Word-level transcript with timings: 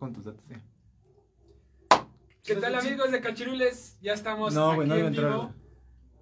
con 0.00 0.12
tus 0.14 0.24
datos. 0.24 0.42
¿Qué 2.42 2.56
tal 2.56 2.74
amigos 2.74 3.12
de 3.12 3.20
Cachirules? 3.20 3.98
Ya 4.00 4.14
estamos 4.14 4.52
No, 4.54 4.70
aquí 4.72 4.90
en 4.90 5.12
vivo. 5.12 5.52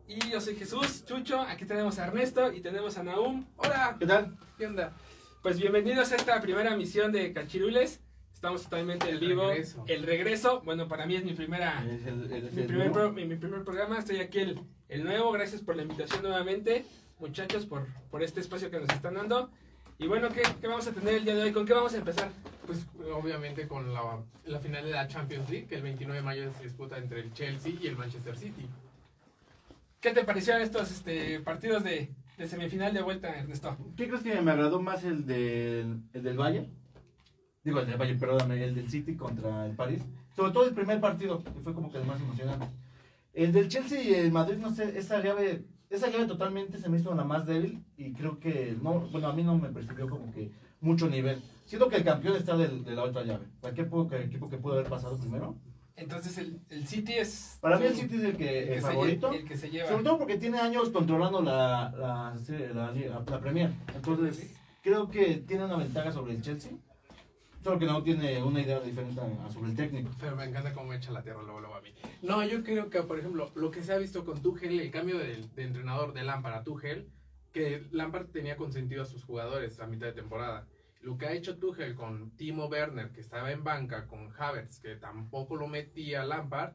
Y 0.09 0.19
yo 0.31 0.41
soy 0.41 0.57
Jesús, 0.57 1.05
Chucho, 1.07 1.41
aquí 1.41 1.65
tenemos 1.65 1.99
a 1.99 2.07
Ernesto 2.07 2.53
y 2.53 2.61
tenemos 2.61 2.99
a 2.99 3.03
Naum. 3.05 3.47
Hola, 3.57 3.97
¿Qué 3.99 4.07
tal? 4.07 4.37
¿qué 4.59 4.67
onda? 4.67 4.93
Pues 5.43 5.59
bienvenidos 5.61 6.11
a 6.13 6.17
esta 6.17 6.41
primera 6.41 6.77
misión 6.77 7.13
de 7.13 7.33
Cachirules. 7.33 8.01
Estamos 8.35 8.65
totalmente 8.65 9.09
en 9.11 9.21
vivo. 9.21 9.49
regreso. 9.49 9.85
El 9.87 10.03
regreso. 10.03 10.61
Bueno, 10.65 10.89
para 10.89 11.07
mí 11.07 11.15
es 11.17 11.25
mi 11.25 11.35
primera 11.35 11.85
Es 11.89 12.05
el- 12.07 12.33
el- 12.33 12.53
mi 12.53 12.63
el- 12.63 12.67
primer, 12.67 12.93
pro- 12.93 13.13
mi, 13.13 13.27
mi 13.27 13.37
primer 13.37 13.65
programa. 13.65 13.99
Estoy 13.99 14.19
aquí 14.19 14.39
el, 14.41 14.61
el 14.89 15.05
nuevo. 15.05 15.31
Gracias 15.33 15.61
por 15.63 15.77
la 15.77 15.83
invitación 15.83 16.23
nuevamente, 16.23 16.85
muchachos, 17.21 17.67
por, 17.67 17.87
por 18.11 18.23
este 18.23 18.41
espacio 18.41 18.71
que 18.71 18.81
nos 18.81 18.89
están 18.89 19.15
dando. 19.15 19.51
Y 19.99 20.07
bueno, 20.07 20.29
¿qué, 20.29 20.43
¿qué 20.61 20.69
vamos 20.69 20.87
a 20.87 20.93
tener 20.93 21.15
el 21.15 21.25
día 21.25 21.35
de 21.35 21.43
hoy? 21.43 21.53
¿Con 21.53 21.67
qué 21.67 21.73
vamos 21.73 21.93
a 21.93 21.99
empezar? 21.99 22.31
Pues 22.67 22.87
obviamente 23.13 23.67
con 23.67 23.93
la, 23.93 24.23
la 24.45 24.61
final 24.61 24.85
de 24.85 24.93
la 24.93 25.09
Champions 25.09 25.51
League, 25.51 25.67
que 25.67 25.75
el 25.75 25.83
29 25.83 26.21
de 26.21 26.25
mayo 26.25 26.53
se 26.57 26.65
disputa 26.65 26.99
entre 26.99 27.21
el 27.21 27.33
Chelsea 27.33 27.73
y 27.81 27.89
el 27.89 27.97
Manchester 27.97 28.37
City. 28.37 28.67
¿Qué 30.01 30.13
te 30.13 30.23
parecieron 30.23 30.63
estos 30.63 30.93
este, 30.93 31.41
partidos 31.41 31.83
de, 31.83 32.13
de 32.37 32.49
semifinal 32.49 32.95
de 32.95 33.03
vuelta, 33.03 33.29
Ernesto? 33.37 33.77
¿Qué 33.97 34.07
crees 34.07 34.23
que 34.23 34.41
me 34.41 34.53
agradó 34.53 34.81
más 34.81 35.03
el 35.03 35.27
del, 35.27 36.01
el 36.13 36.23
del 36.23 36.37
Bayern? 36.37 36.69
Digo, 37.65 37.81
el 37.81 37.89
del 37.89 37.97
Bayern, 37.97 38.21
perdóname, 38.21 38.63
el 38.63 38.77
del 38.77 38.89
City 38.89 39.17
contra 39.17 39.67
el 39.67 39.75
París. 39.75 40.03
Sobre 40.37 40.53
todo 40.53 40.69
el 40.69 40.75
primer 40.75 41.01
partido, 41.01 41.43
que 41.43 41.51
fue 41.61 41.75
como 41.75 41.91
que 41.91 41.99
el 41.99 42.07
más 42.07 42.21
emocionante. 42.21 42.69
El 43.33 43.53
del 43.53 43.69
Chelsea 43.69 44.01
y 44.01 44.15
el 44.15 44.31
Madrid, 44.31 44.59
no 44.59 44.73
sé, 44.73 44.97
esa 44.97 45.21
llave, 45.21 45.65
esa 45.91 46.09
llave 46.09 46.27
totalmente 46.27 46.79
se 46.79 46.89
me 46.89 46.99
hizo 46.99 47.15
la 47.15 47.25
más 47.25 47.47
débil 47.47 47.83
y 47.97 48.13
creo 48.13 48.39
que, 48.39 48.77
no, 48.83 49.01
bueno, 49.11 49.29
a 49.29 49.33
mí 49.33 49.43
no 49.43 49.57
me 49.57 49.69
percibió 49.69 50.09
como 50.09 50.33
que 50.33 50.51
mucho 50.81 51.09
nivel. 51.09 51.41
Siento 51.65 51.89
que 51.89 51.97
el 51.97 52.05
campeón 52.05 52.37
está 52.37 52.57
del- 52.57 52.85
de 52.85 52.95
la 52.95 53.05
otra 53.05 53.25
llave. 53.25 53.47
¿Para 53.61 53.75
qué 53.75 53.85
pudo- 53.85 54.09
qué 54.09 54.23
equipo 54.25 54.49
que 54.49 54.59
pudo 54.59 54.75
haber 54.75 54.87
pasado 54.87 55.17
primero? 55.19 55.55
Entonces 55.97 56.39
el, 56.39 56.61
el 56.71 56.87
City 56.87 57.15
es... 57.15 57.59
Para 57.61 57.79
mí 57.79 57.87
el 57.87 57.95
City 57.95 58.17
es 58.17 58.23
el 58.23 58.37
que, 58.37 58.59
el 58.61 58.67
que 58.69 58.75
el 58.75 58.81
se 58.83 58.87
favorito. 58.87 59.33
el 59.33 59.45
que 59.45 59.57
se 59.57 59.69
lleva. 59.71 59.89
Sobre 59.89 60.05
todo 60.05 60.19
porque 60.19 60.37
tiene 60.39 60.59
años 60.59 60.91
controlando 60.91 61.43
la, 61.43 61.91
la, 61.99 62.37
la, 62.75 62.93
la- 62.93 63.25
la 63.29 63.41
Premier. 63.41 63.73
Entonces, 63.95 64.55
creo 64.83 65.09
que 65.11 65.39
tiene 65.49 65.65
una 65.65 65.77
ventaja 65.77 66.13
sobre 66.13 66.35
el 66.35 66.43
Chelsea. 66.43 66.71
Solo 67.69 67.81
que 67.81 67.85
no 67.85 68.03
tiene 68.03 68.43
una 68.43 68.63
idea 68.63 68.81
diferente 68.81 69.21
sobre 69.53 69.69
el 69.69 69.77
técnico. 69.77 70.09
Pero 70.19 70.35
me 70.37 70.45
encanta 70.45 70.73
cómo 70.73 70.95
echa 70.95 71.13
la 71.13 71.23
tierra 71.23 71.43
luego, 71.43 71.61
luego 71.61 71.75
a 71.75 71.83
mí. 71.83 71.93
No, 72.23 72.43
yo 72.43 72.65
creo 72.65 72.89
que, 72.89 73.03
por 73.03 73.19
ejemplo, 73.19 73.53
lo 73.57 73.71
que 73.71 73.83
se 73.83 73.93
ha 73.93 73.99
visto 73.99 74.25
con 74.25 74.41
Tuchel, 74.41 74.81
el 74.81 74.91
cambio 74.91 75.19
de, 75.19 75.45
entrenador 75.59 76.15
de 76.15 76.23
Lampard 76.23 76.55
a 76.55 76.65
Tuchel, 76.65 77.11
que 77.53 77.87
Lampard 77.91 78.29
tenía 78.29 78.57
consentido 78.57 79.03
a 79.03 79.05
sus 79.05 79.23
jugadores 79.23 79.81
a 79.81 79.87
mitad 79.87 80.07
de 80.07 80.15
temporada. 80.15 80.67
Lo 81.03 81.19
que 81.19 81.27
ha 81.27 81.33
hecho 81.33 81.59
Tuchel 81.59 81.95
con 81.95 82.31
Timo 82.37 82.69
Werner, 82.69 83.11
que 83.13 83.21
estaba 83.21 83.53
en 83.53 83.63
banca, 83.63 84.07
con 84.07 84.33
Havertz, 84.39 84.81
que 84.81 84.97
tampoco 84.97 85.55
lo 85.57 85.69
metía 85.69 86.25
Lampard, 86.25 86.73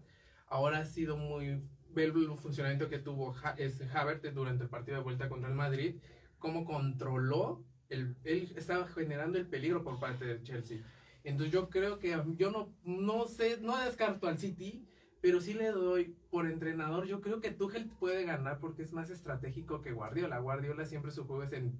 ahora 0.47 0.77
ha 0.77 0.85
sido 0.85 1.17
muy... 1.17 1.63
Ver 1.89 2.09
el 2.09 2.37
funcionamiento 2.37 2.87
que 2.87 2.99
tuvo 2.99 3.35
Ha- 3.43 3.55
Havertz 3.95 4.31
durante 4.35 4.63
el 4.63 4.69
partido 4.69 4.97
de 4.97 5.03
vuelta 5.03 5.27
contra 5.27 5.49
el 5.49 5.55
Madrid, 5.55 5.95
cómo 6.37 6.65
controló, 6.65 7.63
el, 7.93 8.15
él 8.23 8.53
estaba 8.55 8.87
generando 8.87 9.37
el 9.37 9.47
peligro 9.47 9.83
por 9.83 9.99
parte 9.99 10.25
del 10.25 10.43
Chelsea. 10.43 10.79
Entonces 11.23 11.53
yo 11.53 11.69
creo 11.69 11.99
que 11.99 12.09
yo 12.37 12.51
no, 12.51 12.73
no 12.83 13.27
sé, 13.27 13.59
no 13.61 13.77
descarto 13.77 14.27
al 14.27 14.37
City, 14.39 14.85
pero 15.21 15.39
sí 15.39 15.53
le 15.53 15.67
doy 15.71 16.17
por 16.29 16.47
entrenador. 16.47 17.05
Yo 17.05 17.21
creo 17.21 17.39
que 17.39 17.51
Tuchel 17.51 17.89
puede 17.89 18.25
ganar 18.25 18.59
porque 18.59 18.83
es 18.83 18.91
más 18.91 19.09
estratégico 19.09 19.81
que 19.81 19.93
Guardiola. 19.93 20.39
Guardiola 20.39 20.85
siempre 20.85 21.11
su 21.11 21.25
juego 21.25 21.43
es 21.43 21.53
en 21.53 21.79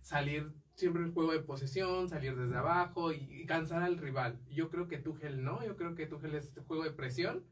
salir, 0.00 0.52
siempre 0.74 1.02
el 1.02 1.12
juego 1.12 1.32
de 1.32 1.40
posesión, 1.40 2.08
salir 2.08 2.34
desde 2.36 2.56
abajo 2.56 3.12
y, 3.12 3.44
cansar 3.46 3.82
al 3.82 3.98
rival. 3.98 4.40
Yo 4.50 4.70
creo 4.70 4.88
que 4.88 4.98
Tuchel 4.98 5.42
no, 5.44 5.62
yo 5.64 5.76
creo 5.76 5.94
que 5.94 6.06
Tuchel 6.06 6.34
es 6.34 6.52
juego 6.66 6.84
de 6.84 6.92
presión 6.92 7.44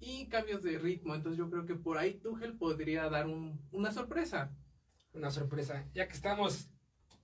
y 0.00 0.26
cambios 0.28 0.62
de 0.62 0.78
ritmo. 0.78 1.14
Entonces 1.14 1.38
yo 1.38 1.48
creo 1.50 1.66
que 1.66 1.76
por 1.76 1.98
ahí 1.98 2.14
Tuchel 2.14 2.56
podría 2.56 3.08
dar 3.08 3.28
un- 3.28 3.60
una 3.70 3.92
sorpresa. 3.92 4.56
Una 5.12 5.30
sorpresa. 5.30 5.88
Ya 5.94 6.08
que 6.08 6.14
estamos, 6.14 6.68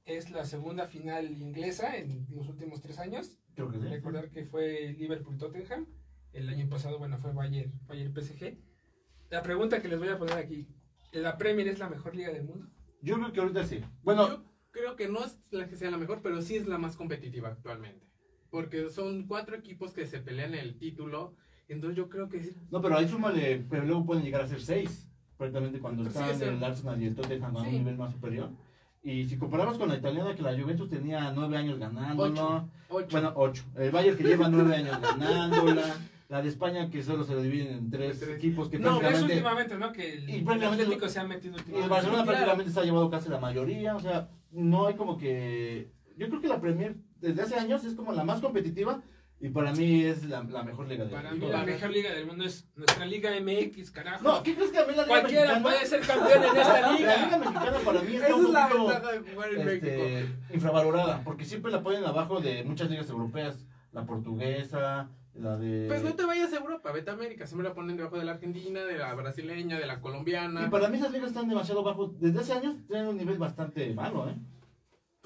es 0.06 0.30
la 0.30 0.44
segunda 0.44 0.86
final 0.86 1.30
inglesa 1.32 1.96
en 1.96 2.26
los 2.30 2.48
últimos 2.48 2.80
tres 2.80 2.98
años. 2.98 3.38
Creo 3.54 3.70
que 3.70 3.78
sí. 3.78 3.86
Recordar 3.88 4.30
que 4.30 4.44
fue 4.46 4.94
Liverpool-Tottenham. 4.98 5.86
El 6.32 6.48
año 6.48 6.68
pasado, 6.68 6.98
bueno, 6.98 7.18
fue 7.18 7.32
Bayern, 7.32 7.72
Bayern 7.86 8.14
PSG. 8.14 8.58
La 9.30 9.42
pregunta 9.42 9.82
que 9.82 9.88
les 9.88 9.98
voy 9.98 10.08
a 10.08 10.18
poner 10.18 10.34
aquí. 10.38 10.68
¿La 11.12 11.36
Premier 11.36 11.66
es 11.68 11.78
la 11.78 11.88
mejor 11.88 12.14
liga 12.14 12.30
del 12.32 12.44
mundo? 12.44 12.68
Yo 13.02 13.16
creo 13.16 13.32
que 13.32 13.40
ahorita 13.40 13.64
sí. 13.64 13.80
Bueno, 14.02 14.28
Yo 14.28 14.44
creo 14.70 14.96
que 14.96 15.08
no 15.08 15.24
es 15.24 15.38
la 15.50 15.68
que 15.68 15.76
sea 15.76 15.90
la 15.90 15.96
mejor, 15.96 16.20
pero 16.22 16.40
sí 16.40 16.56
es 16.56 16.66
la 16.66 16.78
más 16.78 16.96
competitiva 16.96 17.48
actualmente. 17.48 18.06
Porque 18.50 18.88
son 18.90 19.26
cuatro 19.26 19.56
equipos 19.56 19.92
que 19.92 20.06
se 20.06 20.20
pelean 20.20 20.54
el 20.54 20.78
título. 20.78 21.34
Entonces 21.68 21.96
yo 21.96 22.08
creo 22.08 22.28
que 22.28 22.54
no, 22.70 22.80
pero 22.80 22.96
ahí 22.96 23.08
súmale, 23.08 23.66
pero 23.68 23.84
luego 23.84 24.06
pueden 24.06 24.22
llegar 24.22 24.42
a 24.42 24.46
ser 24.46 24.60
seis. 24.60 25.08
Prácticamente 25.36 25.80
cuando 25.80 26.02
Sí, 26.04 26.08
están 26.10 26.38
sí. 26.38 26.44
el 26.44 26.62
Arsenal 26.62 27.02
y 27.02 27.06
el 27.06 27.14
Tottenham 27.14 27.56
a 27.56 27.62
un 27.62 27.72
nivel 27.72 27.96
más 27.96 28.12
superior. 28.12 28.50
Y 29.06 29.24
si 29.24 29.36
comparamos 29.38 29.78
con 29.78 29.88
la 29.88 29.94
italiana, 29.94 30.34
que 30.34 30.42
la 30.42 30.58
Juventus 30.60 30.90
tenía 30.90 31.30
nueve 31.32 31.56
años. 31.56 31.78
Ocho. 32.16 32.68
Ocho. 32.88 33.06
Bueno, 33.12 33.32
ocho. 33.36 33.62
El 33.76 33.92
Bayern 33.92 34.16
que 34.16 34.24
lleva 34.24 34.48
nueve 34.48 34.74
años 34.74 35.00
ganándola. 35.00 35.94
La 36.28 36.42
de 36.42 36.48
España 36.48 36.90
que 36.90 37.04
solo 37.04 37.22
se 37.22 37.40
dividen 37.40 37.68
en 37.68 37.88
tres, 37.88 38.18
Tres. 38.18 38.36
equipos 38.36 38.68
que 38.68 38.80
No, 38.80 39.00
es 39.00 39.22
últimamente, 39.22 39.76
¿no? 39.78 39.92
Que 39.92 40.14
el, 40.14 40.28
y 40.28 40.34
el 40.38 40.44
prácticamente 40.44 40.82
Atlético 40.82 41.08
se 41.08 41.20
ha 41.20 41.24
metido 41.24 41.54
Y 41.54 41.58
el 41.58 41.60
últimamente. 41.66 41.88
Barcelona 41.88 42.22
Claro. 42.24 42.36
prácticamente 42.36 42.72
se 42.72 42.80
ha 42.80 42.82
llevado 42.82 43.10
casi 43.10 43.28
la 43.28 43.38
mayoría, 43.38 43.94
o 43.94 44.00
sea, 44.00 44.28
no 44.50 44.88
hay 44.88 44.94
como 44.96 45.16
que... 45.18 45.92
Yo 46.16 46.26
creo 46.28 46.40
que 46.40 46.48
la 46.48 46.60
Premier 46.60 46.96
desde 47.20 47.42
hace 47.42 47.54
años 47.54 47.84
es 47.84 47.94
como 47.94 48.12
la 48.12 48.24
más 48.24 48.40
competitiva 48.40 49.02
y 49.38 49.48
para 49.50 49.72
mí 49.72 50.02
es 50.04 50.24
la, 50.24 50.42
la 50.44 50.62
mejor 50.62 50.88
liga 50.88 51.04
del 51.04 51.12
Para 51.12 51.30
mí 51.32 51.38
mundo. 51.41 51.56
la 51.56 51.64
mejor 51.64 51.91
liga 51.91 52.10
del 52.14 52.26
mundo 52.26 52.44
es 52.44 52.66
nuestra 52.74 53.04
Liga 53.06 53.30
MX, 53.41 53.91
carajo. 53.91 54.24
No, 54.24 54.42
¿qué 54.42 54.54
crees 54.54 54.70
que 54.70 54.78
a 54.78 54.86
mí 54.86 54.94
la 54.94 55.02
Liga 55.02 55.06
Cualquiera 55.06 55.58
Mexicana? 55.58 55.62
puede 55.62 55.86
ser 55.86 56.00
campeón 56.00 56.44
en 56.44 56.56
esta 56.56 56.80
La 56.80 56.92
Liga 56.92 57.16
liga. 57.16 57.38
Mexicana 57.38 57.78
para 57.84 58.00
mí 58.02 58.16
está 58.16 58.34
un 58.34 58.47
es 58.47 58.50
poquito 58.62 58.86
ventaja 58.86 59.12
de 59.12 59.19
jugar 59.32 59.52
en 59.52 59.64
México. 59.66 59.86
este, 59.86 60.26
infravalorada, 60.54 61.22
porque 61.24 61.44
siempre 61.44 61.70
la 61.70 61.82
ponen 61.82 62.04
abajo 62.04 62.41
de 62.41 62.64
muchas 62.64 62.88
ligas 62.91 63.08
europeas, 63.10 63.66
la 63.92 64.06
portuguesa, 64.06 65.10
la 65.34 65.56
de... 65.58 65.84
Pues 65.88 66.03
no 66.03 66.14
te 66.14 66.24
vayas 66.24 66.53
a 66.53 66.56
Europa, 66.56 66.91
vete 66.92 67.10
a 67.10 67.12
América. 67.12 67.47
Siempre 67.47 67.68
la 67.68 67.74
ponen 67.74 67.97
debajo 67.98 68.18
de 68.18 68.24
la 68.24 68.32
Argentina, 68.32 68.84
de 68.84 68.97
la 68.97 69.12
brasileña, 69.14 69.78
de 69.78 69.86
la 69.86 70.00
colombiana. 70.00 70.64
Y 70.64 70.70
para 70.70 70.88
mí 70.88 70.97
esas 70.97 71.12
ligas 71.12 71.28
están 71.28 71.47
demasiado 71.48 71.82
bajo, 71.82 72.08
desde 72.18 72.41
hace 72.41 72.53
años 72.54 72.74
tienen 72.88 73.06
un 73.08 73.18
nivel 73.18 73.36
bastante 73.38 73.92
malo, 73.92 74.28
¿eh? 74.30 74.34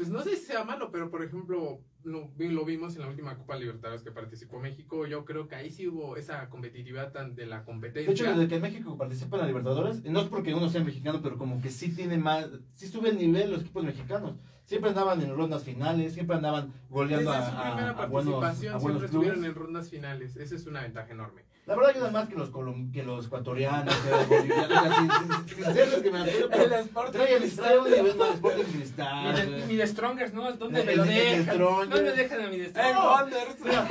Pues 0.01 0.09
no 0.09 0.23
sé 0.23 0.35
si 0.35 0.47
sea 0.47 0.65
malo, 0.65 0.91
pero 0.91 1.11
por 1.11 1.23
ejemplo, 1.23 1.79
lo, 2.05 2.31
lo 2.39 2.65
vimos 2.65 2.97
en 2.97 3.03
la 3.03 3.09
última 3.09 3.37
Copa 3.37 3.57
Libertadores 3.57 4.03
que 4.03 4.11
participó 4.11 4.59
México. 4.59 5.07
Yo 5.07 5.27
creo 5.27 5.47
que 5.47 5.57
ahí 5.57 5.71
sí 5.71 5.89
hubo 5.89 6.17
esa 6.17 6.49
competitividad 6.49 7.13
tan 7.13 7.35
de 7.35 7.45
la 7.45 7.59
De 7.59 7.65
competencia. 7.67 8.11
hecho, 8.11 8.25
desde 8.25 8.49
que 8.49 8.59
México 8.61 8.97
participa 8.97 9.37
en 9.37 9.43
la 9.43 9.49
Libertadores, 9.49 10.03
no 10.05 10.23
es 10.23 10.29
porque 10.29 10.55
uno 10.55 10.71
sea 10.71 10.83
mexicano, 10.83 11.21
pero 11.23 11.37
como 11.37 11.61
que 11.61 11.69
sí 11.69 11.95
tiene 11.95 12.17
más, 12.17 12.49
sí 12.73 12.89
sube 12.89 13.11
el 13.11 13.19
nivel 13.19 13.51
los 13.51 13.61
equipos 13.61 13.85
mexicanos. 13.85 14.39
Siempre 14.65 14.89
andaban 14.89 15.21
en 15.21 15.37
rondas 15.37 15.65
finales, 15.65 16.15
siempre 16.15 16.37
andaban 16.37 16.73
goleando 16.89 17.33
Desde 17.33 17.45
a, 17.45 17.51
su 17.51 17.63
primera 17.63 17.91
a 17.91 17.97
participación 17.97 18.75
a 18.75 18.79
buenos 18.79 19.03
siempre 19.03 19.05
estuvieron 19.05 19.45
en 19.45 19.55
rondas 19.55 19.91
finales. 19.91 20.35
Esa 20.37 20.57
es 20.57 20.67
una 20.67 20.81
ventaja 20.81 21.13
enorme. 21.13 21.43
La 21.71 21.77
verdad 21.77 21.91
ayuda 21.95 22.11
más 22.11 22.29
que 22.29 22.35
los 22.35 22.51
colom- 22.53 22.93
que 22.93 23.05
los 23.05 23.27
ecuatorianos, 23.27 23.95
que 23.95 24.11
los 24.11 24.29
bolivianos, 24.29 24.97
sin, 24.97 25.11
sin- 25.11 25.57
sin 25.65 25.73
ser 25.75 25.89
los 25.93 26.01
que 26.03 26.11
me 26.11 26.19
apoyo, 26.19 26.49
pero 26.51 26.65
traen, 27.13 27.57
traen 27.57 27.79
un 27.79 27.91
nivel 27.91 28.17
más 28.17 28.31
Sporting 28.31 28.65
Mi 28.65 28.73
Cristal. 28.73 29.47
güey. 29.47 29.67
mi 29.69 29.77
de 29.77 29.87
Strongers, 29.87 30.35
¿no? 30.35 30.53
¿Dónde 30.55 30.81
El- 30.81 30.87
me 30.87 30.97
lo 30.97 31.05
el- 31.05 31.11
el 31.11 31.37
dejan? 31.47 31.59
¿Dónde 31.59 32.13
dejan 32.13 32.41
a 32.41 32.49
mi 32.49 32.59
de 32.59 32.67
¡Eh, 32.67 32.71
Strongers? 32.71 33.05
Wonders! 33.05 33.61
Mira, 33.65 33.89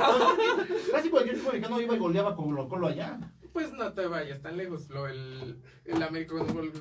Casi 0.92 1.08
cualquier 1.08 1.34
equipo 1.36 1.52
mexicano 1.52 1.80
iba 1.80 1.94
y 1.94 1.98
goleaba 1.98 2.36
con 2.36 2.44
Colo 2.44 2.68
Colo 2.68 2.88
allá. 2.88 3.18
Pues 3.52 3.72
no 3.72 3.92
te 3.92 4.06
vayas 4.06 4.40
tan 4.40 4.56
lejos. 4.56 4.88
Lo, 4.90 5.06
el, 5.08 5.58
el 5.84 6.02
América 6.02 6.34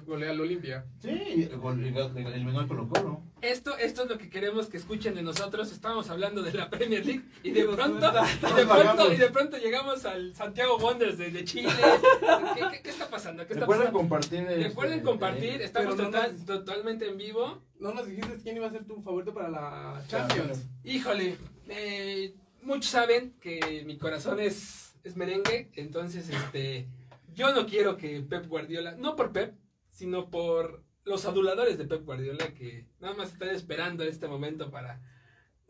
golea 0.05 0.31
al 0.31 0.39
Olimpia. 0.41 0.85
Sí, 1.01 1.09
eliminó 1.09 2.59
al 2.59 2.67
Colo 2.67 2.87
Colo. 2.87 3.21
Esto, 3.41 3.77
esto 3.77 4.03
es 4.03 4.09
lo 4.09 4.17
que 4.17 4.29
queremos 4.29 4.67
que 4.67 4.77
escuchen 4.77 5.15
de 5.15 5.21
nosotros. 5.23 5.71
Estamos 5.71 6.09
hablando 6.09 6.41
de 6.43 6.53
la 6.53 6.69
Premier 6.69 7.05
League 7.05 7.23
y 7.43 7.51
de 7.51 7.65
pronto, 7.65 8.11
y 8.11 8.55
de 8.55 8.65
pronto, 8.65 9.13
y 9.13 9.17
de 9.17 9.29
pronto 9.29 9.57
llegamos 9.57 10.05
al 10.05 10.35
Santiago 10.35 10.77
Wonders 10.77 11.17
de, 11.17 11.31
de 11.31 11.43
Chile. 11.45 11.69
¿Qué, 12.55 12.61
qué, 12.71 12.81
qué 12.83 12.89
está 12.89 13.09
pasando? 13.09 13.45
¿Qué 13.47 13.53
está 13.53 13.61
Recuerden 13.61 13.85
pasando? 13.93 13.99
compartir. 13.99 14.43
Recuerden 14.43 14.99
este, 14.99 15.05
compartir, 15.09 15.61
estamos 15.61 15.95
no 15.97 16.03
total- 16.05 16.33
nos- 16.35 16.45
totalmente 16.45 17.07
en 17.09 17.17
vivo. 17.17 17.61
No 17.79 17.93
nos 17.93 18.05
dijiste 18.07 18.37
quién 18.43 18.57
iba 18.57 18.67
a 18.67 18.71
ser 18.71 18.83
tu 18.85 19.01
favorito 19.01 19.33
para 19.33 19.49
la 19.49 20.03
Champions. 20.07 20.65
Híjole, 20.83 21.37
eh, 21.69 22.35
muchos 22.61 22.91
saben 22.91 23.33
que 23.39 23.83
mi 23.85 23.97
corazón 23.97 24.39
es, 24.41 24.88
es 25.03 25.15
merengue, 25.15 25.71
entonces 25.75 26.29
este, 26.29 26.87
yo 27.33 27.53
no 27.53 27.65
quiero 27.65 27.97
que 27.97 28.21
Pep 28.21 28.47
Guardiola, 28.47 28.95
no 28.95 29.15
por 29.15 29.31
Pep, 29.31 29.55
sino 29.91 30.29
por 30.29 30.83
los 31.05 31.25
aduladores 31.25 31.77
de 31.77 31.85
Pep 31.85 32.05
Guardiola 32.05 32.53
que 32.53 32.87
nada 32.99 33.15
más 33.15 33.33
están 33.33 33.49
esperando 33.49 34.03
este 34.03 34.27
momento 34.27 34.69
para, 34.69 35.01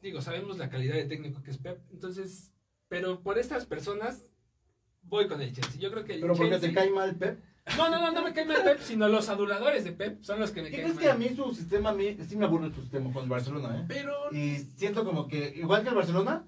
digo, 0.01 0.21
sabemos 0.21 0.57
la 0.57 0.69
calidad 0.69 0.95
de 0.95 1.05
técnico 1.05 1.41
que 1.43 1.51
es 1.51 1.57
Pep, 1.57 1.79
entonces, 1.91 2.51
pero 2.87 3.21
por 3.21 3.37
estas 3.37 3.65
personas 3.65 4.33
voy 5.03 5.27
con 5.27 5.41
el 5.41 5.53
Chelsea. 5.53 5.79
Yo 5.79 5.91
creo 5.91 6.03
que 6.05 6.15
el 6.15 6.21
Pero 6.21 6.35
porque 6.35 6.57
te 6.59 6.73
cae 6.73 6.89
mal 6.91 7.15
Pep. 7.15 7.39
No, 7.77 7.87
no, 7.89 7.99
no, 7.99 8.11
no 8.11 8.23
me 8.23 8.33
cae 8.33 8.45
mal 8.45 8.63
Pep, 8.63 8.79
sino 8.81 9.07
los 9.07 9.29
aduladores 9.29 9.83
de 9.83 9.91
Pep 9.91 10.21
son 10.23 10.39
los 10.39 10.51
que 10.51 10.61
me 10.63 10.69
¿Qué 10.71 10.77
caen 10.77 10.87
crees 10.87 10.99
que 10.99 11.09
a 11.09 11.15
mal. 11.15 11.19
mí 11.29 11.35
su 11.35 11.53
sistema, 11.53 11.89
a 11.91 11.93
mí 11.93 12.17
sí 12.27 12.35
me 12.35 12.45
aburre 12.45 12.69
su 12.73 12.81
sistema 12.81 13.11
con 13.13 13.23
el 13.23 13.29
Barcelona, 13.29 13.79
eh? 13.79 13.85
Pero 13.87 14.13
Y 14.31 14.57
siento 14.75 15.05
como 15.05 15.27
que, 15.27 15.53
igual 15.55 15.83
que 15.83 15.89
el 15.89 15.95
Barcelona, 15.95 16.45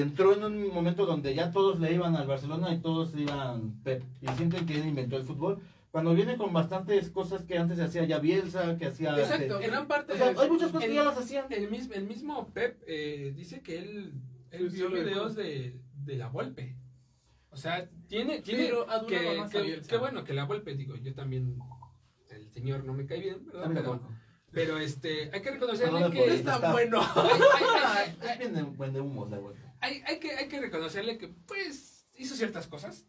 entró 0.00 0.32
en 0.34 0.44
un 0.44 0.72
momento 0.72 1.04
donde 1.06 1.34
ya 1.34 1.50
todos 1.50 1.78
le 1.80 1.92
iban 1.92 2.16
al 2.16 2.26
Barcelona 2.26 2.72
y 2.72 2.78
todos 2.80 3.14
iban 3.16 3.80
Pep. 3.82 4.02
Y 4.20 4.28
sienten 4.28 4.64
que 4.66 4.74
él 4.80 4.86
inventó 4.86 5.16
el 5.16 5.24
fútbol. 5.24 5.60
Cuando 5.90 6.14
viene 6.14 6.38
con 6.38 6.52
bastantes 6.54 7.10
cosas 7.10 7.44
que 7.44 7.58
antes 7.58 7.76
se 7.76 7.84
hacía 7.84 8.04
ya 8.06 8.18
Bielsa, 8.18 8.78
que 8.78 8.86
hacía... 8.86 9.10
Exacto, 9.18 9.56
este, 9.58 9.66
gran 9.66 9.86
parte 9.86 10.14
o 10.14 10.16
sea, 10.16 10.32
de- 10.32 10.40
hay 10.40 10.48
muchas 10.48 10.70
cosas 10.72 10.88
que 10.88 10.94
ya 10.94 11.04
las 11.04 11.18
hacían. 11.18 11.44
El 11.50 11.70
mismo, 11.70 11.92
el 11.92 12.04
mismo 12.06 12.48
Pep 12.54 12.80
eh, 12.86 13.32
dice 13.36 13.60
que 13.60 13.78
él, 13.78 14.14
él 14.50 14.70
Sí, 14.70 14.76
vio 14.78 14.88
sí, 14.88 14.94
videos 14.94 15.34
de, 15.36 15.78
de 15.96 16.16
la 16.16 16.28
Volpe. 16.28 16.76
O 17.50 17.56
sea, 17.58 17.86
tiene, 18.08 18.40
tiene 18.40 18.64
Pero 18.64 18.86
que, 19.06 19.36
más 19.38 19.54
a 19.54 19.58
que- 19.86 19.98
bueno 19.98 20.24
que 20.24 20.32
la 20.32 20.46
Volpe, 20.46 20.74
digo, 20.74 20.96
yo 20.96 21.12
también, 21.14 21.58
el 22.30 22.48
señor 22.50 22.84
no 22.84 22.94
me 22.94 23.04
cae 23.04 23.20
bien, 23.20 23.44
Pero, 23.74 24.00
pero 24.50 24.78
este, 24.78 25.30
hay 25.34 25.42
que 25.42 25.50
reconocerle 25.50 26.00
No, 26.00 26.06
no, 26.08 26.10
que... 26.10 26.26
No 26.26 26.32
es 26.32 26.42
tan 26.44 26.54
Está- 26.54 26.72
bueno. 26.72 27.00
hay, 27.14 27.30
hay- 27.84 28.16
hay- 28.22 28.30
Es 28.32 28.38
bien 28.38 28.54
de, 28.54 28.62
buen 28.62 28.94
de 28.94 29.00
humo 29.02 29.26
la 29.26 29.38
vuelta. 29.38 29.71
Hay- 29.82 30.02
hay 30.06 30.18
que, 30.18 30.32
hay 30.32 30.48
que 30.48 30.60
reconocerle 30.60 31.18
que, 31.18 31.28
pues, 31.28 32.06
hizo 32.16 32.34
ciertas 32.34 32.66
cosas. 32.66 33.06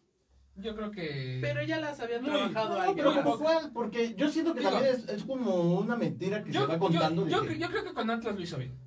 Yo 0.56 0.76
creo 0.76 0.92
que... 0.92 1.40
Pero 1.42 1.64
ya 1.64 1.80
las 1.80 2.00
habían 2.00 2.22
Muy- 2.22 2.30
trabajado 2.32 2.86
No, 2.86 2.96
pero 2.96 3.14
como 3.24 3.40
cuál, 3.40 3.72
porque 3.74 4.14
yo 4.16 4.30
siento 4.30 4.54
que 4.54 4.60
Digo- 4.60 4.72
también 4.72 4.94
es, 4.96 5.10
es 5.10 5.24
como 5.24 5.80
una 5.80 5.96
mentira 5.96 6.44
que 6.44 6.52
yo, 6.52 6.62
se 6.62 6.68
va 6.68 6.78
contando. 6.78 7.28
yo, 7.28 7.42
yo, 7.44 7.48
que- 7.50 7.58
yo 7.58 7.70
creo 7.70 7.84
que 7.84 7.94
con 7.94 8.10
Atlas 8.12 8.36
lo 8.36 8.42
hizo 8.42 8.58
bien. 8.58 8.78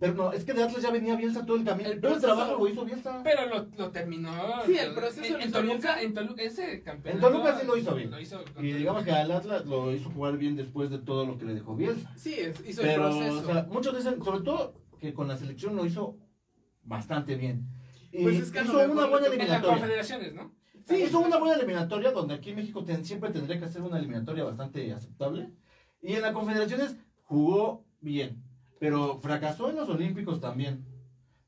Pero 0.00 0.12
no, 0.14 0.32
es 0.32 0.44
que 0.44 0.52
de 0.52 0.62
Atlas 0.64 0.82
ya 0.82 0.90
venía 0.90 1.16
Bielsa 1.16 1.46
todo 1.46 1.56
el 1.56 1.64
camino. 1.64 1.88
El 1.88 2.00
todo 2.00 2.14
el 2.14 2.20
proceso- 2.20 2.34
trabajo 2.36 2.58
lo 2.62 2.68
hizo 2.68 2.84
Bielsa. 2.84 3.22
Pero 3.24 3.46
lo, 3.46 3.66
lo 3.78 3.90
terminó. 3.90 4.32
Sí, 4.66 4.76
el 4.76 4.92
proceso 4.92 5.24
en, 5.24 5.32
lo 5.32 5.38
en 5.38 5.48
hizo 5.48 5.52
Toluca, 5.52 5.72
Bielsa. 5.72 6.02
en 6.02 6.14
Toluca, 6.14 6.42
ese 6.42 6.82
campeonato. 6.82 7.26
En 7.26 7.32
Toluca 7.32 7.58
sí 7.60 7.66
lo 7.66 7.76
hizo 7.78 7.94
bien. 7.94 8.10
Lo 8.10 8.20
hizo 8.20 8.40
Y 8.42 8.44
Toluca. 8.44 8.76
digamos 8.76 9.04
que 9.04 9.10
al 9.12 9.30
Atlas 9.32 9.64
lo 9.64 9.92
hizo 9.92 10.10
jugar 10.10 10.36
bien 10.36 10.56
después 10.56 10.90
de 10.90 10.98
todo 10.98 11.24
lo 11.24 11.38
que 11.38 11.46
le 11.46 11.54
dejó 11.54 11.74
Bielsa. 11.74 12.12
Sí, 12.16 12.34
es- 12.34 12.60
hizo 12.68 12.82
Pero, 12.82 13.08
el 13.08 13.12
proceso. 13.18 13.48
o 13.48 13.52
sea, 13.52 13.66
muchos 13.70 13.96
dicen, 13.96 14.22
sobre 14.22 14.40
todo, 14.44 14.74
que 15.00 15.14
con 15.14 15.26
la 15.26 15.38
selección 15.38 15.74
lo 15.74 15.86
hizo 15.86 16.18
bastante 16.84 17.36
bien. 17.36 17.66
Pues 18.12 18.38
es 18.40 18.50
que 18.52 18.62
hizo 18.62 18.78
una 18.90 19.06
buena 19.06 19.26
que- 19.28 19.32
En 19.34 19.38
las 19.38 19.48
eliminatoria. 19.48 19.70
confederaciones, 19.78 20.34
¿no? 20.34 20.52
Sí, 20.86 20.96
hizo 21.02 21.18
una 21.20 21.38
buena 21.38 21.54
eliminatoria 21.56 22.12
donde 22.12 22.34
aquí 22.34 22.50
en 22.50 22.56
México 22.56 22.84
ten- 22.84 23.04
siempre 23.04 23.30
tendría 23.30 23.58
que 23.58 23.64
hacer 23.64 23.82
una 23.82 23.98
eliminatoria 23.98 24.44
bastante 24.44 24.92
aceptable. 24.92 25.50
Y 26.02 26.12
en 26.12 26.22
las 26.22 26.32
confederaciones 26.32 26.96
jugó 27.22 27.84
bien, 28.00 28.42
pero 28.78 29.18
fracasó 29.20 29.70
en 29.70 29.76
los 29.76 29.88
Olímpicos 29.88 30.40
también. 30.40 30.84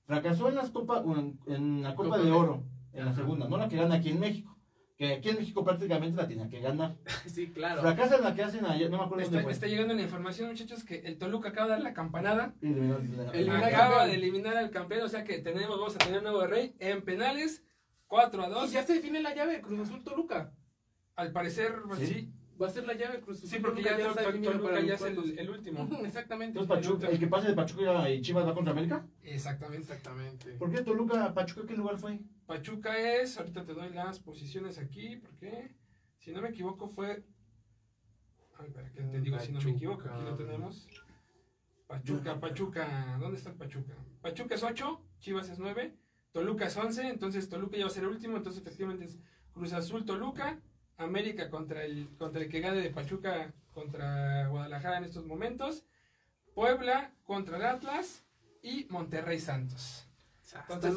Fracasó 0.06 0.49
en, 0.49 0.55
las 0.55 0.71
Copa, 0.71 1.03
en, 1.06 1.39
en 1.47 1.82
la 1.82 1.94
Copa 1.94 2.11
Copa 2.11 2.23
de 2.23 2.32
Oro, 2.32 2.65
en 2.93 3.05
la 3.05 3.15
segunda, 3.15 3.49
no 3.49 3.56
la 3.59 3.69
que 3.69 3.77
gana 3.77 3.97
aquí 3.97 4.09
en 4.11 4.21
México. 4.21 4.56
Que 4.96 5.12
aquí 5.14 5.28
en 5.28 5.37
México 5.37 5.62
prácticamente 5.62 6.16
la 6.16 6.26
tenía 6.26 6.48
que 6.48 6.60
ganar. 6.60 6.96
Sí, 7.26 7.48
claro. 7.48 7.82
Fracasa 7.82 8.16
en 8.16 8.25
la 8.25 8.34
que 8.34 8.43
hacen 8.43 8.64
allá, 8.64 8.88
no 8.88 8.96
me 8.98 9.04
acuerdo 9.04 9.25
dónde 9.25 9.37
Está, 9.38 9.43
fue. 9.43 9.52
está 9.52 9.66
llegando 9.66 9.93
la 9.94 10.02
información, 10.02 10.48
muchachos, 10.48 10.84
que 10.84 11.00
el 11.00 11.19
Toluca 11.19 11.50
acaba 11.50 11.66
de 11.66 11.72
dar 11.75 11.82
la 11.82 11.93
campanada. 11.93 12.54
Y 12.62 12.69
Eliminar 12.69 13.64
al 13.64 13.64
acaba 13.64 14.06
de 14.06 14.14
eliminar 14.14 14.56
al 14.56 14.70
campeón. 14.70 15.02
O 15.02 15.08
sea 15.08 15.25
que 15.25 15.38
tenemos, 15.38 15.78
vamos 15.78 15.94
a 15.96 15.98
tener 15.98 16.19
un 16.19 16.25
nuevo 16.25 16.46
rey 16.46 16.75
en 16.78 17.02
penales. 17.02 17.62
4 18.08 18.43
a 18.44 18.46
Y 18.46 18.50
2. 18.50 18.72
ya 18.72 18.84
se 18.84 18.94
define 18.94 19.20
la 19.20 19.34
llave, 19.34 19.60
Cruz 19.60 19.81
Azul 19.81 20.02
Toluca. 20.04 20.52
Al 21.16 21.32
parecer, 21.32 21.75
pues, 21.88 21.98
Sí. 22.00 22.06
sí. 22.06 22.32
Va 22.61 22.69
a 22.69 22.70
ser 22.70 22.87
la 22.87 22.94
llave 22.94 23.20
Cruz 23.20 23.38
Azul 23.38 23.50
Sí, 23.50 23.58
porque 23.58 23.82
ya, 23.82 23.97
definido 23.97 24.53
Toluca 24.53 24.70
para 24.70 24.81
ya 24.81 24.94
es 24.94 25.03
el, 25.03 25.50
último. 25.50 25.88
Exactamente. 26.05 26.58
Entonces, 26.58 26.88
Pachuca, 26.88 27.08
el 27.08 27.19
que 27.19 27.26
pase 27.26 27.49
de 27.49 27.55
Pachuca 27.55 28.11
y 28.11 28.23
Chivas 28.23 28.47
va 28.47 28.55
contra 28.55 28.73
América. 28.73 29.06
Exactamente. 29.23 29.82
Exactamente. 29.82 30.53
¿Por 30.53 30.70
qué 30.70 30.82
Toluca, 30.82 31.35
Pachuca, 31.35 31.67
qué 31.67 31.75
lugar 31.75 31.99
fue? 31.99 32.20
Pachuca 32.47 32.97
es, 32.99 33.37
ahorita 33.37 33.64
te 33.64 33.75
doy 33.75 33.91
las 33.91 34.20
posiciones 34.20 34.79
aquí, 34.79 35.17
porque 35.17 35.75
si 36.19 36.32
no 36.32 36.41
me 36.41 36.49
equivoco 36.49 36.88
fue... 36.88 37.25
Ay, 38.58 38.70
para 38.70 38.91
que 38.91 39.03
te 39.03 39.20
digo 39.20 39.38
si 39.38 39.53
no 39.53 39.61
me 39.61 39.73
equivoco, 39.73 40.08
aquí 40.08 40.25
lo 40.25 40.35
tenemos. 40.35 40.88
Pachuca, 41.87 42.41
Pachuca, 42.41 43.17
¿dónde 43.20 43.37
está 43.37 43.50
el 43.50 43.56
Pachuca? 43.56 43.94
Pachuca 44.20 44.55
es 44.55 44.62
8, 44.62 45.00
Chivas 45.20 45.49
es 45.50 45.58
9, 45.58 45.94
Toluca 46.32 46.67
es 46.67 46.76
11, 46.76 47.08
entonces 47.08 47.49
Toluca 47.49 47.76
ya 47.76 47.85
va 47.85 47.91
a 47.91 47.94
ser 47.94 48.05
el 48.05 48.11
último, 48.11 48.37
entonces 48.37 48.61
efectivamente 48.61 49.05
es 49.05 49.19
Cruz 49.53 49.73
Azul, 49.73 50.05
Toluca, 50.05 50.61
América 50.98 51.50
contra 51.50 51.84
el, 51.84 52.08
contra 52.19 52.43
el 52.43 52.48
que 52.48 52.60
gane 52.60 52.81
de 52.81 52.90
Pachuca 52.90 53.52
contra 53.75 54.48
Guadalajara 54.48 54.98
en 54.98 55.04
estos 55.04 55.26
momentos, 55.26 55.84
Puebla 56.54 57.12
contra 57.25 57.56
el 57.58 57.64
Atlas 57.64 58.25
y 58.62 58.87
Monterrey 58.90 59.38
Santos. 59.38 60.02
Entonces, 60.70 60.94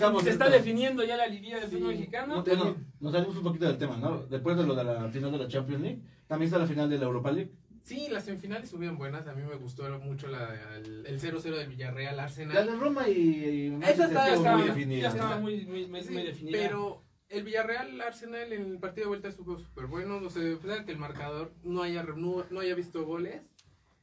Vamos 0.00 0.22
se- 0.22 0.30
está, 0.30 0.48
definiendo 0.48 1.02
ya 1.04 1.16
la 1.16 1.26
liguilla 1.26 1.58
del 1.60 1.68
Sí. 1.68 1.76
fútbol 1.76 1.94
mexicano. 1.94 2.36
No 2.36 2.42
Bueno, 2.44 2.76
nos 3.00 3.12
salimos 3.12 3.36
un 3.36 3.42
poquito 3.42 3.66
del 3.66 3.76
tema, 3.76 3.96
¿no? 3.96 4.18
Después 4.22 4.56
de 4.56 4.64
lo 4.64 4.74
de 4.74 4.84
la 4.84 5.08
final 5.10 5.32
de 5.32 5.38
la 5.38 5.48
Champions 5.48 5.82
League, 5.82 6.02
también 6.26 6.46
está 6.46 6.58
la 6.58 6.66
final 6.66 6.88
de 6.88 6.96
la 6.98 7.04
Europa 7.04 7.32
League. 7.32 7.52
Sí, 7.82 8.08
las 8.10 8.24
semifinales 8.24 8.64
estuvieron 8.64 8.96
buenas. 8.98 9.26
A 9.26 9.32
mí 9.34 9.42
me 9.42 9.56
gustó 9.56 9.82
mucho 9.98 10.28
la, 10.28 10.54
el, 10.76 11.06
el 11.06 11.20
0-0 11.20 11.56
del 11.56 11.68
Villarreal 11.68 12.16
La 12.16 12.24
Arsenal. 12.24 12.66
de 12.66 12.76
Roma 12.76 13.08
y, 13.08 13.12
y 13.12 13.78
Esa 13.82 14.06
estaba- 14.06 14.36
muy 14.36 14.44
ya 14.44 14.56
definida. 14.74 15.08
estaba 15.08 15.34
¿no? 15.36 15.40
muy, 15.42 15.66
muy, 15.66 15.86
muy, 15.86 16.02
Sí, 16.02 16.12
muy 16.12 16.22
definida. 16.22 16.58
Pero 16.58 17.02
el 17.28 17.44
Villarreal 17.44 18.00
Arsenal 18.00 18.52
en 18.52 18.62
el 18.72 18.78
partido 18.78 19.04
de 19.04 19.08
vuelta 19.08 19.28
estuvo 19.28 19.58
súper 19.58 19.86
bueno. 19.86 20.16
O 20.18 20.30
sea, 20.30 20.42
a 20.42 20.84
que 20.84 20.92
el 20.92 20.98
marcador 20.98 21.52
no 21.62 21.82
haya, 21.82 22.02
no, 22.02 22.44
no 22.50 22.60
haya 22.60 22.74
visto 22.74 23.04
goles, 23.04 23.50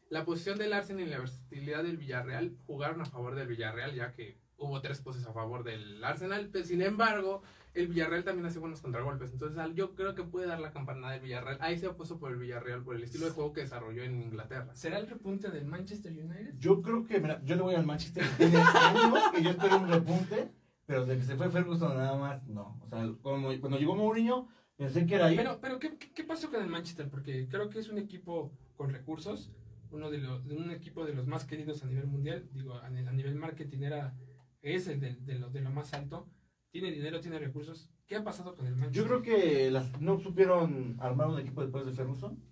la 0.10 0.24
posición 0.26 0.58
del 0.58 0.74
Arsenal 0.74 1.04
y 1.08 1.10
la 1.10 1.20
versatilidad 1.20 1.84
del 1.84 1.98
Villarreal 1.98 2.56
jugaron 2.68 3.02
a 3.02 3.06
favor 3.06 3.36
del 3.36 3.48
Villarreal, 3.48 3.96
ya 3.96 4.12
que 4.14 4.38
hubo 4.58 4.80
tres 4.82 5.02
poses 5.02 5.26
a 5.26 5.34
favor 5.34 5.64
del 5.64 6.04
Arsenal. 6.04 6.50
Pero, 6.52 6.64
sin 6.66 6.82
embargo, 6.82 7.42
el 7.74 7.88
Villarreal 7.88 8.24
también 8.24 8.46
hace 8.46 8.60
buenos 8.60 8.82
contragolpes. 8.82 9.32
Entonces, 9.34 9.58
al- 9.58 9.74
yo 9.74 9.96
creo 9.96 10.14
que 10.16 10.24
puede 10.24 10.46
dar 10.48 10.60
la 10.60 10.72
campanada 10.72 11.14
del 11.14 11.22
Villarreal. 11.24 11.58
Ahí 11.60 11.78
se 11.80 11.88
ha 11.88 11.94
puesto 11.94 12.20
por 12.20 12.32
el 12.32 12.38
Villarreal, 12.38 12.84
por 12.84 12.96
el 12.96 13.04
estilo 13.04 13.26
de 13.26 13.32
juego 13.32 13.52
que 13.52 13.62
desarrolló 13.62 14.04
en 14.04 14.22
Inglaterra. 14.22 14.74
¿Será 14.76 15.00
el 15.00 15.08
repunte 15.08 15.50
del 15.50 15.66
Manchester 15.66 16.12
United? 16.14 16.54
Yo 16.60 16.82
creo 16.82 17.06
que, 17.06 17.20
mira, 17.20 17.42
yo 17.44 17.56
le 17.56 17.64
voy 17.64 17.76
al 17.76 17.86
Manchester. 17.86 18.24
Que 18.38 18.50
yo 19.44 19.50
espero 19.50 19.78
un 19.80 19.90
repunte, 19.90 20.52
pero 20.86 21.06
de 21.06 21.18
que 21.18 21.24
se 21.24 21.36
fue 21.36 21.50
Ferguson 21.50 21.96
nada 21.96 22.16
más, 22.16 22.48
no. 22.48 22.80
O 22.82 22.88
sea, 22.88 23.12
como, 23.22 23.50
cuando 23.60 23.78
llegó 23.78 23.96
Mourinho, 23.96 24.48
pensé 24.78 25.06
que 25.06 25.16
era 25.16 25.28
ahí. 25.28 25.36
Pero, 25.36 25.60
pero 25.62 25.80
¿qué, 25.80 25.98
qué, 25.98 26.24
pasó 26.24 26.50
con 26.50 26.62
el 26.62 26.70
Manchester? 26.70 27.10
Porque 27.10 27.48
creo 27.48 27.70
que 27.70 27.80
es 27.80 27.90
un 27.90 27.98
equipo 27.98 28.52
con 28.76 28.90
recursos, 28.90 29.52
uno 29.92 30.12
de 30.12 30.20
los, 30.20 30.46
de 30.46 30.56
un 30.56 30.72
equipo 30.72 31.06
de 31.06 31.14
los 31.14 31.28
más 31.28 31.46
queridos 31.46 31.84
a 31.84 31.88
nivel 31.88 32.08
mundial, 32.08 32.48
digo, 32.52 32.76
a, 32.76 32.86
a 32.86 32.90
nivel 32.90 33.36
marketing 33.36 33.84
era, 33.84 34.16
es 34.62 34.88
el 34.88 35.00
de, 35.00 35.16
de 35.16 35.40
lo, 35.40 35.50
de 35.50 35.62
lo 35.62 35.72
más 35.72 35.94
alto, 35.94 36.30
tiene 36.72 36.92
dinero, 36.92 37.22
tiene 37.22 37.40
recursos. 37.40 37.90
¿Qué 38.06 38.18
ha 38.18 38.24
pasado 38.24 38.56
con 38.56 38.68
el 38.68 38.76
Manchester? 38.76 39.02
Yo 39.02 39.08
creo 39.08 39.22
que 39.22 39.72
las, 39.72 40.00
no 40.00 40.20
supieron 40.20 40.98
armar 41.00 41.30
un 41.30 41.40
equipo 41.40 41.62
después 41.62 41.86
de 41.86 41.94
Ferguson, 41.94 42.44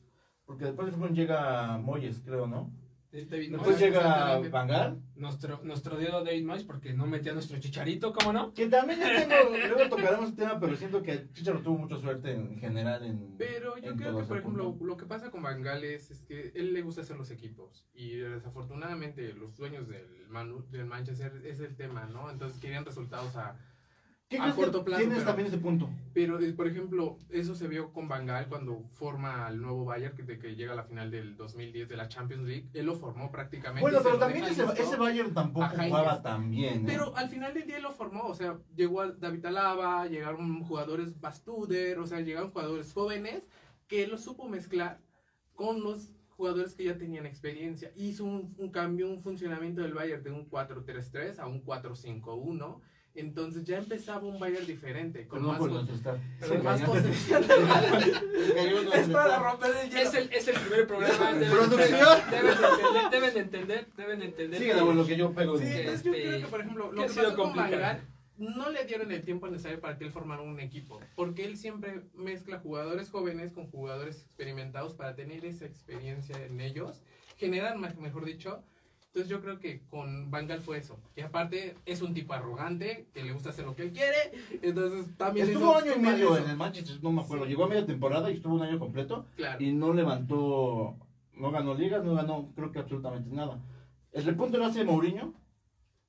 porque 0.45 0.65
después 0.65 0.88
de 0.88 0.91
Ferguson 0.94 1.15
llega 1.15 1.77
Moyes, 1.77 2.21
creo, 2.25 2.47
¿no? 2.47 2.74
David 3.13 3.51
Después 3.51 3.62
Moyes, 3.62 3.80
llega 3.80 3.98
exactamente. 4.00 4.50
Van 4.50 4.68
Gaal, 4.68 5.01
nuestro, 5.15 5.60
nuestro 5.63 5.98
dedo 5.98 6.24
David 6.24 6.45
Moyes 6.45 6.63
porque 6.63 6.94
no 6.94 7.06
metía 7.06 7.31
a 7.31 7.36
nuestro 7.36 7.60
chicharito, 7.60 8.12
¿cómo 8.12 8.33
no? 8.33 8.54
que 8.54 8.68
también 8.68 9.00
ya 9.00 9.27
tengo, 9.27 9.55
luego 9.55 9.89
tocaremos 9.96 10.29
el 10.29 10.36
tema, 10.36 10.60
pero 10.60 10.75
siento 10.75 11.01
que 11.03 11.27
Chicharo 11.34 11.60
tuvo 11.62 11.77
mucha 11.77 11.98
suerte 12.00 12.32
en 12.32 12.58
general 12.60 13.05
en 13.05 13.36
Pero 13.38 13.77
yo 13.77 13.91
en 13.91 13.98
creo 13.98 14.17
que, 14.17 14.24
por 14.24 14.38
ejemplo, 14.39 14.70
punto. 14.72 14.86
lo 14.86 14.98
que 14.98 15.05
pasa 15.05 15.29
con 15.29 15.43
Van 15.43 15.62
Gaal 15.62 15.84
es, 15.84 16.10
es 16.10 16.22
que 16.22 16.51
él 16.55 16.74
le 16.74 16.82
gusta 16.82 17.01
hacer 17.01 17.15
los 17.17 17.29
equipos. 17.29 17.86
Y 17.93 18.15
desafortunadamente 18.17 19.34
los 19.34 19.55
dueños 19.55 19.88
del, 19.88 20.27
Manu- 20.29 20.65
del 20.70 20.86
Manchester 20.86 21.41
es 21.46 21.60
el 21.60 21.75
tema, 21.75 22.05
¿no? 22.05 22.29
Entonces 22.32 22.60
querían 22.60 22.86
resultados 22.86 23.36
a... 23.36 23.58
¿Qué 24.41 24.49
a 24.49 24.55
corto 24.55 24.83
plazo, 24.83 24.99
tienes 24.99 25.19
pero- 25.19 25.27
también 25.27 25.47
ese 25.47 25.57
punto? 25.57 25.89
Pero, 26.13 26.39
eh, 26.39 26.53
por 26.53 26.67
ejemplo, 26.67 27.17
eso 27.29 27.55
se 27.55 27.67
vio 27.67 27.91
con 27.91 28.07
Van 28.07 28.25
Gaal 28.25 28.47
cuando 28.47 28.81
forma 28.83 29.47
el 29.49 29.61
nuevo 29.61 29.85
Bayern, 29.85 30.15
que, 30.15 30.23
de 30.23 30.37
que 30.37 30.55
llega 30.55 30.73
a 30.73 30.75
la 30.75 30.83
final 30.83 31.09
del 31.09 31.35
2010 31.37 31.89
de 31.89 31.97
la 31.97 32.07
Champions 32.07 32.47
League. 32.47 32.69
Él 32.73 32.85
lo 32.85 32.95
formó 32.95 33.31
prácticamente. 33.31 33.81
Bueno, 33.81 33.99
pero 34.03 34.19
también 34.19 34.45
ese, 34.45 34.63
Bayern 34.95 35.33
tampoco 35.33 35.67
jugaba 35.67 36.21
tan 36.21 36.51
bien. 36.51 36.81
¿eh? 36.81 36.83
Pero 36.85 37.15
al 37.15 37.29
final 37.29 37.53
del 37.53 37.65
día 37.65 37.79
lo 37.79 37.91
formó, 37.91 38.23
o 38.27 38.35
sea, 38.35 38.57
llegó 38.75 39.01
a 39.01 39.11
David 39.11 39.45
Alaba, 39.45 40.05
llegaron 40.07 40.63
jugadores 40.63 41.19
Bastuder, 41.19 41.97
o 41.99 42.05
sea, 42.05 42.21
llegaron 42.21 42.51
jugadores 42.51 42.93
jóvenes 42.93 43.47
que 43.87 44.07
lo 44.07 44.17
supo 44.17 44.47
mezclar 44.47 44.99
con 45.55 45.81
los 45.83 46.13
jugadores 46.29 46.73
que 46.75 46.85
ya 46.85 46.97
tenían 46.97 47.25
experiencia. 47.25 47.91
Hizo 47.95 48.25
un, 48.25 48.53
un 48.57 48.69
cambio, 48.71 49.07
un 49.09 49.19
funcionamiento 49.19 49.81
del 49.81 49.93
Bayern 49.93 50.23
de 50.23 50.31
un 50.31 50.49
4-3-3 50.49 51.39
a 51.39 51.47
un 51.47 51.63
4-5-1. 51.63 52.81
Entonces 53.15 53.63
ya 53.63 53.77
empezaba 53.77 54.25
un 54.27 54.39
Bayern 54.39 54.65
diferente, 54.65 55.27
con 55.27 55.46
más, 55.46 55.60
nuestro 55.60 56.13
es 58.93 59.10
para 59.10 59.39
romper 59.39 59.72
el 59.84 59.89
hielo. 59.89 60.01
Es 60.01 60.13
el, 60.15 60.34
es 60.34 60.48
el 60.48 60.55
primer 60.60 60.88
programa. 60.88 61.34
Deben, 61.34 61.51
Producción. 61.51 62.20
Deben 62.32 62.48
de 62.53 62.60
entender, 62.60 63.08
deben 63.12 63.34
de 63.34 63.39
entender, 63.39 63.88
deben 63.96 64.20
de 64.20 64.25
entender. 64.25 64.60
Síguela, 64.60 64.79
que- 64.79 64.86
bueno, 64.86 65.05
que 65.05 65.15
yo 65.17 65.32
pego. 65.34 65.58
Sí, 65.60 65.65
de- 65.65 65.79
entonces 65.82 66.03
yo 66.03 66.12
este, 66.12 66.27
creo 66.27 66.41
que, 66.41 66.48
por 66.48 66.62
ejemplo, 66.62 66.89
que 66.89 66.96
lo 66.96 67.01
ha 67.01 67.05
que 67.08 67.13
sido 67.13 67.24
pasó 67.25 67.38
con. 67.38 67.53
Gaal, 67.53 68.01
no 68.38 68.70
le 68.72 68.86
dieron 68.86 69.12
el 69.12 69.22
tiempo 69.24 69.48
necesario 69.48 69.79
para 69.79 69.96
que 69.98 70.05
él 70.05 70.12
formara 70.12 70.41
un 70.41 70.60
equipo, 70.60 71.00
porque 71.15 71.46
él 71.46 71.55
siempre 71.55 72.01
mezcla 72.15 72.60
jugadores 72.60 73.12
jóvenes 73.12 73.53
con 73.53 73.67
jugadores 73.70 74.24
experimentados 74.24 74.93
para 74.96 75.15
tener 75.15 75.46
esa 75.46 75.65
experiencia 75.65 76.43
en 76.43 76.60
ellos, 76.60 77.03
generan, 77.38 77.79
más- 77.79 77.96
mejor 77.98 78.25
dicho. 78.25 78.63
Entonces 79.13 79.29
yo 79.29 79.41
creo 79.41 79.60
que 79.60 79.82
con 79.91 80.32
Van 80.32 80.48
Gaal 80.48 80.62
fue 80.62 80.79
eso. 80.79 80.98
Y 81.15 81.22
aparte 81.22 81.75
es 81.86 82.01
un 82.01 82.15
tipo 82.15 82.34
arrogante, 82.34 83.05
que 83.13 83.22
le 83.24 83.32
gusta 83.32 83.51
hacer 83.51 83.63
lo 83.63 83.75
que 83.75 83.84
él 83.84 83.91
quiere, 83.91 84.17
entonces 84.63 85.15
también 85.17 85.46
Estuvo 85.48 85.65
hizo- 85.77 85.86
año 85.86 85.91
y 85.96 86.00
medio 86.00 86.36
en 86.36 86.50
el 86.50 86.58
Manchester, 86.58 86.98
no 87.03 87.12
me 87.12 87.22
acuerdo. 87.22 87.46
Llegó 87.46 87.65
a 87.65 87.67
media 87.67 87.86
temporada 87.86 88.32
y 88.32 88.38
estuvo 88.38 88.55
un 88.55 88.63
año 88.63 88.79
completo 88.79 89.27
Claro. 89.36 89.63
y 89.63 89.72
no 89.72 89.93
levantó, 89.93 90.96
no 91.36 91.51
ganó 91.51 91.75
ligas, 91.75 92.03
no 92.03 92.15
ganó 92.15 92.51
creo 92.55 92.72
que 92.72 92.79
absolutamente 92.79 93.29
nada. 93.29 93.60
El 94.13 94.25
repunte 94.25 94.58
lo 94.58 94.65
hace 94.65 94.84
Mourinho, 94.84 95.36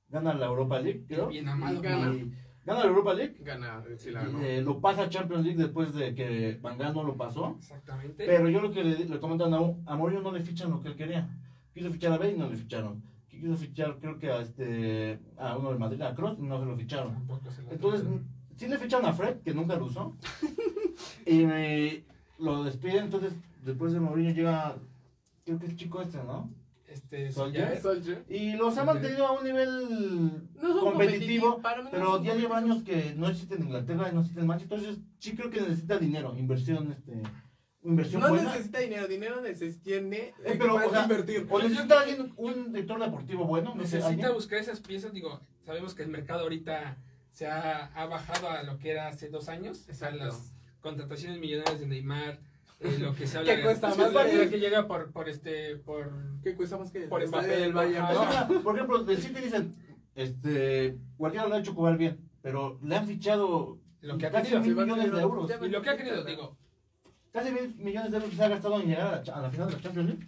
gana 0.09 0.33
la 0.33 0.47
Europa 0.47 0.79
League, 0.79 1.05
creo. 1.07 1.27
Bien 1.27 1.47
amado. 1.47 1.75
Y 1.77 1.81
Gana. 1.83 2.11
gana 2.65 2.79
la 2.79 2.85
Europa 2.87 3.13
League. 3.13 3.35
Gana, 3.41 3.83
sí, 3.97 4.09
la 4.09 4.23
ganó. 4.23 4.41
eh, 4.41 4.63
lo 4.63 4.79
pasa 4.81 5.03
a 5.03 5.09
Champions 5.09 5.45
League 5.45 5.61
después 5.61 5.93
de 5.93 6.15
que 6.15 6.57
Van 6.59 6.79
Gaal 6.79 6.95
no 6.95 7.03
lo 7.03 7.15
pasó. 7.15 7.55
Exactamente. 7.59 8.25
Pero 8.25 8.49
yo 8.49 8.61
lo 8.61 8.71
que 8.71 8.83
le, 8.83 9.05
le 9.05 9.19
comentan 9.19 9.53
a, 9.53 9.57
a 9.57 9.95
Mourinho 9.95 10.21
no 10.23 10.31
le 10.31 10.39
fichan 10.41 10.71
lo 10.71 10.81
que 10.81 10.87
él 10.87 10.95
quería. 10.95 11.29
Quiso 11.75 11.91
fichar 11.91 12.13
a 12.13 12.17
Bale 12.17 12.31
y 12.31 12.37
no 12.37 12.47
le 12.49 12.55
ficharon. 12.55 13.03
Quiso 13.27 13.55
fichar, 13.57 13.97
creo 13.99 14.17
que 14.17 14.31
a 14.31 14.39
este 14.39 15.19
a 15.37 15.57
uno 15.57 15.69
del 15.71 15.77
Madrid, 15.79 16.01
a 16.01 16.15
Kroos, 16.15 16.39
y 16.39 16.41
no 16.43 16.57
se 16.57 16.65
lo 16.65 16.77
ficharon. 16.77 17.27
Entonces, 17.69 18.07
sí 18.55 18.67
le 18.69 18.77
ficharon 18.77 19.05
a 19.05 19.13
Fred, 19.13 19.41
que 19.41 19.53
nunca 19.53 19.75
lo 19.75 19.85
usó. 19.87 20.15
y 21.25 21.43
me- 21.45 22.03
lo 22.39 22.63
despiden. 22.63 23.03
Entonces, 23.05 23.33
después 23.63 23.91
de 23.91 23.99
Mourinho 23.99 24.31
llega, 24.33 24.77
creo 25.43 25.59
que 25.59 25.65
es 25.67 25.75
chico 25.75 26.01
este, 26.01 26.17
¿no? 26.23 26.49
este, 26.87 27.29
Solskjaer. 27.29 27.75
ya- 27.75 27.81
Solskjaer. 27.81 28.25
Y 28.29 28.53
los 28.53 28.77
ha 28.77 28.85
mantenido 28.85 29.27
a 29.27 29.33
un 29.37 29.43
nivel 29.43 30.31
No 30.61 30.79
competitivo. 30.79 31.61
no 31.61 31.89
Pero 31.91 32.23
ya 32.23 32.35
lleva 32.35 32.57
años 32.59 32.83
que 32.83 33.13
no 33.17 33.27
existe 33.27 33.55
en 33.55 33.63
Inglaterra 33.63 34.07
y 34.09 34.15
no 34.15 34.21
existe 34.21 34.39
en 34.39 34.47
Manchester. 34.47 34.79
Entonces, 34.79 35.03
sí 35.19 35.35
creo 35.35 35.49
que 35.49 35.59
necesita 35.59 35.97
dinero, 35.97 36.33
inversión, 36.37 36.89
este, 36.93 37.21
inversión 37.85 38.21
No 38.21 38.29
buena. 38.29 38.51
necesita 38.51 38.79
dinero, 38.79 39.07
dinero 39.07 39.41
tiene 39.83 40.33
Eh, 40.43 40.55
pero, 40.57 40.75
o 40.75 40.89
sea, 40.89 41.03
invertir. 41.03 41.47
O 41.49 41.59
necesita 41.61 42.01
alguien, 42.01 42.33
un 42.37 42.73
director 42.73 42.99
deportivo 42.99 43.45
bueno, 43.45 43.69
no 43.75 43.81
Necesita 43.81 44.07
alguien. 44.07 44.33
buscar 44.33 44.59
esas 44.59 44.79
piezas, 44.81 45.13
digo, 45.13 45.39
sabemos 45.65 45.93
que 45.95 46.03
el 46.03 46.09
mercado 46.09 46.41
ahorita 46.41 46.97
se 47.31 47.47
ha, 47.47 47.85
ha 47.87 48.05
bajado 48.05 48.49
a 48.49 48.63
lo 48.63 48.77
que 48.77 48.91
era 48.91 49.07
hace 49.07 49.29
dos 49.29 49.47
años. 49.49 49.81
O 49.89 49.93
sea, 49.93 50.09
Exacto. 50.09 50.17
las 50.25 50.53
contrataciones 50.81 51.39
millonarias 51.39 51.79
de 51.79 51.87
Neymar, 51.87 52.39
eh, 52.79 52.97
lo 52.99 53.13
que 53.15 53.27
se 53.27 53.37
habla 53.37 53.55
¿Qué 53.55 53.61
cuesta 53.61 53.87
más? 53.89 53.99
habla 53.99 54.49
que 54.49 54.59
llega 54.59 54.87
por, 54.87 55.11
por 55.11 55.29
este, 55.29 55.75
por 55.77 56.11
¿Qué 56.43 56.55
cuesta 56.55 56.77
más 56.77 56.91
que 56.91 57.01
Por 57.01 57.21
el 57.23 57.31
del 57.31 57.73
Bayern? 57.73 58.07
No, 58.13 58.61
por 58.61 58.75
ejemplo, 58.75 59.03
del 59.03 59.17
City 59.17 59.41
dicen, 59.41 59.73
este, 60.15 60.97
Guardiola 61.17 61.47
lo 61.49 61.55
ha 61.55 61.59
hecho 61.59 61.73
jugar 61.73 61.97
bien, 61.97 62.19
pero 62.41 62.79
le 62.83 62.95
han 62.95 63.07
fichado 63.07 63.79
lo 64.01 64.17
que 64.17 64.27
ha 64.27 64.31
querido. 64.31 64.61
mil 64.61 64.79
a 64.79 64.83
millones 64.83 65.11
de 65.11 65.21
euros. 65.21 65.51
Y 65.61 65.69
lo 65.69 65.81
que 65.81 65.89
ha 65.89 65.97
querido, 65.97 66.23
digo, 66.23 66.57
Casi 67.35 67.51
mil 67.51 67.75
millones 67.75 68.11
de 68.11 68.17
euros 68.17 68.33
se 68.33 68.43
ha 68.43 68.47
gastado 68.47 68.79
en 68.79 68.87
llegar 68.87 69.07
a 69.07 69.11
la, 69.17 69.23
cha- 69.23 69.35
a 69.35 69.41
la 69.41 69.49
final 69.51 69.67
de 69.67 69.73
la 69.75 69.81
Champions 69.81 70.07
League. 70.09 70.25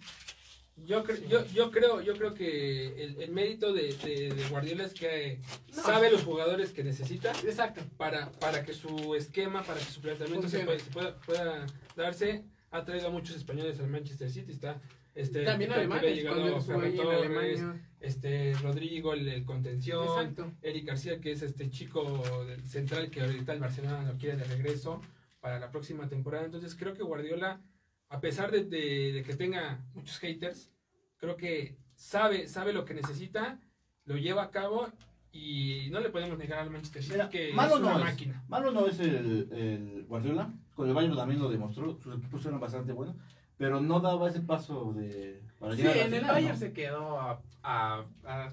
yo, 0.84 1.02
cre- 1.02 1.26
yo, 1.26 1.46
yo 1.46 1.70
creo, 1.70 2.02
yo 2.02 2.14
creo 2.18 2.34
que 2.34 3.02
el, 3.02 3.22
el 3.22 3.30
mérito 3.32 3.72
de, 3.72 3.94
de- 4.04 4.28
de 4.34 4.48
Guardiola 4.50 4.84
es 4.84 4.92
que 4.92 5.40
No. 5.74 5.82
sabe 5.82 6.10
los 6.10 6.22
jugadores 6.22 6.72
que 6.72 6.84
necesita 6.84 7.30
Exacto. 7.44 7.80
para, 7.96 8.30
para 8.32 8.62
que 8.62 8.74
su 8.74 9.14
esquema, 9.14 9.62
para 9.62 9.78
que 9.80 9.86
su 9.86 10.02
planteamiento 10.02 10.50
se, 10.50 10.60
pueda, 10.66 10.78
se 10.78 10.90
pueda, 10.90 11.16
pueda 11.20 11.66
darse. 11.96 12.44
Ha 12.70 12.84
traído 12.84 13.08
a 13.08 13.10
muchos 13.10 13.34
españoles 13.36 13.80
al 13.80 13.88
Manchester 13.88 14.30
City, 14.30 14.52
está 14.52 14.78
este 15.14 15.44
También 15.44 15.70
que- 15.70 15.76
que 15.76 15.80
alemanes, 15.80 16.24
Torres, 16.66 17.60
este 18.00 18.52
Rodrigo, 18.62 19.14
el, 19.14 19.26
el 19.28 19.44
contención, 19.46 20.04
Exacto. 20.06 20.52
Eric 20.60 20.86
García, 20.86 21.18
que 21.18 21.32
es 21.32 21.40
este 21.40 21.70
chico 21.70 22.22
del 22.46 22.62
central 22.68 23.08
que 23.10 23.22
ahorita 23.22 23.54
el 23.54 23.60
Barcelona 23.60 24.02
lo 24.12 24.18
quiere 24.18 24.36
de 24.36 24.44
regreso 24.44 25.00
para 25.40 25.58
la 25.58 25.70
próxima 25.70 26.08
temporada. 26.08 26.44
Entonces 26.44 26.74
creo 26.74 26.94
que 26.94 27.02
Guardiola, 27.02 27.60
a 28.08 28.20
pesar 28.20 28.50
de, 28.50 28.64
de- 28.64 29.12
de 29.12 29.22
que 29.22 29.36
tenga 29.36 29.84
muchos 29.94 30.18
haters, 30.18 30.70
creo 31.18 31.36
que 31.36 31.76
sabe, 31.94 32.48
sabe 32.48 32.72
lo 32.72 32.84
que 32.84 32.94
necesita, 32.94 33.60
lo 34.04 34.16
lleva 34.16 34.44
a 34.44 34.50
cabo 34.50 34.88
y 35.32 35.88
no 35.90 36.00
le 36.00 36.08
podemos 36.10 36.38
negar 36.38 36.60
al 36.60 36.70
Manchester 36.70 37.02
City 37.02 37.14
Mira, 37.14 37.28
que 37.28 37.52
malo 37.52 37.74
es 37.74 37.80
una 37.80 37.92
no 37.92 37.98
es. 37.98 38.04
máquina. 38.04 38.44
Malo 38.48 38.70
no 38.72 38.86
es 38.86 38.98
el, 39.00 39.48
el 39.52 40.04
Guardiola, 40.06 40.52
con 40.74 40.88
el 40.88 40.94
Bayern 40.94 41.16
también 41.16 41.40
lo 41.40 41.50
demostró, 41.50 41.98
sus 42.00 42.16
equipos 42.16 42.44
eran 42.46 42.60
bastante 42.60 42.92
buenos, 42.92 43.16
pero 43.56 43.80
no 43.80 44.00
daba 44.00 44.28
ese 44.28 44.40
paso 44.40 44.92
de 44.94 45.42
para 45.58 45.74
Sí, 45.76 45.82
llegar 45.82 45.96
en 45.98 46.14
el 46.14 46.24
Bayern 46.24 46.52
¿no? 46.54 46.58
se 46.58 46.72
quedó 46.72 47.20
a, 47.20 47.42
a, 47.62 48.04
a, 48.24 48.52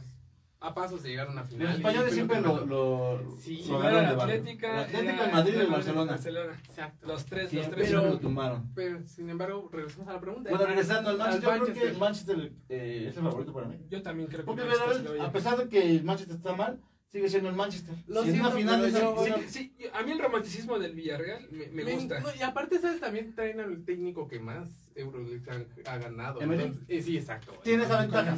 a 0.65 0.73
pasos 0.73 1.03
de 1.03 1.09
llegar 1.09 1.27
a 1.27 1.31
una 1.31 1.43
final. 1.43 1.67
Los 1.67 1.75
españoles 1.77 2.13
siempre 2.13 2.41
lo, 2.41 2.65
lo, 2.65 3.35
Sí, 3.39 3.63
lo 3.67 3.83
Era 3.83 4.01
la. 4.13 4.23
Atlética, 4.23 4.85
era 4.87 5.25
el 5.25 5.31
Madrid 5.31 5.53
y 5.55 5.59
el 5.61 5.67
Barcelona. 5.67 6.11
Barcelona. 6.13 6.61
Exacto. 6.67 7.07
Los 7.07 7.25
tres, 7.25 7.43
los 7.43 7.51
Siempre, 7.51 7.75
tres. 7.75 7.87
siempre 7.89 8.01
Pero- 8.07 8.13
lo 8.15 8.19
tumbaron. 8.19 8.71
Pero, 8.73 9.07
sin 9.07 9.29
embargo, 9.29 9.69
regresamos 9.71 10.07
a 10.09 10.13
la 10.13 10.19
pregunta. 10.21 10.49
Bueno, 10.49 10.65
regresando 10.65 11.09
al 11.09 11.15
Al 11.21 11.27
Manchester, 11.27 11.49
yo 11.59 11.63
creo 11.63 11.73
que 11.75 11.97
Manchester. 11.97 12.35
el 12.35 12.41
Manchester 12.41 12.51
eh, 12.69 13.07
es 13.09 13.17
el 13.17 13.23
favorito 13.23 13.53
para 13.53 13.67
mí. 13.67 13.77
Yo 13.89 14.01
también 14.01 14.27
creo 14.27 14.39
que 14.41 14.45
Porque 14.45 14.63
Manchester 14.63 15.21
a 15.21 15.25
a 15.25 15.31
pesar 15.31 15.57
de 15.57 15.69
que 15.69 15.91
el 15.91 16.03
Manchester 16.03 16.35
está 16.37 16.55
mal, 16.55 16.79
sigue 17.15 17.29
siendo 17.29 17.47
el 17.47 17.55
Manchester. 17.55 17.95
Lo 18.07 18.23
si 18.23 18.31
siento, 18.31 18.51
final 18.51 18.91
yo- 18.91 19.15
bueno, 19.15 19.37
Sí, 19.47 19.73
a 19.93 20.03
mí 20.03 20.11
el 20.11 20.19
romanticismo 20.19 20.77
del 20.77 20.93
Villarreal 20.95 21.47
me, 21.49 21.67
me 21.83 21.93
gusta. 21.93 22.19
no, 22.19 22.27
y 22.37 22.41
aparte, 22.41 22.77
¿sabes? 22.77 22.99
También 22.99 23.33
traen 23.33 23.61
al 23.61 23.85
técnico 23.85 24.27
que 24.27 24.37
más 24.39 24.67
Euroleague 24.95 25.41
ha, 25.85 25.93
ha 25.93 25.97
ganado. 25.97 26.41
Eh, 26.89 27.01
sí, 27.01 27.17
exacto. 27.17 27.53
tiene 27.63 27.83
esa 27.83 28.01
ventaja. 28.01 28.35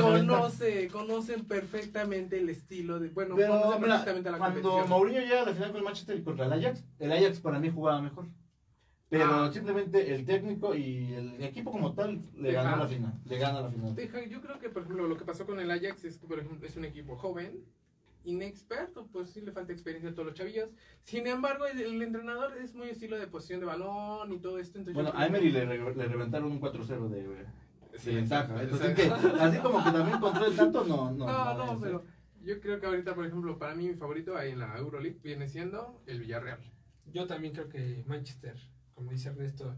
Conoce, 0.00 0.88
conocen 0.88 1.44
perfectamente 1.44 2.38
el 2.38 2.48
estilo 2.50 3.00
de. 3.00 3.08
Bueno, 3.08 3.34
Pero 3.34 3.48
conocen 3.52 3.80
mira, 3.80 3.88
perfectamente 3.96 4.30
la 4.30 4.38
cuando 4.38 4.60
competición. 4.62 4.88
Mourinho 4.90 5.20
llega 5.20 5.42
a 5.42 5.46
la 5.46 5.52
final 5.54 5.68
con 5.70 5.78
el 5.78 5.84
Manchester 5.84 6.16
y 6.16 6.22
contra 6.22 6.46
el 6.46 6.52
Ajax, 6.52 6.84
el 7.00 7.12
Ajax 7.12 7.40
para 7.40 7.58
mí 7.58 7.70
jugaba 7.74 8.00
mejor. 8.00 8.26
Pero 9.10 9.24
Ah. 9.26 9.50
simplemente 9.52 10.14
el 10.14 10.24
técnico 10.24 10.74
y 10.74 11.12
el 11.14 11.42
equipo 11.42 11.70
como 11.70 11.94
tal 11.94 12.20
le 12.34 12.50
Deja. 12.50 12.62
ganó 12.62 12.76
la 12.78 12.88
final. 12.88 13.12
Le 13.24 13.38
gana 13.38 13.60
la 13.60 13.70
final. 13.70 13.94
Deja, 13.94 14.24
yo 14.24 14.40
creo 14.40 14.58
que, 14.58 14.70
por 14.70 14.82
ejemplo, 14.82 15.06
lo 15.06 15.16
que 15.16 15.24
pasó 15.24 15.46
con 15.46 15.60
el 15.60 15.70
Ajax 15.70 16.04
es 16.04 16.18
que, 16.18 16.26
por 16.26 16.38
ejemplo, 16.40 16.66
es 16.66 16.76
un 16.76 16.84
equipo 16.84 17.14
joven, 17.16 17.60
inexperto, 18.24 19.06
pues 19.12 19.30
sí 19.30 19.40
le 19.40 19.52
falta 19.52 19.72
experiencia 19.72 20.10
a 20.10 20.14
todos 20.14 20.26
los 20.26 20.34
chavillos. 20.34 20.70
Sin 21.02 21.26
embargo, 21.26 21.66
el, 21.66 21.80
el 21.80 22.02
entrenador 22.02 22.56
es 22.58 22.74
muy 22.74 22.88
estilo 22.88 23.18
de 23.18 23.26
posición 23.26 23.60
de 23.60 23.66
balón 23.66 24.32
y 24.32 24.38
todo 24.38 24.58
esto. 24.58 24.78
Entonces 24.78 24.94
Bueno, 24.94 25.12
yo 25.12 25.18
a 25.18 25.26
Emery 25.26 25.50
le, 25.50 25.64
re- 25.66 25.94
le 25.94 26.08
reventaron 26.08 26.50
un 26.50 26.60
4-0 26.60 27.08
de, 27.08 27.22
de 27.28 27.46
Sí, 27.98 28.14
ventaja. 28.14 28.60
Entonces, 28.62 28.98
exacto. 28.98 29.32
que, 29.36 29.40
así 29.40 29.58
como 29.58 29.84
que 29.84 29.90
también 29.92 30.18
control 30.18 30.50
el 30.50 30.56
tanto, 30.56 30.84
no, 30.84 31.12
no. 31.12 31.26
No, 31.26 31.66
no, 31.74 31.80
pero 31.80 32.04
yo 32.42 32.60
creo 32.60 32.80
que 32.80 32.86
ahorita, 32.86 33.14
por 33.14 33.24
ejemplo, 33.26 33.56
para 33.58 33.74
mí 33.74 33.86
mi 33.88 33.94
favorito 33.94 34.36
ahí 34.36 34.50
en 34.52 34.58
la 34.58 34.76
Euroleague 34.76 35.20
viene 35.22 35.48
siendo 35.48 36.02
el 36.06 36.20
Villarreal. 36.20 36.58
Yo 37.12 37.26
también 37.26 37.52
creo 37.54 37.68
que 37.68 38.02
Manchester, 38.06 38.56
como 38.94 39.10
dice 39.12 39.28
Ernesto, 39.28 39.76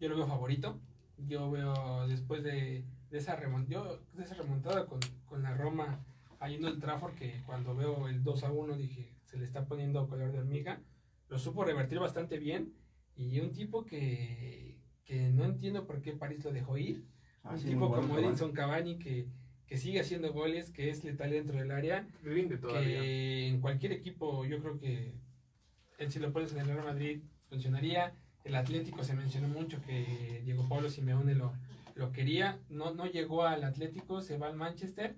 yo 0.00 0.08
lo 0.08 0.16
veo 0.16 0.26
favorito. 0.26 0.78
Yo 1.16 1.50
veo 1.50 2.06
después 2.08 2.42
de, 2.42 2.84
de 3.10 3.18
esa, 3.18 3.40
remon- 3.40 3.66
yo, 3.68 4.00
de 4.12 4.24
esa 4.24 4.34
remontada 4.34 4.84
con, 4.86 5.00
con 5.26 5.42
la 5.42 5.54
Roma 5.56 6.04
ahí 6.44 6.56
en 6.56 6.64
el 6.64 6.78
Trafford, 6.78 7.14
que 7.14 7.42
cuando 7.46 7.74
veo 7.74 8.08
el 8.08 8.22
2 8.22 8.44
a 8.44 8.52
1 8.52 8.76
dije, 8.76 9.14
se 9.24 9.38
le 9.38 9.44
está 9.44 9.66
poniendo 9.66 10.08
color 10.08 10.32
de 10.32 10.38
hormiga. 10.38 10.80
Lo 11.28 11.38
supo 11.38 11.64
revertir 11.64 11.98
bastante 11.98 12.38
bien. 12.38 12.74
Y 13.16 13.40
un 13.40 13.52
tipo 13.52 13.84
que, 13.84 14.76
que 15.04 15.30
no 15.30 15.44
entiendo 15.44 15.86
por 15.86 16.02
qué 16.02 16.12
París 16.12 16.44
lo 16.44 16.52
dejó 16.52 16.76
ir. 16.76 17.04
Ah, 17.42 17.52
un 17.52 17.58
sí, 17.58 17.68
tipo 17.68 17.90
como 17.90 18.08
Cavani. 18.08 18.26
Edinson 18.26 18.52
Cavani 18.52 18.98
que, 18.98 19.26
que 19.66 19.76
sigue 19.76 20.00
haciendo 20.00 20.32
goles, 20.32 20.70
que 20.70 20.90
es 20.90 21.02
letal 21.04 21.30
dentro 21.30 21.58
del 21.58 21.70
área. 21.70 22.06
Rinde 22.22 22.58
todavía. 22.58 23.00
que 23.00 23.48
en 23.48 23.60
cualquier 23.60 23.92
equipo 23.92 24.44
yo 24.44 24.60
creo 24.60 24.78
que 24.78 25.14
él 25.98 26.10
si 26.10 26.18
lo 26.18 26.32
pones 26.32 26.52
en 26.52 26.58
el 26.60 26.66
Real 26.66 26.84
Madrid 26.84 27.22
funcionaría. 27.48 28.14
El 28.42 28.56
Atlético 28.56 29.02
se 29.04 29.14
mencionó 29.14 29.48
mucho 29.48 29.80
que 29.80 30.42
Diego 30.44 30.68
Pablo 30.68 30.90
Simeone 30.90 31.34
lo, 31.34 31.54
lo 31.94 32.12
quería, 32.12 32.60
no, 32.68 32.92
no 32.92 33.06
llegó 33.06 33.44
al 33.44 33.64
Atlético, 33.64 34.20
se 34.20 34.36
va 34.36 34.48
al 34.48 34.56
Manchester 34.56 35.16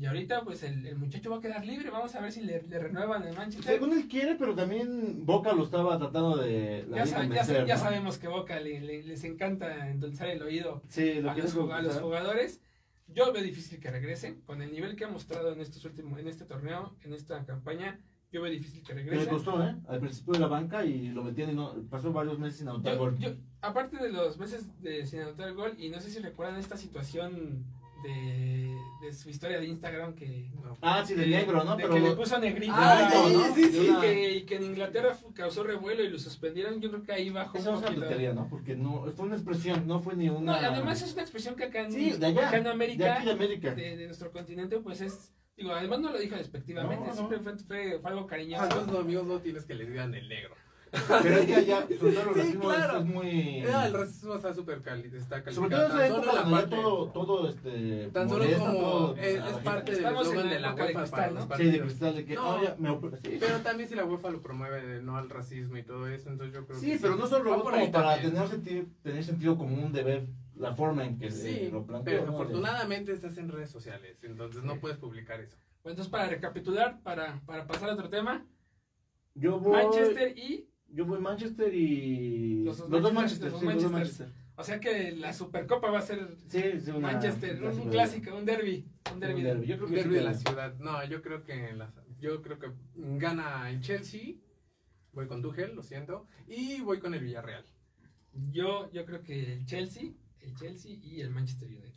y 0.00 0.06
ahorita 0.06 0.42
pues 0.44 0.62
el, 0.62 0.86
el 0.86 0.96
muchacho 0.96 1.30
va 1.30 1.38
a 1.38 1.40
quedar 1.40 1.64
libre, 1.66 1.90
vamos 1.90 2.14
a 2.14 2.20
ver 2.20 2.30
si 2.32 2.42
le, 2.42 2.62
le 2.62 2.78
renuevan 2.78 3.22
el 3.24 3.34
Manchester. 3.34 3.74
Según 3.74 3.92
él 3.92 4.06
quiere, 4.08 4.36
pero 4.36 4.54
también 4.54 5.26
Boca 5.26 5.52
lo 5.52 5.64
estaba 5.64 5.98
tratando 5.98 6.36
de, 6.36 6.84
de 6.84 6.86
Ya, 6.94 7.06
sa- 7.06 7.16
ya, 7.16 7.22
convencer, 7.22 7.66
ya 7.66 7.74
¿no? 7.76 7.80
sabemos 7.80 8.18
que 8.18 8.28
Boca 8.28 8.60
le- 8.60 8.80
le- 8.80 9.02
les 9.02 9.24
encanta 9.24 9.88
endulzar 9.90 10.28
el 10.28 10.42
oído 10.42 10.82
Sí, 10.88 11.14
lo 11.20 11.30
a 11.30 11.36
los, 11.36 11.54
a 11.56 11.82
los 11.82 12.00
jugadores. 12.00 12.60
Yo 13.08 13.32
veo 13.32 13.42
difícil 13.42 13.80
que 13.80 13.90
regresen 13.90 14.42
con 14.42 14.60
el 14.62 14.70
nivel 14.70 14.94
que 14.94 15.04
ha 15.04 15.08
mostrado 15.08 15.52
en 15.52 15.60
estos 15.60 15.84
últimos, 15.84 16.18
en 16.20 16.28
este 16.28 16.44
torneo, 16.44 16.94
en 17.02 17.14
esta 17.14 17.44
campaña. 17.46 17.98
Yo 18.30 18.42
veo 18.42 18.52
difícil 18.52 18.82
que 18.82 18.94
Que 18.94 19.02
le 19.16 19.26
costó, 19.26 19.64
¿eh? 19.66 19.74
Al 19.88 20.00
principio 20.00 20.34
de 20.34 20.40
la 20.40 20.46
banca 20.48 20.84
y 20.84 21.08
lo 21.08 21.24
metían 21.24 21.50
y 21.50 21.54
no, 21.54 21.74
pasó 21.88 22.12
varios 22.12 22.38
meses 22.38 22.58
sin 22.58 22.68
anotar 22.68 22.92
Yo- 22.92 22.98
gol. 22.98 23.18
yo- 23.18 23.30
aparte 23.62 23.96
de 23.96 24.10
los 24.12 24.36
meses 24.38 24.66
de 24.82 25.06
sin 25.06 25.20
anotar 25.20 25.54
gol, 25.54 25.72
y 25.78 25.88
no 25.88 25.98
sé 25.98 26.10
si 26.10 26.18
recuerdan 26.18 26.60
esta 26.60 26.76
situación 26.76 27.64
de, 28.02 28.76
de 29.00 29.12
su 29.12 29.28
historia 29.30 29.58
de 29.58 29.66
Instagram 29.66 30.14
que. 30.14 30.50
No. 30.62 30.76
Ah, 30.82 31.04
sí, 31.06 31.14
de 31.14 31.24
que- 31.24 31.30
negro, 31.30 31.64
¿no? 31.64 31.76
de 31.76 31.82
Pero 31.82 31.94
que 31.94 32.00
le 32.00 32.12
puso 32.12 32.38
negrito. 32.38 32.72
Ah, 32.76 33.10
¿no? 33.12 33.26
sí, 33.28 33.32
¿no? 33.34 33.54
sí, 33.54 33.64
sí. 33.72 33.90
Y 33.96 34.00
que, 34.00 34.32
y 34.36 34.42
que 34.42 34.56
en 34.56 34.62
Inglaterra 34.64 35.16
causó 35.34 35.62
revuelo 35.64 36.02
y 36.04 36.08
lo 36.10 36.18
suspendieron. 36.18 36.80
Yo 36.80 36.90
creo 36.90 37.02
que 37.02 37.12
ahí 37.12 37.30
bajó 37.30 37.58
Esa 37.58 37.70
un 37.70 37.74
es 37.76 37.80
una 37.80 37.88
poquito. 37.88 38.06
tontería, 38.06 38.32
¿no? 38.34 38.48
Porque 38.48 38.76
no, 38.76 39.04
fue 39.16 39.26
una 39.26 39.34
expresión, 39.36 39.86
no 39.86 40.00
fue 40.00 40.14
ni 40.16 40.26
No, 40.26 40.38
una... 40.38 40.56
además 40.56 41.02
es 41.02 41.12
una 41.12 41.22
expresión 41.22 41.56
que 41.56 41.64
acá 41.64 41.80
en, 41.80 41.92
Sí, 41.92 42.10
de 42.12 42.26
allá, 42.26 42.48
acá 42.48 42.58
en 42.58 42.64
de 42.64 42.70
América, 42.70 43.14
aquí 43.16 43.26
de 43.26 43.32
América. 43.32 43.74
de, 43.74 43.96
de 43.96 44.06
nuestro 44.06 44.30
continente, 44.30 44.78
pues 44.78 45.00
es. 45.00 45.32
Digo, 45.56 45.72
además 45.72 45.98
no 45.98 46.12
lo 46.12 46.18
dijo 46.20 46.36
despectivamente, 46.36 47.00
No, 47.00 47.06
no. 47.08 47.14
siempre 47.14 47.40
fue, 47.40 47.56
fue, 47.58 47.98
fue 47.98 48.10
algo 48.10 48.26
cariñoso. 48.28 48.68
¿Cuántos 48.68 48.96
Ah, 48.96 49.00
amigos 49.00 49.26
no 49.26 49.40
tienes 49.40 49.64
que 49.64 49.74
les 49.74 49.88
digan 49.88 50.14
el 50.14 50.28
negro? 50.28 50.54
Pero 50.90 51.34
es 51.36 51.46
que 51.46 51.54
allá, 51.54 51.86
sobre 51.98 51.98
todo 51.98 52.08
el 52.08 52.14
Sí, 52.34 52.40
racismo 52.40 52.60
claro. 52.62 52.98
es, 52.98 53.04
es 53.04 53.10
muy... 53.14 53.60
El 53.60 53.92
racismo 53.92 54.34
está 54.34 54.54
súper 54.54 54.80
cali, 54.82 55.10
está 55.14 55.50
Sobre 55.52 55.70
todo 55.70 55.84
en 55.84 55.86
esa 55.86 55.98
Tan 55.98 56.08
solo 56.08 56.22
época 56.22 56.42
donde 56.50 56.66
todo, 56.76 57.06
todo 57.12 57.48
este... 57.48 58.08
Tan 58.12 58.28
solo 58.28 58.44
molesta, 58.44 58.66
como 58.66 58.78
todo- 58.80 59.16
es, 59.16 59.34
es 59.36 59.56
parte 59.64 59.92
del 59.92 60.04
eslogan 60.04 60.48
de 60.50 60.60
la 60.60 60.74
UEFA 60.74 60.98
cristal, 61.00 61.34
¿no? 61.34 61.56
Sí, 61.56 61.64
de 61.70 61.80
cristal, 61.80 62.14
de 62.16 62.24
que... 62.24 62.34
No. 62.34 62.48
"Oh, 62.56 62.62
ya, 62.62 62.76
me 62.78 62.90
op- 62.90 63.14
sí. 63.22 63.36
Pero 63.40 63.58
también 63.60 63.88
si 63.88 63.94
la 63.94 64.04
UEFA 64.04 64.30
lo 64.30 64.40
promueve 64.42 64.86
de 64.86 65.02
no 65.02 65.16
al 65.16 65.28
racismo 65.28 65.76
y 65.76 65.82
todo 65.82 66.08
eso, 66.08 66.30
entonces 66.30 66.54
yo 66.54 66.66
creo 66.66 66.80
que 66.80 66.86
Sí, 66.86 66.98
pero 67.00 67.16
no 67.16 67.24
ahí 67.24 67.30
como 67.42 67.92
para 67.92 68.14
también. 68.14 68.32
tener 68.34 68.48
sentido, 68.48 68.84
tener 69.02 69.24
sentido 69.24 69.56
común 69.58 69.92
de 69.92 70.02
ver 70.02 70.26
la 70.56 70.74
forma 70.74 71.04
en 71.04 71.18
que 71.18 71.30
Sí, 71.30 71.54
se 71.66 71.70
lo 71.70 71.84
plantea. 71.86 72.20
pero 72.20 72.32
afortunadamente 72.32 73.12
estás 73.12 73.36
en 73.38 73.48
redes 73.50 73.70
sociales, 73.70 74.18
entonces 74.22 74.64
no 74.64 74.80
puedes 74.80 74.96
publicar 74.98 75.40
eso. 75.40 75.56
Bueno, 75.82 75.92
entonces, 75.92 76.10
para 76.10 76.26
recapitular, 76.28 77.00
para, 77.02 77.40
para 77.46 77.66
pasar 77.66 77.90
a 77.90 77.92
otro 77.94 78.08
tema, 78.08 78.44
Yo 79.34 79.60
voy. 79.60 79.72
Manchester 79.72 80.36
y. 80.36 80.68
Yo 80.88 81.04
voy 81.06 81.20
Manchester 81.20 81.74
y. 81.74 82.64
Los 82.64 82.78
dos 82.78 82.90
Los 82.90 83.02
dos 83.02 83.12
Manchester, 83.12 83.50
Manchester, 83.50 83.52
los 83.52 83.60
sí, 83.60 83.66
los 83.66 83.82
dos 83.82 83.92
Manchester. 83.92 84.26
Manchester. 84.26 84.48
O 84.56 84.64
sea 84.64 84.80
que 84.80 85.12
la 85.12 85.32
Supercopa 85.32 85.90
va 85.90 85.98
a 86.00 86.02
ser 86.02 86.36
Sí, 86.48 86.62
sí, 86.80 86.90
una- 86.90 87.12
Manchester, 87.12 87.62
un, 87.62 87.90
clásico, 87.90 88.34
un 88.36 88.44
derby. 88.44 88.88
Un 89.08 89.14
un 89.14 89.20
derby. 89.20 89.42
derbi. 89.42 89.66
Yo 89.66 89.76
creo 89.76 89.88
que 89.88 90.02
sí 90.02 90.08
de 90.08 90.20
la 90.22 90.34
ciudad. 90.34 90.74
No, 90.78 91.04
yo 91.04 91.22
creo 91.22 91.44
que 91.44 91.72
la- 91.74 91.92
yo 92.18 92.42
creo 92.42 92.58
que 92.58 92.72
gana 92.96 93.70
el 93.70 93.80
Chelsea. 93.80 94.34
Voy 95.12 95.26
con 95.28 95.42
Tuchel, 95.42 95.74
lo 95.76 95.82
siento. 95.82 96.26
Y 96.48 96.80
voy 96.80 96.98
con 96.98 97.14
el 97.14 97.20
Villarreal. 97.22 97.64
Yo, 98.50 98.90
yo 98.92 99.04
creo 99.04 99.22
que 99.22 99.52
el 99.52 99.64
Chelsea, 99.66 100.10
el 100.40 100.54
Chelsea 100.56 100.92
y 100.92 101.20
el 101.20 101.30
Manchester 101.30 101.68
United. 101.68 101.94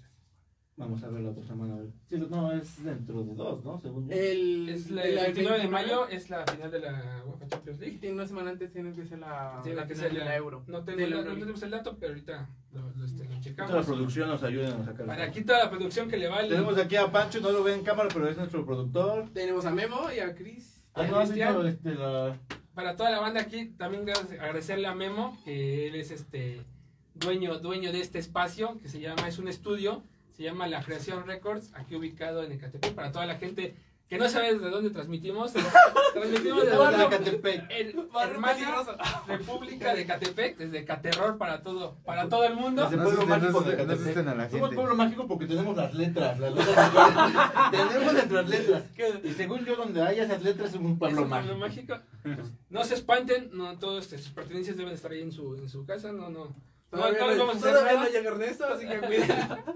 Vamos 0.82 1.04
a 1.04 1.10
ver 1.10 1.22
la 1.22 1.30
otra 1.30 1.44
semana. 1.46 1.76
a 1.76 1.78
ver. 1.78 1.88
Sí, 2.10 2.18
no, 2.30 2.52
es 2.52 2.84
dentro 2.84 3.24
de 3.24 3.36
dos, 3.36 3.64
¿no? 3.64 3.80
Según 3.80 4.10
yo. 4.10 4.16
El, 4.16 4.68
Es 4.70 4.90
la, 4.90 5.04
el 5.04 5.16
la 5.16 5.22
29 5.24 5.58
de 5.60 5.68
29, 5.68 5.70
mayo 5.70 6.08
es 6.08 6.30
la 6.30 6.46
final 6.46 6.72
de 6.72 6.80
la 6.80 7.24
UEFA 7.26 7.48
Champions 7.48 7.78
Y 7.80 7.82
League. 7.86 7.98
tiene 8.00 8.16
una 8.16 8.26
semana 8.28 8.50
antes 8.50 8.72
tiene 8.74 8.94
que 8.94 9.06
ser 9.06 9.20
la, 9.20 9.60
Tiene 9.64 9.78
la 9.78 9.88
que 9.88 9.96
final 9.96 10.14
de 10.14 10.20
la 10.20 10.36
Euro. 10.36 10.64
No, 10.68 10.84
tengo 10.84 10.98
De 10.98 11.04
el, 11.04 11.10
la 11.12 11.22
no 11.22 11.34
tenemos 11.34 11.62
el 11.64 11.70
dato, 11.72 11.98
pero 12.00 12.14
ahorita 12.14 12.50
lo, 12.74 12.82
lo, 12.98 13.06
este, 13.06 13.24
lo 13.24 13.30
Toda 13.30 13.36
la 13.36 13.42
checamos. 13.42 13.86
producción 13.86 14.30
nos 14.30 14.44
ayuda 14.44 14.76
a 14.76 14.86
sacar. 14.86 15.06
Para 15.06 15.24
aquí 15.24 15.44
toda 15.44 15.64
la 15.66 15.70
producción 15.70 16.10
que 16.10 16.18
le 16.18 16.28
vale. 16.28 16.50
Tenemos 16.50 16.78
aquí 16.78 16.96
a 16.96 17.12
Pancho, 17.12 17.40
no 17.42 17.52
lo 17.52 17.64
ve 17.64 17.74
en 17.76 17.84
cámara, 17.84 18.10
pero 18.14 18.28
es 18.28 18.38
nuestro 18.38 18.66
productor. 18.66 19.30
Tenemos 19.34 19.66
a 19.66 19.72
Memo 19.72 20.08
y 20.16 20.20
a 20.20 20.34
Chris. 20.36 20.84
Ah, 20.94 21.06
no, 21.06 21.22
este, 21.22 21.96
la... 21.96 22.38
Para 22.74 22.96
toda 22.96 23.12
la 23.12 23.20
banda 23.20 23.42
aquí, 23.42 23.68
también 23.78 24.06
agradecerle 24.10 24.88
a 24.88 24.96
Memo, 24.96 25.38
que 25.46 25.88
él 25.88 25.96
es 25.96 26.10
este 26.12 26.62
dueño, 27.14 27.60
dueño 27.60 27.92
de 27.92 28.02
este 28.02 28.18
espacio, 28.20 28.80
que 28.82 28.90
se 28.90 29.00
llama, 29.00 29.28
es 29.28 29.38
un 29.40 29.48
estudio, 29.48 30.04
se 30.42 30.48
llama 30.48 30.66
La 30.68 30.82
Creación 30.82 31.24
Records, 31.28 31.72
aquí 31.76 31.96
ubicado 31.96 32.42
en 32.44 32.52
Ecatepec. 32.54 32.94
Para 32.96 33.12
toda 33.12 33.28
la 33.28 33.36
gente 33.36 33.76
que 34.10 34.18
no 34.18 34.28
sabe 34.28 34.54
desde 34.56 34.72
dónde 34.72 34.90
transmitimos, 34.90 35.54
transmitimos 36.14 36.64
desde 36.66 36.78
Barrio 36.78 37.06
Ecatepec. 37.08 37.66
el- 37.70 37.96
hermana 38.24 38.84
República 39.28 39.94
de 39.94 40.02
Ecatepec, 40.02 40.58
desde 40.58 40.84
Caterror 40.84 41.38
para 41.38 41.62
todo, 41.62 41.96
para 42.04 42.28
todo 42.28 42.44
el 42.46 42.56
mundo. 42.56 42.82
Desde 42.86 42.98
No 42.98 43.04
Pueblo 43.04 43.26
Mágico 43.28 43.62
no 43.62 43.68
de 43.70 43.78
no 43.78 43.84
Ecatepec. 43.84 44.18
a 44.18 44.22
la 44.36 44.50
Somos 44.50 44.62
gente. 44.70 44.76
pueblo 44.76 44.96
mágico 44.96 45.28
porque 45.28 45.46
tenemos 45.46 45.78
las 45.78 45.94
letras. 45.94 46.40
Las 46.40 46.54
letras 46.56 46.92
tenemos 47.72 48.14
nuestras 48.14 48.50
letras. 48.50 48.84
Y 49.24 49.34
según 49.34 49.64
yo, 49.64 49.76
donde 49.76 50.02
haya 50.02 50.24
esas 50.24 50.42
letras 50.42 50.72
es 50.72 50.76
un 50.80 50.94
Es 50.94 50.98
pueblo 50.98 51.22
un 51.22 51.30
pueblo 51.30 51.56
mágico. 51.58 51.94
mágico. 52.24 52.50
No 52.72 52.84
se 52.84 52.96
espanten, 52.96 53.52
no 53.54 53.78
todas 53.78 54.06
este, 54.06 54.18
sus 54.18 54.32
pertenencias 54.34 54.76
deben 54.76 54.94
estar 54.94 55.12
ahí 55.12 55.22
en 55.22 55.32
su, 55.32 55.54
en 55.56 55.70
su 55.70 55.86
casa, 55.86 56.12
no, 56.12 56.30
no. 56.32 56.48
No, 56.92 56.98
Todavía 56.98 57.20
no 57.38 57.54
no, 57.54 57.60
todavía 57.60 57.94
no 58.04 58.10
llega 58.10 58.30
Ernesto, 58.32 58.66
así 58.66 58.86
que 58.88 59.00
cuida. 59.00 59.64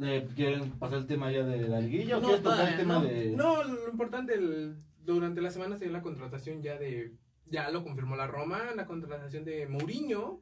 Eh, 0.00 0.28
¿Quieren 0.36 0.70
pasar 0.78 0.98
el 0.98 1.06
tema 1.06 1.30
ya 1.32 1.42
de 1.42 1.68
la 1.68 1.80
liguilla 1.80 2.18
o 2.18 2.20
No, 2.20 2.26
quieres 2.28 2.44
tocar 2.44 2.68
el 2.68 2.76
tema 2.76 2.94
no. 2.94 3.02
de.? 3.04 3.30
No, 3.30 3.64
lo 3.64 3.88
importante, 3.90 4.34
el, 4.34 4.76
durante 5.04 5.40
la 5.40 5.50
semana 5.50 5.76
se 5.76 5.84
dio 5.86 5.92
la 5.92 6.02
contratación 6.02 6.62
ya 6.62 6.78
de. 6.78 7.14
Ya 7.46 7.68
lo 7.70 7.82
confirmó 7.82 8.14
la 8.14 8.26
Roma, 8.28 8.62
la 8.76 8.86
contratación 8.86 9.44
de 9.44 9.66
Mourinho. 9.66 10.40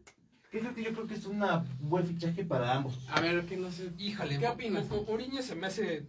Que 0.50 0.61
creo 0.61 0.75
que 0.75 0.83
yo 0.83 0.92
creo 0.92 1.06
que 1.06 1.14
es 1.14 1.25
una- 1.26 1.59
un 1.80 1.88
buen 1.88 2.06
fichaje 2.06 2.45
para 2.45 2.75
ambos. 2.75 2.99
A 3.11 3.21
ver, 3.23 3.47
que 3.47 3.56
no 3.56 3.71
sé. 3.71 3.92
Híjole, 3.97 4.38
¿Qué 4.38 4.47
opinas? 4.47 4.88
Mo- 4.90 5.04
Mourinho 5.04 5.40
se 5.42 5.54
me 5.54 5.66
hace 5.68 6.06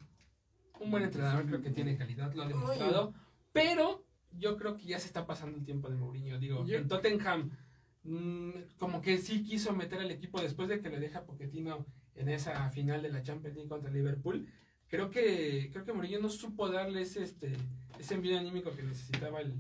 un 0.79 0.91
buen 0.91 1.03
entrenador, 1.03 1.45
creo 1.45 1.62
que 1.62 1.69
tiene 1.71 1.97
calidad, 1.97 2.33
lo 2.33 2.43
ha 2.43 2.47
demostrado. 2.47 3.13
Pero 3.53 4.05
yo 4.31 4.57
creo 4.57 4.75
que 4.75 4.86
ya 4.86 5.00
se 5.00 5.07
está 5.07 5.25
pasando 5.25 5.57
el 5.57 5.63
tiempo 5.65 5.89
de 5.89 5.95
Mourinho. 5.95 6.38
Digo, 6.38 6.65
Yo- 6.65 6.77
en 6.77 6.88
Tottenham, 6.89 7.50
mm, 8.08 8.78
como 8.80 9.02
que 9.02 9.18
sí 9.18 9.44
quiso 9.44 9.74
meter 9.74 10.00
al 10.00 10.12
equipo 10.12 10.42
después 10.42 10.70
de 10.70 10.82
que 10.82 10.90
le 10.90 11.00
deja 11.00 11.26
Pochettino 11.26 11.86
en 12.16 12.30
esa 12.30 12.70
final 12.72 13.02
de 13.02 13.10
la 13.10 13.22
Champions 13.22 13.56
League 13.56 13.70
contra 13.70 13.92
Liverpool. 13.92 14.48
Creo 14.88 15.12
que, 15.12 15.70
creo 15.72 15.86
que 15.86 15.94
Mourinho 15.94 16.20
no 16.20 16.30
supo 16.30 16.70
darle 16.70 17.02
ese, 17.02 17.24
este, 17.24 17.56
ese 18.00 18.16
envío 18.16 18.40
anímico 18.40 18.76
que 18.76 18.84
necesitaba 18.84 19.42
el, 19.42 19.54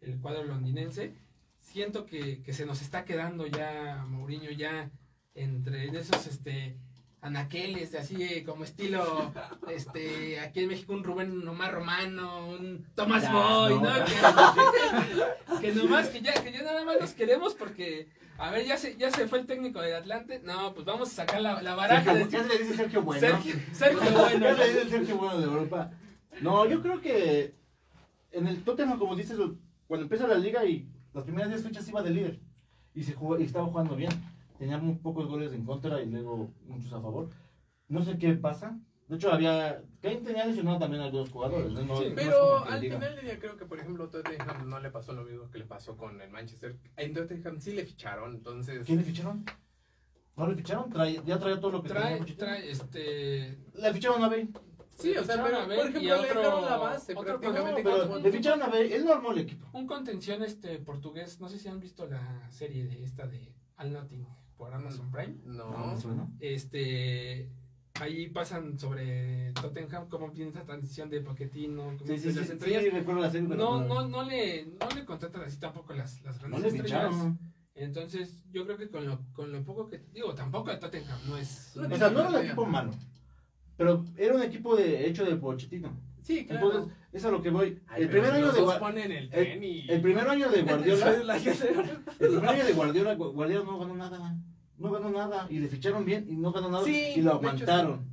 el 0.00 0.20
cuadro 0.20 0.44
londinense. 0.44 1.14
Siento 1.60 2.04
que, 2.04 2.42
que 2.42 2.52
se 2.52 2.66
nos 2.66 2.82
está 2.82 3.04
quedando 3.04 3.46
ya 3.46 4.04
Mourinho 4.06 4.50
ya 4.50 4.90
entre 5.34 5.86
esos 5.86 6.26
este 6.26 6.76
anaqueles 7.24 7.94
así 7.94 8.44
como 8.44 8.64
estilo 8.64 9.32
este 9.68 10.38
aquí 10.40 10.60
en 10.60 10.68
México 10.68 10.92
un 10.92 11.02
Rubén 11.02 11.48
Omar 11.48 11.72
Romano, 11.72 12.48
un 12.50 12.86
Tomás 12.94 13.22
Ya, 13.22 13.32
Boy, 13.32 13.74
no. 13.74 13.80
¿no? 13.80 14.04
Que, 14.04 15.66
que 15.68 15.72
nomás 15.74 16.08
que 16.08 16.20
ya 16.20 16.34
que 16.34 16.52
ya 16.52 16.62
nada 16.62 16.84
más 16.84 17.00
los 17.00 17.14
queremos 17.14 17.54
porque 17.54 18.08
a 18.36 18.50
ver, 18.50 18.66
ya 18.66 18.76
se 18.76 18.96
ya 18.96 19.10
se 19.10 19.26
fue 19.26 19.38
el 19.38 19.46
técnico 19.46 19.80
del 19.80 19.94
Atlante. 19.94 20.40
No, 20.44 20.74
pues 20.74 20.84
vamos 20.84 21.08
a 21.08 21.14
sacar 21.14 21.40
la, 21.40 21.62
la 21.62 21.74
baraja 21.74 22.12
de 22.14 22.24
Sergio, 22.28 22.42
¿Qué 22.42 22.48
le 22.48 22.58
dice 22.64 22.76
Sergio 22.76 23.02
Bueno? 23.02 23.20
Sergio, 23.20 23.54
Sergio 23.72 24.10
Bueno. 24.12 24.46
¿Qué 24.46 24.54
le 24.54 24.66
dice 24.66 24.82
el 24.82 24.90
Sergio 24.90 25.16
Bueno 25.16 25.38
de 25.38 25.44
Europa? 25.44 25.92
No, 26.40 26.68
yo 26.68 26.82
creo 26.82 27.00
que 27.00 27.54
en 28.32 28.48
el 28.48 28.62
Tottenham, 28.64 28.98
como 28.98 29.16
dices, 29.16 29.38
cuando 29.86 30.04
empieza 30.04 30.26
la 30.26 30.36
liga 30.36 30.64
y 30.64 30.88
las 31.14 31.24
primeras 31.24 31.48
10 31.48 31.62
fechas 31.62 31.88
iba 31.88 32.02
de 32.02 32.10
líder 32.10 32.40
y, 32.92 33.04
se 33.04 33.14
jugó, 33.14 33.38
y 33.38 33.44
estaba 33.44 33.66
jugando 33.66 33.94
bien. 33.96 34.10
Tenía 34.58 34.78
muy 34.78 34.94
pocos 34.96 35.26
goles 35.26 35.52
en 35.52 35.64
contra 35.64 36.00
y 36.02 36.06
luego 36.06 36.52
muchos 36.66 36.92
a 36.92 37.00
favor. 37.00 37.28
No 37.88 38.02
sé 38.02 38.16
qué 38.18 38.34
pasa. 38.34 38.78
De 39.08 39.16
hecho, 39.16 39.30
había. 39.32 39.82
Kane 40.00 40.16
tenía 40.22 40.46
lesionado 40.46 40.78
también 40.78 41.02
a 41.02 41.06
algunos 41.06 41.30
jugadores. 41.30 41.72
¿no? 41.72 41.82
No- 41.82 41.96
Sí, 41.98 42.08
no 42.08 42.14
Pero 42.14 42.64
al 42.64 42.80
diga. 42.80 42.96
final 42.98 43.16
del 43.16 43.24
día 43.26 43.38
creo 43.38 43.56
que, 43.56 43.66
por 43.66 43.78
ejemplo, 43.78 44.08
Tottenham 44.08 44.68
no 44.68 44.80
le 44.80 44.90
pasó 44.90 45.12
lo 45.12 45.24
mismo 45.24 45.50
que 45.50 45.58
le 45.58 45.64
pasó 45.66 45.96
con 45.96 46.20
el 46.20 46.30
Manchester. 46.30 46.78
En 46.96 47.12
Tottenham 47.12 47.60
sí 47.60 47.72
le 47.72 47.84
ficharon, 47.84 48.34
entonces. 48.34 48.86
¿Quién 48.86 48.98
le 48.98 49.04
ficharon? 49.04 49.44
¿No 50.36 50.46
le 50.48 50.54
ficharon? 50.56 50.90
Trae- 50.90 51.22
ya 51.24 51.38
traía 51.38 51.60
todo 51.60 51.70
lo 51.72 51.82
que 51.82 51.88
tenía 51.88 52.02
Trae, 52.02 52.18
Pochettino. 52.18 52.46
trae 52.46 52.70
este 52.70 53.58
Le 53.74 53.92
ficharon 53.92 54.22
a 54.24 54.28
Bale. 54.28 54.48
Sí, 54.96 55.10
o 55.10 55.24
sea, 55.24 55.36
ficharon 55.36 55.44
pero, 55.44 55.56
a 55.58 55.66
Bale 55.66 55.76
por 55.76 55.86
y 55.86 55.88
ejemplo, 55.90 56.14
a 56.14 56.16
le 56.16 56.28
otro- 56.30 56.40
dejaron 56.40 56.64
la 56.64 56.76
base 56.78 57.12
otro- 57.12 57.24
prácticamente. 57.40 57.82
No, 57.84 57.90
pero 58.06 58.18
le 58.20 58.32
ficharon 58.32 58.62
a 58.62 58.66
Bale. 58.68 58.96
Él 58.96 59.04
no 59.04 59.12
armó 59.12 59.32
el 59.32 59.38
equipo. 59.38 59.68
un 59.74 59.86
contención 59.86 60.42
este 60.42 60.78
portugués, 60.78 61.40
no 61.40 61.48
sé 61.48 61.58
si 61.58 61.68
han 61.68 61.78
visto 61.80 62.06
la 62.06 62.50
serie 62.50 62.86
de 62.86 63.02
esta 63.04 63.26
de 63.26 63.52
Al 63.76 63.92
Nothing 63.92 64.24
por 64.56 64.72
Amazon 64.72 65.10
Prime. 65.10 65.36
No, 65.44 65.70
No, 65.70 66.00
suena. 66.00 66.28
Este 66.40 67.48
ahí 68.00 68.28
pasan 68.28 68.76
sobre 68.78 69.52
Tottenham 69.52 70.08
cómo 70.08 70.28
viene 70.30 70.50
esa 70.50 70.64
transición 70.64 71.08
de 71.10 71.20
Pochettino, 71.20 71.96
cómo 71.96 72.06
Sí, 72.06 72.18
sí, 72.18 72.26
de 72.26 72.32
sí, 72.32 72.38
las 72.40 72.46
sí, 72.48 72.52
estrellas. 72.54 72.82
sí, 72.82 72.90
recuerdo 72.90 73.20
la 73.20 73.30
serie. 73.30 73.48
pero 73.48 73.60
no, 73.62 73.84
no, 73.84 74.08
no 74.08 74.22
le, 74.24 74.66
no 74.66 74.88
le 74.94 75.04
contratan 75.04 75.42
así 75.42 75.58
tampoco 75.58 75.94
las, 75.94 76.20
las 76.22 76.42
No 76.42 76.48
grandes 76.48 76.72
le 76.72 76.78
estrellas. 76.80 77.14
Entonces, 77.76 78.44
yo 78.52 78.64
creo 78.64 78.76
que 78.78 78.88
con 78.88 79.04
lo, 79.06 79.20
con 79.32 79.52
lo 79.52 79.62
poco 79.64 79.86
que. 79.88 80.00
Digo, 80.12 80.34
tampoco 80.34 80.70
el 80.70 80.78
Tottenham 80.78 81.18
no 81.26 81.36
es. 81.36 81.72
No, 81.76 81.92
O 81.92 81.96
sea, 81.96 82.10
no 82.10 82.20
era 82.20 82.28
un 82.30 82.36
equipo 82.44 82.66
malo. 82.66 82.92
Pero 83.76 84.04
era 84.16 84.34
un 84.34 84.42
equipo 84.42 84.76
de, 84.76 85.06
hecho 85.08 85.24
de 85.24 85.34
Pochettino. 85.36 85.90
Sí, 86.24 86.46
claro. 86.46 86.66
Entonces, 86.66 86.94
es 87.12 87.24
a 87.24 87.30
lo 87.30 87.42
que 87.42 87.50
voy. 87.50 87.78
Ay, 87.86 88.02
el, 88.02 88.08
primer 88.08 88.30
año 88.32 88.50
de, 88.50 88.60
ponen 88.78 89.12
el 89.12 90.00
primer 90.00 90.26
año 90.28 90.48
de 90.50 90.62
Guardiola. 90.64 91.36
El 91.36 92.28
primer 92.28 92.48
año 92.48 92.64
de 92.64 92.72
Guardiola, 92.72 93.16
Gu- 93.16 93.32
Guardiola 93.34 93.64
no 93.64 93.78
ganó 93.78 93.94
nada. 93.94 94.36
No 94.78 94.90
ganó 94.90 95.10
nada. 95.10 95.46
Y 95.50 95.58
le 95.58 95.68
ficharon 95.68 96.04
bien 96.04 96.26
y 96.28 96.34
no 96.36 96.50
ganó 96.50 96.70
nada. 96.70 96.84
Sí, 96.84 97.12
y 97.16 97.20
lo 97.22 97.32
aguantaron. 97.34 98.06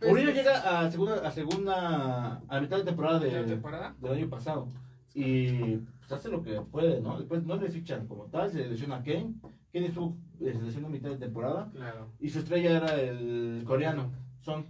Pues, 0.00 0.10
Mourinho 0.10 0.30
es- 0.30 0.36
llega 0.36 0.80
a 0.80 0.90
segunda, 0.90 1.26
a 1.26 1.30
segunda, 1.30 2.42
a 2.48 2.60
mitad 2.60 2.78
de 2.78 2.84
temporada 2.84 3.18
de 3.20 3.30
la 3.32 3.42
de, 3.42 3.48
temporada. 3.48 3.94
del 4.00 4.12
año 4.12 4.28
pasado. 4.28 4.68
Y 5.14 5.76
pues, 5.98 6.12
hace 6.12 6.28
lo 6.30 6.42
que 6.42 6.60
puede, 6.60 7.00
¿no? 7.00 7.16
Después 7.16 7.44
no 7.44 7.56
le 7.56 7.70
fichan 7.70 8.06
como 8.08 8.24
tal, 8.24 8.50
se 8.50 8.66
lesiona 8.66 8.96
a 8.96 9.02
Kane. 9.02 9.34
Kane 9.72 9.86
estuvo, 9.86 10.16
eh, 10.40 10.52
se 10.52 10.62
lesionó 10.62 10.88
a 10.88 10.90
mitad 10.90 11.10
de 11.10 11.16
temporada. 11.16 11.70
Claro. 11.72 12.08
Y 12.18 12.28
su 12.28 12.40
estrella 12.40 12.76
era 12.78 13.00
el 13.00 13.62
coreano, 13.64 14.10
Son. 14.40 14.66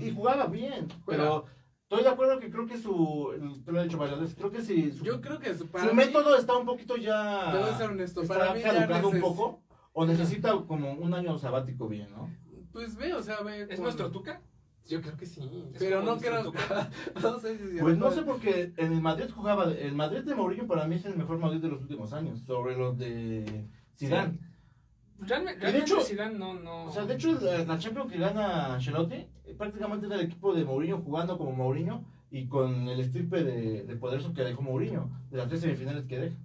Y 0.00 0.10
jugaba 0.14 0.46
bien, 0.46 0.88
pero 1.06 1.44
estoy 1.82 2.02
de 2.02 2.08
acuerdo 2.08 2.38
que 2.40 2.50
creo 2.50 2.66
que 2.66 2.78
su, 2.78 3.62
te 3.64 3.72
lo 3.72 3.80
he 3.80 3.84
dicho 3.84 3.98
varias 3.98 4.20
veces, 4.20 4.34
creo 4.36 4.50
que 4.50 4.62
si 4.62 4.92
su, 4.92 5.04
Yo 5.04 5.20
creo 5.20 5.38
que 5.38 5.52
su, 5.52 5.64
su 5.64 5.68
para 5.68 5.86
mí- 5.86 5.94
método 5.94 6.36
está 6.36 6.56
un 6.56 6.66
poquito 6.66 6.96
ya, 6.96 7.52
Debo 7.54 7.76
ser 7.76 7.90
honesto, 7.90 8.22
está 8.22 8.38
para 8.38 8.54
mí 8.54 8.60
ya 8.60 9.06
un 9.06 9.20
poco, 9.20 9.62
o 9.92 10.06
necesita 10.06 10.52
como 10.66 10.92
un 10.92 11.14
año 11.14 11.38
sabático 11.38 11.88
bien, 11.88 12.10
¿no? 12.10 12.28
Pues 12.72 12.96
ve, 12.96 13.12
o 13.12 13.22
sea, 13.22 13.42
ve. 13.42 13.66
¿Es 13.68 13.78
nuestro 13.80 14.10
Tuca? 14.10 14.40
Yo 14.88 15.00
creo 15.00 15.16
que 15.16 15.26
sí. 15.26 15.40
Pero 15.78 16.02
no 16.02 16.16
creo. 16.18 16.42
Tuca. 16.42 16.90
no 17.22 17.38
sé 17.38 17.56
si 17.56 17.78
Pues 17.78 17.96
no 17.98 18.10
sé 18.10 18.22
porque 18.22 18.72
en 18.76 18.92
el 18.92 19.00
Madrid 19.00 19.26
jugaba, 19.32 19.70
el 19.70 19.94
Madrid 19.94 20.22
de 20.22 20.34
Mourinho 20.34 20.66
para 20.66 20.86
mí 20.86 20.96
es 20.96 21.04
el 21.04 21.16
mejor 21.16 21.38
Madrid 21.38 21.60
de 21.60 21.68
los 21.68 21.82
últimos 21.82 22.12
años, 22.12 22.40
sobre 22.40 22.76
los 22.76 22.96
de 22.98 23.68
Zidane. 23.96 24.38
Realmente, 25.26 25.60
de 25.60 25.72
realmente 25.72 25.92
hecho- 25.92 26.00
Zidane 26.02 26.38
no, 26.38 26.54
no. 26.54 26.84
O 26.86 26.90
sea, 26.90 27.04
de 27.04 27.14
hecho, 27.14 27.32
la, 27.40 27.58
la 27.64 27.78
Champions 27.78 28.10
que 28.12 28.18
gana 28.18 28.74
Ancelotti 28.74 29.14
eh, 29.14 29.54
prácticamente 29.56 30.06
era 30.06 30.16
el 30.16 30.22
equipo 30.22 30.54
de 30.54 30.64
Mourinho 30.64 30.98
jugando 30.98 31.38
como 31.38 31.52
Mourinho 31.52 32.04
y 32.30 32.46
con 32.48 32.88
el 32.88 32.98
estripe 33.00 33.44
de, 33.44 33.82
de 33.84 33.96
poderoso 33.96 34.32
que 34.32 34.42
dejó 34.42 34.62
Mourinho, 34.62 35.10
de 35.30 35.36
las 35.38 35.48
tres 35.48 35.60
semifinales 35.60 36.04
que 36.06 36.18
deja. 36.18 36.36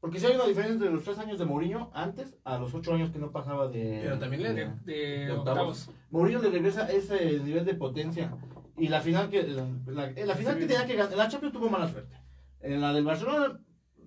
Porque 0.00 0.18
si 0.18 0.26
hay 0.26 0.34
una 0.34 0.46
diferencia 0.46 0.74
entre 0.74 0.90
los 0.90 1.04
tres 1.04 1.18
años 1.18 1.38
de 1.38 1.44
Mourinho 1.44 1.90
antes 1.94 2.36
a 2.44 2.58
los 2.58 2.74
ocho 2.74 2.92
años 2.92 3.10
que 3.10 3.18
no 3.20 3.30
pasaba 3.30 3.68
de. 3.68 4.00
Pero 4.02 4.18
también 4.18 4.42
de, 4.42 4.54
de- 4.54 4.70
de 4.84 5.26
de 5.26 5.32
octavos. 5.32 5.90
Mourinho 6.10 6.40
le 6.42 6.50
regresa 6.50 6.90
ese 6.90 7.38
nivel 7.40 7.64
de 7.64 7.74
potencia. 7.74 8.34
Y 8.76 8.88
la 8.88 9.00
final 9.00 9.30
que. 9.30 9.42
La, 9.44 9.64
la- 9.86 10.10
la 10.26 10.34
final 10.34 10.58
que 10.58 10.66
tenía 10.66 10.86
que 10.86 10.96
ganar. 10.96 11.16
La 11.16 11.28
Champions 11.28 11.52
tuvo 11.54 11.68
mala 11.70 11.86
suerte. 11.88 12.16
En 12.60 12.80
la 12.80 12.92
del 12.92 13.04
Barcelona 13.04 13.60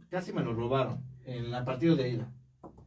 casi 0.10 0.34
me 0.34 0.44
lo 0.44 0.54
robaron. 0.54 1.02
En 1.26 1.54
el 1.54 1.64
partido 1.64 1.96
de 1.96 2.10
ida. 2.10 2.32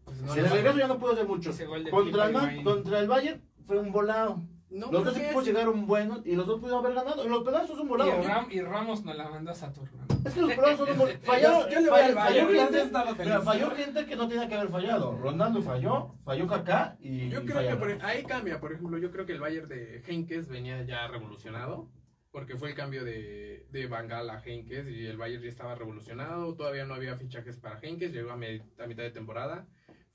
Pues 0.08 0.22
no, 0.22 0.34
en 0.34 0.40
no, 0.40 0.44
el 0.46 0.50
regreso 0.52 0.78
ya 0.78 0.88
no 0.88 0.98
pudo 0.98 1.12
hacer 1.12 1.26
mucho. 1.26 1.50
Contra 1.90 2.26
el, 2.26 2.62
contra 2.64 2.98
el 3.00 3.08
Bayern 3.08 3.42
fue 3.66 3.78
un 3.78 3.92
volado. 3.92 4.42
No, 4.70 4.92
los 4.92 5.02
dos 5.02 5.16
equipos 5.16 5.42
es- 5.42 5.48
llegaron 5.54 5.86
buenos 5.86 6.20
y 6.26 6.34
los 6.36 6.46
dos 6.46 6.60
pudieron 6.60 6.84
haber 6.84 6.94
ganado. 6.96 7.26
Los 7.26 7.42
pedazos 7.42 7.76
son 7.76 7.86
Y, 7.86 7.88
volados. 7.88 8.14
¿no? 8.18 8.22
Ram- 8.24 8.48
y 8.50 8.60
Ramos 8.60 9.02
nos 9.02 9.16
la 9.16 9.30
mandó 9.30 9.50
a 9.50 9.54
Saturno. 9.54 10.04
Es 10.26 10.34
que 10.34 10.40
los 10.42 10.52
pedazos 10.52 10.88
son 10.88 10.98
volados. 10.98 11.20
Fallaron, 11.24 11.70
yo 11.70 11.80
le 11.80 11.90
voy 11.90 12.00
al 12.00 12.12
falló, 12.14 12.46
falló 12.46 12.48
gente, 12.48 13.42
falló 13.42 14.06
que 14.06 14.16
no 14.16 14.28
tenía 14.28 14.46
que 14.48 14.54
haber 14.56 14.68
fallado. 14.68 15.16
Ronaldo 15.16 15.62
falló, 15.62 16.14
falló 16.22 16.46
Kaká 16.46 16.96
y 17.00 17.30
Yo 17.30 17.40
y 17.40 17.46
creo 17.46 17.60
que 17.70 17.76
por- 17.76 18.04
ahí 18.04 18.24
cambia, 18.24 18.60
por 18.60 18.72
ejemplo, 18.74 18.98
yo 18.98 19.10
creo 19.10 19.24
que 19.24 19.32
el 19.32 19.40
Bayern 19.40 19.68
de 19.68 20.02
Henkes 20.06 20.48
venía 20.48 20.82
ya 20.82 21.08
revolucionado, 21.08 21.88
porque 22.30 22.56
fue 22.58 22.68
el 22.68 22.74
cambio 22.74 23.04
de, 23.04 23.66
de 23.70 23.86
Van 23.86 24.06
Gaal 24.06 24.28
a 24.28 24.42
Henkes 24.44 24.86
y 24.88 25.06
el 25.06 25.16
Bayern 25.16 25.42
ya 25.42 25.48
estaba 25.48 25.76
revolucionado, 25.76 26.54
todavía 26.54 26.84
no 26.84 26.92
había 26.92 27.16
fichajes 27.16 27.56
para 27.56 27.78
Henkes, 27.80 28.12
llegó 28.12 28.32
a, 28.32 28.36
me- 28.36 28.62
a 28.78 28.86
mitad 28.86 29.02
de 29.02 29.10
temporada, 29.12 29.66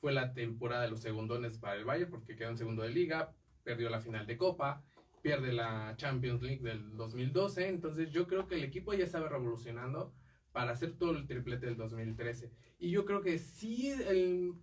fue 0.04 0.12
la 0.12 0.34
temporada 0.34 0.84
de 0.84 0.90
los 0.90 1.00
segundones 1.00 1.58
para 1.58 1.76
el 1.76 1.86
Bayern 1.86 2.12
porque 2.12 2.36
quedó 2.36 2.50
en 2.50 2.58
segundo 2.58 2.84
de 2.84 2.90
liga, 2.90 3.32
perdió 3.64 3.90
la 3.90 4.02
final 4.02 4.28
de 4.28 4.36
Copa, 4.36 4.84
pierde 5.22 5.54
la 5.54 5.94
Champions 5.96 6.42
League 6.42 6.62
del 6.62 6.98
2012, 6.98 7.70
entonces 7.70 8.12
yo 8.12 8.28
creo 8.28 8.46
que 8.46 8.56
el 8.56 8.66
equipo 8.66 8.94
ya 8.94 9.06
estaba 9.06 9.30
revolucionando 9.30 10.12
para 10.52 10.74
hacer 10.74 10.98
todo 10.98 11.12
el 11.12 11.26
triplete 11.26 11.68
del 11.68 11.78
2013. 11.78 12.52
Y 12.80 12.90
yo 12.90 13.06
creo 13.06 13.22
que 13.22 13.40
sí, 13.40 13.92
el, 13.92 14.56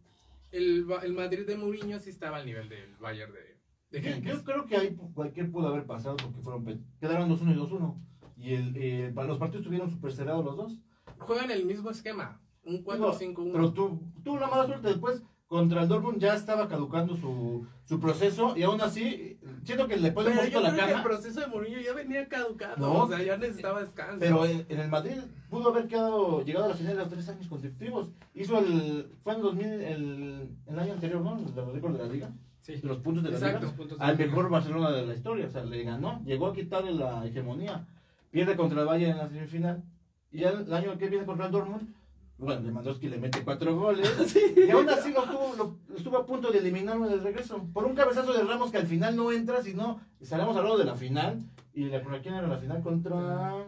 el, 0.53 0.87
el 1.03 1.13
Madrid 1.15 1.47
de 1.47 1.57
Mourinho 1.57 1.99
sí 2.01 2.11
estaba 2.11 2.37
al 2.37 2.45
nivel 2.45 2.69
del 2.69 2.95
Bayern 2.97 3.33
de, 3.33 4.03
de 4.03 4.21
Yo, 4.21 4.45
creo 4.45 4.67
que 4.67 4.77
ahí 4.77 4.95
cualquier 5.15 5.51
pudo 5.51 5.69
haber 5.69 5.87
pasado 5.87 6.19
porque 6.19 6.43
fueron 6.43 6.85
quedaron 7.01 7.31
2-1 7.31 7.55
y 7.55 7.57
2-1. 7.57 7.97
Y 8.37 8.55
el, 8.57 8.77
eh, 8.77 9.13
los 9.15 9.39
partidos 9.39 9.63
estuvieron 9.63 9.91
súper 9.91 10.13
cerrados 10.13 10.45
los 10.45 10.57
dos. 10.59 10.79
Juegan 11.17 11.51
el 11.51 11.65
mismo 11.65 11.89
esquema, 11.89 12.43
un 12.63 12.85
Digo, 12.85 13.11
4-5-1. 13.15 13.53
Pero 13.53 13.73
tú, 13.73 14.03
tuvo 14.23 14.35
una 14.35 14.47
mala 14.47 14.67
suerte 14.67 14.89
después. 14.89 15.23
Contra 15.51 15.83
el 15.83 15.89
Dortmund 15.89 16.21
ya 16.21 16.37
estaba 16.37 16.69
caducando 16.69 17.17
su, 17.17 17.67
su 17.85 17.99
proceso 17.99 18.57
y 18.57 18.63
aún 18.63 18.81
así, 18.81 19.37
siento 19.65 19.89
que 19.89 19.97
le 19.97 20.13
pone 20.13 20.31
un 20.31 20.37
poquito 20.37 20.61
yo 20.61 20.61
la 20.61 20.73
creo 20.73 20.87
que 20.87 20.93
el 20.93 21.03
proceso 21.03 21.41
de 21.41 21.49
Mourinho 21.49 21.81
ya 21.81 21.93
venía 21.93 22.29
caducado, 22.29 22.77
No. 22.77 23.03
o 23.03 23.09
sea, 23.09 23.21
ya 23.21 23.37
necesitaba 23.37 23.81
descanso. 23.81 24.19
Pero 24.21 24.47
en, 24.47 24.65
en 24.69 24.79
el 24.79 24.89
Madrid 24.89 25.17
pudo 25.51 25.71
haber 25.71 25.89
quedado, 25.89 26.45
llegado 26.45 26.67
a 26.67 26.69
la 26.69 26.75
final 26.77 26.93
de 26.93 26.99
los 27.01 27.09
tres 27.09 27.29
años 27.31 27.49
consecutivos. 27.49 28.11
Hizo 28.33 28.61
el, 28.61 29.11
fue 29.25 29.35
en 29.35 29.43
2000, 29.43 29.67
el, 29.67 30.49
el 30.69 30.79
año 30.79 30.93
anterior, 30.93 31.21
¿no? 31.21 31.37
El 31.41 31.73
récord 31.75 31.95
de 31.97 32.07
la 32.07 32.13
liga, 32.13 32.31
Sí. 32.61 32.79
los 32.85 32.99
puntos 32.99 33.25
de 33.25 33.31
la 33.31 33.37
Exacto. 33.39 33.59
liga. 33.59 33.67
Los 33.67 33.77
puntos 33.77 34.01
Al 34.01 34.17
mejor 34.19 34.37
liga. 34.45 34.49
Barcelona 34.51 34.91
de 34.93 35.05
la 35.07 35.15
historia, 35.17 35.47
o 35.49 35.51
sea, 35.51 35.65
le 35.65 35.83
ganó, 35.83 36.23
llegó 36.25 36.47
a 36.47 36.55
quitarle 36.55 36.93
la 36.93 37.27
hegemonía. 37.27 37.89
Pierde 38.31 38.55
contra 38.55 38.83
el 38.83 38.87
Bayern 38.87 39.13
en 39.15 39.19
la 39.19 39.29
semifinal. 39.29 39.83
Y 40.31 40.43
ya 40.43 40.51
el 40.51 40.73
año 40.73 40.97
que 40.97 41.09
viene 41.09 41.27
contra 41.27 41.47
el 41.47 41.51
Dortmund, 41.51 41.93
bueno, 42.41 42.63
Lewandowski 42.63 43.09
le 43.09 43.19
mete 43.19 43.43
cuatro 43.45 43.77
goles. 43.77 44.09
Y 44.57 44.71
aún 44.71 44.89
así 44.89 45.13
lo 45.13 45.23
tuvo, 45.25 45.55
lo- 45.57 45.95
estuvo 45.97 46.17
a 46.19 46.27
punto 46.27 46.51
de 46.51 46.59
eliminarlo 46.59 47.07
en 47.07 47.13
el 47.13 47.23
regreso. 47.23 47.69
Por 47.73 47.85
un 47.85 47.95
cabezazo 47.95 48.33
de 48.33 48.43
Ramos 48.45 48.71
que 48.71 48.79
al 48.79 48.87
final 48.87 49.15
no 49.17 49.31
entra, 49.33 49.63
sino 49.63 50.01
estaríamos 50.21 50.57
hablando 50.57 50.79
de 50.79 50.85
la 50.85 50.95
final. 50.95 51.39
¿Y 51.73 51.85
la, 51.85 52.03
quién 52.21 52.35
era 52.35 52.49
la 52.49 52.59
final? 52.59 52.83
Contra, 52.83 53.67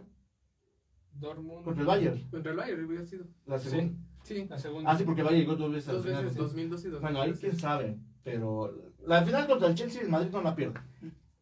Dortmund. 1.14 1.64
contra 1.64 1.82
el 1.82 1.86
Bayern. 1.86 2.20
Contra 2.30 2.50
el 2.50 2.56
Bayern 2.56 2.84
hubiera 2.84 3.04
sido. 3.06 3.24
La 3.46 3.58
segunda. 3.58 3.94
Sí, 4.24 4.46
La 4.48 4.58
segunda. 4.58 4.90
Ah, 4.90 4.96
sí, 4.96 5.04
porque 5.04 5.20
el 5.20 5.26
Bayern 5.26 5.42
llegó 5.48 5.56
dos 5.56 5.72
veces 5.72 5.92
dos 5.92 6.04
veces, 6.04 6.32
sí. 6.32 6.38
2002 6.38 6.84
y 6.84 6.88
2013. 6.88 7.00
Bueno, 7.00 7.20
ahí 7.20 7.32
quién 7.38 7.56
sabe. 7.58 7.98
Pero 8.24 8.72
la 9.06 9.22
final 9.24 9.46
contra 9.48 9.68
el 9.68 9.74
Chelsea, 9.74 10.02
el 10.02 10.08
Madrid 10.08 10.30
no 10.32 10.42
la 10.42 10.54
pierde. 10.54 10.80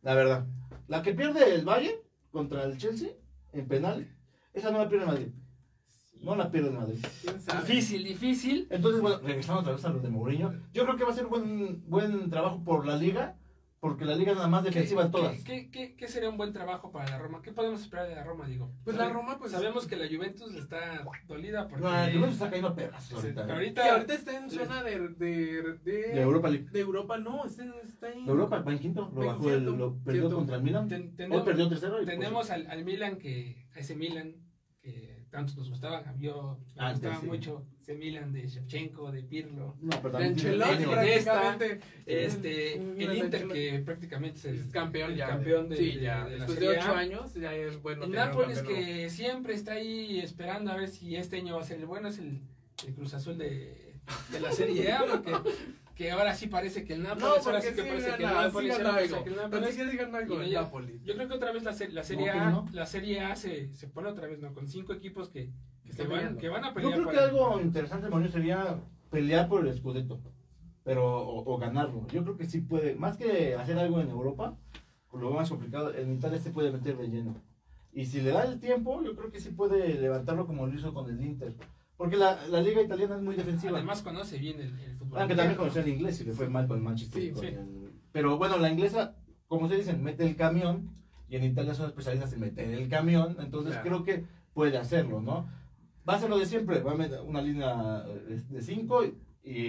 La 0.02 0.14
verdad. 0.14 0.46
La 0.88 1.02
que 1.02 1.12
pierde 1.14 1.54
el 1.54 1.64
Bayern 1.64 1.96
contra 2.32 2.64
el 2.64 2.78
Chelsea 2.78 3.10
en 3.52 3.68
penal, 3.68 4.08
esa 4.54 4.70
no 4.70 4.78
la 4.78 4.88
pierde 4.88 5.04
el 5.04 5.10
Madrid. 5.10 5.28
No 6.22 6.36
la 6.36 6.50
pierde 6.50 6.68
el 6.68 6.74
Madrid. 6.74 6.98
Difícil, 7.62 8.04
difícil. 8.04 8.66
Entonces, 8.70 9.00
bueno, 9.00 9.18
regresando 9.24 9.60
otra 9.60 9.72
vez 9.72 9.84
a 9.84 9.88
lo 9.90 10.00
de 10.00 10.08
Mourinho, 10.10 10.52
yo 10.72 10.84
creo 10.84 10.96
que 10.96 11.04
va 11.04 11.10
a 11.10 11.14
ser 11.14 11.26
buen, 11.26 11.82
buen 11.88 12.28
trabajo 12.30 12.62
por 12.62 12.86
la 12.86 12.96
liga, 12.96 13.36
porque 13.80 14.04
la 14.04 14.14
liga 14.14 14.32
es 14.32 14.36
la 14.38 14.46
más 14.46 14.62
defensiva 14.62 15.04
de 15.04 15.10
todas. 15.10 15.42
¿Qué, 15.42 15.70
qué, 15.70 15.96
qué 15.96 16.06
sería 16.08 16.28
un 16.28 16.36
buen 16.36 16.52
trabajo 16.52 16.92
para 16.92 17.08
la 17.08 17.18
Roma? 17.18 17.40
¿Qué 17.42 17.50
podemos 17.52 17.80
esperar 17.80 18.06
de 18.06 18.14
la 18.14 18.22
Roma, 18.24 18.46
digo? 18.46 18.70
Pues 18.84 18.94
la 18.98 19.08
Roma, 19.08 19.38
pues. 19.38 19.52
Sabemos 19.52 19.86
que 19.86 19.96
la 19.96 20.06
Juventus 20.06 20.54
está 20.54 21.02
dolida 21.26 21.66
porque... 21.66 21.84
No, 21.84 22.04
el 22.04 22.12
Juventus 22.12 22.34
está 22.34 22.50
cayendo 22.50 22.68
a 22.68 22.74
pedazos 22.74 23.14
ahorita. 23.24 23.46
¿eh? 23.48 23.52
ahorita, 23.90 24.14
está 24.14 24.36
en 24.36 24.50
zona 24.50 24.82
de. 24.82 25.08
de, 25.08 25.62
de, 25.82 25.92
De 26.12 26.20
Europa 26.20 26.50
League. 26.50 26.68
de 26.70 26.80
Europa, 26.80 27.16
no, 27.16 27.46
está, 27.46 27.62
en- 27.62 27.72
está 27.82 28.12
en. 28.12 28.26
De 28.26 28.30
Europa, 28.30 28.58
va 28.60 28.72
en 28.72 28.78
quinto, 28.78 29.10
lo 29.14 29.24
bajó, 29.24 29.50
el, 29.50 29.64
lo 29.64 29.94
perdió 30.04 30.22
cierto. 30.24 30.36
contra 30.36 30.56
el 30.56 30.62
Milan. 30.62 30.86
ten- 30.86 31.02
Hoy 31.04 31.14
tenemos, 31.16 31.42
perdió 31.44 31.70
3-0. 31.70 31.72
y, 31.72 31.90
pues, 31.90 32.06
tenemos 32.06 32.50
al, 32.50 32.66
al 32.66 32.84
Milan, 32.84 33.16
que 33.16 33.66
a 33.74 33.78
ese 33.78 33.96
Milan 33.96 34.34
tanto 35.30 35.54
nos 35.56 35.68
gustaba, 35.70 36.02
yo 36.18 36.58
me 36.76 36.82
Antes, 36.82 37.00
gustaba 37.02 37.20
sí. 37.20 37.26
mucho 37.26 37.64
ese 37.80 37.94
Milan 37.94 38.32
de 38.32 38.48
Shevchenko, 38.48 39.10
de 39.12 39.22
Pirlo, 39.22 39.76
No, 39.80 39.90
pero 40.02 40.18
De 40.18 40.24
Ancelotti 40.26 40.84
prácticamente. 40.84 41.80
este, 42.06 42.74
el 42.74 43.16
Inter 43.16 43.48
que 43.48 43.78
prácticamente 43.84 44.38
es 44.38 44.44
el, 44.44 44.70
campeón 44.70 45.12
el 45.12 45.16
ya. 45.18 45.28
campeón 45.28 45.68
de, 45.68 45.76
sí, 45.76 45.92
de- 45.92 46.00
ya. 46.02 46.24
de 46.24 46.30
la 46.38 46.44
Después 46.46 46.58
de 46.60 46.66
Serie 46.66 46.80
ocho 46.82 46.94
años, 46.94 47.34
ya 47.34 47.54
es 47.54 47.80
bueno. 47.82 48.04
El 48.04 48.10
Nápoles 48.12 48.62
que 48.62 49.08
siempre 49.10 49.54
está 49.54 49.74
ahí 49.74 50.18
esperando 50.20 50.72
a 50.72 50.76
ver 50.76 50.88
si 50.88 51.14
este 51.16 51.36
año 51.36 51.56
va 51.56 51.62
a 51.62 51.64
ser 51.64 51.78
el 51.78 51.86
bueno, 51.86 52.08
es 52.08 52.18
el, 52.18 52.40
el 52.86 52.94
Cruz 52.94 53.14
Azul 53.14 53.38
de, 53.38 53.94
de 54.32 54.40
la 54.40 54.52
Serie 54.52 54.92
A, 54.92 55.04
porque 55.06 55.32
que 56.00 56.10
ahora 56.10 56.34
sí 56.34 56.46
parece 56.46 56.82
que 56.86 56.94
el 56.94 57.02
No, 57.02 57.10
Nápoles, 57.10 57.46
ahora 57.46 57.60
porque 57.60 57.68
sí 57.68 57.74
que 57.74 57.82
sí 57.82 57.88
parece 57.88 58.06
que 58.06 58.12
el 58.14 58.16
sí 58.16 58.24
Nápoles, 58.24 58.78
parece 58.78 59.14
algo. 59.14 59.24
que 59.24 59.30
el 59.30 59.36
Nápoles. 59.36 59.74
sí 59.74 59.80
algo 59.82 60.38
Napoli. 60.62 61.00
Yo 61.04 61.14
creo 61.14 61.28
que 61.28 61.34
otra 61.34 61.52
vez 61.52 61.62
la, 61.62 61.72
la 61.92 62.02
Serie 62.04 62.26
No, 62.34 62.40
A, 62.40 62.50
no. 62.50 62.66
la 62.72 62.86
Serie 62.86 63.20
A 63.20 63.36
se, 63.36 63.70
se 63.74 63.86
pone 63.86 64.08
otra 64.08 64.26
vez, 64.26 64.40
¿no? 64.40 64.54
Con 64.54 64.66
cinco 64.66 64.94
equipos 64.94 65.28
que, 65.28 65.50
que, 65.94 66.04
van, 66.06 66.38
que 66.38 66.48
van 66.48 66.64
a 66.64 66.68
Yo 66.68 66.74
pelear. 66.74 66.92
creo 66.94 67.10
que 67.10 67.18
algo 67.18 67.60
interesante 67.60 68.08
Mourinho 68.08 68.32
sería 68.32 68.80
pelear 69.10 69.46
por 69.46 69.66
el 69.66 69.76
Scudetto, 69.76 70.18
pero 70.84 71.04
o, 71.18 71.52
o 71.54 71.58
ganarlo. 71.58 72.06
Yo 72.08 72.22
creo 72.22 72.38
que 72.38 72.46
sí 72.46 72.62
puede, 72.62 72.94
más 72.94 73.18
que 73.18 73.54
hacer 73.56 73.76
algo 73.78 74.00
en 74.00 74.08
Europa, 74.08 74.56
lo 75.12 75.30
más 75.32 75.50
complicado, 75.50 75.94
en 75.94 76.14
Italia 76.14 76.38
se 76.38 76.48
puede 76.50 76.70
meter 76.72 76.96
de 76.96 77.08
lleno. 77.08 77.34
Y 77.92 78.06
si 78.06 78.22
le 78.22 78.30
da 78.30 78.44
el 78.44 78.58
tiempo, 78.58 79.02
yo 79.02 79.14
creo 79.16 79.30
que 79.30 79.38
sí 79.40 79.50
puede 79.50 79.98
levantarlo 80.00 80.46
como 80.46 80.66
lo 80.66 80.72
hizo 80.74 80.94
con 80.94 81.10
el 81.10 81.20
Inter. 81.22 81.52
Porque 82.00 82.16
la, 82.16 82.46
la 82.46 82.62
liga 82.62 82.80
italiana 82.80 83.16
es 83.16 83.20
muy 83.20 83.36
defensiva. 83.36 83.76
Además 83.76 84.00
conoce 84.00 84.38
bien 84.38 84.58
el, 84.58 84.68
el 84.80 84.96
fútbol. 84.96 85.18
Aunque 85.18 85.34
también 85.36 85.58
conocía 85.58 85.82
el 85.82 85.88
inglés 85.88 86.18
y 86.22 86.24
le 86.24 86.32
fue 86.32 86.48
mal 86.48 86.66
con 86.66 86.82
Manchester. 86.82 87.20
Sí, 87.22 87.30
con 87.30 87.42
sí. 87.42 87.48
el- 87.48 87.92
Pero 88.10 88.38
bueno, 88.38 88.56
la 88.56 88.70
inglesa, 88.70 89.16
como 89.48 89.64
ustedes 89.66 89.84
dicen, 89.84 90.02
mete 90.02 90.24
el 90.26 90.34
camión 90.34 90.88
y 91.28 91.36
en 91.36 91.44
Italia 91.44 91.74
son 91.74 91.88
especialistas 91.90 92.32
en 92.32 92.40
meter 92.40 92.70
el 92.70 92.88
camión, 92.88 93.36
entonces 93.38 93.74
Claro. 93.74 94.02
creo 94.02 94.04
que 94.04 94.24
puede 94.54 94.78
hacerlo, 94.78 95.20
¿no? 95.20 95.46
Va 96.08 96.14
a 96.14 96.18
ser 96.20 96.30
lo 96.30 96.38
de 96.38 96.46
siempre, 96.46 96.80
va 96.80 96.92
a 96.92 96.94
meter 96.94 97.20
una 97.20 97.42
línea 97.42 98.02
eh, 98.08 98.40
de 98.48 98.62
5 98.62 99.04
y 99.44 99.64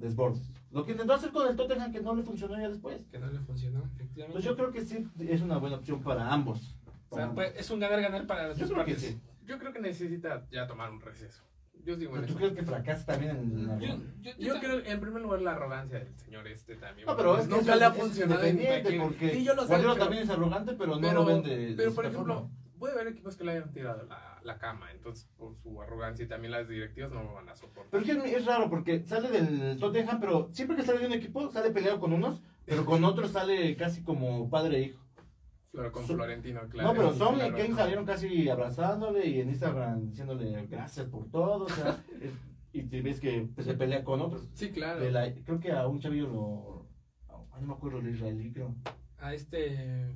desbordes. 0.00 0.50
Lo 0.70 0.86
que 0.86 0.92
intentó 0.92 1.12
hacer 1.12 1.32
con 1.32 1.46
el 1.46 1.54
Tottenham 1.54 1.92
que 1.92 2.00
no 2.00 2.14
le 2.14 2.22
funcionó 2.22 2.58
ya 2.58 2.70
después. 2.70 3.04
Que 3.12 3.18
no 3.18 3.26
le 3.30 3.40
funcionó, 3.40 3.84
efectivamente. 3.94 4.32
Pues 4.32 4.44
yo 4.44 4.56
creo 4.56 4.72
que 4.72 4.80
sí 4.80 5.06
es 5.18 5.42
una 5.42 5.58
buena 5.58 5.76
opción 5.76 6.02
para 6.02 6.32
ambos. 6.32 6.78
O 7.10 7.16
sea, 7.16 7.24
Para 7.26 7.34
pues, 7.34 7.52
es 7.58 7.70
un 7.70 7.78
ganar-ganar 7.78 8.26
para 8.26 8.48
las 8.48 8.56
yo 8.56 8.64
dos 8.64 8.72
creo 8.72 8.86
que 8.86 8.94
sí. 8.96 9.20
Yo 9.44 9.58
creo 9.58 9.70
que 9.74 9.80
necesita 9.80 10.46
ya 10.50 10.66
tomar 10.66 10.90
un 10.90 11.02
receso. 11.02 11.42
Yo 11.84 11.96
digo 11.96 12.12
Pero 12.14 12.26
¿Tú 12.26 12.34
crees 12.36 12.52
que 12.54 12.62
fracasa 12.62 13.04
también 13.06 13.36
en 13.36 13.66
la 13.66 13.78
Yo, 13.78 13.86
yo, 13.88 13.98
yo 14.22 14.32
Yo 14.38 14.54
ta- 14.54 14.60
creo, 14.60 14.84
en 14.84 15.00
primer 15.00 15.22
lugar, 15.22 15.42
la 15.42 15.52
arrogancia 15.52 15.98
del 15.98 16.16
señor 16.16 16.46
este 16.48 16.76
también. 16.76 17.06
No, 17.06 17.16
pero 17.16 17.32
Pues 17.34 17.42
es 17.44 17.48
que 17.50 17.56
nunca 17.56 17.76
le 17.76 17.84
ha 17.84 17.92
funcionado 17.92 18.42
en 18.42 18.56
independiente, 18.56 19.00
porque 19.02 19.30
Sí, 19.34 19.44
yo 19.44 19.54
lo 19.54 19.66
sé, 19.66 19.76
pero- 19.76 19.96
también 19.96 20.22
es 20.22 20.30
arrogante, 20.30 20.72
pero 20.74 20.94
no 20.94 21.00
pero, 21.00 21.12
lo 21.14 21.24
vende. 21.26 21.56
de 21.56 21.74
pero 21.76 21.92
por 21.92 22.06
ejemplo, 22.06 22.34
forma. 22.34 22.50
puede 22.78 22.94
haber 22.94 23.08
equipos 23.08 23.36
que 23.36 23.44
le 23.44 23.52
hayan 23.52 23.70
tirado 23.72 24.02
la, 24.04 24.40
la 24.42 24.58
cama, 24.58 24.90
entonces 24.92 25.28
por 25.36 25.54
su 25.62 25.80
arrogancia 25.82 26.24
y 26.24 26.28
también 26.28 26.52
las 26.52 26.68
directivas 26.68 27.12
no 27.12 27.22
lo 27.22 27.34
van 27.34 27.48
a 27.50 27.54
soportar. 27.54 27.90
Pero 27.90 28.02
es 28.04 28.24
que 28.30 28.36
es 28.36 28.44
raro 28.46 28.70
porque 28.70 29.04
sale 29.06 29.30
del 29.30 29.78
Tottenham, 29.78 30.20
pero 30.20 30.48
siempre 30.52 30.76
que 30.76 30.82
sale 30.84 31.00
de 31.00 31.06
un 31.06 31.12
equipo 31.12 31.50
sale 31.50 31.70
peleado 31.70 32.00
con 32.00 32.12
unos, 32.14 32.40
pero 32.64 32.84
con 32.86 33.04
otros 33.04 33.30
sale 33.32 33.76
casi 33.76 34.02
como 34.02 34.48
padre 34.48 34.78
e 34.78 34.82
hijo. 34.84 35.03
Flor- 35.74 35.90
con 35.92 36.04
Florentino, 36.06 36.60
claro. 36.68 36.88
no, 36.88 36.94
pero 36.94 37.14
Son 37.14 37.36
y. 37.36 37.38
Kane 37.50 37.74
salieron 37.74 38.04
casi 38.06 38.48
abrazándole 38.48 39.26
y 39.26 39.40
en 39.40 39.48
Instagram 39.48 40.06
diciéndole 40.08 40.66
gracias 40.66 41.06
por 41.06 41.28
todo, 41.30 41.64
o 41.64 41.68
sea, 41.68 42.02
es- 42.20 42.32
y 42.72 42.82
te 42.84 43.02
ves 43.02 43.20
que 43.20 43.48
se 43.60 43.74
pelea 43.74 44.02
con 44.04 44.20
otros. 44.20 44.48
Sí, 44.54 44.70
claro. 44.70 45.00
De 45.00 45.10
la- 45.10 45.32
creo 45.44 45.60
que 45.60 45.72
a 45.72 45.86
un 45.86 46.00
chavillo 46.00 46.26
lo... 46.28 46.88
ay, 47.52 47.60
no 47.62 47.66
me 47.68 47.72
acuerdo, 47.74 47.98
el 47.98 48.08
israelí 48.14 48.52
creo. 48.52 48.74
a 49.18 49.34
este. 49.34 50.06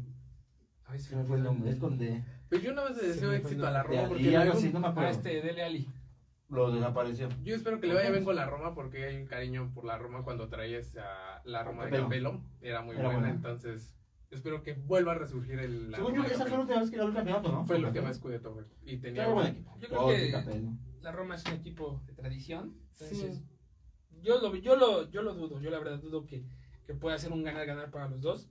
Ay, 0.87 0.99
Se 0.99 1.15
me 1.17 1.25
fue 1.25 1.37
el 1.37 1.43
nombre, 1.43 1.71
es 1.71 1.79
con 1.79 1.99
de... 1.99 2.25
Pero 2.49 2.63
yo 2.63 2.73
nada 2.73 2.89
más 2.89 2.97
le 2.97 3.03
Se 3.05 3.09
deseo 3.11 3.33
éxito 3.33 3.67
a 3.67 3.71
la. 3.71 3.83
Roma 3.83 4.03
de 4.03 4.09
porque 4.09 4.37
algo 4.37 4.55
así, 4.55 4.73
no 4.73 4.81
me 4.81 4.87
A 4.87 4.91
acuerdo. 4.91 5.11
este 5.11 5.43
Dele 5.43 5.63
Ali. 5.63 5.89
Lo 6.49 6.71
desapareció. 6.73 7.29
Yo 7.45 7.55
espero 7.55 7.79
que 7.79 7.87
le 7.89 7.95
vaya 7.95 8.11
bien 8.11 8.25
con 8.25 8.35
la 8.35 8.47
Roma 8.47 8.75
porque 8.75 9.05
hay 9.05 9.17
un 9.19 9.27
cariño 9.27 9.71
por 9.75 9.85
la 9.85 9.99
Roma 9.99 10.23
cuando 10.25 10.49
traías 10.49 10.97
a 10.97 11.43
la 11.45 11.63
Roma 11.63 11.85
de 11.87 12.01
Capello. 12.01 12.41
Era 12.63 12.81
muy 12.81 12.97
buena. 12.97 13.29
entonces 13.29 13.95
espero 14.31 14.63
que 14.63 14.75
vuelva 14.75 15.13
a 15.13 15.15
resurgir 15.17 15.59
el. 15.59 15.91
la 15.91 15.99
Según 15.99 16.15
yo, 16.17 16.25
esa 16.25 16.43
fue 16.47 16.51
la 16.51 16.61
última 16.61 16.81
vez 16.81 16.91
que 16.91 16.97
ganó 16.97 17.09
el 17.11 17.15
campeonato, 17.17 17.53
¿no? 17.53 17.65
Fue 17.67 17.77
el 17.77 17.83
Con 17.83 17.89
último 17.89 18.05
Capello. 18.05 18.11
escudeto, 18.11 18.55
güey. 18.55 18.67
Y 18.85 18.97
tenía. 18.99 19.25
Era 19.25 19.33
buen 19.33 19.47
equipo. 19.49 19.79
Yo 19.81 19.89
creo 19.89 20.01
Totti, 20.01 20.51
que-. 20.59 21.03
La 21.03 21.13
Roma 21.13 21.35
es 21.37 21.45
un 21.47 21.53
equipo 21.53 22.03
de 22.07 22.13
tradición. 22.15 22.75
Entonces, 22.93 23.37
Sí. 23.37 23.45
yo, 24.23 24.41
lo, 24.41 24.55
yo, 24.57 24.77
lo, 24.77 25.11
yo 25.11 25.23
lo 25.23 25.35
dudo. 25.35 25.61
Yo 25.61 25.71
la 25.71 25.79
verdad 25.79 25.99
dudo 26.01 26.27
que, 26.27 26.45
que 26.87 26.95
pueda 26.95 27.17
ser 27.19 27.33
un 27.33 27.43
ganar-ganar 27.43 27.91
para 27.91 28.09
los 28.09 28.21
dos. 28.21 28.49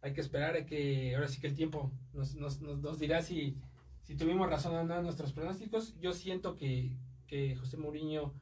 Hay 0.00 0.12
que 0.12 0.20
esperar, 0.20 0.54
hay 0.54 0.66
que. 0.66 1.14
Ahora 1.14 1.28
sí 1.28 1.40
que 1.40 1.46
el 1.48 1.54
tiempo 1.54 1.92
nos, 2.12 2.34
nos, 2.34 2.60
nos, 2.60 2.78
nos 2.78 2.98
dirá 2.98 3.22
si, 3.22 3.56
si 4.02 4.16
tuvimos 4.16 4.48
razón 4.48 4.74
o 4.76 4.84
no 4.84 4.96
en 4.96 5.02
nuestros 5.04 5.32
pronósticos. 5.32 5.98
Yo 6.00 6.12
siento 6.12 6.56
que, 6.56 6.96
que 7.26 7.56
José 7.56 7.76
Mourinho, 7.78 8.34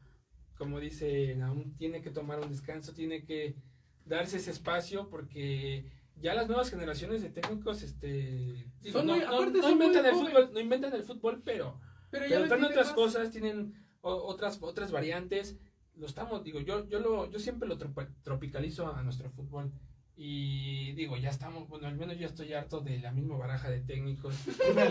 como 0.59 0.81
dice 0.81 1.41
aún 1.43 1.75
tiene 1.77 2.01
que 2.03 2.11
tomar 2.11 2.41
un 2.41 2.51
descanso, 2.51 2.93
tiene 2.95 3.25
que 3.25 3.57
darse 4.05 4.37
ese 4.39 4.51
espacio 4.51 5.09
porque 5.11 5.91
ya 6.21 6.35
las 6.35 6.47
nuevas 6.49 6.71
generaciones 6.71 7.23
de 7.23 7.31
técnicos, 7.31 7.83
este, 7.83 8.71
digo, 8.81 8.99
Son 8.99 9.07
no, 9.07 9.15
muy- 9.17 9.25
no- 9.25 9.35
aparte 9.37 9.59
no 9.59 9.63
son 9.63 9.73
inventan 9.73 10.03
muy 10.03 10.11
el 10.11 10.17
fútbol, 10.17 10.51
no 10.53 10.61
inventan 10.61 10.93
el 10.95 11.03
fútbol, 11.03 11.43
pero, 11.45 11.81
Pero 12.11 12.25
pero 12.29 12.45
otras 12.67 12.87
más- 12.87 12.93
cosas, 12.95 13.31
tienen 13.31 13.75
o- 14.01 14.15
otras, 14.15 14.59
otras 14.63 14.91
variantes. 14.93 15.59
Lo 15.95 16.07
estamos, 16.07 16.43
digo, 16.45 16.61
yo, 16.61 16.87
yo 16.89 17.01
lo, 17.01 17.31
yo 17.31 17.39
siempre 17.39 17.69
lo 17.69 17.79
tropa- 17.79 18.09
tropicalizo 18.23 18.95
a 18.95 19.03
nuestro 19.03 19.31
fútbol. 19.31 19.73
Y 20.19 20.93
digo, 20.93 21.17
ya 21.19 21.29
estamos, 21.29 21.69
bueno, 21.69 21.87
al 21.89 21.97
menos 21.97 22.19
yo 22.19 22.27
estoy 22.27 22.53
harto 22.55 22.81
de 22.81 22.99
la 23.01 23.13
misma 23.13 23.37
baraja 23.37 23.69
de 23.69 23.81
técnicos. 23.81 24.35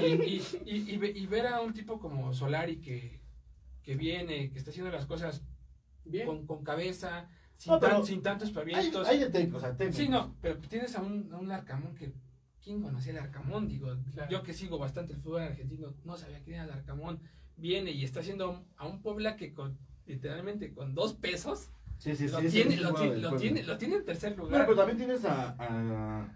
y, 0.03 0.05
y, 0.05 0.43
y- 0.65 1.05
y 1.23 1.25
ver 1.27 1.47
a 1.47 1.61
un 1.61 1.73
tipo 1.73 1.99
como 1.99 2.31
Solari 2.33 2.77
que, 2.81 3.21
que 3.81 3.95
viene, 3.95 4.51
que 4.51 4.57
está 4.59 4.69
haciendo 4.71 4.91
las 4.91 5.05
cosas 5.07 5.43
Bien. 6.03 6.27
con, 6.27 6.45
con 6.45 6.63
cabeza, 6.63 7.27
sin, 7.57 7.73
No, 7.73 7.79
pero 7.79 7.95
tan- 7.97 8.05
sin 8.05 8.21
tantos 8.21 8.51
pavientos. 8.51 9.07
hay 9.07 9.19
de 9.19 9.51
o 9.53 9.59
sea. 9.59 9.75
Sí, 9.91 10.07
no, 10.09 10.35
pero 10.41 10.57
tienes 10.59 10.95
a 10.95 11.01
un, 11.01 11.31
a 11.33 11.37
un 11.37 11.47
Larcamón 11.47 11.95
que. 11.95 12.13
¿Quién 12.63 12.81
conocía 12.81 13.11
al 13.13 13.19
Larcamón? 13.19 13.67
Digo, 13.67 13.95
Claro. 14.11 14.31
yo 14.31 14.41
que 14.41 14.51
sigo 14.51 14.79
bastante 14.79 15.13
el 15.13 15.19
fútbol 15.19 15.43
argentino, 15.43 15.93
no 16.03 16.17
sabía 16.17 16.41
quién 16.41 16.55
era 16.55 16.65
Larcamón. 16.65 17.19
Viene 17.57 17.91
y 17.91 18.03
está 18.03 18.21
haciendo 18.21 18.65
a 18.75 18.87
un 18.87 19.01
Puebla 19.03 19.35
que 19.35 19.53
con 19.53 19.77
literalmente 20.07 20.73
con 20.73 20.93
dos 20.95 21.13
pesos 21.13 21.69
Sí, 21.99 22.15
sí, 22.15 22.27
sí. 22.27 22.33
lo, 22.33 22.39
tiene, 22.41 22.77
lo, 22.77 22.89
el 22.89 22.95
tiene, 22.95 23.17
lo, 23.17 23.35
tiene, 23.37 23.63
lo 23.63 23.77
tiene 23.77 23.95
en 23.97 24.05
tercer 24.05 24.31
Bueno, 24.33 24.45
lugar. 24.49 24.65
pero 24.65 24.77
también 24.77 24.97
tienes 24.97 25.23
a, 25.25 25.51
a, 25.57 26.27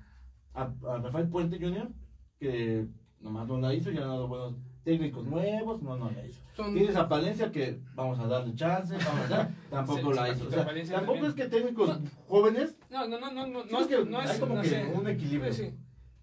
a, 0.54 0.62
a 0.64 0.98
Rafael 1.00 1.28
Puente 1.28 1.58
Jr., 1.60 1.90
que 2.40 2.88
nomás 3.20 3.48
no 3.48 3.60
la 3.60 3.74
hizo, 3.74 3.92
ya 3.92 4.02
ha 4.04 4.08
dado 4.08 4.28
buenos 4.28 4.54
técnicos 4.84 5.26
nuevos, 5.26 5.82
no, 5.82 5.98
no 5.98 6.10
la 6.12 6.26
hizo. 6.26 6.42
Son- 6.56 6.74
Tienes 6.74 6.96
a 6.96 7.08
Palencia 7.08 7.52
que 7.52 7.80
vamos 7.96 8.20
a 8.20 8.28
darle 8.28 8.56
chance, 8.56 8.96
vamos 8.98 9.26
a 9.26 9.28
dar, 9.28 9.50
tampoco 9.70 10.12
Sí, 10.14 10.20
la 10.20 10.30
hizo. 10.30 10.48
O 10.48 10.50
sea, 10.52 10.66
tampoco 10.66 11.14
también. 11.20 11.26
es 11.26 11.34
que 11.34 11.46
técnicos 11.48 12.00
jóvenes, 12.28 12.76
No, 12.90 13.08
no, 13.08 13.20
no, 13.20 13.32
no, 13.32 13.48
no, 13.48 13.66
no, 13.66 13.80
es, 13.82 13.88
que 13.88 14.06
no 14.06 14.20
hay 14.20 14.30
es, 14.30 14.40
como 14.40 14.56
no 14.56 14.62
que 14.62 14.70
sé. 14.70 14.86
un 14.86 15.08
equilibrio. 15.08 15.54
Sí. 15.54 15.72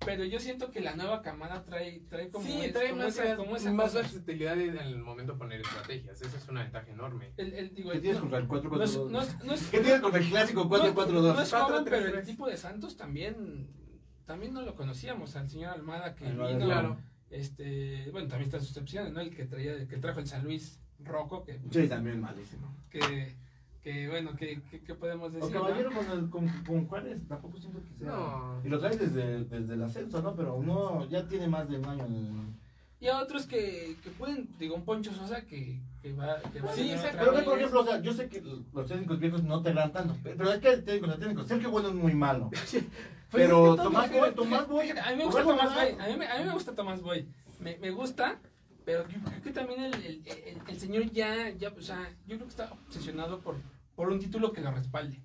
Pero 0.04 0.24
yo 0.24 0.38
siento 0.38 0.70
que 0.70 0.80
la 0.82 0.94
nueva 0.94 1.22
camada 1.22 1.64
trae, 1.64 2.00
trae 2.10 2.28
como, 2.28 2.44
sí, 2.46 2.60
es- 2.60 2.72
trae 2.72 2.90
como 2.90 3.02
más, 3.04 3.18
esa, 3.18 3.36
como 3.36 3.56
esa 3.56 3.72
más 3.72 3.94
versatilidad 3.94 4.60
en 4.60 4.76
el 4.76 4.98
momento 4.98 5.32
de 5.32 5.38
poner 5.38 5.60
estrategias. 5.62 6.20
Esa 6.20 6.36
es 6.36 6.48
una 6.48 6.62
ventaja 6.64 6.90
enorme. 6.90 7.32
El, 7.38 7.54
el, 7.54 7.74
digo, 7.74 7.90
¿qué 7.92 8.00
tienes 8.00 8.22
no, 8.22 8.28
con 8.30 8.38
el 8.40 8.46
4 8.46 8.64
no 8.64 8.76
4 8.76 8.84
es, 8.84 8.94
2 8.94 9.10
no 9.10 9.22
es, 9.22 9.44
no 9.44 9.52
es- 9.54 9.66
¿Qué 9.68 9.80
tienes 9.80 10.00
con 10.02 10.14
el 10.14 10.28
clásico 10.28 10.62
No, 10.64 10.68
4 10.68 10.94
4 10.94 11.22
2 11.22 11.34
No 11.36 11.42
es 11.42 11.50
Cuatro, 11.50 11.68
joven, 11.78 11.84
pero 11.88 12.18
el 12.18 12.26
tipo 12.26 12.46
de 12.46 12.56
Santos 12.58 12.96
también, 12.98 13.68
también 14.26 14.52
no 14.52 14.60
lo 14.62 14.74
conocíamos, 14.74 15.34
al 15.34 15.48
señor 15.48 15.72
Almada 15.72 16.14
que 16.14 16.26
Almada, 16.26 16.50
vino, 16.52 16.66
claro. 16.66 16.98
Este, 17.30 18.08
bueno, 18.12 18.28
también 18.28 18.46
están 18.48 18.62
sus 18.62 18.76
opciones, 18.76 19.12
¿no? 19.12 19.20
El 19.20 19.34
que 19.34 19.44
traía, 19.46 19.72
el 19.74 19.88
que 19.88 19.96
trajo 19.96 20.20
el 20.20 20.26
San 20.26 20.44
Luis 20.44 20.78
Rocco, 21.04 21.44
que, 21.44 21.60
Sí, 21.70 21.88
también 21.88 22.20
malísimo. 22.20 22.74
que, 22.90 23.34
que 23.82 24.08
bueno, 24.08 24.34
que, 24.36 24.62
que, 24.70 24.80
que 24.82 24.94
podemos 24.94 25.28
O 25.28 25.32
decir, 25.32 25.52
caballero 25.52 25.90
¿no? 25.90 25.96
con, 25.96 26.10
el, 26.18 26.30
con, 26.30 26.48
con 26.64 26.86
Juárez, 26.86 27.20
tampoco 27.28 27.58
siento 27.58 27.80
que 27.82 27.94
sea. 27.98 28.08
No. 28.08 28.60
Y 28.64 28.68
lo 28.68 28.78
trae 28.78 28.96
desde, 28.96 29.44
desde 29.44 29.74
el 29.74 29.82
ascenso, 29.82 30.22
¿no? 30.22 30.34
Pero 30.34 30.62
no, 30.62 31.08
ya 31.08 31.26
tiene 31.28 31.48
más 31.48 31.68
de 31.68 31.78
un 31.78 31.84
año 31.86 32.06
en 32.06 32.14
el. 32.14 32.65
Y 32.98 33.08
a 33.08 33.18
otros 33.18 33.46
que, 33.46 33.96
que 34.02 34.10
pueden, 34.10 34.48
digo, 34.58 34.74
un 34.74 34.84
Poncho 34.84 35.12
Sosa 35.12 35.42
que, 35.42 35.78
que 36.00 36.12
va, 36.14 36.40
que 36.52 36.60
va 36.60 36.70
a 36.70 36.74
Sí, 36.74 36.90
exacto. 36.90 37.18
Pero 37.20 37.32
vez. 37.32 37.44
por 37.44 37.58
ejemplo, 37.58 37.80
o 37.80 37.84
sea, 37.84 38.00
yo 38.00 38.12
sé 38.14 38.28
que 38.28 38.42
los 38.72 38.86
técnicos 38.86 39.18
viejos 39.20 39.42
no 39.44 39.62
te 39.62 39.74
dan 39.74 39.92
tanto, 39.92 40.16
pero 40.22 40.36
pero 40.38 40.52
es 40.52 40.60
que 40.60 40.68
hay 40.68 40.82
técnicos, 40.82 41.10
hay 41.10 41.18
técnicos, 41.18 41.46
sé 41.46 41.58
que 41.58 41.66
bueno 41.66 41.88
es 41.88 41.94
muy 41.94 42.14
malo. 42.14 42.50
Pues 43.28 43.42
pero 43.42 43.74
es 43.74 43.76
que 43.80 43.82
Tomás 43.82 44.12
Boy, 44.12 44.34
Tomás 44.34 44.68
Boy, 44.68 44.90
A 45.04 45.10
mí 45.10 45.16
me 45.16 45.24
gusta 45.24 45.42
Tomás 45.42 45.74
Boy. 45.74 45.96
A 45.98 46.06
mí, 46.06 46.16
me- 46.16 46.28
a 46.28 46.38
mí 46.38 46.44
me 46.44 46.52
gusta 46.52 46.74
Tomás 46.76 47.02
Boy. 47.02 47.28
Me, 47.58 47.76
me 47.78 47.90
gusta, 47.90 48.38
pero 48.84 49.06
yo 49.08 49.18
creo 49.24 49.42
que 49.42 49.50
también 49.50 49.82
el, 49.82 49.94
el, 49.94 50.22
el- 50.26 50.58
el 50.68 50.78
señor 50.80 51.10
ya, 51.10 51.50
ya, 51.50 51.70
o 51.76 51.80
sea, 51.82 52.08
yo 52.28 52.36
creo 52.36 52.44
que 52.46 52.50
está 52.50 52.72
obsesionado 52.86 53.40
por, 53.40 53.56
por 53.96 54.10
un 54.10 54.20
título 54.20 54.52
que 54.52 54.60
lo 54.60 54.70
respalde. 54.70 55.20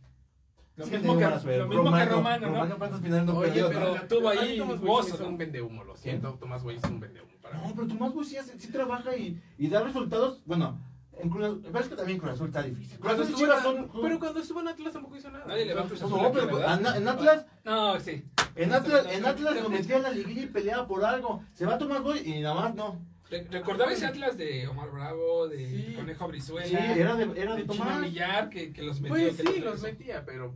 Lo 0.77 0.85
Sí, 0.85 0.91
mismo, 0.93 1.15
que, 1.15 1.25
lo 1.57 1.67
mismo 1.67 1.83
que 1.95 2.05
Romano, 2.05 2.49
¿no? 2.49 2.65
Romano 2.65 2.99
Oye, 3.37 3.47
perdió, 3.49 3.67
pero 3.67 3.79
¿no? 3.81 3.93
la 3.95 4.07
tuvo 4.07 4.29
ahí 4.29 4.57
Tomás 4.57 4.79
Boy 4.81 5.05
es 5.05 5.19
un 5.19 5.37
vendehumo, 5.37 5.83
lo 5.83 5.95
siento. 5.95 6.33
Tomás 6.39 6.63
Boy 6.63 6.75
es 6.77 6.83
un 6.85 6.99
vendehumo. 6.99 7.30
No, 7.53 7.73
pero 7.75 7.87
Tomás 7.87 8.13
Boy 8.13 8.25
sí, 8.25 8.37
sí 8.57 8.67
trabaja 8.71 9.15
y, 9.15 9.41
y 9.57 9.67
da 9.67 9.81
resultados, 9.83 10.41
bueno, 10.45 10.79
en 11.19 11.29
Cruz 11.29 11.45
Azul, 11.45 11.61
pero 11.63 11.79
es 11.79 11.87
que 11.89 11.95
también 11.95 12.17
Cruz 12.19 12.31
Azul 12.33 12.47
está 12.47 12.63
difícil. 12.63 12.97
Cruz 12.99 13.13
Azul 13.13 13.23
estuvo 13.25 13.39
Chivas 13.39 13.57
en- 13.57 13.63
son... 13.91 14.01
Pero 14.01 14.19
cuando 14.19 14.39
estuvo 14.39 14.59
en 14.61 14.67
Atlas 14.69 14.93
tampoco 14.93 15.17
hizo 15.17 15.29
nada. 15.29 15.45
Nadie 15.45 15.65
le 15.65 15.73
va 15.73 15.81
a 15.81 16.73
en, 16.73 16.85
en 17.01 17.07
Atlas, 17.07 17.45
No, 17.63 17.99
sí. 17.99 18.23
en 18.55 18.73
Atlas, 18.73 19.05
en 19.11 19.25
Atlas 19.25 19.61
lo 19.61 19.69
metía 19.69 19.97
en 19.97 20.03
la 20.03 20.11
liguilla 20.11 20.41
y 20.43 20.47
peleaba 20.47 20.87
por 20.87 21.03
algo. 21.05 21.43
Se 21.53 21.65
va 21.65 21.77
Tomás 21.77 22.01
Boy 22.01 22.19
y 22.25 22.39
nada 22.41 22.55
más 22.55 22.75
no. 22.75 22.99
Re- 23.29 23.47
Recordaba 23.49 23.93
ese 23.93 24.05
Atlas 24.07 24.37
de 24.37 24.67
Omar 24.67 24.91
Bravo, 24.91 25.47
de 25.47 25.69
Sí. 25.69 25.93
Conejo 25.95 26.27
Brizuela, 26.27 26.67
Sí, 26.67 26.99
era 26.99 27.15
de, 27.15 27.41
era 27.41 27.55
de 27.55 27.63
Tomás. 27.63 27.99
Millar, 28.01 28.49
que, 28.49 28.73
que 28.73 28.81
los. 28.81 28.99
Pues 28.99 29.37
que 29.37 29.43
sí, 29.47 29.59
los- 29.59 29.73
los 29.75 29.81
metía, 29.83 30.25
pero. 30.25 30.53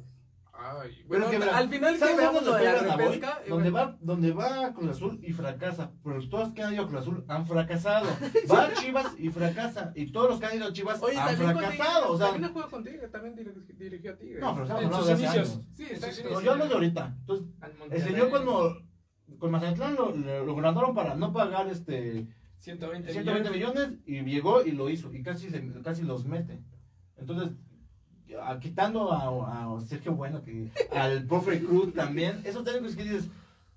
Ay, 0.67 1.05
Pero 1.07 1.25
bueno, 1.27 1.45
que, 1.45 1.49
al 1.51 1.69
final 1.69 1.93
que 1.93 1.99
¿sabes 1.99 2.17
veamos 2.17 2.43
lo 2.43 2.53
de 2.55 2.63
la 2.63 2.95
repesca. 2.95 3.41
Donde 3.47 3.69
va, 3.69 3.97
donde 4.01 4.31
va 4.31 4.73
Cruz 4.73 4.89
Azul 4.91 5.19
y 5.21 5.31
fracasa. 5.33 5.91
Pero 6.03 6.27
todos 6.29 6.53
que 6.53 6.63
han 6.63 6.73
ido 6.73 6.83
a 6.83 6.87
Cruz 6.87 7.01
Azul 7.01 7.23
han 7.27 7.45
fracasado. 7.45 8.07
Va 8.51 8.63
a 8.65 8.73
Chivas 8.73 9.13
y 9.19 9.29
fracasa. 9.29 9.91
Y 9.95 10.11
todos 10.11 10.29
los 10.31 10.39
que 10.39 10.45
han 10.47 10.55
ido 10.57 10.65
a 10.67 10.73
Chivas 10.73 11.01
Oye, 11.03 11.17
han 11.17 11.35
fracasado. 11.37 12.13
O 12.13 12.17
sea, 12.17 12.27
también 12.27 12.45
ha 12.45 12.53
jugado 12.53 12.71
contigo, 12.71 13.09
también 13.11 13.35
dir- 13.35 13.77
dirigió 13.77 14.11
a 14.13 14.17
Tigres. 14.17 14.41
no, 14.41 14.53
pero 14.53 14.63
estamos 14.65 14.85
hablando 14.85 15.05
de 15.05 15.13
hace 15.13 15.27
años. 15.27 15.61
Sí, 15.75 15.85
yo 16.43 16.51
hablo 16.51 16.67
de 16.67 16.73
ahorita. 16.73 17.15
Entonces, 17.19 17.47
el 17.91 18.01
señor 18.01 18.29
cuando 18.29 18.81
con 19.39 19.51
Mazatlán 19.51 19.95
lo, 19.95 20.11
lo, 20.15 20.45
lo 20.45 20.55
ganaron 20.55 20.95
para 20.95 21.15
no 21.15 21.33
pagar 21.33 21.67
este 21.67 22.27
120 22.59 23.11
120 23.11 23.49
millones. 23.51 23.89
millones 23.89 23.99
y 24.05 24.21
llegó 24.23 24.63
y 24.63 24.71
lo 24.71 24.89
hizo 24.89 25.11
y 25.13 25.21
casi 25.21 25.49
se- 25.49 25.81
casi 25.83 26.03
los 26.03 26.25
mete. 26.25 26.61
Entonces, 27.17 27.49
quitando 28.61 29.11
a, 29.11 29.75
a 29.75 29.81
Sergio 29.81 30.13
Bueno 30.13 30.43
que 30.43 30.69
al 30.91 31.25
profe 31.25 31.61
Cruz 31.63 31.93
también, 31.93 32.41
esos 32.45 32.63
técnicos 32.63 32.95
que 32.95 33.03
dices, 33.03 33.27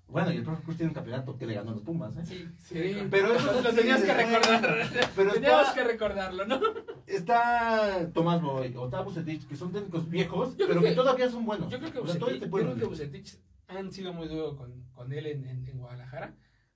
bueno, 0.07 0.31
y 0.33 0.37
el 0.37 0.43
profe 0.43 0.63
Cruz 0.63 0.77
tiene 0.77 0.89
un 0.89 0.95
campeonato 0.95 1.37
que 1.37 1.45
le 1.45 1.53
ganó 1.53 1.71
a 1.71 1.73
los 1.75 1.83
Pumas, 1.83 2.15
¿eh? 2.17 2.25
Sí, 2.25 2.47
sí. 2.57 2.93
Sí, 2.93 3.07
Pero 3.11 3.33
eso 3.35 3.61
lo 3.61 3.69
sí 3.69 3.75
tenías 3.75 4.01
que 4.01 4.11
dices, 4.13 4.31
recordar. 4.31 5.09
Pero 5.15 5.33
Teníamos 5.33 5.61
está, 5.67 5.73
que 5.75 5.83
recordarlo, 5.83 6.45
¿no? 6.47 6.59
está 7.07 8.09
Tomás 8.13 8.41
Boy 8.41 8.73
o 8.75 8.85
está 8.85 9.01
Bucetich, 9.01 9.47
que 9.47 9.55
son 9.55 9.71
técnicos 9.71 10.09
viejos, 10.09 10.57
Yo 10.57 10.67
pero 10.67 10.81
que, 10.81 10.89
que- 10.89 10.95
todavía 10.95 11.29
son 11.29 11.45
buenos. 11.45 11.69
Yo 11.69 11.79
creo 11.79 11.91
que 11.91 11.99
O 11.99 12.07
sea, 12.07 12.19
todavía 12.19 12.39
Bucetich, 12.47 12.59
yo 12.59 12.65
creo 12.65 12.75
que. 12.79 12.85
Bucetich 12.85 13.37
han 13.67 13.91
sido 13.91 14.13
muy 14.13 14.27
duros 14.27 14.55
con, 14.55 14.83
con 14.93 15.13
él 15.13 15.27
en, 15.27 15.45
en, 15.45 15.67
en 15.67 15.77
Guadalajara. 15.77 16.33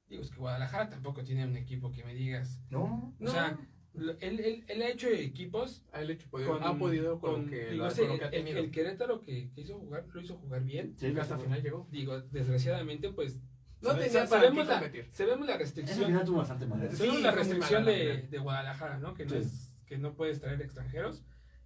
Digo, 0.07 0.21
es 0.21 0.29
que 0.29 0.37
Guadalajara 0.37 0.89
tampoco 0.89 1.23
tiene 1.23 1.45
un 1.45 1.55
equipo 1.57 1.91
que 1.91 2.03
me 2.03 2.13
digas. 2.13 2.59
No, 2.69 3.15
O 3.19 3.27
sea, 3.27 3.51
lo- 3.51 3.57
él, 3.95 4.39
él, 4.39 4.63
él 4.67 4.81
ha 4.81 4.89
hecho 4.89 5.07
equipos 5.07 5.83
Ha 5.91 6.01
hecho 6.03 6.27
podido, 6.29 6.49
con, 6.53 6.63
ha 6.63 6.77
podido 6.77 7.19
con, 7.19 7.43
lo 7.45 7.49
que, 7.49 7.65
digo, 7.71 7.83
la- 7.83 7.89
ese- 7.91 8.01
con 8.01 8.09
lo 8.09 8.17
que 8.19 8.23
ha 8.25 8.27
el, 8.29 8.33
tenido. 8.33 8.57
el 8.59 8.71
Querétaro 8.71 9.21
que, 9.21 9.49
que 9.53 9.61
hizo 9.61 9.77
jugar, 9.77 10.05
lo 10.11 10.21
hizo 10.21 10.35
jugar 10.37 10.63
bien. 10.63 10.95
sí, 10.97 11.13
hasta 11.19 11.37
final 11.37 11.61
llegó. 11.61 11.87
Digo, 11.91 12.19
desgraciadamente, 12.21 13.09
pues. 13.11 13.39
No 13.81 13.89
sabe- 13.91 14.05
tenía 14.05 14.27
sabemos, 14.27 14.65
la, 14.67 14.73
competir. 14.79 15.07
sabemos 15.11 15.47
la 15.47 15.57
restricción. 15.57 16.05
final 16.07 16.25
tuvo 16.25 16.37
bastante 16.37 16.65
mal. 16.65 16.89
Sí, 16.91 17.21
la 17.21 17.31
restricción 17.31 17.83
mala, 17.83 17.97
de, 17.97 18.21
de 18.29 18.37
Guadalajara, 18.39 18.97
¿no? 18.99 19.13
Que 19.13 19.25
no, 19.25 19.31
Sí. 19.31 19.37
es, 19.39 19.73
que 19.85 19.97
no 19.97 20.13
puedes 20.15 20.39
traer 20.39 20.61
extranjeros. 20.61 21.23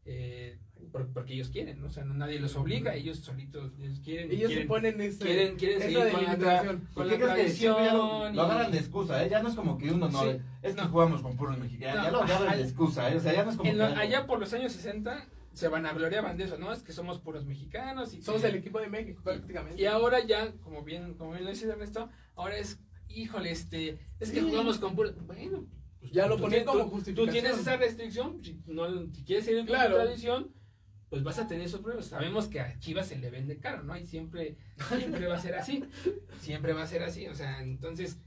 Eh, 0.07 0.57
por- 0.91 1.11
porque 1.11 1.33
ellos 1.33 1.49
quieren, 1.49 1.79
¿no? 1.81 1.87
O 1.87 1.89
sea, 1.89 2.05
no- 2.05 2.13
nadie 2.13 2.39
los 2.39 2.55
obliga, 2.55 2.95
ellos 2.95 3.19
solitos 3.19 3.73
ellos 3.79 3.99
quieren. 3.99 4.31
Ellos 4.31 4.47
quieren, 4.47 4.57
se 4.63 4.67
ponen 4.67 5.01
ese, 5.01 5.19
quieren, 5.25 5.55
quieren 5.57 5.77
esa 5.79 5.85
seguir 5.87 5.99
con 5.99 6.23
la, 6.23 6.29
delimitación. 6.35 6.81
tra- 6.81 6.93
con 6.93 7.05
¿Y 7.05 7.09
la 7.09 7.17
qué 7.17 7.23
crees 7.23 7.35
que 7.35 7.49
siempre 7.57 7.85
ya 7.85 7.93
lo, 7.93 7.99
tradición. 8.07 8.35
lo 8.35 8.41
agarran 8.43 8.71
de 8.71 8.77
excusa, 8.77 9.23
¿eh? 9.25 9.29
Ya 9.29 9.43
no 9.43 9.49
es 9.49 9.55
como 9.55 9.77
que 9.77 9.91
uno 9.91 10.09
no. 10.09 10.23
Sí. 10.23 10.29
es 10.63 10.75
que 10.75 10.81
No. 10.81 10.87
jugamos 10.89 11.21
con 11.21 11.35
puros 11.37 11.57
mexicanos. 11.59 12.03
Ya 12.05 12.11
lo 12.11 12.21
agarran 12.23 12.57
de 12.57 12.63
excusa, 12.63 13.11
¿eh? 13.11 13.17
O 13.17 13.19
sea, 13.19 13.33
ya 13.33 13.43
no 13.43 13.51
es 13.51 13.57
como. 13.57 13.71
que 13.71 13.81
allá 13.83 14.25
por 14.25 14.39
los 14.39 14.53
años 14.53 14.71
60 14.71 15.27
se 15.53 15.67
vanagloriaban 15.67 16.37
de 16.37 16.43
eso, 16.45 16.57
¿no? 16.57 16.71
Es 16.71 16.83
que 16.83 16.93
somos 16.93 17.19
puros 17.19 17.45
mexicanos. 17.45 18.13
Y 18.13 18.21
Somos 18.21 18.43
el 18.43 18.55
equipo 18.55 18.79
de 18.79 18.87
México 18.89 19.21
prácticamente. 19.23 19.81
Y 19.81 19.85
ahora 19.87 20.23
ya, 20.25 20.53
como 20.63 20.83
bien, 20.83 21.15
como 21.15 21.31
bien 21.31 21.43
lo 21.43 21.49
dice 21.49 21.67
Ernesto, 21.67 22.09
ahora 22.35 22.57
es, 22.57 22.79
híjole, 23.09 23.51
este, 23.51 23.97
es 24.19 24.31
que 24.31 24.39
Sí. 24.41 24.45
jugamos 24.49 24.77
con 24.77 24.95
puros. 24.95 25.15
Bueno, 25.25 25.65
pues, 26.07 26.13
Ya 26.13 26.27
lo 26.27 26.35
tienes- 26.37 26.63
como 26.65 26.83
tú- 26.85 26.89
justificación. 26.91 27.25
Tú 27.27 27.31
tienes 27.31 27.59
esa 27.59 27.77
restricción, 27.77 28.43
si, 28.43 28.61
no, 28.65 28.89
si 29.13 29.23
quieres 29.23 29.45
seguir 29.45 29.59
con 29.61 29.67
Claro. 29.67 29.95
tu 29.97 30.01
tradición, 30.03 30.51
pues 31.09 31.23
vas 31.23 31.39
a 31.39 31.47
tener 31.47 31.65
esos 31.65 31.79
problemas. 31.81 32.07
Sabemos 32.07 32.47
que 32.47 32.59
a 32.59 32.77
Chivas 32.79 33.07
se 33.07 33.17
le 33.17 33.29
vende 33.29 33.59
caro, 33.59 33.83
¿no? 33.83 33.95
Y 33.97 34.05
siempre, 34.05 34.57
siempre 34.97 35.27
va 35.27 35.35
a 35.35 35.39
ser 35.39 35.55
así. 35.55 35.83
Siempre 36.41 36.73
va 36.73 36.83
a 36.83 36.87
ser 36.87 37.03
así. 37.03 37.27
O 37.27 37.33
sea, 37.35 37.61
entonces, 37.61 38.19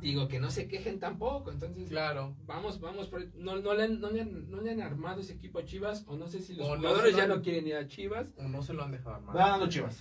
digo 0.00 0.28
que 0.28 0.40
no 0.40 0.50
se 0.50 0.66
quejen 0.68 0.98
tampoco. 0.98 1.50
Entonces, 1.50 1.88
Claro. 1.88 2.36
vamos, 2.44 2.80
vamos 2.80 3.08
por 3.08 3.34
no, 3.34 3.56
no, 3.56 3.74
le 3.74 3.84
han, 3.84 4.00
no, 4.00 4.10
le 4.10 4.22
han, 4.22 4.50
no 4.50 4.60
le 4.60 4.70
han 4.72 4.80
armado 4.82 5.20
ese 5.20 5.34
equipo 5.34 5.58
a 5.58 5.64
Chivas, 5.64 6.04
o 6.06 6.16
no 6.16 6.26
sé 6.26 6.40
si 6.40 6.54
los 6.54 6.66
O 6.66 6.72
no 6.76 6.80
jugadores 6.80 7.06
se 7.06 7.12
lo 7.12 7.16
ya 7.18 7.22
han- 7.24 7.28
no 7.30 7.42
quieren 7.42 7.66
ir 7.66 7.76
a 7.76 7.86
Chivas. 7.86 8.32
O 8.36 8.42
no 8.48 8.62
se 8.62 8.72
lo 8.74 8.82
han 8.82 8.92
dejado 8.92 9.16
armar. 9.16 9.36
Va 9.36 9.40
ganando 9.46 9.68
Chivas. 9.68 9.98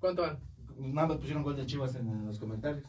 ¿Cuánto 0.00 0.22
van? 0.22 0.38
Nada 0.76 1.08
más 1.08 1.16
pusieron 1.18 1.42
gol 1.42 1.56
de 1.56 1.66
Chivas 1.66 1.94
en 1.96 2.24
los 2.26 2.38
comentarios. 2.38 2.84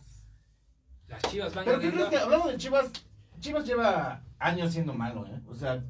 Las 1.12 1.22
Chivas 1.24 1.54
van 1.54 1.66
Pero 1.66 1.80
¿qué 1.80 1.86
ganando. 1.88 2.08
crees 2.08 2.22
que 2.22 2.26
hablando 2.26 2.48
de 2.52 2.58
Chivas? 2.58 2.92
Chivas 3.40 3.66
lleva 3.66 4.24
años 4.40 4.72
siendo 4.72 4.94
malo, 4.94 5.28
¿eh? 5.28 5.40
O 5.48 5.56
sea, 5.56 5.84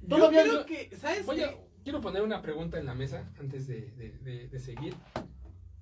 Yo 0.00 0.28
creo 0.30 0.66
que, 0.66 0.96
¿sabes 0.96 1.24
Voy 1.26 1.40
a- 1.42 1.50
qué? 1.50 1.56
quiero 1.84 2.00
poner 2.00 2.22
una 2.22 2.40
pregunta 2.42 2.78
en 2.78 2.86
la 2.86 2.94
mesa 2.94 3.28
antes 3.38 3.66
de, 3.66 3.90
de- 3.92 4.18
de- 4.18 4.48
de 4.48 4.58
seguir. 4.58 4.94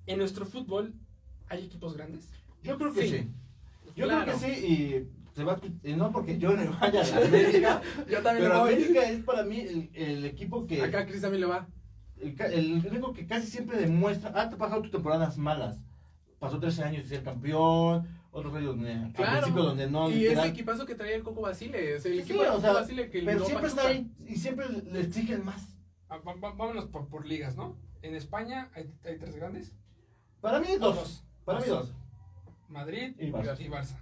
¿En 0.07 0.17
nuestro 0.17 0.45
fútbol 0.45 0.93
hay 1.47 1.65
equipos 1.65 1.95
grandes? 1.95 2.29
Yo 2.63 2.77
creo 2.77 2.93
que 2.93 3.01
sí. 3.03 3.09
Sí. 3.09 3.31
Yo 3.95 4.05
Claro. 4.05 4.23
creo 4.25 4.39
que 4.39 4.45
sí 4.55 4.65
y 4.65 5.35
se 5.35 5.43
va 5.43 5.59
y 5.83 5.93
no 5.93 6.11
porque 6.11 6.37
yo 6.37 6.51
no 6.55 6.77
vaya 6.79 7.01
a 7.01 7.07
la 7.07 7.17
América, 7.27 7.81
Yo 8.09 8.21
también 8.21 8.45
pero 8.47 8.53
lo 8.55 8.59
voy. 8.61 8.73
América 8.73 9.03
es 9.09 9.23
para 9.23 9.43
mí 9.43 9.59
el, 9.61 9.89
el 9.93 10.25
equipo 10.25 10.67
que 10.67 10.81
Acá 10.81 11.05
Cris 11.05 11.21
también 11.21 11.41
le 11.41 11.47
va. 11.47 11.67
el, 12.19 12.85
único 12.85 13.13
que 13.13 13.25
casi 13.25 13.47
siempre 13.47 13.77
demuestra, 13.79 14.31
ah, 14.35 14.49
te 14.49 14.55
ha 14.55 14.57
pasado 14.57 14.81
tus 14.81 14.91
temporadas 14.91 15.37
malas. 15.37 15.79
Pasó 16.39 16.59
13 16.59 16.83
años 16.83 17.05
y 17.05 17.09
ser 17.09 17.23
campeón, 17.23 18.07
otros 18.31 18.53
años 18.55 18.67
donde, 18.77 18.93
al 18.93 19.13
Claro. 19.13 19.31
principio 19.39 19.63
donde 19.63 19.89
no, 19.89 20.09
y 20.09 20.13
literal, 20.15 20.39
ese 20.45 20.47
equipazo 20.53 20.85
que 20.85 20.95
traía 20.95 21.15
el 21.15 21.23
Coco 21.23 21.41
Basile, 21.41 21.95
es 21.95 22.05
el 22.05 22.13
Sí, 22.15 22.19
equipo 22.19 22.39
o 22.39 22.43
de 22.43 22.47
Coco 22.49 22.61
sea, 22.61 22.73
Basile 22.73 23.09
que 23.09 23.21
pero 23.23 23.39
no 23.39 23.45
siempre 23.45 23.67
está 23.67 23.87
ahí 23.87 24.11
y 24.27 24.35
siempre 24.35 24.69
le 24.69 25.01
exigen 25.01 25.45
más. 25.45 25.77
Ah, 26.09 26.19
Vámonos 26.23 26.85
por, 26.85 27.07
por 27.07 27.25
ligas, 27.25 27.55
¿no? 27.55 27.77
En 28.01 28.15
España 28.15 28.69
hay, 28.73 28.91
hay 29.05 29.17
tres 29.17 29.35
grandes. 29.35 29.73
Para 30.41 30.59
mí 30.59 30.67
O 30.75 30.79
dos, 30.79 31.23
para 31.45 31.59
mí 31.59 31.67
dos. 31.67 31.93
Madrid 32.69 33.13
Y 33.19 33.31
Barça. 33.31 33.59
y 33.59 33.67
Barça. 33.67 33.97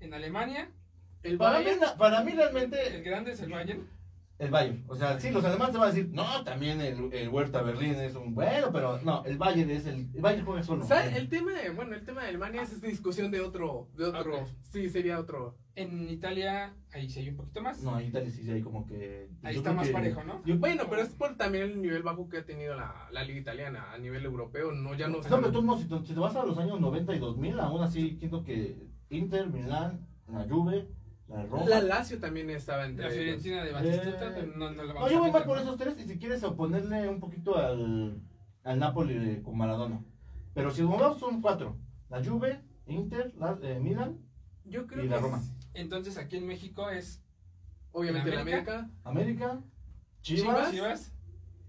En 0.00 0.12
Alemania, 0.14 0.70
El 1.22 1.38
Para 1.38 1.60
mí, 1.60 1.64
Bayern, 1.64 1.98
para 1.98 2.22
mí 2.22 2.32
el 2.32 2.36
realmente 2.36 3.00
grande 3.02 3.30
es 3.32 3.40
el 3.40 3.50
Bayern. 3.50 3.88
El 4.38 4.50
Bayern. 4.50 4.84
O 4.88 4.96
sea, 4.96 5.18
sí, 5.20 5.30
los 5.30 5.44
alemanes 5.44 5.72
te 5.72 5.78
van 5.78 5.88
a 5.88 5.92
decir, 5.92 6.10
no, 6.12 6.42
también 6.44 6.80
el, 6.80 7.12
el 7.12 7.28
Huerta 7.28 7.62
Berlín 7.62 7.94
es 7.94 8.14
un 8.16 8.34
bueno, 8.34 8.68
pero 8.72 8.98
no, 9.02 9.24
el 9.24 9.38
Bayern 9.38 9.70
es 9.70 9.86
el, 9.86 10.08
el 10.12 10.20
Bayern 10.20 10.44
juega 10.44 10.62
solo. 10.64 10.84
¿sabes? 10.84 11.16
El 11.16 11.28
tema 11.28 11.52
de, 11.52 11.70
bueno, 11.70 11.94
el 11.94 12.04
tema 12.04 12.22
de 12.22 12.28
Alemania 12.30 12.62
es 12.62 12.72
esta 12.72 12.86
discusión 12.88 13.30
de 13.30 13.40
otro, 13.40 13.88
de 13.96 14.04
otro, 14.06 14.40
Ok. 14.42 14.48
sí, 14.72 14.88
sería 14.90 15.18
otro. 15.20 15.56
En 15.76 16.08
Italia, 16.08 16.74
ahí 16.92 17.08
sí 17.08 17.20
hay 17.20 17.28
un 17.30 17.36
poquito 17.36 17.60
más. 17.62 17.82
No, 17.82 17.98
en 17.98 18.06
Italia 18.08 18.30
sí 18.30 18.48
hay 18.50 18.62
como 18.62 18.86
que... 18.86 19.28
ahí 19.42 19.56
está 19.56 19.72
más 19.72 19.86
que- 19.88 19.92
parejo, 19.92 20.22
¿no? 20.24 20.44
yo- 20.44 20.58
Bueno, 20.58 20.84
pero 20.88 21.02
es 21.02 21.08
por 21.10 21.36
también 21.36 21.64
el 21.64 21.82
nivel 21.82 22.02
bajo 22.04 22.28
que 22.28 22.38
ha 22.38 22.44
tenido 22.44 22.74
la, 22.76 23.08
la 23.12 23.24
liga 23.24 23.40
italiana 23.40 23.92
a 23.92 23.98
nivel 23.98 24.24
europeo, 24.24 24.70
no, 24.72 24.94
ya 24.94 25.08
no... 25.08 25.18
No, 25.18 25.22
pero 25.40 25.50
tú 25.52 25.62
no, 25.62 25.76
si 25.78 25.84
te, 25.88 25.98
si 26.04 26.12
te 26.14 26.20
vas 26.20 26.34
a 26.36 26.44
los 26.44 26.58
años 26.58 26.80
90 26.80 27.14
y 27.14 27.18
2000, 27.18 27.58
aún 27.60 27.82
así 27.82 28.16
siento 28.18 28.44
que 28.44 28.86
Inter, 29.10 29.48
Milán, 29.48 30.06
la 30.32 30.44
Juve, 30.48 30.88
la 31.28 31.42
Roma... 31.46 31.64
La 31.66 31.80
Lazio 31.82 32.18
también 32.20 32.50
estaba 32.50 32.84
entre 32.86 33.06
La 33.08 33.12
ellos. 33.14 33.42
Fiorentina 33.42 33.64
de 33.64 33.72
Batistuta, 33.72 34.28
Eh, 34.28 34.32
pero 34.34 34.46
no, 34.56 34.70
no 34.70 34.82
la 34.84 34.92
No, 34.92 34.94
vamos 34.94 35.10
yo 35.10 35.16
a 35.16 35.20
voy 35.20 35.30
más 35.30 35.40
meter. 35.40 35.46
por 35.48 35.58
esos 35.58 35.76
tres 35.78 35.98
y 36.04 36.08
si 36.08 36.18
quieres 36.18 36.42
oponerle 36.44 37.08
un 37.08 37.20
poquito 37.20 37.56
al, 37.56 38.20
al 38.62 38.78
Napoli 38.78 39.14
de- 39.18 39.42
con 39.42 39.56
Maradona. 39.56 40.00
Pero 40.54 40.70
si 40.70 40.82
vamos 40.82 41.18
son 41.18 41.40
cuatro. 41.42 41.76
La 42.10 42.22
Juve, 42.24 42.60
Inter, 42.86 43.32
la, 43.38 43.58
eh, 43.62 43.80
Milan, 43.80 44.18
Yo 44.66 44.86
creo 44.86 45.04
Y 45.04 45.08
que 45.08 45.14
la 45.14 45.20
Roma. 45.20 45.38
es- 45.38 45.50
Entonces 45.74 46.16
aquí 46.16 46.36
en 46.36 46.46
México 46.46 46.88
es 46.90 47.22
obviamente 47.92 48.30
¿En 48.30 48.34
la 48.36 48.40
América? 48.42 48.90
América. 49.04 49.50
América, 49.50 49.60
Chivas, 50.22 50.44
Chivas, 50.46 50.70
Chivas, 50.70 51.12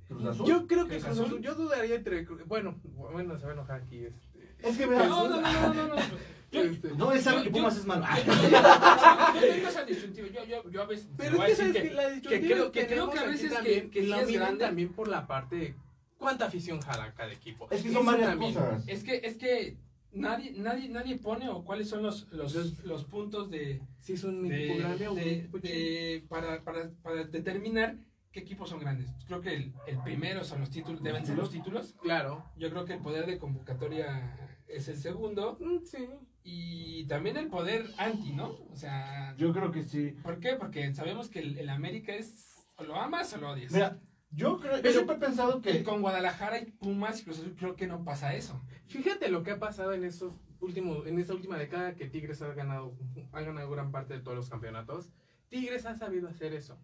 Cruz 0.07 0.25
Azul. 0.25 0.45
Yo 0.47 0.67
creo 0.67 0.85
que 0.87 0.91
Cruz 0.99 1.03
Cruz 1.05 1.11
Azul. 1.17 1.25
Azul, 1.25 1.41
yo 1.41 1.55
dudaría 1.55 1.95
entre, 1.95 2.23
bueno, 2.45 2.75
bueno, 2.83 3.37
se 3.37 3.45
va 3.45 3.51
a 3.51 3.53
enojar 3.53 3.81
aquí 3.81 4.05
este. 4.05 4.55
Es 4.59 4.77
que 4.77 4.85
No, 4.87 5.27
no, 5.27 5.41
no, 5.41 5.41
no, 5.41 5.73
no, 5.73 5.87
no. 5.87 5.95
Este, 6.61 6.89
no 6.95 7.15
sabe 7.17 7.37
Yo- 7.37 7.43
que 7.43 7.49
Pumas 7.51 7.77
es 7.77 7.85
malo. 7.85 8.05
yo- 8.15 9.41
tengo 9.41 9.67
esa 9.67 9.83
disyuntiva. 9.85 10.27
Yo, 10.29 10.43
yo, 10.45 10.69
yo 10.69 10.81
a 10.81 10.85
veces 10.85 11.07
Pero 11.17 11.43
es 11.43 11.57
que 11.59 11.71
que, 11.71 11.89
la 11.91 12.09
disyuntiva 12.09 12.39
creo- 12.55 12.71
que 12.71 12.87
creo 12.87 13.09
que 13.09 13.19
a 13.19 13.23
veces 13.25 13.49
que- 13.49 13.55
también, 13.55 13.91
que 13.91 14.01
sí 14.03 14.11
es 14.11 14.31
grande. 14.31 14.65
también 14.65 14.93
por 14.93 15.07
la 15.07 15.27
parte 15.27 15.55
de 15.55 15.75
cuánta 16.17 16.45
afición 16.45 16.79
jala 16.81 17.13
cada 17.13 17.31
equipo. 17.31 17.67
Es 17.71 17.81
que 17.83 17.91
son 17.91 18.05
varias 18.05 18.29
también. 18.29 18.53
cosas. 18.53 18.83
Es 18.87 19.03
que, 19.03 19.21
es 19.23 19.37
que 19.37 19.77
nadie, 20.11 20.53
nadie, 20.53 20.89
nadie 20.89 21.17
pone 21.17 21.49
o 21.49 21.63
cuáles 21.63 21.89
son 21.89 22.01
los, 22.03 22.27
los, 22.31 22.53
los 22.83 23.03
puntos 23.05 23.49
de, 23.49 23.81
Si 23.99 24.13
es 24.13 24.23
un 24.23 24.47
de- 24.47 24.65
equipo 24.65 24.79
grande 24.79 25.07
o 25.07 25.13
un 25.13 25.19
equipo 25.19 25.59
de- 25.59 26.25
para, 26.29 26.63
para, 26.63 26.89
para 27.03 27.25
determinar 27.25 27.97
qué 28.31 28.39
equipos 28.41 28.69
son 28.69 28.79
grandes. 28.79 29.09
Creo 29.27 29.41
que 29.41 29.53
el, 29.55 29.73
el 29.87 29.97
primero 30.03 30.43
son 30.43 30.59
los 30.61 30.69
títulos, 30.69 31.01
deben 31.03 31.25
ser 31.25 31.37
los 31.37 31.49
títulos. 31.49 31.95
Claro. 32.01 32.43
Yo 32.57 32.69
creo 32.69 32.85
que 32.85 32.93
el 32.93 32.99
poder 32.99 33.25
de 33.25 33.37
convocatoria 33.37 34.37
es 34.67 34.87
el 34.87 34.97
segundo. 34.97 35.57
Mm, 35.59 35.85
Sí. 35.85 36.07
Y 36.47 37.07
también 37.07 37.37
el 37.37 37.47
poder 37.47 37.87
anti, 37.97 38.31
¿no? 38.31 38.51
O 38.71 38.75
sea, 38.75 39.35
Yo 39.35 39.51
creo 39.51 39.71
que 39.71 39.81
sí. 39.81 40.11
¿por 40.21 40.39
qué? 40.39 40.53
Porque 40.53 40.93
sabemos 40.93 41.27
que 41.27 41.39
el, 41.39 41.57
el 41.57 41.69
América 41.69 42.13
es 42.13 42.69
o 42.77 42.83
lo 42.83 42.95
amas 42.95 43.33
o 43.33 43.37
lo 43.37 43.49
odias. 43.49 43.71
Mira, 43.71 43.99
yo, 44.29 44.59
creo, 44.59 44.79
yo 44.79 44.91
siempre 44.91 45.15
he 45.15 45.19
pensado 45.19 45.59
que 45.63 45.83
con 45.83 46.01
Guadalajara 46.01 46.59
y 46.59 46.71
Pumas, 46.71 47.23
Cruz 47.23 47.39
Azul, 47.39 47.55
creo 47.57 47.75
que 47.75 47.87
no 47.87 48.03
pasa 48.03 48.35
eso. 48.35 48.61
Fíjate 48.85 49.29
lo 49.29 49.41
que 49.41 49.51
ha 49.51 49.59
pasado 49.59 49.93
en 49.93 50.03
estos 50.03 50.39
últimos, 50.59 51.07
en 51.07 51.17
esta 51.17 51.33
última 51.33 51.57
década 51.57 51.95
que 51.95 52.07
Tigres 52.07 52.43
ha 52.43 52.53
ganado, 52.53 52.95
ha 53.31 53.41
ganado 53.41 53.71
gran 53.71 53.91
parte 53.91 54.13
de 54.13 54.19
todos 54.19 54.37
los 54.37 54.49
campeonatos. 54.49 55.09
Tigres 55.49 55.87
ha 55.87 55.95
sabido 55.95 56.29
hacer 56.29 56.53
eso. 56.53 56.77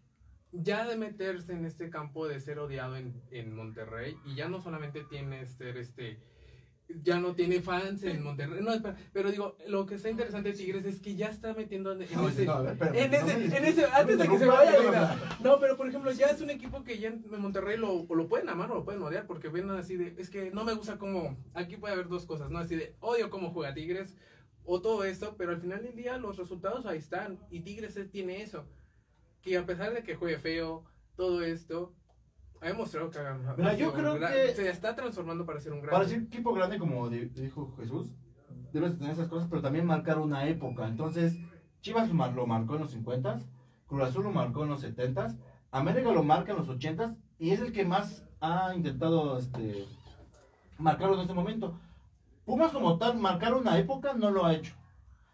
Ya 0.52 0.88
de 0.88 0.97
meterse 0.97 1.54
en 1.54 1.65
este 1.65 1.91
campo 1.91 2.28
de 2.28 2.39
ser 2.39 2.58
odiado 2.58 2.97
en, 2.97 3.21
en 3.30 3.56
Monterrey 3.56 4.17
y 4.26 4.34
ya 4.34 4.50
no 4.50 4.60
solamente 4.60 5.04
tiene 5.04 5.45
ser 5.45 5.78
este 5.78 6.19
ya 7.04 7.19
no 7.19 7.34
tiene 7.36 7.62
fans 7.62 8.04
en 8.04 8.23
Monterrey. 8.23 8.62
No, 8.63 8.73
espera, 8.73 8.95
pero 9.13 9.32
digo, 9.32 9.58
lo 9.67 9.86
que 9.86 9.95
está 9.95 10.10
interesante 10.10 10.51
de 10.51 10.58
Tigres 10.58 10.86
es 10.86 10.99
que 10.99 11.15
ya 11.15 11.27
está 11.30 11.54
metiendo 11.54 11.91
en, 11.91 11.99
No, 12.13 12.30
ese, 12.30 12.45
no, 12.45 12.51
a 12.54 12.62
ver, 12.62 12.73
espérame, 12.73 12.95
en 12.97 13.12
no 13.12 13.17
ese, 13.17 13.38
me- 13.38 13.58
en 13.58 13.65
ese, 13.65 13.82
no 13.82 13.88
me 13.89 13.93
antes 13.95 14.17
de 14.17 14.27
que 14.27 14.38
se 14.39 14.45
vaya. 14.45 15.17
No, 15.43 15.60
pero 15.60 15.77
por 15.77 15.88
ejemplo, 15.88 16.12
ya 16.12 16.27
es 16.27 16.41
un 16.41 16.49
equipo 16.49 16.84
que 16.84 16.99
ya 16.99 17.10
en 17.10 17.23
Monterrey 17.39 17.77
lo, 17.77 17.93
o 18.08 18.15
lo 18.15 18.27
pueden 18.27 18.49
amar 18.49 18.71
o 18.71 18.75
lo 18.75 18.86
pueden 18.86 19.01
odiar, 19.01 19.27
porque 19.27 19.49
ven 19.49 19.69
así 19.71 19.95
de, 19.97 20.15
es 20.17 20.30
que 20.30 20.51
no 20.51 20.63
me 20.63 20.73
gusta 20.73 20.97
cómo, 20.97 21.38
aquí 21.54 21.77
puede 21.77 21.93
haber 21.93 22.08
dos 22.08 22.25
cosas, 22.25 22.49
¿no? 22.49 22.60
Así 22.60 22.75
de, 22.75 22.95
odio 22.99 23.30
cómo 23.30 23.51
juega 23.51 23.73
Tigres, 23.73 24.15
o 24.63 24.82
todo 24.82 25.04
esto, 25.04 25.36
pero 25.38 25.51
al 25.51 25.60
final 25.62 25.82
del 25.84 25.95
día 25.95 26.17
los 26.17 26.38
resultados 26.38 26.86
ahí 26.86 26.97
están, 26.99 27.39
y 27.49 27.62
Tigres 27.62 27.97
tiene 28.12 28.41
eso, 28.43 28.67
que 29.41 29.58
a 29.58 29.65
pesar 29.65 29.93
de 29.93 30.04
que 30.04 30.15
juegue 30.15 30.38
feo, 30.38 30.84
todo 31.15 31.43
esto, 31.43 31.93
ha 32.62 32.65
demostrado 32.67 33.10
que 33.10 33.19
ha- 33.19 33.32
ha 33.32 33.56
Mira, 33.58 33.74
yo 33.76 33.89
un 33.89 33.95
creo 33.95 34.13
gran- 34.15 34.32
que- 34.34 34.54
se 34.56 34.69
está 34.69 34.95
transformando 34.95 35.45
para 35.45 35.60
ser 35.60 35.74
un 35.74 35.82
gran... 35.82 35.91
Para 35.91 36.06
ser 36.08 36.19
equipo 36.21 36.54
grande, 36.54 36.78
como 36.78 37.10
di- 37.10 37.26
dijo 37.26 37.74
Jesús, 37.78 38.10
debes 38.71 38.97
tener 38.97 39.13
esas 39.13 39.28
cosas, 39.28 39.47
pero 39.50 39.62
también 39.62 39.86
marcar 39.86 40.19
una 40.19 40.45
época. 40.47 40.88
Entonces, 40.88 41.38
Chivas 41.82 42.08
lo, 42.08 42.13
mar- 42.13 42.34
lo 42.34 42.45
marcó 42.45 42.76
en 42.76 42.82
los 42.82 42.91
50 42.91 43.39
Cruz 43.88 44.04
Azul 44.04 44.24
lo 44.24 44.32
marcó 44.32 44.63
en 44.63 44.69
los 44.69 44.80
70 44.82 45.36
América 45.71 46.12
lo 46.12 46.24
marca 46.24 46.52
en 46.52 46.60
los 46.60 46.69
80 46.69 47.15
y 47.39 47.50
es 47.52 47.60
el 47.60 47.71
que 47.74 47.84
más 47.84 48.26
ha 48.39 48.74
intentado 48.76 49.38
este, 49.38 49.86
marcarlo 50.78 51.15
en 51.15 51.21
este 51.21 51.34
momento. 51.34 51.78
Pumas 52.45 52.71
como 52.71 52.97
tal, 52.97 53.17
marcar 53.17 53.54
una 53.54 53.78
época 53.78 54.13
no 54.13 54.32
lo 54.32 54.45
ha 54.45 54.54
hecho. 54.54 54.74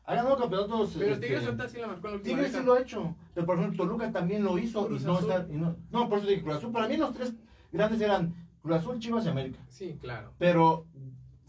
Ha 0.08 0.16
ganado 0.16 0.38
campeonatos. 0.38 0.96
Pero 0.98 1.14
este, 1.14 1.28
Tigres 1.28 1.46
ahorita 1.46 1.68
sí 1.68 1.78
la 1.80 1.88
marcó 1.88 2.08
la 2.08 2.22
Tigres 2.22 2.54
sí 2.54 2.64
lo 2.64 2.74
ha 2.74 2.80
hecho. 2.80 3.16
Pero 3.34 3.46
por 3.46 3.60
ejemplo, 3.60 3.86
Toluca 3.86 4.10
también 4.10 4.42
lo 4.42 4.58
hizo 4.58 4.88
y 4.90 5.00
no, 5.04 5.20
está, 5.20 5.46
y 5.52 5.58
no, 5.58 5.76
no, 5.92 6.08
por 6.08 6.20
eso 6.20 6.28
dije 6.28 6.42
Cruz 6.42 6.56
Azul. 6.56 6.72
Para 6.72 6.88
mí 6.88 6.96
los 6.96 7.14
tres 7.14 7.34
grandes 7.74 8.00
eran 8.00 8.34
Cruz 8.62 8.78
Azul, 8.78 9.00
Chivas 9.00 9.26
y 9.26 9.30
América. 9.30 9.60
Sí, 9.68 9.98
claro. 10.00 10.34
Pero 10.38 10.86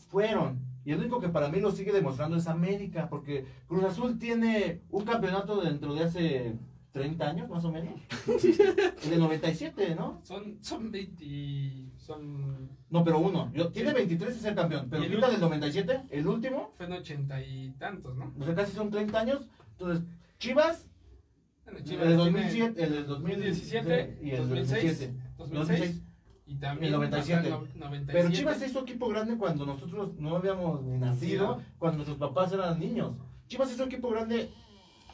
fueron. 0.08 0.66
Y 0.84 0.90
el 0.90 0.98
único 0.98 1.20
que 1.20 1.28
para 1.28 1.48
mí 1.50 1.60
lo 1.60 1.70
sigue 1.70 1.92
demostrando 1.92 2.36
es 2.36 2.48
América, 2.48 3.08
porque 3.08 3.46
Cruz 3.68 3.84
Azul 3.84 4.18
tiene 4.18 4.82
un 4.90 5.04
campeonato 5.04 5.60
dentro 5.60 5.94
de 5.94 6.02
hace 6.02 6.58
30 6.92 7.28
años, 7.28 7.48
más 7.48 7.64
o 7.64 7.70
menos. 7.72 7.94
el 9.04 9.10
de 9.10 9.16
97, 9.18 9.94
¿no? 9.94 10.20
Son, 10.24 10.58
son 10.62 10.90
20. 10.90 11.92
Son. 11.98 12.70
No, 12.90 13.04
pero 13.04 13.18
uno. 13.18 13.50
Yo, 13.54 13.68
tiene 13.68 13.92
23 13.92 14.36
y 14.36 14.40
ser 14.40 14.54
campeón, 14.54 14.88
pero 14.90 15.02
el 15.04 15.20
ul- 15.20 15.30
del 15.30 15.40
97, 15.40 16.02
el 16.10 16.26
último, 16.26 16.72
Fue 16.76 16.86
en 16.86 16.92
80 16.92 17.42
y 17.42 17.70
tantos, 17.78 18.16
¿no? 18.16 18.32
o 18.38 18.44
sea, 18.44 18.54
casi 18.54 18.72
son 18.72 18.90
30 18.90 19.20
años. 19.20 19.48
Entonces, 19.78 20.04
Chivas, 20.38 20.86
Bueno, 21.64 21.78
el 21.78 21.84
Chivas 21.84 22.08
de 22.08 22.14
tiene 22.16 22.24
2007, 22.24 22.82
el 22.84 22.92
del 22.92 23.06
2017 23.06 24.18
y 24.22 24.30
el 24.30 24.38
2006, 24.48 24.82
2007. 24.88 25.14
2006 25.36 26.02
y 26.46 26.54
también 26.56 26.86
el 26.94 26.98
97. 26.98 27.34
hasta 27.34 27.46
el 27.48 27.52
no- 27.78 27.80
97. 27.86 28.12
Pero 28.12 28.30
Chivas 28.34 28.58
se 28.58 28.66
hizo 28.68 28.80
equipo 28.80 29.08
grande 29.08 29.36
cuando 29.36 29.66
nosotros 29.66 30.14
no 30.18 30.34
habíamos 30.36 30.82
ni 30.82 30.96
nacido, 30.96 31.60
cuando 31.78 31.98
nuestros 31.98 32.18
papás 32.18 32.52
eran 32.52 32.80
niños. 32.80 33.12
Chivas 33.46 33.70
hizo 33.72 33.84
equipo 33.84 34.08
grande 34.10 34.50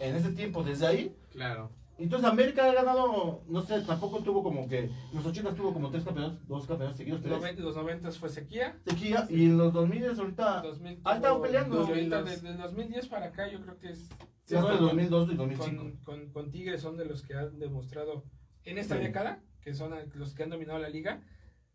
en 0.01 0.17
ese 0.17 0.31
tiempo, 0.33 0.63
desde 0.63 0.87
ahí. 0.87 1.17
Claro. 1.31 1.71
Entonces 1.97 2.29
América 2.29 2.69
ha 2.69 2.75
ganado, 2.75 3.45
no 3.47 3.63
sé, 3.63 3.81
tampoco 3.83 4.19
tuvo 4.21 4.43
como 4.43 4.67
que, 4.69 4.91
los 5.13 5.25
80 5.25 5.55
tuvo 5.55 5.73
como 5.73 5.91
tres 5.91 6.03
campeones, 6.03 6.45
dos 6.49 6.67
campeones 6.67 6.97
seguidos, 6.97 7.21
tres. 7.23 7.59
Los 7.61 7.77
90 7.77 8.11
fue 8.13 8.29
sequía. 8.29 8.77
Sequía, 8.85 9.27
y 9.31 9.45
en 9.45 9.59
los 9.59 9.73
2000 9.73 10.19
ahorita, 10.19 10.63
2000 10.63 11.01
ha 11.05 11.15
estado 11.17 11.41
peleando. 11.41 11.77
2000, 11.77 12.11
desde 12.11 12.55
2010 12.55 13.07
para 13.09 13.27
acá 13.27 13.49
yo 13.49 13.61
creo 13.63 13.79
que 13.79 13.91
es 13.91 14.09
se 14.45 14.57
ganó 14.57 14.73
el 14.73 14.79
2002 14.79 15.31
y 15.31 15.35
2005. 15.37 15.83
con, 15.83 15.97
con, 16.03 16.33
con 16.33 16.51
Tigres 16.51 16.81
son 16.83 16.97
de 16.97 17.05
los 17.05 17.23
que 17.23 17.35
han 17.35 17.59
demostrado 17.61 18.25
en 18.65 18.79
esta 18.79 18.97
Sí. 18.97 19.03
década, 19.03 19.41
que 19.63 19.73
son 19.73 19.95
los 20.15 20.35
que 20.35 20.43
han 20.43 20.51
dominado 20.51 20.81
la 20.81 20.89
liga. 20.89 21.23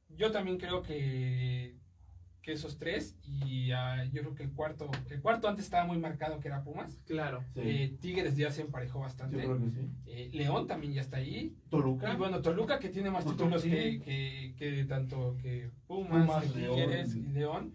Yo 0.10 0.32
también 0.32 0.58
creo 0.58 0.82
que, 0.84 1.79
que 2.42 2.54
esos 2.54 2.78
tres, 2.78 3.16
y 3.46 3.72
ah, 3.72 4.06
yo 4.06 4.22
creo 4.22 4.34
que 4.36 4.44
el 4.44 4.52
cuarto, 4.52 4.90
el 5.10 5.22
cuarto 5.22 5.48
antes 5.50 5.66
estaba 5.66 5.86
muy 5.86 5.98
marcado 5.98 6.40
que 6.40 6.48
era 6.48 6.64
Pumas. 6.64 6.98
Claro. 7.06 7.44
Sí, 7.54 7.62
Eh, 7.64 7.98
Tigres 8.00 8.36
ya 8.38 8.50
se 8.52 8.62
emparejó 8.62 9.00
yo 9.00 9.02
bastante. 9.02 9.38
creo 9.38 9.60
que 9.60 9.70
sí. 9.70 9.90
Eh, 10.08 10.30
León 10.34 10.66
también 10.66 10.94
ya 10.94 11.02
está 11.02 11.18
ahí. 11.18 11.54
Toluca. 11.70 12.14
Y 12.14 12.16
bueno, 12.16 12.42
Toluca 12.42 12.80
que 12.80 12.90
tiene 12.90 13.12
más 13.12 13.26
títulos 13.26 13.62
sí. 13.62 13.70
que, 13.70 14.02
que, 14.02 14.54
que 14.58 14.86
tanto 14.86 15.36
que 15.42 15.70
Pumas, 15.88 16.26
Pumas, 16.26 16.44
que 16.46 16.60
Tigres 16.60 17.16
León. 17.16 17.26
y 17.30 17.34
León. 17.34 17.74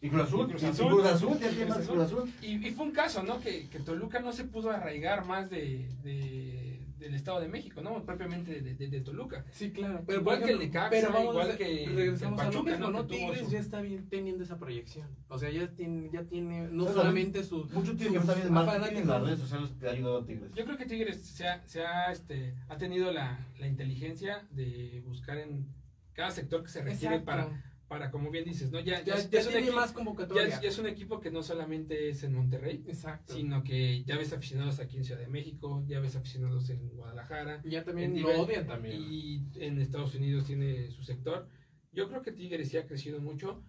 Y 0.00 0.08
Cruz 0.10 0.22
Azul. 0.24 0.46
Y 0.46 0.50
Cruz 0.50 0.62
y 0.62 0.66
Azul. 0.66 0.88
Cruz 0.88 1.06
Azul, 1.06 1.32
ya 1.34 1.48
tiene 1.48 1.54
Cruz 1.56 1.68
más 1.68 1.78
Azul. 1.78 1.94
Cruz 1.94 2.06
Azul. 2.06 2.32
Y, 2.42 2.66
y 2.68 2.70
fue 2.72 2.86
un 2.86 2.92
caso, 2.92 3.22
¿no? 3.22 3.38
Que, 3.40 3.68
que 3.68 3.78
Toluca 3.78 4.18
no 4.18 4.32
se 4.32 4.44
pudo 4.44 4.70
arraigar 4.72 5.24
más 5.26 5.48
de, 5.48 5.88
de- 6.02 6.71
del 7.02 7.14
Estado 7.14 7.40
de 7.40 7.48
México, 7.48 7.80
¿no? 7.82 8.04
Propiamente 8.04 8.60
de, 8.62 8.74
de- 8.74 8.88
de 8.88 9.00
Toluca. 9.00 9.44
Sí, 9.52 9.70
claro. 9.72 10.02
Igual 10.08 10.38
por 10.38 10.46
que 10.46 10.52
el 10.52 10.58
Necaxa, 10.60 10.90
pero 10.90 11.12
vamos 11.12 11.34
igual 11.34 11.56
que 11.58 11.92
regresamos 11.94 12.40
el 12.40 12.46
a 12.46 12.50
lo 12.52 12.62
mismo, 12.62 12.90
¿no? 12.90 13.06
Tigres 13.06 13.40
su- 13.40 13.50
ya 13.50 13.58
está 13.58 13.80
bien 13.80 14.08
teniendo 14.08 14.44
esa 14.44 14.58
proyección. 14.58 15.08
O 15.28 15.38
sea, 15.38 15.50
ya 15.50 15.68
tiene, 15.74 16.10
ya 16.12 16.24
tiene 16.24 16.68
no 16.68 16.84
Pero 16.84 16.96
solamente 16.96 17.42
su... 17.44 17.64
Mucho 17.72 17.90
también 17.96 18.14
el 18.16 18.50
marketing 18.50 18.52
fanáticos. 18.52 19.02
en 19.02 19.08
las 19.08 19.22
redes 19.22 19.38
sociales 19.40 19.70
que 19.78 19.86
ha 19.86 19.90
ayudado 19.90 20.18
a 20.20 20.24
Tigres. 20.26 20.50
Yo 20.54 20.64
creo 20.64 20.76
que 20.78 20.86
Tigres 20.86 21.22
se 21.26 21.46
ha, 21.48 21.66
se 21.66 21.84
ha, 21.84 22.10
este, 22.12 22.54
ha 22.68 22.76
tenido 22.78 23.12
la, 23.12 23.38
la 23.58 23.66
inteligencia 23.66 24.46
de 24.50 25.02
buscar 25.04 25.38
en 25.38 25.66
cada 26.14 26.30
sector 26.30 26.62
que 26.62 26.68
se 26.68 26.82
requiere 26.82 27.16
Exacto. 27.16 27.24
para, 27.24 27.71
para, 27.92 28.10
como 28.10 28.30
bien 28.30 28.46
dices, 28.46 28.70
¿no? 28.72 28.80
Ya, 28.80 29.02
Ya, 29.04 29.16
ya, 29.16 29.28
ya 29.28 29.38
es 29.40 29.44
un 29.44 29.52
tiene 29.52 29.66
equipo, 29.66 29.76
más 29.76 29.92
convocatoria. 29.92 30.48
ya 30.62 30.66
es 30.70 30.78
un 30.78 30.86
equipo 30.86 31.20
que 31.20 31.30
no 31.30 31.42
solamente 31.42 32.08
es 32.08 32.22
en 32.24 32.32
Monterrey, 32.32 32.82
Exacto. 32.86 33.34
sino 33.34 33.62
que 33.62 34.02
ya 34.04 34.16
ves 34.16 34.32
aficionados 34.32 34.80
aquí 34.80 34.96
en 34.96 35.04
Ciudad 35.04 35.20
de 35.20 35.26
México, 35.28 35.84
ya 35.86 36.00
ves 36.00 36.16
aficionados 36.16 36.70
en 36.70 36.88
Guadalajara, 36.88 37.60
Y 37.62 37.68
ya 37.72 37.84
también 37.84 38.18
lo 38.22 38.30
odian 38.40 38.66
también. 38.66 38.96
y 38.98 39.46
en 39.56 39.78
Estados 39.78 40.14
Unidos 40.14 40.46
tiene 40.46 40.90
su 40.90 41.02
sector. 41.02 41.46
Yo 41.92 42.08
creo 42.08 42.22
que 42.22 42.32
Tigres 42.32 42.70
sí 42.70 42.78
ha 42.78 42.86
crecido 42.86 43.20
mucho. 43.20 43.62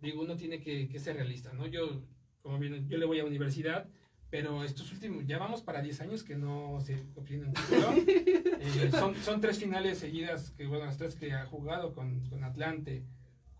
Digo, 0.00 0.22
uno 0.22 0.34
tiene 0.34 0.58
que, 0.62 0.88
que 0.88 0.98
ser 0.98 1.16
realista, 1.16 1.52
¿no? 1.52 1.66
Yo, 1.66 2.06
como 2.40 2.58
bien, 2.58 2.88
yo 2.88 2.96
le 2.96 3.04
voy 3.04 3.18
a 3.20 3.26
universidad, 3.26 3.86
pero 4.30 4.64
estos 4.64 4.90
últimos, 4.92 5.26
ya 5.26 5.36
vamos 5.36 5.60
para 5.60 5.82
10 5.82 6.00
años 6.00 6.24
que 6.24 6.36
no 6.36 6.80
se 6.80 6.94
obtiene 7.16 7.48
un 7.48 7.52
título. 7.52 7.92
Eh, 8.64 8.90
son, 8.92 9.16
son 9.16 9.40
tres 9.40 9.58
finales 9.58 9.98
seguidas, 9.98 10.52
que 10.52 10.66
bueno, 10.68 10.84
las 10.84 10.96
tres 10.96 11.16
que 11.16 11.32
ha 11.32 11.44
jugado 11.46 11.92
con, 11.94 12.20
con 12.28 12.44
Atlante, 12.44 13.04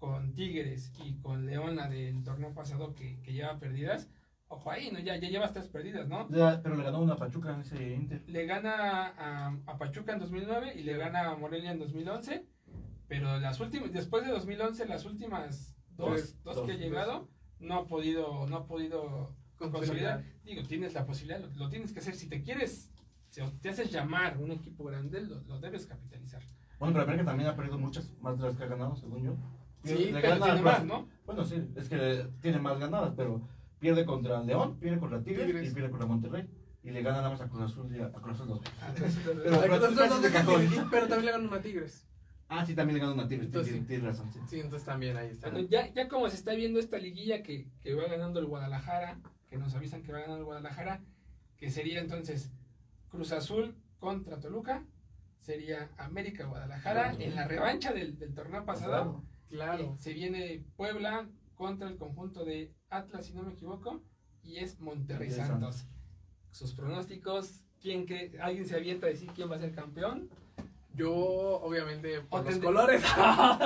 con 0.03 0.34
Tigres 0.34 0.92
y 1.05 1.14
con 1.20 1.46
León, 1.46 1.76
la 1.76 1.88
del 1.88 2.24
torneo 2.24 2.53
pasado 2.53 2.92
que, 2.92 3.20
que 3.20 3.32
lleva 3.32 3.61
perdidas. 3.61 4.11
Ojo 4.48 4.68
ahí, 4.68 4.90
¿no? 4.90 4.98
Ya, 4.98 5.14
ya 5.14 5.28
llevas 5.28 5.53
tres 5.53 5.68
perdidas, 5.68 6.09
¿no? 6.09 6.28
Ya, 6.28 6.61
pero 6.61 6.74
le 6.74 6.82
ganó 6.82 7.00
una 7.00 7.14
Pachuca 7.14 7.55
en 7.55 7.61
ese 7.61 7.94
Inter. 7.94 8.24
le 8.26 8.44
gana 8.44 9.14
a, 9.16 9.57
a 9.64 9.78
Pachuca 9.78 10.12
en 10.12 10.18
2009 10.18 10.72
y 10.74 10.82
le 10.82 10.96
gana 10.96 11.30
a 11.30 11.36
Morelia 11.36 11.70
en 11.70 11.78
2011. 11.78 12.44
Pero 13.07 13.38
las 13.38 13.61
últimas, 13.61 13.92
después 13.92 14.26
de 14.26 14.32
2011, 14.32 14.86
las 14.86 15.05
últimas 15.05 15.76
dos, 15.90 16.14
Tres, 16.14 16.42
dos 16.42 16.57
dos, 16.57 16.66
que 16.66 16.72
ha 16.72 16.76
llegado, 16.76 17.28
no 17.61 17.76
ha 17.76 17.86
podido, 17.86 18.48
no 18.48 18.57
ha 18.57 18.66
podido 18.66 19.36
consolidar. 19.57 20.24
Digo, 20.42 20.64
tienes 20.64 20.94
la 20.94 21.07
posibilidad, 21.07 21.40
lo, 21.40 21.46
lo 21.55 21.68
tienes 21.68 21.92
que 21.92 22.00
hacer. 22.00 22.16
Si 22.16 22.28
te 22.28 22.42
quieres, 22.42 22.90
si 23.28 23.40
te 23.61 23.68
haces 23.68 23.92
llamar 23.92 24.36
un 24.38 24.50
equipo 24.50 24.82
grande, 24.82 25.20
lo, 25.20 25.42
lo 25.42 25.61
debes 25.61 25.86
capitalizar. 25.86 26.42
Bueno, 26.80 26.94
pero 26.94 27.05
América 27.05 27.24
también 27.24 27.48
ha 27.48 27.55
perdido 27.55 27.78
muchas 27.78 28.11
más 28.20 28.36
de 28.36 28.48
las 28.48 28.57
que 28.57 28.64
ha 28.64 28.66
ganado, 28.66 28.96
según 28.96 29.22
yo. 29.22 29.61
Sí, 29.84 29.94
Le 30.12 30.20
pero 30.20 30.28
gana 30.34 30.44
tiene 30.46 30.62
más, 30.62 30.84
¿no? 30.84 31.08
Bueno, 31.26 31.44
sí, 31.44 31.62
es 31.76 31.88
que 31.88 32.26
tiene 32.40 32.58
más 32.58 32.78
ganadas, 32.78 33.12
pero 33.16 33.40
pierde 33.78 34.04
contra 34.04 34.42
León, 34.42 34.78
pierde 34.78 34.98
contra 35.00 35.22
Tigres, 35.22 35.46
Tigres. 35.46 35.70
y 35.70 35.74
pierde 35.74 35.90
contra 35.90 36.06
Monterrey. 36.06 36.48
Y 36.84 36.90
le 36.90 37.02
gana 37.02 37.18
nada 37.18 37.30
más 37.30 37.40
a 37.40 37.48
Cruz 37.48 37.62
Azul 37.62 37.94
y 37.94 38.00
a, 38.00 38.06
a 38.06 38.10
Cruz 38.12 38.34
Azul 38.40 38.48
dos 38.48 38.60
veces. 38.60 39.18
Pero- 40.90 41.08
también 41.08 41.26
le 41.26 41.32
ganó 41.32 41.54
a 41.54 41.60
Tigres. 41.60 42.06
Ah, 42.48 42.66
sí, 42.66 42.74
también 42.74 42.98
le 42.98 43.00
gana 43.00 43.14
una 43.14 43.28
Tigres, 43.28 43.46
Entonces, 43.46 43.72
tienes, 43.72 43.88
tienes 43.88 44.06
razón. 44.06 44.32
Sí. 44.32 44.40
Sí, 44.48 44.60
entonces 44.60 44.84
también 44.84 45.16
ahí 45.16 45.28
está. 45.28 45.48
Bueno, 45.50 45.66
ya, 45.70 45.92
ya 45.94 46.08
como 46.08 46.28
se 46.28 46.36
está 46.36 46.52
viendo 46.54 46.80
esta 46.80 46.98
liguilla 46.98 47.42
que, 47.42 47.68
que 47.82 47.94
va 47.94 48.06
ganando 48.08 48.40
el 48.40 48.46
Guadalajara, 48.46 49.20
que 49.48 49.56
nos 49.58 49.74
avisan 49.74 50.02
que 50.02 50.12
va 50.12 50.18
ganando 50.18 50.38
el 50.40 50.44
Guadalajara, 50.44 51.00
que 51.56 51.70
sería 51.70 52.00
entonces 52.00 52.50
Cruz 53.08 53.32
Azul 53.32 53.74
contra 53.98 54.38
Toluca, 54.38 54.84
sería 55.40 55.90
América 55.96 56.44
Guadalajara 56.44 57.14
en 57.18 57.34
la 57.36 57.46
revancha 57.48 57.92
del, 57.92 58.18
del 58.18 58.34
torneo 58.34 58.64
pasado. 58.66 59.24
Claro. 59.53 59.84
Eh, 59.84 59.98
se 59.98 60.12
viene 60.14 60.64
Puebla 60.76 61.28
contra 61.55 61.88
el 61.88 61.96
conjunto 61.96 62.44
de 62.44 62.72
Atlas, 62.88 63.26
si 63.26 63.34
no 63.34 63.42
me 63.42 63.53
equivoco, 63.53 64.03
y 64.42 64.57
es 64.57 64.80
Monterrey 64.80 65.30
Santos. 65.30 65.84
Sus 66.50 66.72
pronósticos, 66.72 67.61
¿quién 67.80 68.07
que 68.07 68.38
alguien 68.40 68.66
se 68.66 68.76
avienta 68.76 69.07
a 69.07 69.11
decir 69.11 69.30
quién 69.34 69.50
va 69.50 69.57
a 69.57 69.59
ser 69.59 69.74
campeón? 69.74 70.30
Yo, 70.94 71.12
obviamente, 71.14 72.20
por 72.22 72.40
O 72.40 72.44
los 72.44 72.59
colores. 72.59 73.03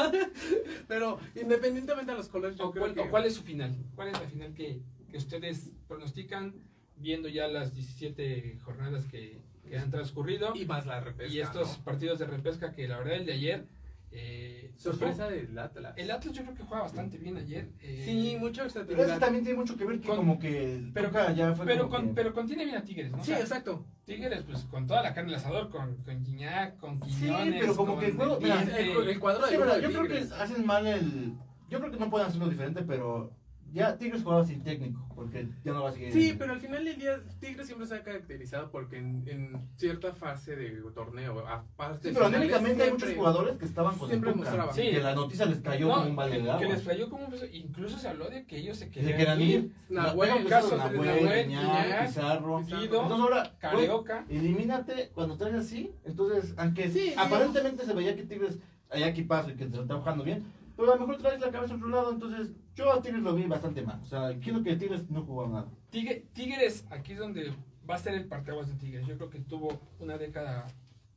pero 0.88 1.18
independientemente 1.34 2.12
de 2.12 2.18
los 2.18 2.28
colores, 2.28 2.56
yo 2.56 2.68
¿O 2.68 2.70
creo 2.72 2.82
cuál, 2.84 2.94
que... 2.94 3.00
o 3.00 3.10
cuál 3.10 3.24
es 3.24 3.34
su 3.34 3.42
final? 3.42 3.76
¿Cuál 3.94 4.08
es 4.08 4.20
la 4.20 4.28
final 4.28 4.54
que, 4.54 4.82
que 5.08 5.16
ustedes 5.16 5.72
pronostican 5.88 6.54
viendo 6.96 7.28
ya 7.28 7.48
las 7.48 7.74
17 7.74 8.58
jornadas 8.60 9.06
que, 9.06 9.40
que 9.68 9.76
han 9.78 9.90
transcurrido 9.90 10.54
Y 10.54 10.64
más 10.64 10.86
la 10.86 11.00
repesca, 11.00 11.32
y 11.32 11.40
estos 11.40 11.78
¿no? 11.78 11.84
partidos 11.84 12.18
de 12.18 12.26
repesca 12.26 12.72
que 12.72 12.88
la 12.88 12.98
verdad 12.98 13.14
el 13.14 13.26
de 13.26 13.32
ayer... 13.32 13.75
eh, 14.18 14.72
Sorpresa 14.76 15.28
del 15.28 15.58
Atlas. 15.58 15.94
El 15.96 16.10
Atlas 16.10 16.34
yo 16.34 16.42
creo 16.42 16.54
que 16.54 16.62
juega 16.62 16.82
bastante 16.84 17.18
bien 17.18 17.36
ayer. 17.36 17.70
eh, 17.80 18.02
Sí, 18.04 18.36
mucha 18.38 18.66
Pero 18.86 19.04
eso 19.04 19.18
también 19.18 19.44
tiene 19.44 19.58
mucho 19.58 19.76
que 19.76 19.84
ver 19.84 20.00
que 20.00 20.08
Con- 20.08 20.16
como 20.18 20.38
que 20.38 20.90
pero- 20.94 21.10
ya 21.34 21.54
fue 21.54 21.66
pero, 21.66 21.84
como 21.84 21.96
con, 21.96 22.08
que- 22.08 22.14
pero 22.14 22.32
contiene 22.34 22.64
bien 22.64 22.76
a 22.76 22.82
Tigres, 22.82 23.10
¿no? 23.10 23.18
O 23.18 23.20
Sí, 23.24 23.32
sea, 23.32 23.40
exacto. 23.40 23.84
Tigres, 24.04 24.42
pues 24.44 24.64
con 24.64 24.86
toda 24.86 25.02
la 25.02 25.12
carne 25.14 25.30
al 25.32 25.36
asador, 25.40 25.68
con, 25.70 25.96
con 25.96 26.24
Guiñac, 26.24 26.76
con 26.78 27.02
Sí, 27.04 27.22
Quiñones, 27.26 27.60
pero 27.60 27.76
como 27.76 27.92
con 27.94 28.00
que 28.00 28.06
el 28.10 28.16
juego- 28.16 28.36
el 28.36 28.42
mira, 28.42 28.56
Diente. 28.56 28.82
El, 28.92 29.08
el 29.08 29.20
cuadro 29.20 29.42
de 29.46 29.48
Sí, 29.48 29.56
de 29.62 29.82
yo 29.82 29.88
creo 29.88 30.08
que 30.08 30.34
hacen 30.34 30.66
mal 30.66 30.86
el... 30.86 31.34
Yo 31.68 31.80
creo 31.80 31.90
que 31.90 31.98
no 31.98 32.08
pueden 32.10 32.28
hacerlo 32.28 32.48
diferente, 32.48 32.82
pero 32.82 33.32
ya 33.72 33.96
Tigres 33.98 34.22
jugaba 34.22 34.44
sin 34.44 34.62
técnico, 34.62 35.06
porque 35.14 35.48
ya 35.64 35.72
no 35.72 35.82
va 35.82 35.90
a 35.90 35.92
seguir... 35.92 36.12
Sí, 36.12 36.34
pero 36.38 36.52
al 36.52 36.60
final 36.60 36.84
del 36.84 36.98
día 36.98 37.20
Tigres 37.40 37.66
siempre 37.66 37.86
se 37.86 37.94
ha 37.96 38.02
caracterizado 38.02 38.70
porque 38.70 38.98
en, 38.98 39.22
en 39.26 39.68
cierta 39.76 40.12
fase 40.14 40.56
de 40.56 40.70
torneo, 40.94 41.46
aparte 41.46 42.08
Sí, 42.08 42.14
pero 42.14 42.26
anímicamente 42.26 42.82
hay 42.84 42.90
muchos 42.92 43.12
jugadores 43.14 43.56
que 43.58 43.64
estaban 43.64 43.96
con 43.98 44.08
siempre 44.08 44.30
el. 44.30 44.36
Sí. 44.72 44.82
que 44.90 45.00
la 45.00 45.14
noticia 45.14 45.46
les 45.46 45.60
cayó 45.60 45.88
No, 45.88 45.94
como 45.96 46.06
un 46.10 46.16
balde 46.16 46.36
que, 46.38 46.42
de 46.42 46.50
agua. 46.50 46.60
que 46.62 46.72
les 46.72 46.82
falló 46.82 47.10
como 47.10 47.24
un 47.26 47.30
beso. 47.30 47.44
Incluso 47.52 47.98
se 47.98 48.08
habló 48.08 48.28
de 48.30 48.46
que 48.46 48.56
ellos 48.58 48.76
se 48.78 48.84
Se 48.86 48.90
querían, 48.90 49.16
querían 49.18 49.40
ir. 49.42 49.72
Nahuel, 49.88 50.30
Nahuel, 50.30 50.46
caso, 50.48 50.76
Nahuel, 50.76 51.22
Nahuel, 51.22 51.46
Guiñac, 51.48 52.06
Pizarro. 52.06 52.60
Guido, 52.60 52.82
Entonces 52.82 53.18
ahora, 53.20 53.52
Carioca. 53.58 54.24
elimínate 54.28 55.10
cuando 55.14 55.36
traes 55.36 55.54
así. 55.56 55.92
Entonces, 56.04 56.54
aunque 56.56 56.90
Sí, 56.90 57.14
aparentemente 57.16 57.84
se 57.84 57.92
veía 57.94 58.14
que 58.16 58.22
Tigres 58.24 58.58
hay 58.90 59.02
equipazo 59.02 59.50
y 59.50 59.54
que 59.56 59.68
se 59.68 59.80
está 59.80 59.96
jugando 59.96 60.22
bien, 60.24 60.44
pero 60.76 60.92
a 60.92 60.96
lo 60.96 61.00
mejor 61.06 61.16
traes 61.22 61.40
la 61.40 61.50
cabeza 61.50 61.74
a 61.74 61.76
otro 61.76 61.88
lado. 61.88 62.12
Entonces, 62.12 62.50
yo 62.74 62.92
a 62.92 63.00
Tigres 63.02 63.22
lo 63.22 63.34
vi 63.34 63.44
bastante 63.46 63.82
mal. 63.82 64.00
O 64.02 64.06
sea, 64.06 64.36
quiero 64.40 64.62
que 64.62 64.76
Tigres 64.76 65.08
no 65.10 65.24
jugó 65.24 65.46
nada. 65.48 65.66
Tigre- 65.90 66.24
Tigres, 66.34 66.84
aquí 66.90 67.12
es 67.12 67.18
donde 67.18 67.52
va 67.88 67.94
a 67.94 67.98
ser 67.98 68.14
el 68.14 68.26
parteaguas 68.26 68.68
de 68.68 68.74
Tigres. 68.74 69.06
Yo 69.06 69.16
creo 69.16 69.30
que 69.30 69.40
tuvo 69.40 69.80
una 70.00 70.18
década, 70.18 70.66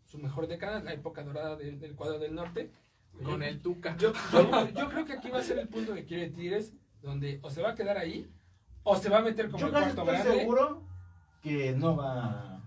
su 0.06 0.18
mejor 0.20 0.48
década, 0.48 0.82
la 0.82 0.94
época 0.94 1.24
dorada 1.24 1.56
del, 1.56 1.80
del 1.80 1.96
cuadro 1.96 2.20
del 2.20 2.34
norte. 2.36 2.72
con 3.24 3.40
Yo- 3.42 3.46
el 3.46 3.60
Tuca. 3.62 3.98
Yo, 3.98 4.14
yo, 4.32 4.70
yo 4.70 4.90
creo 4.90 5.06
que 5.06 5.14
aquí 5.14 5.30
va 5.30 5.40
a 5.40 5.44
ser 5.44 5.60
el 5.60 5.68
punto 5.68 5.94
que 5.94 6.06
quiere 6.06 6.30
Tigres, 6.30 6.74
donde 7.02 7.40
o 7.42 7.50
se 7.50 7.62
va 7.62 7.72
a 7.72 7.76
quedar 7.76 7.98
ahí, 7.98 8.30
o 8.84 8.96
se 8.96 9.10
va 9.10 9.18
a 9.18 9.22
meter 9.22 9.48
como 9.50 9.60
Yo 9.60 9.66
el 9.68 9.72
cuarto 9.74 9.90
estoy 9.90 10.06
grande. 10.08 10.40
seguro 10.40 10.84
que 11.42 11.74
no 11.74 11.98
va, 11.98 12.62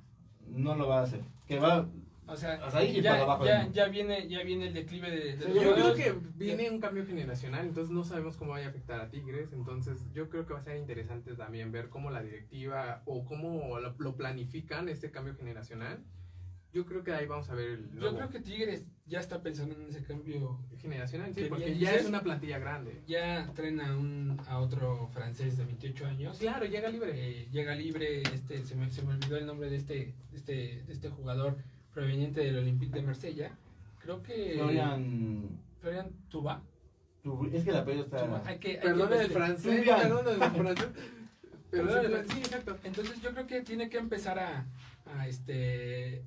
no 0.48 0.74
lo 0.74 0.88
va 0.88 1.00
a 1.00 1.02
hacer. 1.04 1.22
Que 1.46 1.58
va, 1.58 1.88
O 2.32 2.36
sea, 2.36 2.54
Hasta 2.54 2.78
ahí 2.78 2.98
y 2.98 3.02
ya, 3.02 3.20
abajo 3.22 3.44
ya, 3.44 3.68
ya. 3.70 3.88
viene, 3.88 4.28
ya 4.28 4.42
viene 4.42 4.68
el 4.68 4.74
declive 4.74 5.10
de, 5.10 5.36
de 5.36 5.46
Sí, 5.46 5.52
los 5.54 5.64
Yo 5.64 5.74
creo 5.74 5.94
que 5.94 6.14
viene 6.36 6.70
un 6.70 6.80
cambio 6.80 7.06
generacional, 7.06 7.66
entonces 7.66 7.92
no 7.92 8.04
sabemos 8.04 8.36
cómo 8.36 8.52
vaya 8.52 8.66
a 8.66 8.70
afectar 8.70 9.00
a 9.00 9.10
Tigres, 9.10 9.52
entonces 9.52 9.98
yo 10.12 10.28
creo 10.28 10.46
que 10.46 10.54
va 10.54 10.60
a 10.60 10.64
ser 10.64 10.76
interesante 10.76 11.34
también 11.34 11.72
ver 11.72 11.88
cómo 11.88 12.10
la 12.10 12.22
directiva 12.22 13.02
o 13.04 13.24
cómo 13.24 13.78
lo, 13.78 13.94
lo 13.98 14.16
planifican 14.16 14.88
este 14.88 15.10
cambio 15.10 15.34
generacional. 15.34 16.02
Yo 16.72 16.86
creo 16.86 17.04
que 17.04 17.12
ahí 17.12 17.26
vamos 17.26 17.50
a 17.50 17.54
ver 17.54 17.68
el 17.68 17.90
Yo 18.00 18.16
creo 18.16 18.30
que 18.30 18.40
Tigres 18.40 18.90
ya 19.06 19.20
está 19.20 19.42
pensando 19.42 19.74
en 19.74 19.88
ese 19.88 20.02
cambio. 20.02 20.58
generacional, 20.78 21.34
¿Qué 21.34 21.42
sí, 21.42 21.48
porque 21.50 21.78
ya 21.78 21.94
es 21.94 22.06
una 22.06 22.22
plantilla 22.22 22.58
grande. 22.58 23.02
Ya 23.06 23.50
traen 23.54 23.78
a, 23.80 23.94
un, 23.94 24.40
a 24.48 24.58
otro 24.58 25.08
francés 25.12 25.58
de 25.58 25.66
28 25.66 26.06
años. 26.06 26.38
Claro, 26.38 26.64
llega 26.64 26.88
libre. 26.88 27.12
Eh, 27.14 27.48
llega 27.52 27.74
libre, 27.74 28.22
este, 28.22 28.64
se, 28.64 28.74
me, 28.74 28.90
se 28.90 29.02
me 29.02 29.12
olvidó 29.12 29.36
el 29.36 29.44
nombre 29.44 29.68
de 29.68 29.76
este, 29.76 30.14
este, 30.32 30.82
de 30.86 30.92
este 30.92 31.10
jugador 31.10 31.58
proveniente 31.92 32.40
del 32.40 32.58
Olympique 32.58 32.94
de 32.94 33.02
Marsella. 33.02 33.52
Creo 34.00 34.22
que 34.22 34.54
Florian, 34.56 35.60
Florian 35.80 36.10
Tuba. 36.28 36.62
tu- 37.22 37.46
es 37.52 37.64
que 37.64 37.70
el 37.70 37.76
apellido 37.76 38.06
Tuba. 38.06 38.38
está... 38.38 38.48
Hay 38.48 38.58
que, 38.58 38.68
hay 38.68 38.74
que 38.76 38.80
Perdón 38.82 39.12
el 39.12 39.30
francés, 39.30 39.84
perdón 39.86 40.28
el 40.28 40.50
francés. 40.50 40.88
Perdón 41.70 42.24
sí, 42.28 42.38
exacto. 42.38 42.76
Entonces 42.84 43.20
yo 43.22 43.30
creo 43.32 43.46
que 43.46 43.60
tiene 43.62 43.88
que 43.88 43.98
empezar 43.98 44.38
a, 44.38 44.66
a, 45.06 45.28
este 45.28 46.22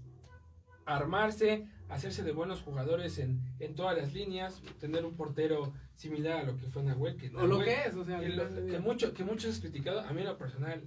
armarse, 0.86 1.68
hacerse 1.90 2.24
de 2.24 2.32
buenos 2.32 2.62
jugadores 2.62 3.18
en, 3.20 3.42
en 3.60 3.76
todas 3.76 3.98
las 3.98 4.14
líneas, 4.14 4.62
tener 4.80 5.06
un 5.06 5.16
portero 5.16 5.74
similar 5.96 6.40
a 6.40 6.44
lo 6.44 6.58
que 6.58 6.68
fue 6.68 6.84
Nahuel, 6.84 7.16
que, 7.18 7.30
O 7.36 7.46
lo 7.48 7.60
Nahuel- 7.60 7.66
que 7.66 7.90
es, 7.90 7.96
o 7.96 8.06
sea, 8.06 8.20
que, 8.20 8.30
lo- 8.30 8.48
que- 8.54 8.66
que 8.72 8.80
mucho, 8.80 9.14
que 9.14 9.24
muchos 9.24 9.52
has 9.56 9.60
criticado, 9.60 10.02
a 10.02 10.12
mí 10.14 10.22
en 10.22 10.28
lo 10.28 10.38
personal, 10.38 10.84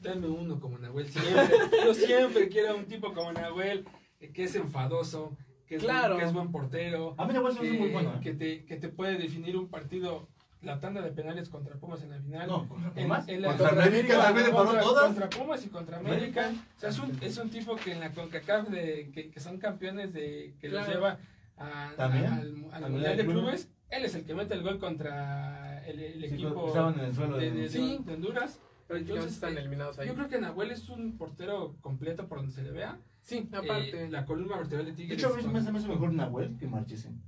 dame 0.00 0.26
uno 0.28 0.58
como 0.60 0.78
Nahuel, 0.78 1.08
siempre, 1.08 1.32
yo 1.84 1.94
siempre 1.94 2.48
quiero 2.48 2.76
un 2.76 2.86
tipo 2.86 3.12
como 3.12 3.32
Nahuel, 3.32 3.84
que 4.18 4.44
es 4.44 4.54
enfadoso, 4.56 5.36
que 5.66 5.76
es, 5.76 5.82
Claro. 5.82 6.14
buen, 6.14 6.18
que 6.20 6.24
es 6.26 6.32
buen 6.32 6.50
portero, 6.52 7.14
A 7.18 7.26
mí 7.26 7.32
que, 7.32 7.40
muy 7.72 7.88
bueno. 7.90 8.14
¿eh? 8.16 8.20
que 8.22 8.34
te, 8.34 8.64
que 8.64 8.76
te 8.76 8.88
puede 8.88 9.18
definir 9.18 9.56
un 9.56 9.68
partido, 9.68 10.28
la 10.62 10.80
tanda 10.80 11.00
de 11.02 11.10
penales 11.12 11.48
contra 11.48 11.76
Pumas 11.76 12.02
en 12.02 12.10
la 12.10 12.18
final. 12.20 12.48
No, 12.48 12.68
contra 12.68 12.88
En- 12.96 13.02
Pumas. 13.08 13.28
en 13.28 13.42
la- 13.42 13.48
Contra 13.48 13.68
contra 13.68 13.84
América 13.86 14.22
también 14.22 14.50
contra, 14.52 14.80
todas. 14.80 15.06
contra 15.06 15.28
Pumas 15.30 15.64
y 15.64 15.68
contra 15.68 15.98
América. 15.98 16.52
O 16.76 16.80
sea, 16.80 16.88
es 16.90 16.98
un, 16.98 17.18
es 17.20 17.36
un 17.38 17.50
tipo 17.50 17.76
que 17.76 17.92
en 17.92 18.00
la 18.00 18.12
CONCACAF, 18.12 18.68
de, 18.68 19.10
que, 19.12 19.30
que 19.30 19.40
son 19.40 19.58
campeones, 19.58 20.12
de 20.12 20.54
que 20.60 20.68
los 20.68 20.84
Claro. 20.84 20.92
lleva 20.94 21.18
a- 21.58 21.92
También. 21.96 22.26
a- 22.26 22.36
al, 22.36 22.84
al 22.84 22.90
Mundial 22.90 23.16
de 23.16 23.26
Clubes. 23.26 23.68
Él 23.90 24.04
es 24.04 24.14
el 24.16 24.24
que 24.24 24.34
mete 24.34 24.54
el 24.54 24.62
gol 24.62 24.78
contra 24.78 25.84
el, 25.86 26.00
el 26.00 26.20
Sí, 26.28 26.34
equipo 26.34 26.66
estaban 26.68 26.94
en 26.98 27.04
el 27.06 27.14
suelo. 27.14 27.36
de, 27.36 27.50
de- 27.50 27.60
de- 27.62 27.68
Sí. 27.68 28.00
de 28.04 28.14
Honduras. 28.14 28.60
Prácticamente 28.86 29.12
Entonces, 29.12 29.34
están 29.34 29.56
eh, 29.56 29.60
eliminados 29.60 29.98
ahí. 29.98 30.08
Yo 30.08 30.14
creo 30.14 30.28
que 30.28 30.38
Nahuel 30.40 30.70
es 30.70 30.88
un 30.88 31.16
portero 31.18 31.74
completo 31.80 32.26
por 32.28 32.38
donde 32.38 32.52
se 32.52 32.62
le 32.62 32.70
vea. 32.70 32.98
Sí, 33.22 33.48
Eh, 33.52 33.56
aparte. 33.56 34.08
la 34.10 34.24
columna 34.24 34.56
vertebral 34.56 34.86
de 34.86 34.92
De 34.92 34.96
Tigres. 34.96 35.18
hecho, 35.18 35.32
a 35.32 35.36
mí 35.36 35.42
se 35.42 35.48
me 35.48 35.58
hace- 35.58 35.72
me 35.72 35.78
hace 35.78 35.88
mejor 35.88 36.12
Nahuel 36.12 36.56
que 36.58 36.66
Marchesen. 36.68 37.20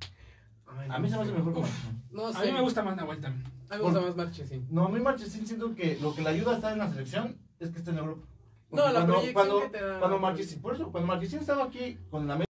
Ay, 0.67 0.89
A 0.91 0.99
mí 0.99 1.09
se 1.11 1.17
me 1.17 1.23
hace 1.23 1.33
mejor 1.33 1.55
que 1.55 1.61
Uf. 1.61 1.67
Marchesen. 1.67 2.03
No 2.11 2.27
a 2.27 2.45
mí 2.45 2.53
me 2.53 2.61
gusta 2.61 2.83
más 2.83 2.97
Nahuel 2.97 3.21
también. 3.21 3.45
A 3.71 3.77
mí 3.77 3.79
me 3.79 3.85
gusta 3.91 4.01
más 4.01 4.17
Marchesín. 4.17 4.67
No, 4.71 4.87
a 4.87 4.89
mí 4.89 5.01
Marchesín 5.01 5.47
siento 5.47 5.75
que 5.75 5.99
lo 6.01 6.15
que 6.15 6.23
le 6.23 6.29
ayuda 6.31 6.53
a 6.53 6.55
estar 6.57 6.73
en 6.73 6.79
la 6.79 6.91
selección 6.91 7.37
es 7.59 7.71
que 7.71 7.79
está 7.79 7.91
en 7.91 7.99
Europa. 7.99 8.27
No, 8.71 8.77
la 8.87 8.93
cuando, 8.93 9.07
proyección 9.15 9.35
cuando, 9.35 9.61
que 9.63 9.79
te 9.79 9.85
da- 9.85 9.99
cuando 9.99 10.19
Marchesín, 10.19 10.61
por 10.63 10.75
eso, 10.75 10.93
cuando 10.93 11.07
Marchesín 11.09 11.39
estaba 11.41 11.65
aquí 11.65 11.99
con 12.11 12.27
la 12.29 12.45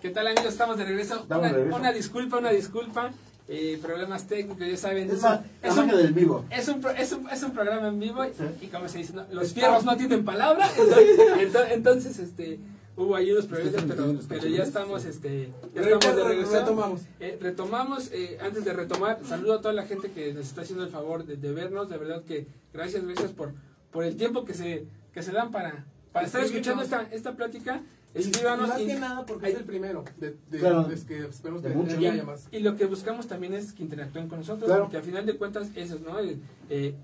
¿Qué 0.00 0.10
tal 0.10 0.26
amigos? 0.26 0.46
Estamos 0.46 0.76
de 0.78 0.84
regreso. 0.84 1.14
Estamos 1.20 1.44
Una, 1.44 1.48
de 1.52 1.58
regreso. 1.58 1.78
una 1.78 1.92
disculpa, 1.92 2.38
una 2.38 2.50
disculpa. 2.50 3.10
Eh, 3.48 3.78
problemas 3.82 4.26
técnicos, 4.26 4.66
ya 4.66 4.76
saben. 4.76 5.08
Es 5.10 5.16
Es, 5.16 5.22
la, 5.22 5.42
un- 5.82 5.88
la 5.88 5.96
del 5.96 6.12
vivo. 6.12 6.44
es 6.50 6.68
un, 6.68 6.80
pro- 6.80 6.90
es, 6.92 7.12
un, 7.12 7.28
es 7.28 7.42
un 7.42 7.50
programa 7.52 7.88
en 7.88 7.98
vivo 8.00 8.24
Sí. 8.24 8.44
y 8.62 8.66
como 8.68 8.88
se 8.88 8.98
dice, 8.98 9.12
no, 9.14 9.24
los 9.32 9.52
fierros 9.52 9.84
no 9.84 9.96
tienen 9.96 10.24
palabra. 10.24 10.68
Entonces, 10.78 11.18
ento- 11.38 11.66
entonces, 11.70 12.18
este, 12.18 12.60
hubo 12.96 13.16
ahí 13.16 13.32
unos 13.32 13.46
problemas, 13.46 13.82
pero, 13.86 14.14
pero 14.28 14.46
ya 14.46 14.62
estamos, 14.62 15.04
este, 15.04 15.50
ya 15.74 15.82
estamos 15.82 16.16
de 16.16 16.24
regreso. 16.24 16.52
Retomamos. 16.52 17.00
Eh, 17.20 17.38
retomamos, 17.40 18.10
eh, 18.12 18.38
antes 18.40 18.64
de 18.64 18.72
retomar, 18.72 19.18
saludo 19.26 19.54
a 19.54 19.60
toda 19.60 19.74
la 19.74 19.84
gente 19.86 20.10
que 20.12 20.32
nos 20.32 20.46
está 20.46 20.60
haciendo 20.62 20.84
el 20.84 20.90
favor 20.90 21.24
de, 21.26 21.36
de 21.36 21.52
vernos, 21.52 21.88
de 21.90 21.98
verdad 21.98 22.22
que 22.22 22.46
gracias, 22.72 23.04
gracias 23.04 23.32
por, 23.32 23.52
por 23.90 24.04
el 24.04 24.16
tiempo 24.16 24.44
que 24.44 24.54
se, 24.54 24.86
que 25.12 25.22
se 25.22 25.32
dan 25.32 25.50
para, 25.50 25.84
para 26.12 26.26
estar 26.26 26.42
escuchando 26.44 26.82
esta, 26.82 27.06
esta 27.10 27.32
plática. 27.32 27.82
Escríbanos 28.14 28.68
Más 28.68 28.80
y, 28.80 28.86
que 28.86 28.94
nada 28.96 29.24
porque 29.24 29.48
es 29.50 29.56
el 29.56 29.64
primero. 29.64 30.04
De, 30.18 30.36
de, 30.50 30.58
Claro. 30.58 30.88
es 30.90 31.04
que 31.04 31.18
esperemos 31.26 31.62
De 31.62 31.70
que 31.70 31.74
muchos. 31.74 31.98
ya 31.98 32.12
haya 32.12 32.24
más. 32.24 32.46
y 32.52 32.58
lo 32.60 32.76
que 32.76 32.84
buscamos 32.86 33.26
también 33.26 33.54
es 33.54 33.72
que 33.72 33.82
interactúen 33.82 34.28
con 34.28 34.38
nosotros, 34.40 34.66
Claro. 34.66 34.82
porque 34.84 34.98
a 34.98 35.02
final 35.02 35.24
de 35.24 35.36
cuentas 35.36 35.68
eso, 35.74 35.98
¿no? 36.04 36.20
Eh, 36.20 36.36
eh, 36.68 36.94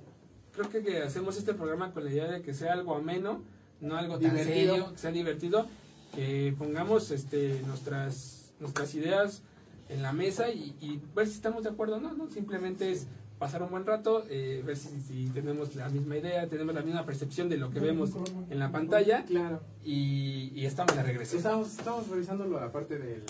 creo 0.52 0.68
que, 0.70 0.82
que 0.82 1.02
hacemos 1.02 1.36
este 1.38 1.54
programa 1.54 1.92
con 1.92 2.04
la 2.04 2.10
idea 2.10 2.30
de 2.30 2.42
que 2.42 2.52
sea 2.52 2.74
algo 2.74 2.94
ameno, 2.94 3.42
no 3.80 3.96
algo 3.96 4.18
tan 4.18 4.30
Divertido. 4.32 4.74
serio, 4.74 4.92
que 4.92 4.98
sea 4.98 5.10
divertido, 5.12 5.66
que 6.14 6.54
pongamos 6.58 7.10
este 7.10 7.62
nuestras 7.66 8.52
nuestras 8.60 8.94
ideas 8.94 9.42
en 9.88 10.02
la 10.02 10.12
mesa 10.12 10.50
y, 10.50 10.74
y 10.80 11.00
ver 11.14 11.26
si 11.28 11.34
estamos 11.34 11.62
de 11.62 11.70
acuerdo 11.70 11.96
o 11.96 12.00
no, 12.00 12.12
¿no? 12.12 12.28
Simplemente 12.28 12.90
es 12.90 13.06
pasar 13.38 13.62
un 13.62 13.70
buen 13.70 13.86
rato, 13.86 14.24
eh, 14.28 14.62
ver 14.66 14.76
si, 14.76 15.00
si 15.00 15.26
tenemos 15.30 15.74
la 15.76 15.88
misma 15.88 16.16
idea, 16.16 16.46
tenemos 16.48 16.74
la 16.74 16.82
misma 16.82 17.04
percepción 17.06 17.48
de 17.48 17.56
lo 17.56 17.70
que 17.70 17.80
vemos 17.80 18.10
en 18.50 18.58
la 18.58 18.70
pantalla 18.72 19.24
Claro. 19.24 19.60
y, 19.84 20.52
y 20.54 20.66
estamos 20.66 20.94
de 20.96 21.02
regreso. 21.02 21.36
Estamos, 21.36 21.70
estamos 21.78 22.08
revisando 22.08 22.44
la 22.46 22.72
parte 22.72 22.98
del, 22.98 23.22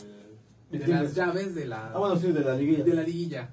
de 0.71 0.87
las 0.87 1.15
llaves 1.15 1.55
de 1.55 1.67
la, 1.67 1.93
Ah, 1.93 1.99
bueno, 1.99 2.17
sí, 2.17 2.33
de 2.33 2.41
la 2.41 2.55
liguilla. 2.57 2.85
de 2.85 2.95
la 2.95 3.03
liguilla. 3.03 3.51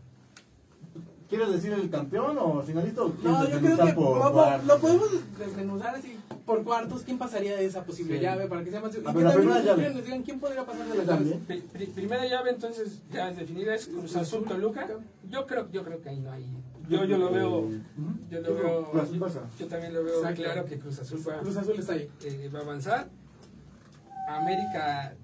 ¿Quieres 1.30 1.52
decir 1.52 1.74
el 1.74 1.90
campeón 1.90 2.38
o 2.38 2.62
finalista 2.62 3.02
o 3.04 3.14
No, 3.24 3.50
yo 3.50 3.60
creo 3.60 3.78
que 3.78 3.94
por 3.94 4.64
lo 4.66 4.78
podemos 4.80 5.10
desmenuzar 5.40 5.96
así 5.96 6.20
por 6.46 6.64
cuartos. 6.64 7.02
¿Quién 7.04 7.18
pasaría 7.18 7.56
de 7.56 7.66
esa 7.66 7.84
posible 7.84 8.18
Sí. 8.18 8.22
llave 8.24 8.48
para 8.48 8.64
que 8.64 8.70
sea 8.70 8.80
más 8.80 8.94
y 8.96 9.00
A 9.00 9.02
que 9.02 9.12
ver, 9.18 9.24
la 9.24 9.34
primera 9.34 9.60
llave. 9.62 9.70
escriban, 9.72 9.94
nos 9.96 10.04
digan 10.06 10.22
quién 10.24 10.40
podría 10.40 10.66
pasar 10.66 10.86
de. 10.88 11.36
Pri- 11.48 11.62
pri- 11.74 11.88
primera 11.88 12.26
llave 12.28 12.52
entonces 12.52 13.02
ya 13.12 13.32
definida 13.32 13.74
es 13.74 13.88
Cruz 13.88 14.16
Azul 14.16 14.46
Toluca. 14.46 14.88
Yo 15.30 15.48
creo, 15.48 15.68
yo 15.72 15.84
creo 15.84 16.00
que 16.02 16.10
ahí 16.10 16.20
no 16.20 16.32
hay. 16.32 16.46
Yo, 16.88 17.04
yo 17.06 17.18
lo 17.18 17.32
veo, 17.32 17.70
yo 18.30 18.42
lo 18.42 18.54
veo, 18.54 18.84
que 18.86 18.92
Cruz 18.92 19.04
Azul 19.04 19.16
yo, 19.18 19.26
pasa. 19.26 19.40
yo 19.60 19.66
también 19.68 19.94
lo 19.96 20.04
veo 20.04 20.18
Exacto. 20.20 20.44
claro 20.44 20.66
que 20.66 20.78
Cruz 20.78 21.00
Azul 21.00 21.20
va, 21.28 21.40
Cruz 21.40 21.58
Azul 21.58 21.76
está 21.80 21.94
ahí. 21.94 22.08
eh, 22.24 22.52
va 22.54 22.60
a 22.60 22.62
avanzar. 22.62 23.08
América, 24.28 25.16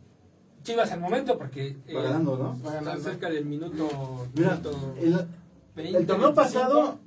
Chivas 0.63 0.91
al 0.91 0.99
momento 0.99 1.37
porque 1.39 1.75
eh, 1.87 1.93
Va 1.95 2.03
ganando, 2.03 2.37
¿no? 2.37 2.49
Va 2.49 2.55
está 2.55 2.73
ganando. 2.73 3.03
cerca 3.03 3.29
del 3.29 3.45
minuto, 3.45 4.27
Mira, 4.35 4.49
minuto 4.51 4.93
el, 4.99 5.27
20, 5.75 5.97
el 5.99 6.05
torneo 6.05 6.33
25. 6.33 6.35
pasado 6.35 6.99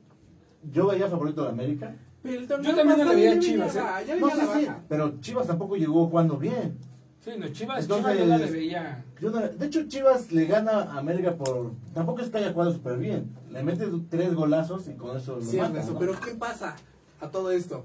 yo 0.73 0.87
veía 0.89 1.09
favorito 1.09 1.43
de 1.43 1.49
América. 1.51 1.95
Pero 2.23 2.41
el 2.41 2.49
torneo 2.49 2.71
Yo 2.71 2.77
también 2.77 2.99
pasado 2.99 3.15
le 3.17 3.23
veía 3.23 3.37
a 3.37 3.41
Chivas, 3.41 3.77
¿eh? 3.77 4.17
No 4.21 4.31
si, 4.31 4.37
baja. 4.67 4.81
pero 4.89 5.21
Chivas 5.21 5.47
tampoco 5.47 5.77
llegó 5.77 6.07
jugando 6.09 6.37
bien. 6.39 6.79
Sí, 7.21 7.31
no, 7.39 7.49
Chivas, 7.49 7.83
Entonces- 7.83 8.13
Chivas 8.13 8.19
yo 8.19 8.27
no 8.27 8.39
le 8.39 8.51
veía. 8.51 9.05
Yo 9.21 9.31
no- 9.31 9.41
de 9.41 9.67
hecho, 9.67 9.87
Chivas 9.89 10.31
le 10.33 10.47
gana 10.47 10.73
a 10.83 10.99
América 10.99 11.35
por. 11.37 11.73
Tampoco 11.95 12.21
es 12.23 12.31
que 12.31 12.39
haya 12.39 12.53
jugado 12.53 12.73
súper 12.73 12.99
bien. 12.99 13.35
Le 13.51 13.63
mete 13.63 13.87
tres 14.11 14.35
golazos 14.35 14.89
y 14.89 14.95
con 14.95 15.17
eso 15.17 15.37
lo 15.37 15.43
Sí, 15.43 15.57
mata, 15.59 15.83
¿no? 15.85 15.99
pero 15.99 16.19
¿qué 16.21 16.33
pasa 16.33 16.77
a 17.21 17.29
todo 17.29 17.51
esto? 17.51 17.85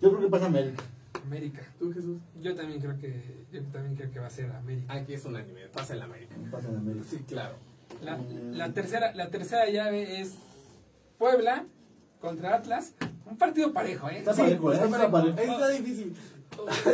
Yo 0.00 0.10
creo 0.10 0.20
que 0.22 0.28
pasa 0.28 0.46
América. 0.46 0.82
América. 1.26 1.60
¿Tú, 1.78 1.92
Jesús? 1.92 2.18
Yo 2.40 2.54
también 2.54 2.80
creo 2.80 2.96
que, 2.98 3.44
yo 3.52 3.60
también 3.72 3.94
creo 3.96 4.10
que 4.10 4.20
va 4.20 4.26
a 4.28 4.30
ser 4.30 4.50
América. 4.52 4.92
Aquí 4.94 5.12
es 5.14 5.24
un 5.26 5.36
anime, 5.36 5.60
pasa 5.72 5.94
el 5.94 6.02
América. 6.02 6.34
Pasa 6.50 6.68
en 6.68 6.76
América. 6.76 7.04
Sí, 7.10 7.18
claro. 7.26 7.56
La, 8.02 8.18
la 8.52 8.72
tercera, 8.72 9.12
la 9.14 9.28
tercera 9.30 9.68
llave 9.70 10.20
es 10.20 10.34
Puebla 11.18 11.64
contra 12.20 12.54
Atlas. 12.54 12.94
Un 13.26 13.36
partido 13.36 13.72
parejo, 13.72 14.08
¿eh? 14.08 14.18
Está 14.18 14.34
Sí, 14.34 14.42
parejo, 14.42 14.70
¿eh? 14.72 14.74
está 14.74 14.86
Está 14.86 15.10
parejo. 15.10 15.34
parejo. 15.36 15.52
Está 15.52 15.68
difícil. 15.70 16.16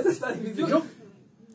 Está 0.08 0.32
difícil. 0.32 0.56
Yo, 0.66 0.68
Yo- 0.68 0.82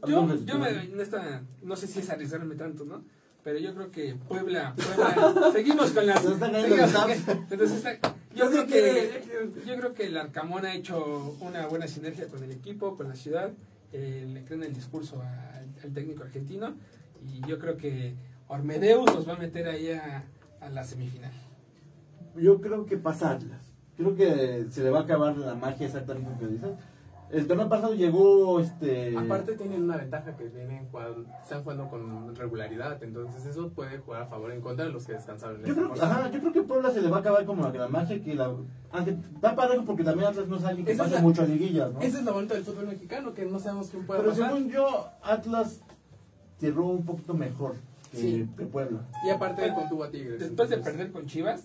yo, 0.07 0.35
yo 0.45 0.59
me, 0.59 0.69
en 0.69 0.99
esta, 1.01 1.41
no 1.61 1.75
sé 1.75 1.87
si 1.87 1.99
es 1.99 2.09
arriesgarme 2.09 2.55
tanto, 2.55 2.85
¿no? 2.85 3.03
Pero 3.43 3.59
yo 3.59 3.73
creo 3.73 3.91
que 3.91 4.15
Puebla, 4.15 4.73
Puebla, 4.75 5.49
seguimos 5.53 5.91
con 5.91 6.05
las, 6.05 6.23
entonces 6.25 7.71
está- 7.71 8.15
yo 8.35 8.49
creo 8.49 8.67
que, 8.67 9.23
yo 9.65 9.75
creo 9.77 9.93
que 9.93 10.05
el 10.07 10.17
Arcamón 10.17 10.65
ha 10.65 10.73
hecho 10.73 11.35
una 11.41 11.65
buena 11.67 11.87
sinergia 11.87 12.27
con 12.27 12.43
el 12.43 12.51
equipo, 12.51 12.95
con 12.95 13.09
la 13.09 13.15
ciudad, 13.15 13.51
eh, 13.91 14.25
le 14.31 14.43
creen 14.43 14.63
el 14.63 14.73
discurso 14.73 15.21
al, 15.21 15.67
al 15.83 15.93
técnico 15.93 16.23
argentino 16.23 16.75
y 17.27 17.45
yo 17.47 17.59
creo 17.59 17.75
que 17.77 18.13
Ormedeus 18.49 19.05
nos 19.13 19.27
va 19.27 19.33
a 19.33 19.37
meter 19.37 19.67
ahí 19.67 19.91
a, 19.91 20.23
a 20.59 20.69
la 20.69 20.83
semifinal. 20.83 21.31
Yo 22.35 22.59
creo 22.61 22.85
que 22.85 22.97
pasa 22.97 23.31
Atlas. 23.31 23.71
Creo 23.95 24.15
que 24.15 24.65
se 24.71 24.83
le 24.83 24.89
va 24.89 24.99
a 24.99 25.03
acabar 25.03 25.37
la 25.37 25.55
magia 25.55 25.85
exactamente 25.85 26.29
lo 26.31 26.39
que 26.39 26.47
dices. 26.47 26.69
El 27.31 27.45
torneo 27.45 27.69
pasado 27.69 27.93
llegó 27.93 28.59
este. 28.59 29.15
Aparte 29.15 29.53
tienen 29.55 29.83
una 29.83 29.97
ventaja 29.97 30.35
que 30.35 30.45
vienen 30.45 30.87
jugando, 30.89 31.25
están 31.43 31.61
jugando 31.61 31.87
con 31.87 32.35
regularidad, 32.35 33.03
entonces 33.03 33.45
eso 33.45 33.69
puede 33.69 33.99
jugar 33.99 34.23
a 34.23 34.25
favor 34.25 34.49
o 34.49 34.53
en 34.53 34.61
contra 34.61 34.85
de 34.85 34.91
los 34.91 35.05
que 35.05 35.13
descansaron 35.13 35.59
en 35.59 35.67
Yo 35.67 35.75
creo, 35.75 35.93
ajá, 35.93 36.31
yo 36.31 36.39
creo 36.39 36.51
que 36.53 36.63
Puebla 36.63 36.89
se 36.89 37.01
le 37.01 37.09
va 37.09 37.17
a 37.17 37.19
acabar 37.19 37.45
como 37.45 37.69
la 37.69 37.87
magia 37.87 38.19
que 38.23 38.33
la. 38.33 38.51
Aunque 38.91 39.11
está 39.35 39.55
parejo 39.55 39.85
porque 39.85 40.03
también 40.03 40.27
Atlas 40.29 40.47
no 40.47 40.55
es 40.57 40.63
alguien 40.63 40.87
que 40.87 40.93
Esa 40.93 41.03
es 41.03 41.09
pase 41.09 41.15
la- 41.17 41.27
mucho 41.27 41.43
a 41.43 41.45
liguillas, 41.45 41.93
¿no? 41.93 41.99
Ese 42.01 42.17
es 42.17 42.23
lo 42.23 42.33
bonito 42.33 42.55
del 42.55 42.63
fútbol 42.63 42.87
mexicano, 42.87 43.31
que 43.35 43.45
no 43.45 43.59
sabemos 43.59 43.89
quién 43.89 44.07
puede 44.07 44.21
Pero 44.21 44.31
pasar. 44.31 44.47
según 44.51 44.69
yo, 44.71 45.07
Atlas 45.21 45.81
cerró 46.57 46.87
un 46.87 47.05
poquito 47.05 47.35
mejor 47.35 47.75
Sí. 48.13 48.49
que 48.57 48.65
Puebla. 48.65 49.01
Y 49.25 49.29
aparte 49.29 49.73
contuvo 49.73 50.03
a 50.03 50.09
Tigres. 50.11 50.39
Después 50.39 50.69
de 50.69 50.77
perder 50.77 51.11
con 51.11 51.25
Chivas, 51.27 51.63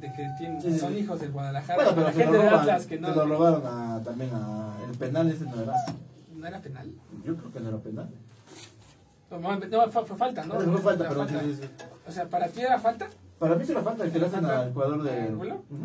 de 0.00 0.12
que 0.12 0.28
tienen, 0.38 0.60
Sí, 0.60 0.72
sí, 0.72 0.78
son 0.78 0.92
sí. 0.92 1.00
hijos 1.00 1.20
del 1.20 1.32
Guadalajara, 1.32 1.84
Bueno, 1.84 1.92
pero 1.94 2.06
la 2.06 2.12
gente 2.12 2.26
lo, 2.26 2.32
de 2.32 2.38
roban, 2.50 2.60
Atlas 2.60 2.86
que 2.86 2.98
no, 3.00 3.08
se 3.08 3.14
lo 3.14 3.26
robaron 3.26 3.62
a- 3.66 4.02
también 4.02 4.30
a. 4.34 4.76
El 4.90 4.96
penal 4.98 5.30
ese 5.30 5.44
no 5.44 5.60
era. 5.62 5.74
no 6.36 6.46
era 6.46 6.60
penal. 6.60 6.92
Yo 7.24 7.36
creo 7.36 7.52
que 7.52 7.60
no 7.60 7.68
era 7.68 7.78
penal. 7.78 8.08
No, 9.30 9.38
no, 9.58 9.90
fue, 9.90 10.04
fue 10.06 10.16
falta, 10.16 10.44
¿no? 10.46 10.58
No, 10.58 10.78
falta, 10.78 11.08
pero 11.08 11.20
falta. 11.26 11.40
sí, 11.40 11.54
sí, 11.54 11.62
sí. 11.62 11.68
O 12.06 12.12
sea, 12.12 12.28
¿para 12.28 12.48
ti 12.48 12.60
era 12.62 12.78
falta? 12.78 13.08
Para 13.38 13.54
mí 13.56 13.64
se 13.64 13.74
la 13.74 13.82
falta 13.82 14.10
que 14.10 14.18
le 14.18 14.26
hacen 14.26 14.44
al 14.44 14.72
jugador 14.72 15.02
de. 15.02 15.34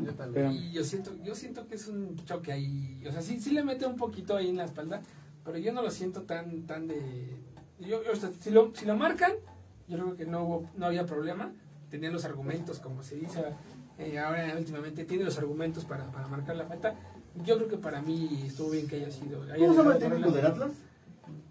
Yo 0.06 0.14
también. 0.14 0.52
Y 0.54 0.72
yo 0.72 0.84
siento, 0.84 1.12
yo 1.24 1.36
siento 1.36 1.68
que 1.68 1.76
es 1.76 1.88
un 1.88 2.16
choque 2.26 2.52
ahí. 2.54 3.04
O 3.08 3.12
sea, 3.12 3.22
sí, 3.22 3.40
sí 3.40 3.52
le 3.52 3.64
mete 3.64 3.86
un 3.86 3.96
poquito 3.98 4.36
ahí 4.38 4.50
en 4.50 4.58
la 4.58 4.66
espalda, 4.66 5.02
pero 5.44 5.58
yo 5.58 5.74
no 5.74 5.82
lo 5.82 5.92
siento 5.92 6.22
tan, 6.22 6.62
tan 6.64 6.88
de. 6.88 7.36
Yo, 7.80 8.00
o 8.12 8.16
sea, 8.16 8.30
si 8.40 8.50
lo, 8.50 8.72
si 8.76 8.86
lo 8.86 8.96
marcan, 8.96 9.34
yo 9.98 10.04
creo 10.04 10.16
que 10.18 10.26
no 10.26 10.44
hubo, 10.44 10.70
no 10.78 10.86
había 10.88 11.06
problema. 11.06 11.52
Tenían 11.90 12.14
los 12.14 12.26
argumentos, 12.26 12.80
como 12.80 13.04
se 13.04 13.16
dice 13.16 13.44
eh, 14.00 14.18
ahora 14.18 14.56
últimamente, 14.58 15.04
tiene 15.06 15.24
los 15.24 15.38
argumentos 15.38 15.86
para, 15.86 16.06
para 16.12 16.28
marcar 16.28 16.56
la 16.56 16.66
falta. 16.66 16.96
Yo 17.46 17.56
creo 17.58 17.68
que 17.68 17.78
para 17.78 18.02
mí 18.02 18.44
estuvo 18.46 18.72
bien 18.72 18.88
que 18.88 18.96
haya 18.98 19.12
sido. 19.12 19.44
haya 19.44 19.56
¿Cómo 19.58 19.74
se 19.74 19.78
llama 19.80 19.94
el 19.94 20.00
técnico 20.00 20.32
del 20.32 20.44
la- 20.44 20.50
Atlas? 20.50 20.72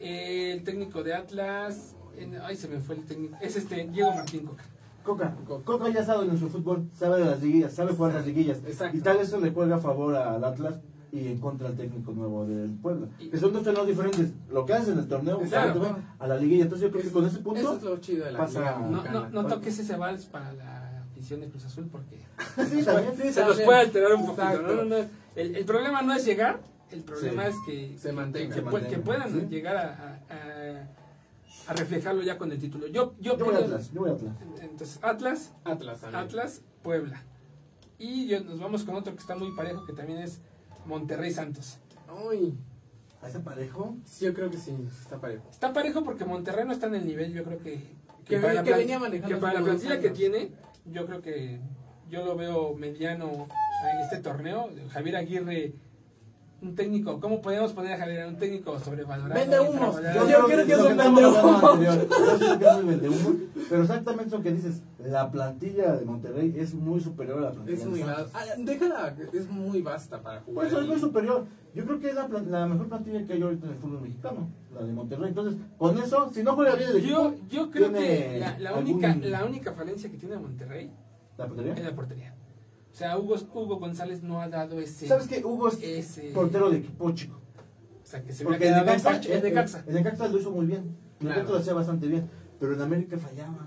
Eh, 0.00 0.52
el 0.52 0.64
técnico 0.64 1.02
de 1.02 1.14
Atlas. 1.14 1.94
en- 2.16 2.36
ay, 2.42 2.56
se 2.56 2.68
me 2.68 2.78
fue 2.80 2.96
el 2.96 3.04
técnico. 3.04 3.36
Es 3.40 3.56
este, 3.56 3.86
Diego 3.88 4.12
Martín 4.14 4.46
Coca. 4.46 4.64
Coca. 5.04 5.36
Coca. 5.46 5.64
Coca 5.64 5.88
ya 5.90 6.04
sabe 6.04 6.26
en 6.26 6.38
su 6.38 6.48
fútbol, 6.48 6.88
sabe 6.94 7.18
de 7.20 7.24
las 7.24 7.42
liguillas, 7.42 7.72
sabe 7.72 7.92
jugar 7.94 8.14
las 8.14 8.26
liguillas. 8.26 8.58
Exacto. 8.66 8.96
Y 8.96 9.00
tal 9.00 9.18
eso 9.18 9.40
le 9.40 9.50
juega 9.50 9.76
a 9.76 9.80
favor 9.80 10.14
al 10.14 10.44
Atlas 10.44 10.74
y 11.12 11.28
en 11.28 11.38
contra 11.38 11.68
al 11.68 11.76
técnico 11.76 12.10
nuevo 12.12 12.46
del 12.46 12.70
Puebla. 12.70 13.06
Y- 13.18 13.28
Que 13.28 13.36
son 13.36 13.52
dos 13.52 13.62
torneos 13.62 13.86
diferentes. 13.86 14.30
Lo 14.50 14.64
que 14.64 14.72
hacen 14.72 14.94
en 14.94 15.00
el 15.00 15.08
torneo 15.08 15.40
a 16.18 16.26
la 16.26 16.36
liguilla. 16.36 16.62
Entonces 16.64 16.88
yo 16.88 16.90
creo 16.92 17.04
que 17.04 17.10
con 17.12 17.26
ese 17.26 17.34
Eso 17.36 17.44
punto. 17.44 17.76
es 17.76 17.82
lo 17.82 17.96
chido 17.98 18.24
de 18.24 18.32
la 18.32 18.38
pasa- 18.38 18.60
liga 18.60 18.78
No, 18.88 19.04
no, 19.12 19.28
no 19.30 19.46
toques 19.46 19.78
ese 19.78 19.94
vals 19.96 20.24
para 20.24 20.52
la 20.54 21.02
afición 21.10 21.40
de 21.40 21.48
Cruz 21.48 21.66
Azul 21.66 21.86
porque 21.92 22.16
Sí, 22.70 22.82
también. 22.82 23.12
Sí, 23.20 23.30
se 23.32 23.44
los 23.44 23.60
puede 23.60 23.78
alterar 23.80 24.14
un 24.14 24.24
poquito. 24.26 24.42
Exacto. 24.42 24.66
¿no? 24.74 24.84
No, 24.84 24.84
no, 24.84 24.96
El, 25.36 25.54
el 25.56 25.64
problema 25.66 26.00
no 26.02 26.14
es 26.14 26.24
llegar, 26.24 26.60
el 26.90 27.02
problema 27.02 27.44
Sí. 27.44 27.50
es 27.50 27.56
que, 27.66 27.98
Se 27.98 28.12
mantenga. 28.12 28.48
que, 28.48 28.54
Se 28.54 28.62
mantenga, 28.62 28.88
que 28.88 28.98
puedan 28.98 29.32
sí. 29.32 29.46
llegar 29.50 29.76
a, 29.76 29.82
a- 29.82 30.34
a- 30.34 30.88
a 31.68 31.72
reflejarlo 31.74 32.22
ya 32.22 32.38
con 32.38 32.50
el 32.50 32.58
título. 32.58 32.86
Yo, 32.86 33.14
yo, 33.20 33.36
Yo 33.36 33.44
voy 33.44 33.54
a 33.54 33.58
creo- 33.58 33.66
Atlas, 33.66 33.90
yo 33.92 34.00
voy 34.00 34.10
a 34.10 34.14
Atlas. 34.14 34.34
Entonces, 34.62 34.98
Atlas, 35.02 35.52
Atlas 35.64 36.00
también. 36.00 36.22
Atlas, 36.24 36.62
Puebla. 36.82 37.22
Y 37.98 38.26
yo- 38.26 38.40
nos 38.42 38.58
vamos 38.58 38.82
con 38.82 38.94
otro 38.96 39.12
que 39.12 39.20
está 39.20 39.36
muy 39.36 39.54
parejo, 39.54 39.84
que 39.86 39.92
también 39.92 40.18
es 40.20 40.40
Monterrey 40.86 41.30
Santos. 41.32 41.78
Uy, 42.28 42.54
¿A 43.22 43.28
ese 43.28 43.40
parejo? 43.40 43.96
sí, 44.04 44.24
yo 44.24 44.34
creo 44.34 44.50
que 44.50 44.58
sí, 44.58 44.76
está 45.00 45.20
parejo. 45.20 45.44
Está 45.50 45.72
parejo 45.72 46.02
porque 46.04 46.24
Monterrey 46.24 46.64
no 46.64 46.72
está 46.72 46.86
en 46.88 46.96
el 46.96 47.06
nivel, 47.06 47.32
yo 47.32 47.44
creo 47.44 47.58
que... 47.58 47.80
Que- 48.24 48.38
para 48.38 48.54
la 48.54 48.62
que 48.62 48.72
venía 48.72 48.98
para 49.40 49.54
la 49.54 49.62
plantilla 49.62 50.00
que 50.00 50.10
tiene, 50.10 50.50
yo 50.84 51.06
creo 51.06 51.20
que 51.22 51.60
yo 52.08 52.24
lo 52.24 52.36
veo 52.36 52.74
mediano 52.74 53.48
en 53.90 54.00
este 54.02 54.18
torneo. 54.18 54.70
Javier 54.90 55.16
Aguirre 55.16 55.72
un 56.62 56.74
técnico, 56.76 57.18
¿cómo 57.20 57.42
podemos 57.42 57.72
poner 57.72 57.94
a 57.94 57.98
Javier 57.98 58.26
un 58.28 58.36
técnico 58.36 58.78
sobrevalorado? 58.78 59.34
Vende 59.34 59.58
humos. 59.60 59.74
infravalorado? 59.96 60.28
Yo 60.28 60.46
creo 60.46 60.66
que 60.66 60.72
es 60.72 60.78
un 60.78 60.96
vende 62.86 63.08
humo. 63.08 63.28
humo, 63.28 63.36
Pero 63.68 63.82
exactamente 63.82 64.36
lo 64.36 64.42
que 64.42 64.52
dices, 64.52 64.82
la 65.04 65.30
plantilla 65.30 65.92
de 65.96 66.04
Monterrey 66.04 66.54
es 66.56 66.72
muy 66.74 67.00
superior 67.00 67.38
a 67.38 67.42
la 67.42 67.50
plantilla 67.50 67.78
Es 67.78 67.92
de 67.92 68.00
Santos. 68.04 68.30
Ah, 68.34 68.44
déjala, 68.58 69.14
es 69.32 69.48
muy 69.50 69.82
vasta 69.82 70.20
para 70.22 70.40
Por 70.40 70.54
jugar. 70.54 70.66
eso 70.68 70.80
es 70.80 70.86
muy 70.86 71.00
superior. 71.00 71.44
Yo 71.74 71.84
creo 71.84 72.00
que 72.00 72.08
es 72.10 72.14
la, 72.14 72.28
la 72.28 72.66
mejor 72.66 72.88
plantilla 72.88 73.26
que 73.26 73.32
hay 73.32 73.42
ahorita 73.42 73.66
en 73.66 73.72
el 73.72 73.78
fútbol 73.78 74.02
mexicano, 74.02 74.48
la 74.74 74.82
de 74.84 74.92
Monterrey. 74.92 75.28
Entonces, 75.30 75.60
con 75.78 75.98
eso, 75.98 76.30
si 76.32 76.42
no 76.42 76.54
juega 76.54 76.76
bien 76.76 76.90
el 76.90 77.02
Yo, 77.02 77.28
equipo, 77.30 77.46
yo 77.50 77.70
creo 77.70 77.92
que 77.92 78.36
la, 78.38 78.58
la 78.58 78.70
algún- 78.70 78.92
única, 78.94 79.16
la 79.16 79.44
única 79.44 79.72
falencia 79.72 80.10
que 80.10 80.18
tiene 80.18 80.36
Monterrey 80.36 80.92
¿La 81.38 81.46
portería? 81.46 81.72
es 81.74 81.84
la 81.84 81.92
portería. 81.94 82.34
O 82.92 82.94
sea, 82.94 83.18
Hugo, 83.18 83.36
Hugo 83.54 83.78
González 83.78 84.22
no 84.22 84.42
ha 84.42 84.48
dado 84.48 84.78
ese... 84.78 85.06
¿Sabes 85.08 85.26
qué? 85.26 85.42
Hugo 85.42 85.68
es 85.68 85.82
ese 85.82 86.30
portero 86.34 86.68
de 86.70 86.78
equipo 86.78 87.10
chico. 87.12 87.40
O 88.02 88.06
sea, 88.06 88.22
que 88.22 88.32
se 88.32 88.44
Porque 88.44 88.68
en 88.68 88.74
Necaxa, 88.74 89.16
en 89.16 89.32
el, 89.32 89.42
Necaxa. 89.42 89.84
Necaxa 89.86 90.28
lo 90.28 90.38
hizo 90.38 90.50
muy 90.50 90.66
bien. 90.66 90.80
El 90.80 91.18
Claro. 91.18 91.36
Necaxa 91.36 91.52
lo 91.52 91.58
hacía 91.58 91.74
bastante 91.74 92.06
bien. 92.06 92.28
Pero 92.60 92.74
en 92.74 92.82
América 92.82 93.16
fallaba. 93.16 93.66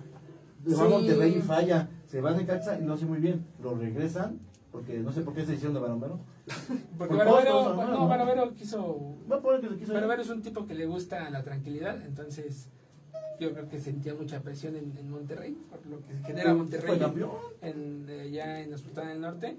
Le 0.63 0.75
va 0.75 0.85
a. 0.85 0.89
Monterrey 0.89 1.35
y 1.37 1.41
falla. 1.41 1.89
Se 2.05 2.21
va 2.21 2.29
a 2.31 2.33
Necaxa 2.33 2.77
y 2.79 2.83
lo 2.85 2.93
hace 2.93 3.05
muy 3.05 3.19
bien. 3.19 3.45
Lo 3.63 3.75
regresan, 3.75 4.39
porque 4.71 4.99
no 4.99 5.11
sé 5.11 5.21
por 5.21 5.33
qué 5.33 5.43
se 5.43 5.53
hicieron 5.55 5.73
de 5.73 5.79
Balomero. 5.79 6.19
Porque 6.97 7.17
costos, 7.17 7.75
¿no? 7.75 7.87
no, 7.87 8.07
Barovero 8.07 8.53
quiso... 8.53 9.15
Que. 9.27 9.91
Barovero 9.91 10.21
es 10.21 10.29
un 10.29 10.43
tipo 10.43 10.67
que 10.67 10.75
le 10.75 10.85
gusta 10.85 11.27
la 11.31 11.43
tranquilidad, 11.43 12.05
entonces 12.05 12.69
yo 13.39 13.51
creo 13.53 13.67
que 13.69 13.79
sentía 13.79 14.13
mucha 14.13 14.41
presión 14.41 14.75
en, 14.75 14.97
en 14.97 15.09
Monterrey, 15.09 15.57
por 15.69 15.85
lo 15.87 15.97
que 16.05 16.13
genera 16.25 16.49
Fue 16.51 16.53
Monterrey 16.53 16.99
campeón. 16.99 17.31
en, 17.61 18.05
eh, 18.09 18.31
ya 18.31 18.61
en 18.61 18.71
la 18.71 18.77
Sultana 18.77 19.09
del 19.09 19.21
Norte, 19.21 19.57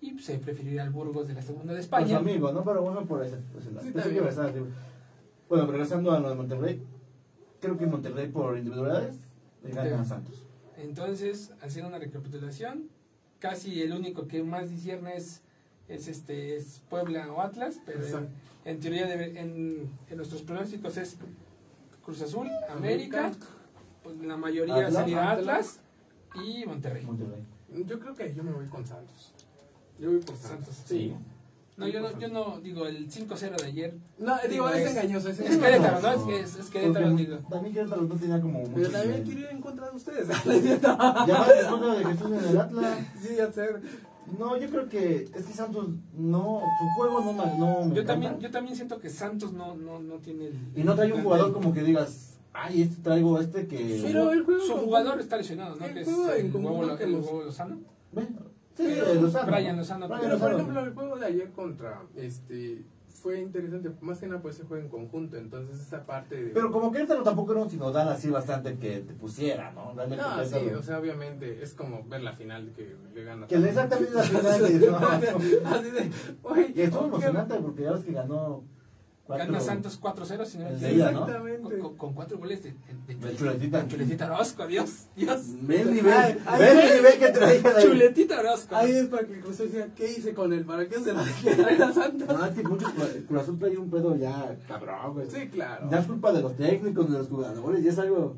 y 0.00 0.12
pues, 0.12 0.24
se 0.26 0.38
prefirió 0.38 0.72
ir 0.74 0.80
al 0.80 0.90
Burgos 0.90 1.26
de 1.28 1.34
la 1.34 1.42
segunda 1.42 1.72
de 1.72 1.78
Con 1.78 1.80
España. 1.80 2.08
su 2.08 2.16
amigo, 2.16 2.52
¿no? 2.52 2.64
Pero 2.64 2.82
bueno, 2.82 3.04
por 3.06 3.24
ese, 3.24 3.36
por 3.36 3.62
ese 3.62 3.72
lado. 3.72 3.86
Sí, 3.86 3.98
arriba. 3.98 4.30
Bueno, 5.48 5.66
regresando 5.66 6.12
a 6.12 6.20
lo 6.20 6.28
de 6.28 6.34
Monterrey. 6.34 6.82
Creo 7.60 7.78
que 7.78 7.86
Monterrey 7.86 8.28
por 8.28 8.56
individualidades 8.58 9.16
le 9.64 9.70
gana 9.72 10.00
a 10.00 10.02
Sí. 10.04 10.08
Santos. 10.10 10.42
Entonces, 10.76 11.52
haciendo 11.62 11.88
una 11.88 11.98
recapitulación, 11.98 12.88
casi 13.38 13.80
el 13.82 13.92
único 13.92 14.26
que 14.28 14.42
más 14.42 14.68
discierne 14.70 15.16
es, 15.16 15.40
es, 15.88 16.08
este, 16.08 16.56
es 16.56 16.82
Puebla 16.90 17.32
o 17.32 17.40
Atlas, 17.40 17.80
pero 17.86 18.04
en, 18.06 18.28
en 18.66 18.80
teoría, 18.80 19.06
debe- 19.08 19.38
en, 19.40 19.88
en 20.10 20.16
nuestros 20.16 20.42
pronósticos 20.42 20.96
es 20.98 21.16
Cruz 22.06 22.22
Azul, 22.22 22.48
América, 22.70 23.32
pues, 24.04 24.16
la 24.22 24.36
mayoría 24.36 24.76
Atlas, 24.76 24.94
sería 24.94 25.30
Atlas. 25.32 25.80
Atlas 26.30 26.46
y 26.46 26.64
Monterrey. 26.64 27.04
Monterrey. 27.04 27.42
Yo 27.84 27.98
creo 27.98 28.14
que 28.14 28.32
yo 28.32 28.42
me 28.44 28.52
voy 28.52 28.66
con 28.66 28.86
Santos. 28.86 29.34
Yo 29.98 30.10
voy 30.10 30.20
por 30.20 30.36
Santos. 30.36 30.74
Santos. 30.76 30.82
Sí. 30.86 31.14
No, 31.76 31.86
yo 31.88 32.00
no, 32.00 32.18
yo 32.18 32.28
no 32.28 32.60
digo 32.60 32.86
el 32.86 33.10
5-0 33.10 33.56
de 33.60 33.66
ayer. 33.66 33.94
No, 34.18 34.34
digo, 34.48 34.68
es 34.70 34.82
Es- 34.84 34.90
engañoso. 34.92 35.28
Es 35.28 35.40
Es. 35.40 35.58
Querétaro, 35.58 36.00
¿no? 36.00 36.12
Es, 36.12 36.22
que 36.22 36.40
es, 36.40 36.56
es 36.56 36.70
Querétaro, 36.70 37.08
Porque 37.08 37.24
digo. 37.24 37.36
También 37.50 37.74
Querétaro 37.74 38.02
no 38.02 38.14
tenía 38.14 38.40
como 38.40 38.60
mucho. 38.60 38.72
Pero 38.76 38.90
también 38.90 39.22
quiero 39.24 39.40
ir 39.40 39.46
en 39.48 39.60
contra 39.60 39.90
de 39.90 39.96
ustedes. 39.96 40.28
Ya 40.28 40.94
va 40.94 41.48
en 41.60 41.68
contra 41.68 41.94
de 41.96 42.04
Jesús 42.04 42.26
en 42.32 42.44
el 42.50 42.60
Atlas. 42.60 42.98
sí, 43.20 43.28
ya 43.36 43.52
sé. 43.52 43.68
No, 44.38 44.56
yo 44.56 44.68
creo 44.68 44.88
que 44.88 45.28
es 45.34 45.44
que 45.46 45.52
Santos 45.52 45.88
no, 46.16 46.60
su 46.78 46.84
juego 46.96 47.20
no, 47.20 47.32
me- 47.32 47.58
no 47.58 47.84
me 47.84 47.94
Yo 47.94 48.02
encanta. 48.02 48.06
también, 48.06 48.38
yo 48.40 48.50
también 48.50 48.76
siento 48.76 48.98
que 49.00 49.08
Santos 49.08 49.52
no, 49.52 49.74
no, 49.76 50.00
no 50.00 50.14
tiene 50.16 50.48
el... 50.48 50.58
Y 50.74 50.82
no 50.82 50.94
trae 50.94 51.12
un 51.12 51.22
jugador 51.22 51.52
como 51.52 51.72
que 51.72 51.82
digas, 51.82 52.38
ay, 52.52 52.82
este 52.82 53.02
traigo 53.02 53.38
este 53.40 53.66
que... 53.66 54.00
Pero 54.04 54.32
el 54.32 54.42
juego- 54.44 54.60
Su 54.64 54.74
jugador 54.78 55.20
está 55.20 55.36
lesionado, 55.36 55.76
¿no? 55.76 55.86
El 55.86 55.94
Que 55.94 56.00
es 56.00 56.06
juego 56.06 56.32
en 56.32 56.46
el 56.90 56.98
que 56.98 57.06
los- 57.06 57.24
huevo 57.26 57.42
Lozano. 57.44 57.78
Ve, 58.12 58.26
Sí, 58.76 58.82
Pero- 58.88 59.14
Lozano. 59.22 59.52
Brian 59.52 59.76
Lozano. 59.76 60.06
Brian 60.06 60.20
Pero 60.22 60.38
por 60.38 60.52
ejemplo, 60.52 60.80
el 60.80 60.92
juego 60.92 61.16
de 61.16 61.26
ayer 61.26 61.50
contra 61.52 62.02
este 62.14 62.84
fue 63.26 63.40
interesante, 63.40 63.90
más 64.02 64.20
que 64.20 64.28
nada 64.28 64.40
pues 64.40 64.54
se 64.54 64.62
juega 64.62 64.84
en 64.84 64.88
conjunto, 64.88 65.36
entonces 65.36 65.80
esa 65.80 66.06
parte 66.06 66.36
de 66.40 66.50
Pero 66.50 66.70
como 66.70 66.92
Querétaro 66.92 67.24
tampoco 67.24 67.50
era 67.50 67.62
un 67.62 67.68
sinodal 67.68 68.08
así 68.08 68.30
bastante 68.30 68.76
que 68.78 69.00
te 69.00 69.14
pusiera, 69.14 69.72
¿no? 69.72 69.94
No, 69.94 70.04
sí, 70.44 70.54
Querétaro- 70.54 70.78
o 70.78 70.82
sea, 70.84 71.00
obviamente 71.00 71.60
es 71.60 71.74
como 71.74 72.04
ver 72.04 72.20
la 72.22 72.32
final 72.34 72.72
que 72.76 72.94
le 73.12 73.24
gana. 73.24 73.48
Que 73.48 73.58
le 73.58 73.70
exactamente 73.70 74.14
la 74.14 74.22
final 74.22 74.62
de... 74.62 74.78
no, 74.90 74.96
Así 74.98 75.90
de, 75.90 76.10
oye, 76.44 76.72
Y 76.72 76.80
estuvo 76.82 77.00
¿qué- 77.02 77.06
emocionante 77.08 77.54
porque 77.56 77.82
ya 77.82 77.92
ves 77.94 78.04
que 78.04 78.12
ganó... 78.12 78.62
Cuatro, 79.26 79.46
Gana 79.46 79.60
Santos 79.60 80.00
4-0, 80.00 80.44
si 80.46 80.58
no 80.58 80.68
Exactamente. 80.68 81.78
con- 81.80 81.96
con 81.96 82.14
cuatro 82.14 82.38
goles 82.38 82.62
de, 82.62 82.74
de, 83.08 83.14
De 83.16 83.36
Chuletita. 83.36 83.82
de 83.82 83.88
Chuletita 83.88 84.26
Orozco, 84.32 84.66
Dios, 84.68 85.06
Dios. 85.16 85.40
Ve 85.62 85.80
el 85.80 85.94
nivel, 85.94 86.38
ve 86.58 86.70
el 86.70 86.96
nivel 86.96 87.18
que 87.18 87.28
traía 87.30 87.82
Chuletita 87.82 88.38
Orozco. 88.38 88.76
Ahí 88.76 88.92
es 88.92 89.06
para 89.08 89.26
que 89.26 89.40
Cruz 89.40 89.58
diga, 89.58 89.88
¿qué 89.96 90.12
hice 90.12 90.32
con 90.32 90.52
él? 90.52 90.64
¿Para 90.64 90.88
qué 90.88 91.00
se 91.00 91.12
la 91.12 91.24
dejé 91.44 91.82
a 91.82 91.92
Santos? 91.92 92.28
No, 92.28 92.44
es 92.46 92.54
que 92.54 92.62
muchos 92.62 92.92
Cruz 93.26 93.40
Azul 93.42 93.58
trae 93.58 93.76
un 93.76 93.90
pedo 93.90 94.14
ya 94.16 94.56
cabrón, 94.68 95.14
güey. 95.14 95.28
Sí, 95.28 95.48
claro. 95.48 95.88
Ya 95.90 95.98
es 95.98 96.06
culpa 96.06 96.32
de 96.32 96.42
los 96.42 96.56
técnicos, 96.56 97.10
de 97.10 97.18
los 97.18 97.28
jugadores, 97.28 97.82
ya 97.82 97.90
es 97.90 97.98
algo. 97.98 98.36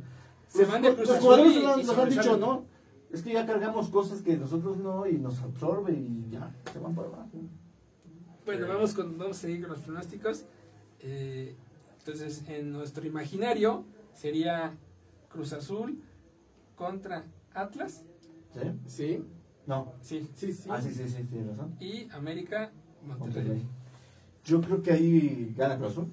Se 0.48 0.64
van 0.64 0.80
de 0.80 0.94
Cruz 0.94 1.08
los 1.08 1.18
jugadores 1.18 1.52
y- 1.54 1.62
nos, 1.62 1.80
y 1.80 1.84
nos 1.84 1.98
han 1.98 2.08
dicho. 2.08 2.36
¿no? 2.38 2.64
Es 3.12 3.22
que 3.22 3.32
ya 3.34 3.44
cargamos 3.44 3.88
cosas 3.90 4.22
que 4.22 4.38
nosotros 4.38 4.78
no 4.78 5.06
y 5.06 5.18
nos 5.18 5.38
absorbe 5.40 5.92
y 5.92 6.28
ya, 6.30 6.50
se 6.72 6.78
van 6.78 6.94
por 6.94 7.06
abajo. 7.06 7.28
Bueno, 8.46 8.66
vamos, 8.66 8.94
con, 8.94 9.18
vamos 9.18 9.36
a 9.36 9.40
seguir 9.40 9.60
con 9.60 9.70
los 9.70 9.80
pronósticos. 9.80 10.44
Eh, 11.00 11.54
entonces, 11.98 12.42
en 12.48 12.72
nuestro 12.72 13.06
imaginario 13.06 13.84
sería 14.14 14.74
Cruz 15.30 15.52
Azul 15.52 16.02
contra 16.76 17.24
Atlas. 17.54 18.04
¿Sí? 18.54 18.60
Sí, 18.86 19.24
No. 19.66 19.92
Sí. 20.00 20.28
sí, 20.34 20.52
sí. 20.52 20.68
Ah, 20.72 20.80
sí, 20.80 20.92
sí, 20.94 21.08
sí, 21.08 21.24
tienes 21.24 21.48
razón. 21.50 21.76
Y 21.80 22.08
América, 22.10 22.72
Monterrey. 23.06 23.44
Monterrey. 23.44 23.66
Yo 24.44 24.60
creo 24.62 24.82
que 24.82 24.92
ahí 24.92 25.54
gana 25.56 25.76
Cruz 25.76 25.92
Azul. 25.92 26.08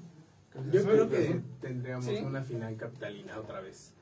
Cruz 0.52 0.66
Yo 0.72 0.84
creo 0.84 1.10
que 1.10 1.28
Azul. 1.30 1.44
tendríamos 1.62 2.06
Sí. 2.06 2.18
una 2.18 2.42
final 2.44 2.76
capitalina 2.76 3.40
otra 3.40 3.62
vez. 3.62 3.94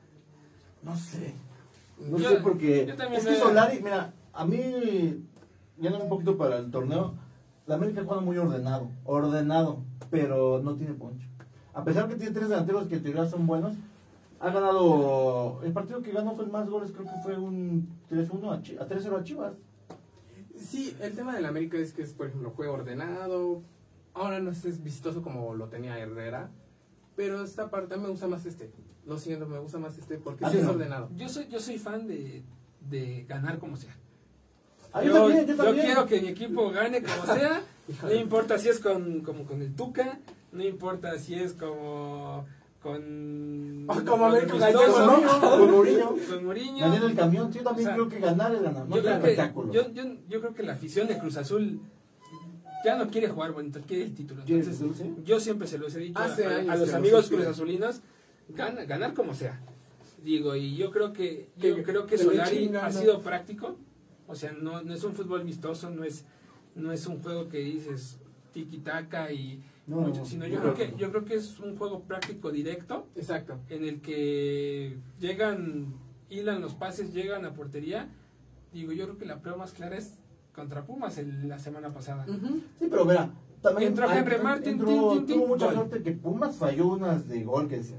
No 0.82 0.96
sé. 0.96 1.34
No 1.98 2.18
Yo- 2.18 2.30
sé 2.30 2.36
porque. 2.38 2.82
Es 2.82 3.24
que 3.24 3.36
Solari, 3.36 3.80
mira, 3.80 4.12
a 4.32 4.44
mí, 4.44 4.58
yendo 5.80 6.02
un 6.02 6.08
poquito 6.08 6.36
para 6.36 6.58
el 6.58 6.70
torneo, 6.72 7.14
la 7.66 7.76
América 7.76 8.02
juega 8.04 8.20
muy 8.20 8.36
ordenado. 8.36 8.90
Ordenado, 9.04 9.84
pero 10.20 10.60
no 10.62 10.74
tiene 10.74 10.94
poncho. 10.94 11.26
A 11.72 11.82
pesar 11.84 12.08
que 12.08 12.14
tiene 12.16 12.32
tres 12.32 12.48
delanteros 12.48 12.86
que 12.86 12.96
en 12.96 13.02
teoría 13.02 13.26
son 13.26 13.46
buenos, 13.46 13.74
ha 14.40 14.50
ganado. 14.50 15.60
El 15.64 15.72
partido 15.72 16.02
que 16.02 16.12
ganó 16.12 16.36
con 16.36 16.50
más 16.52 16.68
goles 16.68 16.92
creo 16.92 17.04
que 17.04 17.20
fue 17.22 17.36
un 17.38 17.88
3-1 18.10 18.52
a, 18.58 18.62
Chi- 18.62 18.76
a 18.78 18.86
3-0 18.86 19.18
a 19.20 19.24
Chivas. 19.24 19.54
Sí, 20.56 20.96
el 21.00 21.14
tema 21.14 21.34
del 21.34 21.46
América 21.46 21.76
es 21.78 21.92
que 21.92 22.02
es, 22.02 22.12
por 22.12 22.28
ejemplo, 22.28 22.50
juego 22.50 22.74
ordenado. 22.74 23.62
Ahora 24.14 24.38
no 24.40 24.50
es 24.50 24.82
vistoso 24.84 25.22
como 25.22 25.54
lo 25.54 25.68
tenía 25.68 25.98
Herrera. 25.98 26.50
Pero 27.16 27.42
esta 27.42 27.70
parte 27.70 27.94
a 27.94 27.96
mí 27.96 28.04
me 28.04 28.10
gusta 28.10 28.26
más 28.28 28.46
este. 28.46 28.70
Lo 29.06 29.18
siento, 29.18 29.46
me 29.46 29.58
gusta 29.58 29.78
más 29.78 29.98
este 29.98 30.16
porque 30.18 30.44
sí 30.50 30.58
es 30.58 30.64
no. 30.64 30.70
ordenado. 30.70 31.08
Yo 31.16 31.28
soy, 31.28 31.48
yo 31.48 31.58
soy 31.60 31.78
fan 31.78 32.06
de, 32.06 32.42
de 32.88 33.24
ganar 33.28 33.58
como 33.58 33.76
sea. 33.76 33.96
Ah, 34.92 35.02
yo, 35.02 35.12
también, 35.12 35.46
yo 35.46 35.54
yo 35.56 35.64
también. 35.64 35.86
quiero 35.86 36.06
que 36.06 36.20
mi 36.22 36.28
equipo 36.28 36.70
gane 36.70 37.02
como 37.02 37.34
sea. 37.34 37.62
No 38.02 38.12
importa 38.14 38.58
si 38.58 38.68
es 38.68 38.78
con, 38.80 39.20
como 39.20 39.44
con 39.44 39.62
el 39.62 39.74
Tuca, 39.74 40.18
no 40.52 40.62
importa 40.64 41.18
si 41.18 41.34
es 41.34 41.52
como 41.54 42.46
con. 42.80 43.86
Ah, 43.88 44.02
como 44.06 44.26
América 44.26 44.54
el 44.54 44.60
Gallego, 44.60 44.84
Vistoso, 44.84 45.40
Con 45.58 45.70
Mourinho, 45.70 46.16
con 46.28 46.44
Mourinho. 46.44 46.90
Gané 46.90 47.06
el 47.06 47.14
camión, 47.14 47.52
yo 47.52 47.62
también 47.62 47.88
O 47.88 47.90
sea, 47.90 47.94
creo 47.94 48.08
que 48.08 48.18
ganar 48.20 48.62
ganar, 48.62 48.88
no 48.88 48.94
que, 49.02 49.08
espectáculo. 49.10 49.72
yo, 49.72 49.90
yo, 49.92 50.04
yo 50.28 50.40
creo 50.40 50.54
que 50.54 50.62
la 50.62 50.72
afición 50.74 51.08
de 51.08 51.18
Cruz 51.18 51.36
Azul 51.36 51.80
ya 52.84 52.96
no 52.96 53.08
quiere 53.08 53.28
jugar 53.28 53.52
bonito, 53.52 53.80
quiere 53.86 54.04
el 54.04 54.14
título. 54.14 54.44
¿Quieres 54.44 54.68
Entonces, 54.68 55.06
yo 55.24 55.40
siempre 55.40 55.66
se 55.66 55.78
los 55.78 55.94
he 55.94 56.00
dicho 56.00 56.18
a, 56.18 56.24
Hace 56.24 56.46
a- 56.46 56.56
años 56.58 56.70
a 56.70 56.76
los 56.76 56.92
amigos. 56.94 57.28
Cruz 57.28 57.46
Azulinos, 57.46 58.00
gana, 58.50 58.84
ganar 58.84 59.14
como 59.14 59.34
sea. 59.34 59.60
Digo, 60.22 60.54
y 60.56 60.76
yo 60.76 60.90
creo 60.90 61.12
que, 61.12 61.48
yo 61.56 61.76
Que- 61.76 61.82
creo 61.82 62.06
que 62.06 62.18
Solari 62.18 62.68
ha 62.76 62.88
¿no? 62.90 62.92
sido 62.92 63.20
práctico. 63.22 63.76
O 64.26 64.34
sea, 64.34 64.52
no, 64.52 64.82
no 64.82 64.94
es 64.94 65.04
un 65.04 65.14
fútbol 65.14 65.44
vistoso, 65.44 65.90
no 65.90 66.02
es, 66.04 66.24
no 66.74 66.92
es 66.92 67.06
un 67.06 67.22
juego 67.22 67.48
que 67.48 67.58
dices 67.58 68.18
tiki-taka 68.52 69.32
y 69.32 69.62
No, 69.86 69.98
mucho, 70.02 70.20
no, 70.20 70.24
sino 70.26 70.44
no, 70.44 70.50
yo 70.50 70.56
no. 70.62 70.74
creo 70.74 70.74
que 70.74 70.96
yo 70.96 71.10
creo 71.10 71.24
que 71.24 71.34
es 71.34 71.58
un 71.60 71.76
juego 71.76 72.02
práctico 72.02 72.50
directo 72.50 73.06
Exacto. 73.16 73.58
en 73.68 73.84
el 73.84 74.00
que 74.00 74.96
llegan, 75.20 75.94
hilan 76.30 76.60
los 76.60 76.74
pases, 76.74 77.12
llegan 77.12 77.44
a 77.44 77.52
portería. 77.54 78.08
Digo, 78.72 78.92
yo 78.92 79.04
creo 79.06 79.18
que 79.18 79.26
la 79.26 79.40
prueba 79.40 79.58
más 79.58 79.72
clara 79.72 79.96
es 79.96 80.18
contra 80.54 80.84
Pumas 80.84 81.18
el- 81.18 81.48
la 81.48 81.58
semana 81.58 81.92
pasada. 81.92 82.26
Sí, 82.26 82.86
pero 82.90 83.04
mira, 83.04 83.30
también 83.60 83.88
Entró 83.90 84.10
Henry 84.10 84.38
Martin, 84.42 84.72
entró- 84.74 84.86
tin, 84.86 85.18
tin, 85.18 85.26
tin, 85.26 85.36
tuvo 85.36 85.46
mucha 85.48 85.66
gol. 85.66 85.74
suerte 85.74 86.02
que 86.02 86.12
Pumas 86.12 86.56
falló 86.56 86.88
unas 86.88 87.28
de 87.28 87.42
gol 87.44 87.68
que 87.68 87.78
decía. 87.78 87.98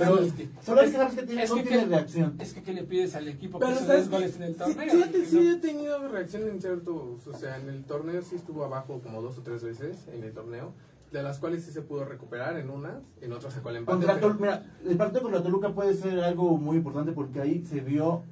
Pero 0.00 0.18
Sí, 0.18 0.24
es 0.28 0.32
que- 0.32 0.48
solo 0.64 0.80
es 0.80 0.94
es- 0.94 0.96
que 0.96 1.16
que 1.16 1.22
tiene, 1.26 1.42
es 1.42 1.50
no 1.50 1.56
que- 1.56 1.62
tiene 1.62 1.78
que- 1.82 1.88
reacción. 1.90 2.34
Es 2.38 2.52
que, 2.54 2.62
¿qué 2.62 2.72
le 2.72 2.82
pides 2.84 3.14
al 3.14 3.28
equipo 3.28 3.58
Pero 3.58 3.78
que 3.78 3.84
10 3.84 4.10
goles 4.10 4.36
en 4.36 4.42
el 4.44 4.52
sí, 4.54 4.58
torneo? 4.58 4.90
fíjate, 4.90 5.26
sí 5.26 5.36
No. 5.40 5.50
he 5.52 5.56
tenido 5.56 6.08
reacción 6.08 6.48
en 6.48 6.60
ciertos, 6.60 7.26
o 7.26 7.34
sea, 7.38 7.58
en 7.58 7.68
el 7.68 7.84
torneo 7.84 8.22
sí 8.22 8.36
estuvo 8.36 8.64
abajo 8.64 9.00
como 9.02 9.20
dos 9.20 9.36
o 9.38 9.42
tres 9.42 9.62
veces 9.62 9.96
en 10.14 10.24
el 10.24 10.32
torneo, 10.32 10.72
de 11.12 11.22
las 11.22 11.38
cuales 11.38 11.64
sí 11.64 11.72
se 11.72 11.82
pudo 11.82 12.04
recuperar 12.06 12.56
en 12.56 12.70
unas, 12.70 13.02
en 13.20 13.32
otras 13.32 13.52
sacó 13.52 13.68
el 13.70 13.76
empate. 13.76 13.98
Contra 13.98 14.14
pero- 14.14 14.34
mira, 14.34 14.64
el 14.86 14.96
partido 14.96 15.22
contra 15.22 15.42
Toluca 15.42 15.74
puede 15.74 15.92
ser 15.94 16.20
algo 16.20 16.56
muy 16.56 16.78
importante 16.78 17.12
porque 17.12 17.40
ahí 17.40 17.64
se 17.66 17.80
vio 17.80 18.22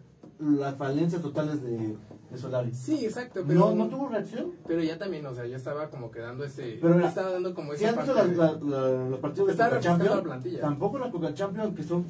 las 0.41 0.77
falencias 0.77 1.21
totales 1.23 1.63
de, 1.63 1.97
de 2.31 2.39
Solari. 2.39 2.73
Sí, 2.73 3.05
exacto, 3.05 3.43
pero... 3.47 3.59
No, 3.61 3.75
no 3.75 3.89
tuvo 3.89 4.09
reacción. 4.09 4.53
Pero 4.67 4.83
ya 4.83 4.99
también, 4.99 5.27
o 5.27 5.35
sea, 5.35 5.47
ya 5.47 5.57
estaba 5.57 5.91
como 5.91 6.11
que 6.11 6.21
dando 6.21 6.45
ese... 6.45 6.79
Pero 6.81 6.95
mira, 6.95 7.09
estaba 7.09 7.33
dando 7.33 7.55
como 7.55 7.75
Si 7.75 7.85
ese 7.85 7.97
visto 7.97 8.15
de- 8.15 8.37
la- 8.37 8.53
la- 8.53 9.09
los 9.09 9.19
partidos 9.21 9.49
de 9.49 9.55
Coca 9.65 9.81
Champions, 9.81 10.17
la 10.17 10.23
plantilla. 10.23 10.61
tampoco 10.61 10.99
la 10.99 11.11
Coca 11.11 11.35
Champions, 11.35 11.75
que 11.75 11.83
son 11.83 12.05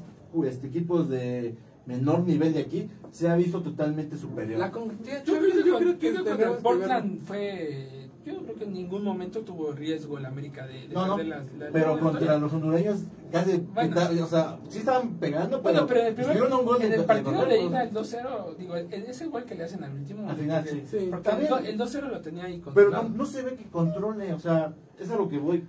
este, 0.45 0.67
equipos 0.67 1.09
de 1.09 1.57
menor 1.87 2.21
nivel 2.21 2.53
de 2.53 2.61
aquí, 2.61 2.91
se 3.11 3.29
ha 3.31 3.37
visto 3.37 3.63
totalmente 3.63 4.17
superior. 4.19 4.59
La 4.61 4.71
Yo 4.71 4.81
creo 5.25 5.65
yo 5.65 5.79
creo 5.79 5.99
que 5.99 6.13
que 6.13 6.37
que 6.37 6.45
Portland 6.63 7.21
fue. 7.27 7.98
Yo 8.29 8.43
creo 8.43 8.55
que 8.57 8.65
en 8.65 8.73
ningún 8.75 9.03
momento 9.05 9.41
tuvo 9.41 9.73
riesgo 9.73 10.19
el 10.19 10.27
América 10.27 10.67
de, 10.67 10.87
de 10.89 10.95
no, 10.95 11.07
no, 11.07 11.17
las- 11.23 11.51
la- 11.55 11.71
pero 11.73 11.95
la 11.97 12.01
contra 12.03 12.39
los 12.39 12.53
hondureños 12.53 12.99
casi, 13.33 13.57
Bueno. 13.73 13.97
o 14.23 14.27
sea, 14.27 14.59
sí 14.69 14.79
estaban 14.81 15.15
pegando, 15.15 15.63
pero, 15.63 15.73
Bueno, 15.73 15.87
pero 15.87 16.01
en 16.01 16.07
el, 16.09 16.15
primer, 16.15 16.43
un 16.53 16.65
gol 16.67 16.83
en 16.83 16.93
el 16.93 17.05
partido 17.05 17.45
de 17.47 17.63
ida, 17.63 17.83
el 17.85 17.91
2-0, 17.91 18.57
digo, 18.59 18.77
ese 18.77 19.27
gol 19.29 19.45
que 19.45 19.55
le 19.55 19.65
hacen 19.65 19.83
al 19.83 19.93
último. 19.95 20.29
Al 20.29 20.37
final, 20.37 20.67
sí. 20.69 20.83
Sí. 20.87 20.97
El, 21.13 21.23
También. 21.23 21.49
do- 21.51 21.59
el 21.59 21.79
2-0 21.79 22.09
lo 22.11 22.21
tenía 22.21 22.45
ahí 22.45 22.59
Pero 22.59 22.65
controlado. 22.91 23.09
no, 23.09 23.17
no 23.17 23.27
se 23.27 23.43
ve 23.43 23.55
que 23.55 23.65
controle, 23.65 24.35
o 24.35 24.39
sea, 24.39 24.75
es 24.99 25.11
a 25.11 25.17
lo 25.17 25.29
que 25.29 25.39
voy. 25.39 25.65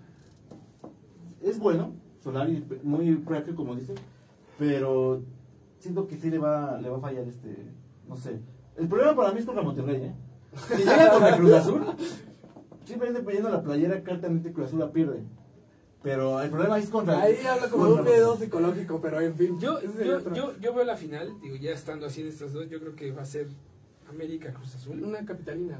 Es 1.41 1.57
bueno, 1.59 1.93
Solari, 2.21 2.65
muy 2.83 3.15
práctico 3.15 3.55
como 3.57 3.75
dice, 3.75 3.95
pero 4.57 5.21
siento 5.79 6.07
que 6.07 6.17
sí 6.17 6.29
le 6.29 6.37
va, 6.39 6.77
le 6.81 6.89
va 6.89 6.97
a 6.97 7.01
fallar 7.01 7.25
este, 7.25 7.55
no 8.07 8.17
sé. 8.17 8.41
El 8.75 8.87
problema 8.89 9.15
para 9.15 9.31
mí 9.31 9.39
es 9.39 9.45
contra 9.45 9.63
Monterrey, 9.63 9.95
¿eh? 10.03 10.13
Si 10.75 10.77
llega 10.83 11.11
contra 11.11 11.37
Cruz 11.37 11.53
Azul, 11.53 11.85
simplemente 12.89 13.23
poniendo 13.23 13.49
la 13.49 13.61
playera, 13.61 14.01
claramente 14.01 14.51
Cruz 14.51 14.67
Azul 14.67 14.79
la 14.79 14.91
pierde. 14.91 15.23
Pero 16.01 16.41
el 16.41 16.49
problema 16.49 16.77
es 16.77 16.89
contra... 16.89 17.21
Ahí 17.21 17.37
habla 17.45 17.69
como 17.69 17.85
de 17.87 17.93
un 17.93 18.05
pedo 18.05 18.37
psicológico, 18.37 19.01
pero 19.01 19.19
en 19.19 19.35
fin. 19.35 19.59
Yo, 19.59 19.79
yo, 19.81 20.33
yo, 20.33 20.57
yo 20.57 20.73
veo 20.73 20.85
la 20.85 20.95
final, 20.95 21.39
digo, 21.41 21.55
ya 21.57 21.71
estando 21.71 22.05
así 22.05 22.21
en 22.21 22.27
estas 22.27 22.53
dos, 22.53 22.69
yo 22.69 22.79
creo 22.79 22.95
que 22.95 23.11
va 23.11 23.23
a 23.23 23.25
ser 23.25 23.47
América 24.09 24.53
Cruz 24.53 24.75
Azul. 24.75 25.03
Una 25.03 25.25
capitalina. 25.25 25.79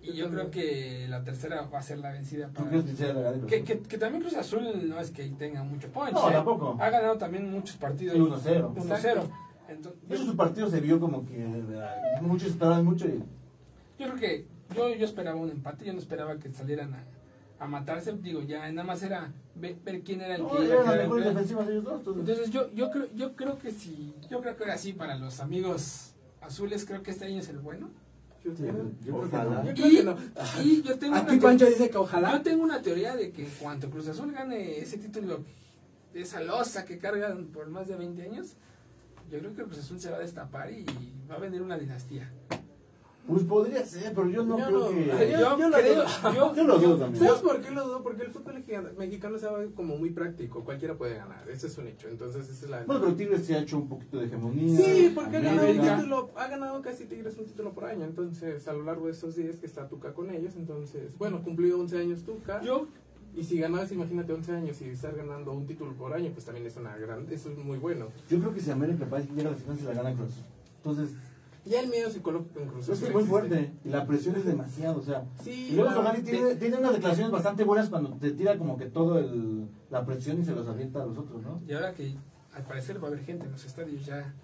Y 0.00 0.12
yo 0.12 0.30
creo 0.30 0.50
que 0.50 1.06
la 1.08 1.24
tercera 1.24 1.62
va 1.62 1.80
a 1.80 1.82
ser 1.82 1.98
la 1.98 2.12
vencida 2.12 2.46
¿Tú 2.48 2.54
para. 2.54 2.68
crees 2.68 2.84
que 2.84 2.92
sea 2.94 3.12
la 3.12 3.20
gana 3.20 3.32
de 3.32 3.38
Cruz 3.40 3.50
Que, 3.50 3.64
que, 3.64 3.80
que 3.80 3.98
también 3.98 4.22
Cruz 4.22 4.36
Azul 4.36 4.88
no 4.88 5.00
es 5.00 5.10
que 5.10 5.24
tenga 5.30 5.64
mucho 5.64 5.88
punch. 5.88 6.12
No, 6.12 6.30
¿eh? 6.30 6.32
tampoco. 6.32 6.76
Ha 6.80 6.90
ganado 6.90 7.18
también 7.18 7.50
muchos 7.50 7.76
partidos. 7.76 8.14
Sí, 8.14 8.48
1-0. 8.50 8.74
1-0. 8.74 9.28
Entonces, 9.68 10.08
De 10.08 10.14
hecho, 10.14 10.24
su 10.24 10.36
partido 10.36 10.70
se 10.70 10.80
vio 10.80 11.00
como 11.00 11.26
que 11.26 11.34
eh, 11.36 12.22
muchos 12.22 12.50
esperaban 12.50 12.84
mucho 12.84 13.06
y... 13.06 13.22
Yo 13.98 14.06
creo 14.06 14.14
que 14.14 14.46
yo, 14.74 14.94
yo 14.94 15.04
esperaba 15.06 15.36
un 15.38 15.50
empate, 15.50 15.84
yo 15.84 15.92
no 15.92 15.98
esperaba 15.98 16.38
que 16.38 16.52
salieran 16.52 16.94
a, 16.94 17.04
a 17.64 17.66
matarse. 17.68 18.12
Digo, 18.12 18.42
ya 18.42 18.70
nada 18.70 18.86
más 18.86 19.02
era 19.02 19.32
ver, 19.54 19.76
ver 19.84 20.02
quién 20.02 20.20
era 20.20 20.36
el 20.36 20.42
No, 20.42 20.50
que 20.56 20.64
iba 20.64 20.80
a 20.80 20.82
quedar 20.84 20.98
de 20.98 21.72
ellos 21.72 21.84
dos. 21.84 21.98
entonces- 21.98 22.20
Entonces 22.20 22.50
yo, 22.50 22.72
yo 22.74 22.90
creo, 22.90 23.06
yo 23.14 23.34
creo 23.36 23.58
que 23.58 23.70
sí, 23.72 24.14
yo 24.30 24.40
creo 24.40 24.56
que 24.56 24.64
ahora 24.64 24.78
sí 24.78 24.92
para 24.92 25.16
los 25.16 25.40
amigos 25.40 26.14
azules, 26.40 26.84
creo 26.84 27.02
que 27.02 27.10
este 27.10 27.24
año 27.26 27.40
es 27.40 27.48
el 27.48 27.58
bueno. 27.58 27.90
Yo, 28.44 28.52
Sí, 28.54 28.62
creo- 28.62 28.92
yo 29.04 29.18
creo 29.18 29.20
que 29.30 29.36
Ojalá. 29.36 29.50
no. 29.50 29.64
yo 29.64 29.74
creo 29.74 29.86
Y, 29.88 29.96
que 29.96 30.02
no. 30.04 30.16
y 30.62 30.82
yo 30.82 30.98
tengo 30.98 31.16
Aquí 31.16 31.32
una 31.34 31.42
Pancho 31.42 31.64
teoría- 31.64 31.78
dice 31.78 31.90
que 31.90 31.98
ojalá. 31.98 32.32
Yo 32.32 32.42
tengo 32.42 32.62
una 32.62 32.80
teoría 32.82 33.16
de 33.16 33.32
que 33.32 33.44
en 33.44 33.50
cuanto 33.60 33.90
Cruz 33.90 34.06
Azul 34.08 34.30
gane 34.32 34.78
ese 34.78 34.96
título, 34.98 35.44
esa 36.14 36.40
losa 36.40 36.84
que 36.84 36.98
cargan 36.98 37.46
por 37.46 37.68
más 37.68 37.88
de 37.88 37.96
20 37.96 38.22
años, 38.22 38.54
yo 39.30 39.40
creo 39.40 39.54
que 39.54 39.64
Cruz 39.64 39.78
Azul 39.78 39.98
se 40.00 40.10
va 40.10 40.18
a 40.18 40.20
destapar 40.20 40.70
y 40.70 40.86
va 41.30 41.34
a 41.34 41.38
venir 41.38 41.60
una 41.62 41.76
dinastía. 41.76 42.30
Pues 43.28 43.42
podría 43.44 43.84
ser, 43.84 44.14
pero 44.14 44.28
yo 44.30 44.42
no 44.42 44.58
Yo 44.58 44.66
creo 44.66 44.80
no. 44.80 44.88
que... 44.88 45.06
Yo- 45.06 45.38
Yo, 45.38 45.58
yo 45.58 45.68
lo 45.68 45.76
creo, 45.76 45.94
dudo. 45.94 46.34
yo, 46.34 46.54
Yo 46.54 46.64
lo 46.64 46.78
dudo 46.78 46.96
también. 46.96 47.24
¿Sabes 47.24 47.40
por 47.42 47.60
qué 47.60 47.70
lo 47.70 47.84
dudo? 47.86 48.02
Porque 48.02 48.22
el 48.22 48.30
fútbol 48.30 48.54
mexicano- 48.54 48.88
mexicano 48.98 49.38
sabe 49.38 49.70
como 49.74 49.96
muy 49.98 50.10
práctico. 50.10 50.64
Cualquiera 50.64 50.94
puede 50.96 51.16
ganar. 51.16 51.48
Ese 51.50 51.66
es 51.66 51.76
un 51.76 51.88
hecho. 51.88 52.08
Entonces, 52.08 52.48
esa 52.48 52.64
es 52.64 52.70
la. 52.70 52.84
Bueno, 52.84 53.02
pero 53.02 53.14
Tigres 53.14 53.44
se 53.44 53.54
ha 53.54 53.60
hecho 53.60 53.76
un 53.76 53.88
poquito 53.88 54.18
de 54.18 54.26
hegemonía. 54.26 54.78
Sí, 54.78 55.12
porque 55.14 55.36
ha 55.36 55.40
ganado 55.40 55.68
un 55.70 55.80
título, 55.80 56.30
ha 56.36 56.48
ganado 56.48 56.80
casi 56.82 57.04
Tigres 57.04 57.36
un 57.38 57.44
título 57.44 57.72
por 57.72 57.84
año, 57.84 58.04
entonces 58.06 58.66
a 58.66 58.72
lo 58.72 58.82
largo 58.84 59.06
de 59.06 59.12
estos 59.12 59.36
días 59.36 59.56
que 59.56 59.66
está 59.66 59.88
Tuca 59.88 60.14
con 60.14 60.30
ellos, 60.30 60.54
entonces, 60.56 61.16
bueno, 61.18 61.42
cumplió 61.44 61.78
11 61.80 61.98
años 61.98 62.22
Tuca, 62.24 62.62
yo, 62.62 62.86
y 63.34 63.44
si 63.44 63.58
ganas, 63.58 63.92
imagínate 63.92 64.32
11 64.32 64.52
años 64.52 64.80
y 64.80 64.86
estar 64.86 65.14
ganando 65.14 65.52
un 65.52 65.66
título 65.66 65.92
por 65.92 66.14
año, 66.14 66.30
pues 66.32 66.46
también 66.46 66.66
es 66.66 66.76
una 66.78 66.96
gran, 66.96 67.26
eso 67.30 67.50
es 67.50 67.58
muy 67.58 67.76
bueno. 67.78 68.06
Yo 68.30 68.38
creo 68.38 68.54
que 68.54 68.60
si 68.60 68.70
América 68.70 69.04
parece 69.08 69.28
que 69.28 69.34
llega 69.34 69.48
a 69.50 69.52
la 69.52 69.58
final 69.58 69.76
se 69.78 69.84
la 69.84 69.92
gana 69.94 70.14
Cruz. 70.14 70.32
Entonces, 70.78 71.10
Ya 71.64 71.80
el 71.80 71.88
miedo 71.88 72.08
psicológico 72.10 72.60
en 72.60 72.68
Cruz 72.68 72.80
es 72.80 72.86
que 72.86 72.92
Azul 72.94 73.08
es 73.08 73.14
muy 73.14 73.24
fuerte 73.24 73.72
y 73.84 73.88
la 73.88 74.06
presión 74.06 74.36
es 74.36 74.44
demasiado, 74.46 74.98
o 74.98 75.02
sea. 75.02 75.24
Sí, 75.44 75.68
Y 75.70 75.74
luego 75.74 75.90
la- 75.90 75.96
Solari 75.96 76.22
tiene, 76.22 76.44
de- 76.46 76.56
tiene 76.56 76.76
unas 76.78 76.92
declaraciones 76.92 77.30
bastante 77.32 77.64
buenas 77.64 77.88
cuando 77.90 78.10
te 78.16 78.30
tira 78.30 78.56
como 78.56 78.76
que 78.78 78.86
todo 78.86 79.18
el, 79.18 79.68
la 79.90 80.04
presión 80.06 80.40
y 80.40 80.44
se 80.44 80.52
los 80.52 80.66
avienta 80.68 81.02
a 81.02 81.06
los 81.06 81.18
otros, 81.18 81.42
¿no? 81.42 81.60
y 81.66 81.72
ahora 81.74 81.92
que 81.94 82.14
al 82.54 82.62
parecer 82.64 83.02
va 83.02 83.08
a 83.08 83.10
haber 83.10 83.20
gente 83.24 83.44
en 83.46 83.52
los 83.52 83.64
estadios 83.64 84.04
ya 84.06 84.34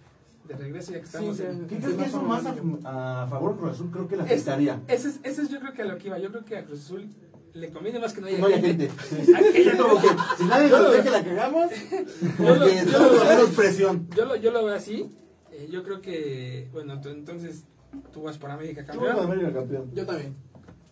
de 0.46 0.54
regreso, 0.56 0.92
ya 0.92 0.98
que 0.98 1.04
estamos 1.06 1.36
Sí, 1.38 1.42
en... 1.44 1.66
¿Qué 1.66 1.78
crees 1.78 1.94
que 1.96 2.04
eso 2.04 2.22
más 2.22 2.44
a, 2.84 3.22
a 3.22 3.26
favor 3.28 3.54
de 3.54 3.58
Cruz 3.60 3.70
Azul? 3.72 3.90
Creo 3.90 4.06
que 4.08 4.16
la 4.16 4.24
afectaría. 4.24 4.82
Ese 4.88 5.08
es, 5.08 5.20
ese 5.22 5.42
es 5.42 5.48
yo 5.48 5.58
creo 5.60 5.72
que 5.72 5.82
a 5.82 5.84
lo 5.86 5.96
que 5.96 6.08
iba, 6.08 6.18
yo 6.18 6.30
creo 6.30 6.44
que 6.44 6.58
a 6.58 6.64
Cruz 6.66 6.80
Azul 6.84 7.08
le 7.54 7.70
conviene 7.70 7.98
más 8.00 8.12
que 8.12 8.20
no 8.20 8.26
haya 8.26 8.38
No 8.38 8.48
gente. 8.48 8.68
gente. 8.68 8.90
Sí. 9.08 9.70
Como 9.80 10.00
que 10.00 10.08
si 10.36 10.44
nadie 10.44 10.68
nos 10.68 10.90
ve 10.92 11.02
que 11.02 11.10
la 11.10 11.24
cagamos, 11.24 11.70
Yo 12.38 12.54
lo- 12.54 12.58
porque 12.58 12.82
yo 12.84 13.38
lo- 13.42 13.48
presión. 13.56 14.08
Yo 14.14 14.24
lo, 14.26 14.36
yo 14.36 14.50
lo 14.50 14.64
veo 14.66 14.74
así. 14.74 15.10
Eh, 15.56 15.68
yo 15.70 15.82
creo 15.82 16.00
que, 16.00 16.68
bueno, 16.72 17.00
tú- 17.00 17.08
entonces 17.10 17.64
tú 18.12 18.22
vas 18.22 18.36
por 18.38 18.50
América 18.50 18.84
campeón. 18.84 19.18
América 19.18 19.52
campeón. 19.52 19.90
Yo 19.94 20.04
también. 20.06 20.34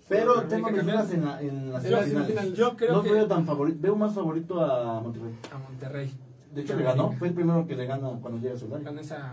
Pero 0.08 0.32
América 0.32 0.48
tengo 0.56 0.68
mis 0.68 0.76
campeón. 0.78 0.96
dudas 0.96 1.14
en, 1.14 1.24
la, 1.24 1.42
en 1.42 1.72
las 1.72 1.82
semifinales. 1.82 2.54
Yo 2.54 2.76
creo 2.76 2.92
no 2.94 3.02
que 3.02 3.12
veo 3.12 3.26
tan 3.26 3.46
favorito, 3.46 3.78
veo 3.80 3.96
más 3.96 4.14
favorito 4.14 4.60
a 4.60 5.00
Monterrey. 5.00 5.34
a 5.52 5.58
Monterrey 5.58 6.12
De 6.54 6.60
hecho 6.62 6.76
le 6.76 6.82
ganó, 6.84 7.12
fue 7.12 7.28
el 7.28 7.34
primero 7.34 7.66
que 7.66 7.74
le 7.76 7.86
gana 7.86 8.10
cuando 8.20 8.40
llega 8.40 8.54
a 8.54 8.58
Solari. 8.58 8.84
con 8.84 8.98
esa 8.98 9.32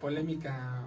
polémica 0.00 0.82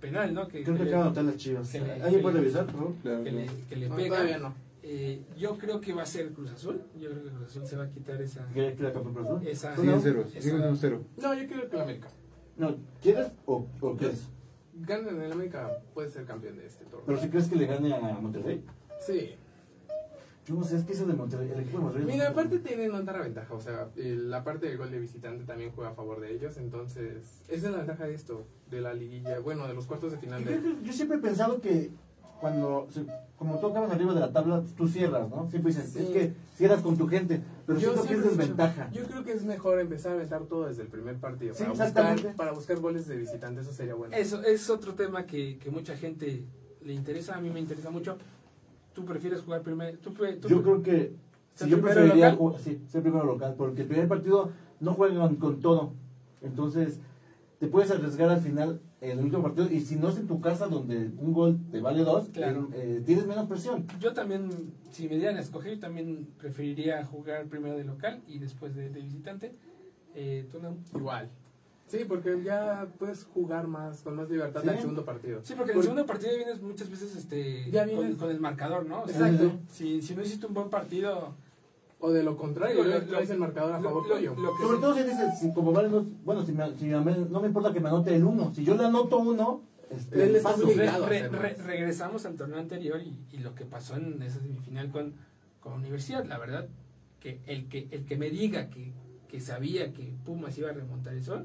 penal, 0.00 0.34
¿no? 0.34 0.48
Que, 0.48 0.62
Creo 0.64 0.76
que 0.76 0.82
que, 0.84 0.88
acaban 0.88 1.04
de 1.14 1.20
anotar 1.20 1.24
las 1.24 1.36
chivas. 1.36 1.70
que 1.70 1.80
le- 1.80 2.02
¿Alguien 2.02 2.22
puede 2.22 2.40
revisar, 2.40 2.66
por 2.66 2.74
favor? 2.74 2.94
Claro, 3.02 3.24
que 3.24 3.32
le, 3.32 3.46
que 3.68 3.76
le 3.76 3.88
No, 3.88 3.96
pega. 3.96 4.08
todavía 4.16 4.38
no. 4.38 4.54
Eh, 4.82 5.22
yo 5.38 5.56
creo 5.56 5.80
que 5.80 5.94
va 5.94 6.02
a 6.02 6.06
ser 6.06 6.30
Cruz 6.32 6.50
Azul. 6.50 6.82
Yo 7.00 7.08
creo 7.10 7.22
que 7.24 7.30
Cruz 7.30 7.46
Azul 7.48 7.66
se 7.66 7.76
va 7.76 7.84
a 7.84 7.88
quitar 7.90 8.20
esa. 8.20 8.44
¿Quieres 8.52 8.76
que 8.76 8.82
la 8.82 8.92
campeón 8.92 9.14
Cruz 9.14 9.26
Azul? 9.28 9.46
esa 9.48 9.76
Siguen 9.76 9.90
no, 9.92 10.00
cero, 10.02 10.24
esa- 10.34 10.68
un 10.68 10.76
cero. 10.76 11.02
No, 11.16 11.34
yo 11.34 11.46
creo 11.48 11.70
que 11.70 11.76
el 11.76 11.82
América. 11.82 12.08
No, 12.56 12.76
¿quieres 13.02 13.28
o, 13.46 13.66
o 13.80 13.96
crees? 13.96 14.28
Gana 14.74 15.10
en 15.10 15.22
el 15.22 15.32
América, 15.32 15.70
puede 15.92 16.08
ser 16.08 16.24
campeón 16.24 16.56
de 16.56 16.66
este 16.66 16.84
torneo. 16.84 17.06
Pero 17.06 17.18
si 17.20 17.28
crees 17.28 17.48
que 17.48 17.56
le 17.56 17.66
gane 17.66 17.94
a 17.94 18.00
Monterrey. 18.18 18.64
Sí. 19.00 19.34
Yo 20.46 20.54
no 20.56 20.62
sé, 20.64 20.76
es 20.76 20.84
que 20.84 20.92
eso 20.92 21.06
de 21.06 21.14
Monterrey, 21.14 21.50
el 21.54 21.60
equipo 21.60 21.78
de 21.78 21.84
Monterrey. 21.84 22.06
Mira, 22.06 22.28
aparte 22.28 22.58
tienen 22.58 22.92
otra 22.92 23.20
ventaja, 23.22 23.54
o 23.54 23.60
sea, 23.60 23.88
el- 23.96 24.30
la 24.30 24.44
parte 24.44 24.66
del 24.66 24.76
gol 24.76 24.90
de 24.90 24.98
visitante 24.98 25.44
también 25.44 25.72
juega 25.74 25.90
a 25.90 25.94
favor 25.94 26.20
de 26.20 26.34
ellos, 26.34 26.58
entonces 26.58 27.42
esa 27.48 27.66
es 27.68 27.72
la 27.72 27.78
ventaja 27.78 28.04
de 28.06 28.14
esto, 28.14 28.44
de 28.70 28.80
la 28.82 28.92
liguilla, 28.92 29.38
bueno, 29.40 29.66
de 29.66 29.72
los 29.74 29.86
cuartos 29.86 30.12
de 30.12 30.18
final 30.18 30.44
de... 30.44 30.60
yo 30.82 30.92
siempre 30.92 31.16
he 31.16 31.20
pensado 31.20 31.60
que 31.62 31.90
cuando, 32.40 32.86
se- 32.90 33.04
como 33.38 33.58
tú 33.58 33.68
acabas 33.68 33.90
arriba 33.90 34.14
de 34.14 34.20
la 34.20 34.32
tabla, 34.32 34.62
tú 34.76 34.86
cierras, 34.88 35.28
¿no? 35.28 35.48
Siempre 35.50 35.72
dicen, 35.72 35.86
Sí. 35.88 35.98
es 36.00 36.08
que 36.10 36.34
cierras 36.56 36.80
con 36.82 36.96
tu 36.96 37.06
gente, 37.08 37.40
pero 37.66 37.78
Yo 37.78 37.92
siento 37.92 38.08
que 38.08 38.14
es 38.14 38.24
desventaja. 38.24 38.90
Yo 38.92 39.04
creo 39.04 39.24
que 39.24 39.32
es 39.32 39.44
mejor 39.44 39.80
empezar 39.80 40.12
a 40.12 40.14
aventar 40.16 40.42
todo 40.44 40.66
desde 40.66 40.82
el 40.82 40.88
primer 40.88 41.16
partido, 41.16 41.54
Sí, 41.54 41.60
para, 41.62 41.72
exactamente. 41.72 42.22
buscar, 42.22 42.36
para 42.36 42.52
buscar 42.52 42.78
goles 42.80 43.06
de 43.08 43.16
visitante, 43.16 43.60
eso 43.62 43.72
sería 43.72 43.94
bueno. 43.94 44.14
Eso 44.16 44.42
es 44.42 44.68
otro 44.70 44.94
tema 44.94 45.26
que, 45.26 45.58
que 45.58 45.70
mucha 45.70 45.96
gente 45.96 46.44
le 46.82 46.92
interesa. 46.92 47.36
A 47.36 47.40
mí 47.40 47.50
me 47.50 47.60
interesa 47.60 47.90
mucho. 47.90 48.18
¿Tú 48.94 49.04
prefieres 49.04 49.40
jugar 49.42 49.62
primero? 49.62 49.98
¿Tú, 49.98 50.12
tú 50.12 50.48
Yo 50.48 50.62
creo 50.62 50.82
que 50.82 51.14
¿Ser 51.54 51.66
si 51.66 51.70
yo 51.70 51.76
primero 51.78 51.94
preferiría 52.00 52.30
local? 52.32 52.38
ju- 52.38 52.58
sí, 52.58 52.82
ser 52.88 53.02
primero 53.02 53.24
local, 53.24 53.54
porque 53.56 53.82
el 53.82 53.88
primer 53.88 54.06
partido 54.08 54.50
no 54.80 54.94
juegan 54.94 55.36
con 55.36 55.60
todo. 55.60 55.92
Entonces, 56.42 56.98
te 57.58 57.66
puedes 57.68 57.90
arriesgar 57.90 58.28
al 58.28 58.40
final 58.40 58.80
en 59.10 59.18
el 59.18 59.24
último 59.24 59.42
partido 59.42 59.68
y 59.70 59.80
si 59.80 59.96
no 59.96 60.08
es 60.08 60.16
en 60.18 60.26
tu 60.26 60.40
casa 60.40 60.66
donde 60.66 61.10
un 61.18 61.32
gol 61.32 61.58
te 61.70 61.80
vale 61.80 62.02
dos, 62.02 62.28
Claro. 62.30 62.68
eh, 62.72 63.02
tienes 63.04 63.26
menos 63.26 63.46
presión. 63.48 63.86
Yo 64.00 64.12
también, 64.12 64.48
si 64.92 65.08
me 65.08 65.16
dieran 65.16 65.36
a 65.36 65.40
escoger, 65.40 65.74
yo 65.74 65.80
también 65.80 66.28
preferiría 66.38 67.04
jugar 67.04 67.46
primero 67.46 67.76
de 67.76 67.84
local 67.84 68.22
y 68.26 68.38
después 68.38 68.74
de, 68.74 68.88
de 68.90 69.00
visitante. 69.00 69.52
Eh, 70.14 70.46
¿tú 70.50 70.58
no? 70.60 70.76
Igual. 70.96 71.28
Sí, 71.86 71.98
porque 72.08 72.42
ya 72.42 72.86
puedes 72.98 73.24
jugar 73.24 73.66
más, 73.66 74.00
con 74.02 74.16
más 74.16 74.30
libertad 74.30 74.62
Sí. 74.62 74.68
al 74.70 74.78
segundo 74.78 75.04
partido. 75.04 75.40
Sí, 75.42 75.54
porque 75.56 75.72
en 75.72 75.78
el 75.78 75.82
segundo 75.84 76.06
partido 76.06 76.34
vienes 76.36 76.62
muchas 76.62 76.88
veces 76.90 77.14
este, 77.14 77.70
Ya 77.70 77.84
con, 77.86 77.90
vienes- 77.98 78.16
con 78.16 78.30
el 78.30 78.40
marcador, 78.40 78.86
¿no? 78.86 79.02
O 79.02 79.08
sea, 79.08 79.28
Exacto. 79.28 79.58
si, 79.70 80.00
si 80.00 80.14
no 80.14 80.22
hiciste 80.22 80.46
un 80.46 80.54
buen 80.54 80.70
partido, 80.70 81.34
O 82.00 82.10
de 82.12 82.22
lo 82.22 82.36
contrario, 82.36 82.84
Lo- 82.84 82.90
lo- 82.90 83.02
traes 83.06 83.30
el 83.30 83.38
marcador 83.38 83.72
a 83.74 83.80
favor 83.80 84.06
lo- 84.08 84.14
tuyo. 84.16 84.34
Sobre 84.34 84.74
sí- 84.76 84.80
todo 84.80 84.94
si 84.94 85.02
dices, 85.04 85.38
si 85.40 85.52
como 85.54 85.72
vale 85.72 85.88
dos- 85.88 86.04
bueno, 86.24 86.44
si, 86.44 86.52
me, 86.52 86.66
si 86.78 86.84
mí- 86.86 87.26
no 87.30 87.40
me 87.40 87.46
importa 87.48 87.72
que 87.72 87.80
me 87.80 87.88
anote 87.88 88.14
el 88.14 88.24
uno, 88.24 88.52
si 88.54 88.64
yo 88.64 88.74
le 88.74 88.84
anoto 88.84 89.18
uno, 89.18 89.62
este, 89.90 90.24
Él 90.24 90.36
está 90.36 90.50
paso. 90.50 90.64
obligado. 90.66 91.06
Re- 91.06 91.28
re- 91.28 91.54
regresamos 91.64 92.26
al 92.26 92.34
torneo 92.36 92.58
anterior 92.58 93.00
y, 93.00 93.16
y 93.34 93.38
lo 93.38 93.54
que 93.54 93.64
pasó 93.64 93.96
en 93.96 94.20
esa 94.22 94.40
semifinal 94.40 94.90
con, 94.90 95.14
con 95.60 95.72
Universidad, 95.74 96.24
la 96.26 96.38
verdad, 96.38 96.66
que 97.20 97.38
el 97.46 97.68
que 97.68 97.88
el 97.90 98.04
que 98.04 98.16
me 98.18 98.28
diga 98.28 98.68
que, 98.68 98.92
que 99.28 99.40
sabía 99.40 99.92
que 99.92 100.12
Pumas 100.26 100.58
iba 100.58 100.70
a 100.70 100.72
remontar 100.74 101.14
eso, 101.14 101.42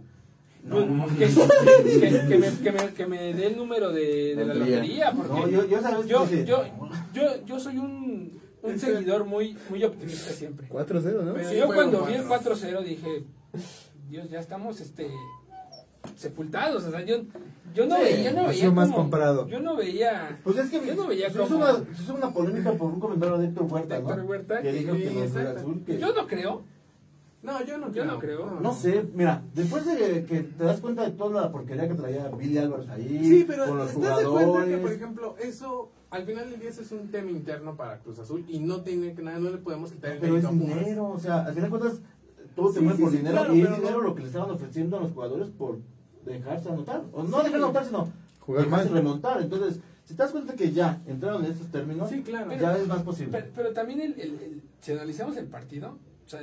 No, 0.66 0.86
no, 0.86 1.08
que, 1.08 1.26
que- 1.28 2.28
que 2.28 2.38
me, 2.38 2.50
que, 2.58 2.72
me, 2.74 2.94
que 2.94 3.06
me 3.08 3.34
dé 3.34 3.48
el 3.48 3.56
número 3.56 3.92
de, 3.94 4.36
de 4.36 4.46
la 4.46 4.54
Lotería. 4.56 5.14
porque 5.14 5.32
No, 5.34 5.48
yo, 5.48 5.66
yo, 6.46 6.66
yo, 7.14 7.46
yo 7.46 7.60
soy 7.62 7.78
un, 7.78 8.39
un 8.62 8.80
seguidor 8.80 9.26
muy, 9.26 9.58
muy 9.70 9.84
optimista 9.84 10.32
siempre. 10.32 10.68
4-0, 10.70 11.24
¿no? 11.24 11.34
Pero 11.34 11.50
Sí, 11.50 11.58
yo 11.58 11.68
cuando 11.68 12.06
vi 12.06 12.14
el 12.14 12.26
cuatro. 12.28 12.56
4-0 12.56 12.84
dije, 12.84 13.24
Dios, 14.10 14.30
ya 14.30 14.40
estamos, 14.40 14.82
este, 14.82 15.10
sepultados. 16.16 16.84
O 16.86 16.92
sea, 16.92 17.02
yo, 17.06 17.18
yo 17.74 17.86
no 17.86 17.96
Sí, 17.98 18.02
veía, 18.04 18.32
yo 18.32 18.38
no 18.42 18.48
veía 18.48 18.60
sido 18.62 18.72
más 18.74 18.88
como- 18.88 18.98
comprado. 18.98 19.48
Yo 19.48 19.60
no 19.60 19.76
veía 19.76 20.40
Pues 20.44 20.58
es 20.58 20.70
que 20.70 20.86
Yo 20.86 20.96
no 20.96 21.08
veía 21.08 21.32
cómo- 21.32 21.56
una, 21.58 21.86
hizo 22.00 22.14
una 22.16 22.34
polémica 22.34 22.72
por 22.74 22.92
un 22.92 23.00
comentario 23.00 23.38
de 23.38 23.48
Héctor 23.48 23.64
Huerta, 23.72 23.96
de 23.96 24.02
¿no? 24.02 24.10
Héctor 24.10 24.26
Huerta. 24.26 24.62
Que 24.62 24.72
dijo 24.74 24.94
que 24.96 25.12
los. 25.12 25.36
Azul 25.36 25.84
que... 25.86 25.98
Yo 25.98 26.14
no 26.14 26.28
creo. 26.28 26.64
No, 27.42 27.64
yo 27.64 27.78
no 27.78 27.92
Yo 27.92 28.04
no 28.04 28.20
creo. 28.20 28.60
No 28.60 28.74
sé, 28.74 29.06
mira, 29.16 29.42
después 29.56 29.86
de 29.86 30.26
que 30.26 30.42
te 30.42 30.64
das 30.64 30.82
cuenta 30.82 31.04
de 31.04 31.12
toda 31.12 31.42
la 31.44 31.52
porquería 31.52 31.88
que 31.88 31.94
traía 31.96 32.28
Billy 32.30 32.58
Álvarez 32.58 32.90
ahí, 32.90 33.20
Sí, 33.24 33.46
pero 33.48 33.66
con 33.66 33.78
los 33.78 33.92
¿estás 33.92 34.18
de 34.20 34.26
cuenta 34.26 34.40
que, 34.42 34.46
jugadores. 34.46 34.80
por 34.82 34.92
ejemplo, 34.92 35.36
eso 35.40 35.90
al 36.10 36.26
final 36.26 36.50
del 36.50 36.60
día 36.60 36.70
eso 36.70 36.82
es 36.82 36.92
un 36.92 37.08
tema 37.12 37.32
interno 37.32 37.76
para 37.78 38.00
Cruz 38.00 38.20
Azul 38.20 38.44
y 38.48 38.60
no 38.60 38.82
tiene 38.82 39.14
que 39.14 39.22
nada, 39.22 39.40
no 39.40 39.52
le 39.52 39.58
podemos 39.58 39.92
quitar 39.92 40.12
el 40.14 40.20
pero 40.20 40.36
es 40.38 40.50
dinero, 40.50 41.10
o 41.12 41.20
sea, 41.20 41.46
al 41.46 41.54
final 41.54 41.72
de 41.72 41.78
cuentas, 41.78 42.02
todo 42.56 42.74
se 42.74 42.80
Sí, 42.80 42.84
mueve 42.84 42.98
sí, 42.98 43.04
por 43.04 43.12
sí, 43.12 43.18
dinero 43.20 43.36
claro, 43.38 43.56
y 43.56 43.62
es 43.62 43.70
dinero 43.78 43.98
no- 44.00 44.04
lo 44.10 44.16
que 44.16 44.22
le 44.22 44.28
estaban 44.28 44.52
ofreciendo 44.52 44.98
a 44.98 45.00
los 45.00 45.12
jugadores 45.14 45.48
por 45.50 45.78
dejarse 46.26 46.70
anotar. 46.70 47.04
O 47.14 47.24
no 47.24 47.38
Sí. 47.38 47.44
dejar 47.46 47.62
anotar, 47.64 47.86
sino 47.86 48.10
Jugar 48.42 48.66
dejarse 48.66 48.86
mal. 48.90 48.94
remontar. 48.96 49.42
Entonces, 49.42 49.80
si 50.04 50.14
te 50.14 50.24
das 50.24 50.32
cuenta 50.32 50.56
que 50.56 50.72
ya 50.74 51.02
entraron 51.08 51.46
en 51.46 51.52
estos 51.54 51.68
términos, 51.72 52.10
Sí, 52.10 52.22
claro. 52.22 52.52
ya 52.60 52.76
es 52.78 52.86
más 52.88 53.02
posible. 53.04 53.32
Pero, 53.32 53.48
pero 53.56 53.72
también, 53.74 54.02
el, 54.02 54.12
el- 54.20 54.40
el- 54.42 54.62
si 54.82 54.92
analizamos 54.92 55.38
el 55.38 55.46
partido, 55.46 55.98
o 56.26 56.30
sea, 56.30 56.42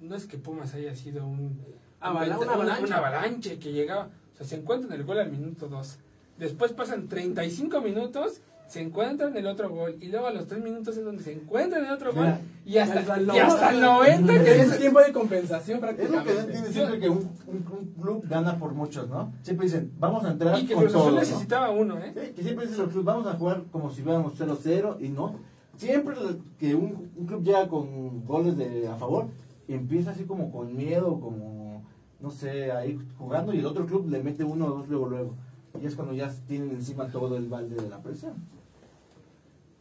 no 0.00 0.14
es 0.16 0.26
que 0.26 0.38
Pumas 0.38 0.74
haya 0.74 0.94
sido 0.94 1.26
un, 1.26 1.58
Avala- 2.00 2.36
un- 2.38 2.44
una 2.44 2.54
avalancha. 2.54 2.84
una 2.84 2.96
avalanche 2.98 3.58
que 3.58 3.72
llegaba. 3.72 4.08
O 4.34 4.36
sea, 4.36 4.46
se 4.46 4.56
encuentran 4.56 4.92
el 4.98 5.04
gol 5.04 5.18
al 5.18 5.30
minuto 5.30 5.68
2. 5.68 5.98
Después 6.38 6.72
pasan 6.72 7.08
35 7.08 7.80
minutos, 7.80 8.40
se 8.68 8.80
encuentran 8.80 9.36
el 9.36 9.46
otro 9.48 9.70
gol. 9.70 9.96
Y 10.00 10.06
luego 10.08 10.28
a 10.28 10.30
los 10.30 10.46
3 10.46 10.62
minutos 10.62 10.96
es 10.96 11.04
donde 11.04 11.22
se 11.24 11.32
encuentran 11.32 11.84
el 11.84 11.90
otro 11.90 12.12
gol. 12.12 12.34
Y 12.64 12.78
hasta, 12.78 13.00
Hasta 13.00 13.16
el 13.16 13.26
y 13.26 13.38
hasta 13.38 13.70
el 13.70 13.80
90, 13.80 14.20
90 14.32 14.44
que 14.44 14.60
es 14.60 14.78
tiempo 14.78 15.00
de 15.00 15.12
compensación 15.12 15.78
Es 15.78 15.82
lo 15.82 15.96
que 15.96 16.02
no 16.04 16.08
prácticamente. 16.10 16.40
entiende 16.42 16.72
siempre 16.72 17.00
que 17.00 17.08
un, 17.08 17.18
un- 17.48 17.66
un 17.78 17.94
club 18.00 18.24
gana 18.28 18.56
por 18.58 18.74
muchos, 18.74 19.08
¿no? 19.08 19.32
Siempre 19.42 19.66
dicen, 19.66 19.90
vamos 19.98 20.24
a 20.24 20.30
entrar 20.30 20.56
Y 20.58 20.66
que 20.66 20.74
con 20.74 20.84
Cruz 20.84 20.94
Azul 20.94 21.02
todo, 21.06 21.14
¿no? 21.14 21.20
necesitaba 21.20 21.70
uno, 21.70 21.98
¿eh? 21.98 22.12
Sí, 22.14 22.32
que 22.36 22.42
siempre 22.42 22.66
dicen 22.66 22.82
los 22.82 22.90
clubes, 22.90 23.06
vamos 23.06 23.26
a 23.26 23.32
jugar 23.34 23.64
como 23.72 23.90
si 23.90 24.02
fuéramos 24.02 24.38
0-0 24.38 24.98
y 25.00 25.08
no. 25.08 25.40
Siempre 25.76 26.14
que 26.58 26.74
un, 26.74 27.10
un 27.16 27.26
club 27.26 27.42
llega 27.42 27.66
con 27.68 28.24
goles 28.26 28.56
de, 28.56 28.86
a 28.86 28.96
favor, 28.96 29.26
empieza 29.74 30.10
así 30.12 30.24
como 30.24 30.50
con 30.50 30.76
miedo, 30.76 31.20
como, 31.20 31.82
no 32.20 32.30
sé, 32.30 32.72
ahí 32.72 32.98
jugando 33.18 33.52
y 33.52 33.58
el 33.58 33.66
otro 33.66 33.86
club 33.86 34.08
le 34.08 34.22
mete 34.22 34.44
uno 34.44 34.66
o 34.66 34.70
dos 34.70 34.88
luego, 34.88 35.08
luego. 35.08 35.34
Y 35.80 35.86
es 35.86 35.94
cuando 35.94 36.14
ya 36.14 36.32
tienen 36.46 36.70
encima 36.70 37.08
todo 37.08 37.36
el 37.36 37.48
balde 37.48 37.76
de 37.76 37.88
la 37.88 38.02
presión. 38.02 38.34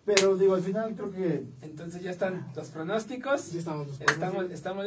Pero 0.06 0.38
digo, 0.38 0.56
al 0.56 0.62
final 0.62 0.96
creo 0.96 1.12
que 1.12 1.44
Entonces 1.62 2.02
ya 2.02 2.12
están 2.12 2.48
los 2.56 2.70
pronósticos. 2.70 3.52
Ya 3.52 3.60
estamos, 3.60 3.88
los 3.88 4.00
Estamos, 4.02 4.52
estamos 4.52 4.86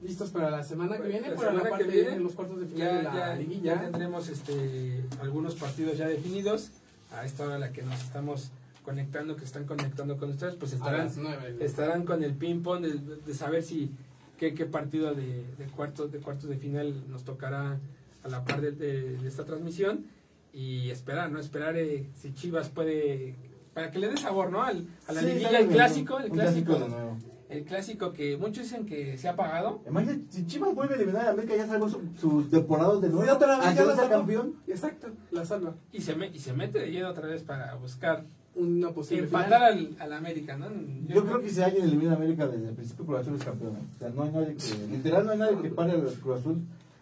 listos 0.00 0.30
para 0.30 0.50
la 0.50 0.62
semana 0.62 0.96
que 0.98 1.08
viene, 1.08 1.30
La 1.30 1.36
para 1.36 1.52
la 1.52 1.62
parte 1.62 1.84
que 1.84 1.90
viene, 1.90 2.10
de 2.10 2.20
los 2.20 2.32
cuartos 2.32 2.60
de 2.60 2.66
final 2.66 2.78
ya, 2.78 2.96
de 2.96 3.02
la 3.02 3.14
ya, 3.14 3.34
liguilla. 3.36 3.74
ya 3.74 3.82
tendremos 3.82 4.28
este, 4.28 5.04
algunos 5.20 5.54
partidos 5.56 5.98
ya 5.98 6.08
definidos. 6.08 6.70
A 7.12 7.26
esta 7.26 7.44
hora 7.44 7.56
a 7.56 7.58
la 7.58 7.72
que 7.72 7.82
nos 7.82 8.02
estamos 8.02 8.50
conectando, 8.82 9.36
que 9.36 9.44
están 9.44 9.66
conectando 9.66 10.16
con 10.16 10.30
ustedes, 10.30 10.54
pues 10.56 10.72
estarán, 10.72 11.10
nueve. 11.16 11.56
estarán 11.60 12.06
con 12.06 12.24
el 12.24 12.34
ping-pong 12.34 12.80
de, 12.80 13.16
de 13.16 13.34
saber 13.34 13.62
si 13.62 13.92
qué, 14.38 14.54
qué 14.54 14.66
partido 14.66 15.14
de, 15.14 15.44
de 15.58 15.64
cuartos 15.74 16.10
de 16.12 16.18
cuartos 16.18 16.48
de 16.48 16.56
final 16.56 17.10
nos 17.10 17.24
tocará 17.24 17.78
a 18.24 18.28
la 18.28 18.44
par 18.44 18.60
de, 18.60 18.72
de- 18.72 19.16
de 19.18 19.28
esta 19.28 19.44
transmisión 19.44 20.06
y 20.52 20.90
esperar, 20.90 21.30
¿no? 21.30 21.38
Esperar 21.38 21.76
eh, 21.76 22.06
si 22.14 22.32
Chivas 22.34 22.68
puede 22.68 23.34
para 23.74 23.90
que 23.90 23.98
le 23.98 24.08
dé 24.08 24.16
sabor, 24.18 24.50
¿no? 24.50 24.62
Al, 24.62 24.86
a 25.08 25.12
la 25.12 25.20
Sí, 25.20 25.26
liguilla, 25.26 25.58
el 25.60 25.68
clásico, 25.68 26.18
el 26.18 26.30
clásico, 26.30 26.74
de 26.78 26.88
nuevo. 26.90 27.16
el 27.48 27.64
clásico 27.64 28.12
que 28.12 28.36
muchos 28.36 28.64
dicen 28.64 28.84
que 28.84 29.16
se 29.16 29.28
ha 29.28 29.32
apagado. 29.32 29.80
Imagínate, 29.88 30.24
si 30.28 30.46
Chivas 30.46 30.74
vuelve 30.74 30.94
a 30.94 30.96
eliminar 30.98 31.26
a 31.26 31.30
América, 31.30 31.56
ya 31.56 31.66
su- 31.88 32.02
sus 32.20 32.50
temporadas 32.50 33.00
de 33.00 33.08
nuevo. 33.08 33.24
Sí, 33.24 33.30
otra 33.30 33.56
vez 33.58 33.66
¿A 33.66 33.74
ya 33.74 33.84
la 33.84 33.96
salva. 33.96 34.10
campeón? 34.18 34.56
Exacto, 34.66 35.08
la 35.30 35.44
salva. 35.46 35.74
Y 35.90 36.02
se, 36.02 36.14
me- 36.14 36.28
y 36.28 36.38
se 36.38 36.52
mete 36.52 36.80
de 36.80 36.90
lleno 36.90 37.08
otra 37.08 37.26
vez 37.28 37.42
para 37.44 37.74
buscar 37.76 38.24
Una 38.54 38.90
posible 38.90 39.24
empatar 39.24 39.72
final. 39.72 39.94
al, 39.98 40.02
al 40.02 40.12
América, 40.12 40.56
¿no? 40.58 40.66
Yo 41.08 41.24
creo 41.24 41.40
que 41.40 41.48
si 41.48 41.62
alguien 41.62 41.84
elimina 41.84 42.12
a 42.12 42.16
América 42.16 42.46
desde 42.46 42.68
el 42.68 42.74
principio, 42.74 43.06
Cruz 43.06 43.20
Azul 43.20 43.34
es 43.36 43.44
campeón. 43.44 43.72
¿eh? 43.76 43.86
O 43.96 43.98
sea, 43.98 44.08
no 44.10 44.22
hay 44.24 44.30
nadie 44.30 44.54
que. 44.56 44.86
Literal, 44.96 45.24
no 45.24 45.32
hay 45.32 45.38
nadie 45.38 45.58
que 45.62 45.70
pare 45.70 45.92
al 45.92 46.02
Cruz 46.14 46.40
Azul. 46.40 46.58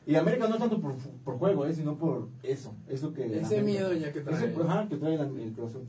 Y 0.07 0.14
América 0.14 0.46
no 0.48 0.55
es 0.55 0.61
tanto 0.61 0.80
por, 0.80 0.94
por 1.24 1.38
juego, 1.38 1.66
¿eh? 1.66 1.74
sino 1.74 1.96
por 1.96 2.28
eso. 2.44 2.72
Eso 2.88 3.12
que. 3.12 3.26
Ese 3.26 3.38
América- 3.59 3.62
miedo 3.62 3.92
ya 3.94 4.12
que 4.12 4.20
trae. 4.20 4.36
Ese, 4.51 4.62
ajá, 4.62 4.88
que 4.88 4.96
trae 4.96 5.14
el, 5.14 5.20
el 5.40 5.53
Cruz 5.53 5.70
Azul. 5.70 5.82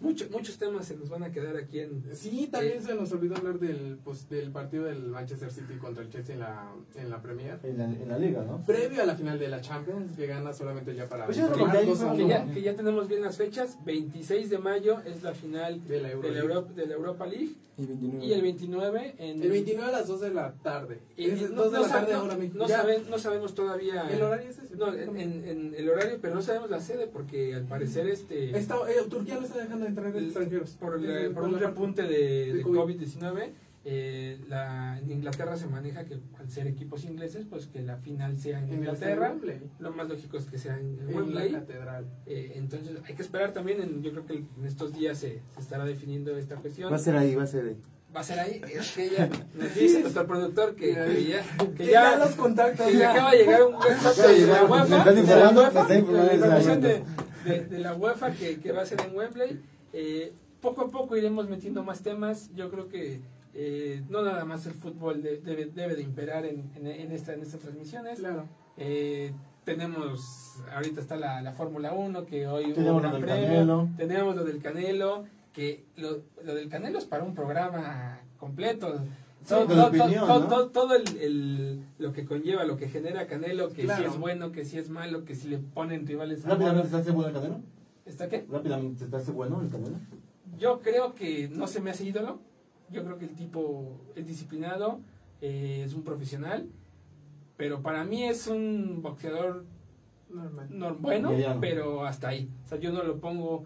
Mucho- 0.00 0.26
muchos 0.30 0.56
temas 0.58 0.86
se 0.86 0.96
nos 0.96 1.08
van 1.08 1.24
a 1.24 1.32
quedar 1.32 1.56
aquí 1.56 1.80
en... 1.80 2.04
Sí, 2.14 2.48
también 2.50 2.80
se 2.82 2.94
nos 2.94 3.10
olvidó 3.12 3.34
hablar 3.36 3.58
del, 3.58 3.98
pues, 4.04 4.28
del 4.28 4.50
partido 4.52 4.84
del 4.84 5.02
Manchester 5.08 5.50
City 5.50 5.74
contra 5.80 6.04
el 6.04 6.10
Chelsea 6.10 6.34
en 6.34 6.40
la, 6.40 6.72
en 6.94 7.10
la 7.10 7.20
Premier. 7.20 7.58
En 7.64 7.78
la, 7.78 7.84
en 7.84 8.08
la 8.08 8.16
liga, 8.18 8.42
¿no? 8.44 8.64
Previo 8.64 9.02
a 9.02 9.06
la 9.06 9.16
final 9.16 9.38
de 9.38 9.48
la 9.48 9.60
Champions, 9.60 10.12
que 10.16 10.26
gana 10.28 10.52
solamente 10.52 10.94
ya 10.94 11.08
para 11.08 11.26
Pues 11.26 11.38
lo 11.38 11.52
que 11.52 11.64
hay, 11.76 11.86
dos 11.86 12.00
a 12.02 12.06
¿no? 12.12 12.16
Que 12.16 12.28
ya, 12.28 12.46
que 12.52 12.62
ya 12.62 12.76
tenemos 12.76 13.08
bien 13.08 13.22
las 13.22 13.36
fechas. 13.36 13.76
26 13.84 14.50
de 14.50 14.58
mayo 14.58 15.00
es 15.04 15.22
la 15.24 15.32
final 15.34 15.84
de 15.88 16.00
la 16.00 16.10
Euro. 16.12 16.28
de 16.28 16.34
la, 16.34 16.40
Europa, 16.40 16.72
de 16.74 16.86
la 16.86 16.94
Europa 16.94 17.26
League. 17.26 17.54
Y 17.76 17.86
29. 17.86 18.26
Y 18.26 18.32
el 18.32 18.42
29 18.42 19.14
en... 19.18 19.40
El 19.42 19.50
29 19.50 19.88
a 19.88 19.92
las 19.92 20.08
2 20.08 20.20
de 20.20 20.34
la 20.34 20.52
tarde. 20.54 20.98
y- 21.16 21.26
Es 21.30 21.50
no, 21.50 21.62
2 21.64 21.72
de 21.72 21.78
no 21.78 21.86
la 21.86 21.92
tarde 21.92 22.12
no- 22.12 22.18
ahora 22.20 22.36
mismo. 22.36 22.58
no 22.58 22.66
Ya. 22.68 22.78
saben- 22.82 23.08
no 23.08 23.18
sabemos 23.20 23.54
todavía... 23.54 24.08
El 24.10 24.20
horario 24.22 24.50
es 24.50 24.58
ese. 24.58 24.74
No, 24.76 24.92
en, 24.92 25.16
en- 25.16 25.44
en 25.44 25.74
el 25.76 25.88
horario, 25.88 26.18
pero 26.20 26.34
no 26.34 26.42
sabemos 26.42 26.70
la 26.70 26.80
sede 26.80 27.06
porque 27.06 27.54
al 27.54 27.66
parecer 27.66 28.08
este... 28.08 28.56
Está- 28.58 28.74
eh, 28.90 28.94
Turquía 29.08 29.36
no 29.38 29.46
está 29.46 29.58
dejando 29.60 29.86
de 29.94 30.00
entrar 30.00 30.16
el- 30.16 30.24
extranjeros. 30.24 30.70
por, 30.76 30.96
el- 30.96 31.04
Eh, 31.10 31.24
por 31.30 31.34
por 31.34 31.44
un 31.44 31.52
la- 31.52 31.58
repunte 31.68 32.02
de, 32.02 32.08
de 32.08 32.52
de 32.54 32.62
COVID. 32.62 32.78
COVID-19, 32.78 33.52
eh, 33.84 34.38
la, 34.48 34.98
en 34.98 35.10
Inglaterra 35.10 35.56
se 35.56 35.66
maneja 35.66 36.04
que 36.04 36.18
al 36.38 36.50
ser 36.50 36.66
equipos 36.66 37.04
ingleses, 37.04 37.46
pues 37.48 37.66
que 37.68 37.80
la 37.80 37.96
final 37.96 38.38
sea 38.38 38.58
en 38.58 38.72
Inglaterra. 38.72 39.34
Lo 39.78 39.92
más 39.92 40.08
lógico 40.08 40.36
es 40.36 40.44
que 40.46 40.58
sea 40.58 40.78
en, 40.78 40.98
Wembley. 41.14 41.50
la 41.52 41.60
catedral. 41.60 42.06
Eh, 42.26 42.52
entonces 42.56 42.98
hay 43.06 43.14
que 43.14 43.22
esperar 43.22 43.52
también, 43.52 43.80
en- 43.80 44.02
yo 44.02 44.10
creo 44.10 44.26
que 44.26 44.34
en 44.34 44.48
estos 44.66 44.92
días 44.92 45.16
se, 45.18 45.40
se 45.54 45.60
estará 45.60 45.84
definiendo 45.84 46.36
esta 46.36 46.56
cuestión. 46.56 46.92
Va 46.92 46.96
a 46.96 46.98
ser 46.98 47.16
ahí, 47.16 47.34
va 47.34 47.44
a 47.44 47.46
ser 47.46 47.64
ahí. 47.66 47.76
Va 48.14 48.20
a 48.20 48.24
ser 48.24 48.40
ahí, 48.40 48.60
es 48.74 48.92
que 48.92 49.10
ya 49.10 49.28
nos 49.54 49.74
dice 49.74 50.00
nuestro 50.00 50.26
productor 50.26 50.74
que, 50.74 50.94
que 50.94 51.24
ya, 51.28 51.42
que 51.76 51.86
ya, 51.86 51.92
ya 51.92 52.16
los 52.18 52.34
contactos. 52.34 52.86
que 52.86 52.92
le 52.92 52.98
ya. 52.98 53.12
acaba 53.12 53.30
de 53.32 53.38
llegar 53.38 53.62
un 53.64 53.74
WhatsApp 53.74 54.16
de 54.16 54.46
la 54.46 54.64
UEFA, 54.64 55.04
de 55.04 55.22
la 55.22 55.50
UEFA, 55.52 55.84
de 55.86 57.02
de- 57.44 57.64
de 57.64 57.78
la 57.78 57.96
que 58.62 58.72
va 58.72 58.82
a 58.82 58.86
ser 58.86 59.00
en 59.00 59.16
Wembley. 59.16 59.60
Eh, 60.00 60.32
poco 60.60 60.82
a 60.82 60.88
poco 60.90 61.16
iremos 61.16 61.48
metiendo 61.48 61.82
más 61.82 62.02
temas. 62.02 62.50
Yo 62.54 62.70
creo 62.70 62.88
que 62.88 63.20
eh, 63.54 64.02
no 64.08 64.22
nada 64.22 64.44
más 64.44 64.64
el 64.66 64.74
fútbol 64.74 65.22
de- 65.22 65.38
debe, 65.38 65.66
debe 65.66 65.96
de 65.96 66.02
imperar 66.02 66.46
en, 66.46 66.70
en, 66.76 66.86
en 66.86 67.10
esta, 67.10 67.34
en 67.34 67.42
estas 67.42 67.58
transmisiones. 67.60 68.20
Claro. 68.20 68.44
Eh, 68.76 69.32
tenemos, 69.64 70.62
ahorita 70.72 71.00
está 71.00 71.16
la, 71.16 71.42
la 71.42 71.52
Fórmula 71.52 71.92
1, 71.92 72.26
que 72.26 72.46
hoy 72.46 72.66
hubo 72.66 72.74
Tenemos 72.74 72.96
un 72.96 73.02
lo 73.02 73.08
gran 73.10 73.12
del 73.12 73.24
premio. 73.24 73.48
Canelo. 73.48 73.88
Tenemos 73.96 74.36
lo 74.36 74.44
del 74.44 74.62
Canelo, 74.62 75.24
que 75.52 75.84
lo, 75.96 76.18
lo 76.44 76.54
del 76.54 76.68
Canelo 76.68 76.98
es 76.98 77.04
para 77.04 77.24
un 77.24 77.34
programa 77.34 78.20
completo. 78.38 78.98
Sí, 79.42 79.48
Todo, 79.48 79.66
todo- 79.66 79.86
opinión, 79.88 80.26
todo- 80.26 80.40
¿no? 80.40 80.46
todo- 80.48 80.68
todo 80.70 80.94
el, 80.94 81.18
el- 81.18 81.82
lo 81.98 82.12
que 82.12 82.24
conlleva, 82.24 82.64
lo 82.64 82.76
que 82.76 82.88
genera 82.88 83.26
Canelo, 83.26 83.70
que 83.72 83.82
Claro. 83.82 84.02
si 84.04 84.08
es 84.10 84.18
bueno, 84.18 84.52
que 84.52 84.64
si 84.64 84.78
es 84.78 84.90
malo, 84.90 85.24
que 85.24 85.34
si 85.34 85.48
le 85.48 85.58
ponen 85.58 86.06
rivales 86.06 86.44
a 86.46 86.50
Rápidamente 86.50 86.88
se 86.88 86.96
hace 86.96 87.10
bueno 87.10 87.28
el 87.30 87.34
Canelo. 87.34 87.60
¿Está 88.08 88.28
qué? 88.28 88.46
Rápidamente 88.50 89.06
se 89.08 89.16
hace 89.16 89.30
bueno 89.32 89.60
el 89.60 89.68
Canelo. 89.70 89.96
Yo 90.58 90.80
creo 90.80 91.14
que 91.14 91.48
no 91.48 91.66
se 91.66 91.80
me 91.80 91.90
hace 91.90 92.04
ídolo. 92.04 92.40
Yo 92.90 93.04
creo 93.04 93.18
que 93.18 93.26
el 93.26 93.34
tipo 93.34 94.00
es 94.16 94.26
disciplinado, 94.26 95.00
eh, 95.42 95.82
es 95.84 95.92
un 95.94 96.02
profesional, 96.02 96.66
pero 97.56 97.82
para 97.82 98.04
mí 98.04 98.24
es 98.24 98.46
un 98.46 99.00
boxeador 99.02 99.64
Normal. 100.30 100.68
no, 100.70 100.94
bueno, 100.94 101.30
Mediano. 101.30 101.60
pero 101.60 102.04
hasta 102.06 102.28
ahí. 102.28 102.50
O 102.64 102.68
sea, 102.68 102.78
yo 102.78 102.92
no 102.92 103.02
lo 103.02 103.18
pongo 103.20 103.64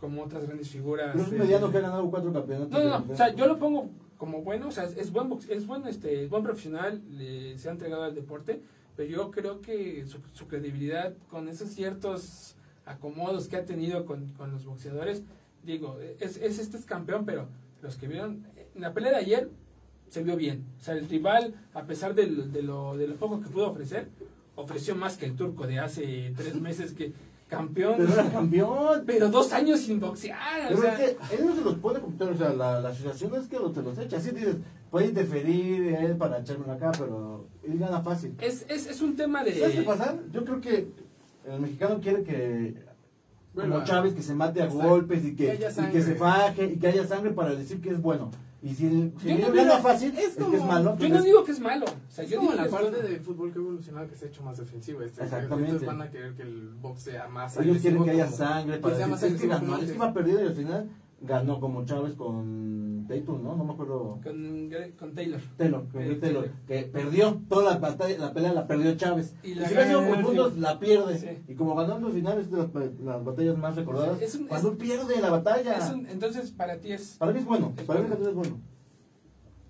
como 0.00 0.22
otras 0.24 0.44
grandes 0.46 0.68
figuras. 0.68 1.10
Pero 1.12 1.24
es 1.24 1.30
un 1.30 1.36
eh, 1.36 1.38
mediano 1.38 1.70
que 1.70 1.78
ha 1.78 1.80
ganado 1.80 2.10
cuatro 2.10 2.32
campeonatos. 2.32 2.70
No, 2.70 2.82
no, 2.82 2.98
no. 3.06 3.12
O 3.12 3.16
sea, 3.16 3.34
yo 3.34 3.46
lo 3.46 3.58
pongo 3.58 3.88
como 4.18 4.42
bueno. 4.42 4.68
O 4.68 4.72
sea, 4.72 4.84
es 4.84 5.12
buen, 5.12 5.28
box- 5.28 5.48
es 5.48 5.66
buen, 5.66 5.86
este, 5.86 6.24
es 6.24 6.30
buen 6.30 6.42
profesional, 6.42 7.02
le- 7.10 7.56
se 7.58 7.68
ha 7.68 7.72
entregado 7.72 8.02
al 8.02 8.14
deporte, 8.16 8.60
pero 8.96 9.08
yo 9.08 9.30
creo 9.30 9.60
que 9.60 10.04
su, 10.06 10.18
su 10.32 10.48
credibilidad 10.48 11.14
con 11.30 11.48
esos 11.48 11.68
ciertos 11.70 12.55
acomodos 12.86 13.48
que 13.48 13.56
ha 13.56 13.64
tenido 13.64 14.04
con, 14.06 14.28
con 14.34 14.52
los 14.52 14.64
boxeadores, 14.64 15.22
digo, 15.64 15.98
es, 16.20 16.36
es 16.38 16.58
este 16.58 16.76
es 16.78 16.84
campeón, 16.84 17.24
pero 17.26 17.48
los 17.82 17.96
que 17.96 18.08
vieron 18.08 18.46
en 18.74 18.80
la 18.80 18.92
pelea 18.94 19.10
de 19.12 19.16
ayer 19.18 19.50
se 20.08 20.22
vio 20.22 20.36
bien. 20.36 20.64
O 20.80 20.82
sea, 20.82 20.94
el 20.94 21.08
rival, 21.08 21.54
a 21.74 21.82
pesar 21.84 22.14
de, 22.14 22.26
lo- 22.28 22.46
de 22.46 22.62
lo, 22.62 22.96
de 22.96 23.08
lo 23.08 23.14
poco 23.16 23.40
que 23.40 23.48
pudo 23.48 23.70
ofrecer, 23.70 24.08
ofreció 24.54 24.94
más 24.94 25.16
que 25.16 25.26
el 25.26 25.34
turco 25.36 25.66
de 25.66 25.78
hace 25.80 26.32
tres 26.36 26.54
meses 26.60 26.92
que 26.92 27.12
campeón. 27.48 27.94
Pero 27.98 28.12
era 28.12 28.30
campeón. 28.30 29.02
Pero 29.06 29.28
dos 29.28 29.52
años 29.52 29.80
sin 29.80 29.98
boxear. 30.00 30.66
o 30.66 30.68
Pero 30.68 30.80
sea, 30.82 30.92
es 31.04 31.16
que 31.16 31.34
él 31.36 31.46
no 31.46 31.54
se 31.56 31.62
los 31.62 31.74
puede 31.78 32.00
computar, 32.00 32.30
o 32.30 32.36
sea, 32.36 32.52
la, 32.52 32.80
la 32.80 32.88
asociación 32.90 33.34
es 33.34 33.48
que 33.48 33.56
lo, 33.58 33.70
te 33.72 33.82
los 33.82 33.98
echa. 33.98 34.16
Así 34.18 34.30
dices, 34.30 34.56
puede 34.90 35.06
interferir 35.08 35.94
él 36.00 36.16
para 36.16 36.38
echármelo 36.38 36.72
acá, 36.72 36.92
pero 36.96 37.46
él 37.64 37.78
gana 37.78 38.00
fácil. 38.00 38.34
es, 38.40 38.64
es, 38.68 38.86
es 38.86 39.00
un 39.02 39.16
tema 39.16 39.42
de... 39.42 39.58
¿Sabes 39.58 39.74
qué 39.76 39.82
pasa? 39.82 40.16
Yo 40.32 40.44
creo 40.44 40.60
que 40.60 40.88
el 41.46 41.60
mexicano 41.60 42.00
quiere 42.00 42.22
que, 42.24 42.74
como 43.54 43.84
Chávez, 43.84 44.14
que 44.14 44.22
se 44.22 44.34
mate 44.34 44.62
a 44.62 44.66
golpes 44.66 45.24
y 45.24 45.34
que, 45.36 45.46
Que 45.46 45.54
y 45.54 45.90
que 45.92 46.02
se 46.02 46.14
faje 46.14 46.66
y 46.74 46.76
que 46.78 46.86
haya 46.88 47.06
sangre 47.06 47.30
para 47.32 47.54
decir 47.54 47.80
que 47.80 47.90
es 47.90 48.00
bueno. 48.02 48.30
Y 48.62 48.74
si 48.74 48.86
el, 48.86 49.12
si 49.20 49.28
Yo 49.28 49.34
el 49.34 49.40
no 49.54 49.62
digo- 49.62 49.78
fácil, 49.80 50.12
es 50.16 50.24
es, 50.30 50.34
que 50.36 50.42
es 50.42 50.48
como- 50.48 50.66
malo. 50.66 50.92
Yo 50.92 50.98
pues 50.98 51.10
no 51.10 51.18
es- 51.18 51.24
digo 51.24 51.44
que 51.44 51.52
es 51.52 51.60
malo. 51.60 51.84
O 51.86 52.10
sea, 52.10 52.24
Es 52.24 52.30
yo 52.30 52.38
como 52.38 52.50
digo 52.50 52.56
la 52.56 52.62
que 52.62 52.68
es 52.68 52.74
parte 52.82 52.90
bueno. 53.00 53.08
de 53.08 53.20
fútbol 53.20 53.52
que 53.52 53.58
ha 53.58 53.62
evolucionado 53.62 54.08
que 54.08 54.16
se 54.16 54.24
ha 54.24 54.28
hecho 54.28 54.42
más 54.42 54.56
defensivo. 54.58 55.02
Este, 55.02 55.22
Exactamente. 55.22 55.64
Entonces 55.72 55.86
van 55.86 56.02
a 56.02 56.10
querer 56.10 56.34
que 56.34 56.42
el 56.42 56.70
box 56.80 57.02
sea 57.02 57.28
más 57.28 57.56
Ellos 57.58 57.78
quieren 57.78 58.02
que 58.04 58.10
haya 58.10 58.24
como- 58.24 58.36
sangre 58.36 58.74
que 58.76 58.80
para 58.80 58.96
sea 58.96 59.06
decir, 59.06 59.10
más 59.12 59.22
es 59.22 59.40
que 59.40 59.48
como 59.48 59.60
ganó, 59.60 59.78
es 59.82 59.88
que 59.90 59.94
iba 59.94 60.12
perdido 60.14 60.42
y 60.42 60.46
al 60.46 60.54
final 60.54 60.88
ganó 61.20 61.60
como 61.60 61.84
Chávez 61.84 62.14
con 62.14 62.95
Tatum, 63.06 63.42
¿no? 63.42 63.56
No 63.56 63.64
me 63.64 63.72
acuerdo. 63.72 64.20
Con, 64.22 64.70
con 64.98 65.14
Taylor. 65.14 65.40
Taylor, 65.56 65.88
con 65.88 66.02
Eh, 66.02 66.14
Taylor, 66.16 66.20
Taylor. 66.20 66.50
que 66.66 66.82
perdió 66.84 67.40
toda 67.48 67.74
la 67.74 67.78
batalla, 67.78 68.18
la 68.18 68.32
pelea 68.32 68.52
la 68.52 68.66
perdió 68.66 68.94
Chávez. 68.96 69.34
Y 69.42 69.50
Y, 69.52 69.54
la 69.54 69.66
si 69.68 69.74
hubiera 69.74 69.88
sido 69.88 70.06
por 70.06 70.22
puntos, 70.22 70.58
la 70.58 70.78
pierde. 70.78 71.18
Sí. 71.18 71.28
Y 71.48 71.54
como 71.54 71.74
los 72.00 72.12
finales 72.12 72.50
de 72.50 72.58
las, 72.58 72.68
las 73.00 73.24
batallas 73.24 73.56
más 73.58 73.76
recordadas, 73.76 74.20
Es 74.22 74.34
un- 74.34 74.46
cuando 74.46 74.72
es- 74.72 74.76
pierde 74.78 75.20
la 75.20 75.30
batalla. 75.30 75.78
Es 75.78 75.90
un- 75.90 76.06
entonces, 76.06 76.50
para 76.50 76.78
ti 76.78 76.92
es. 76.92 77.16
Para 77.18 77.32
mí 77.32 77.38
es 77.40 77.44
bueno, 77.44 77.72
Es 77.76 77.84
para 77.84 78.00
mí 78.00 78.06
bueno. 78.08 78.28
es 78.28 78.34
bueno. 78.34 78.60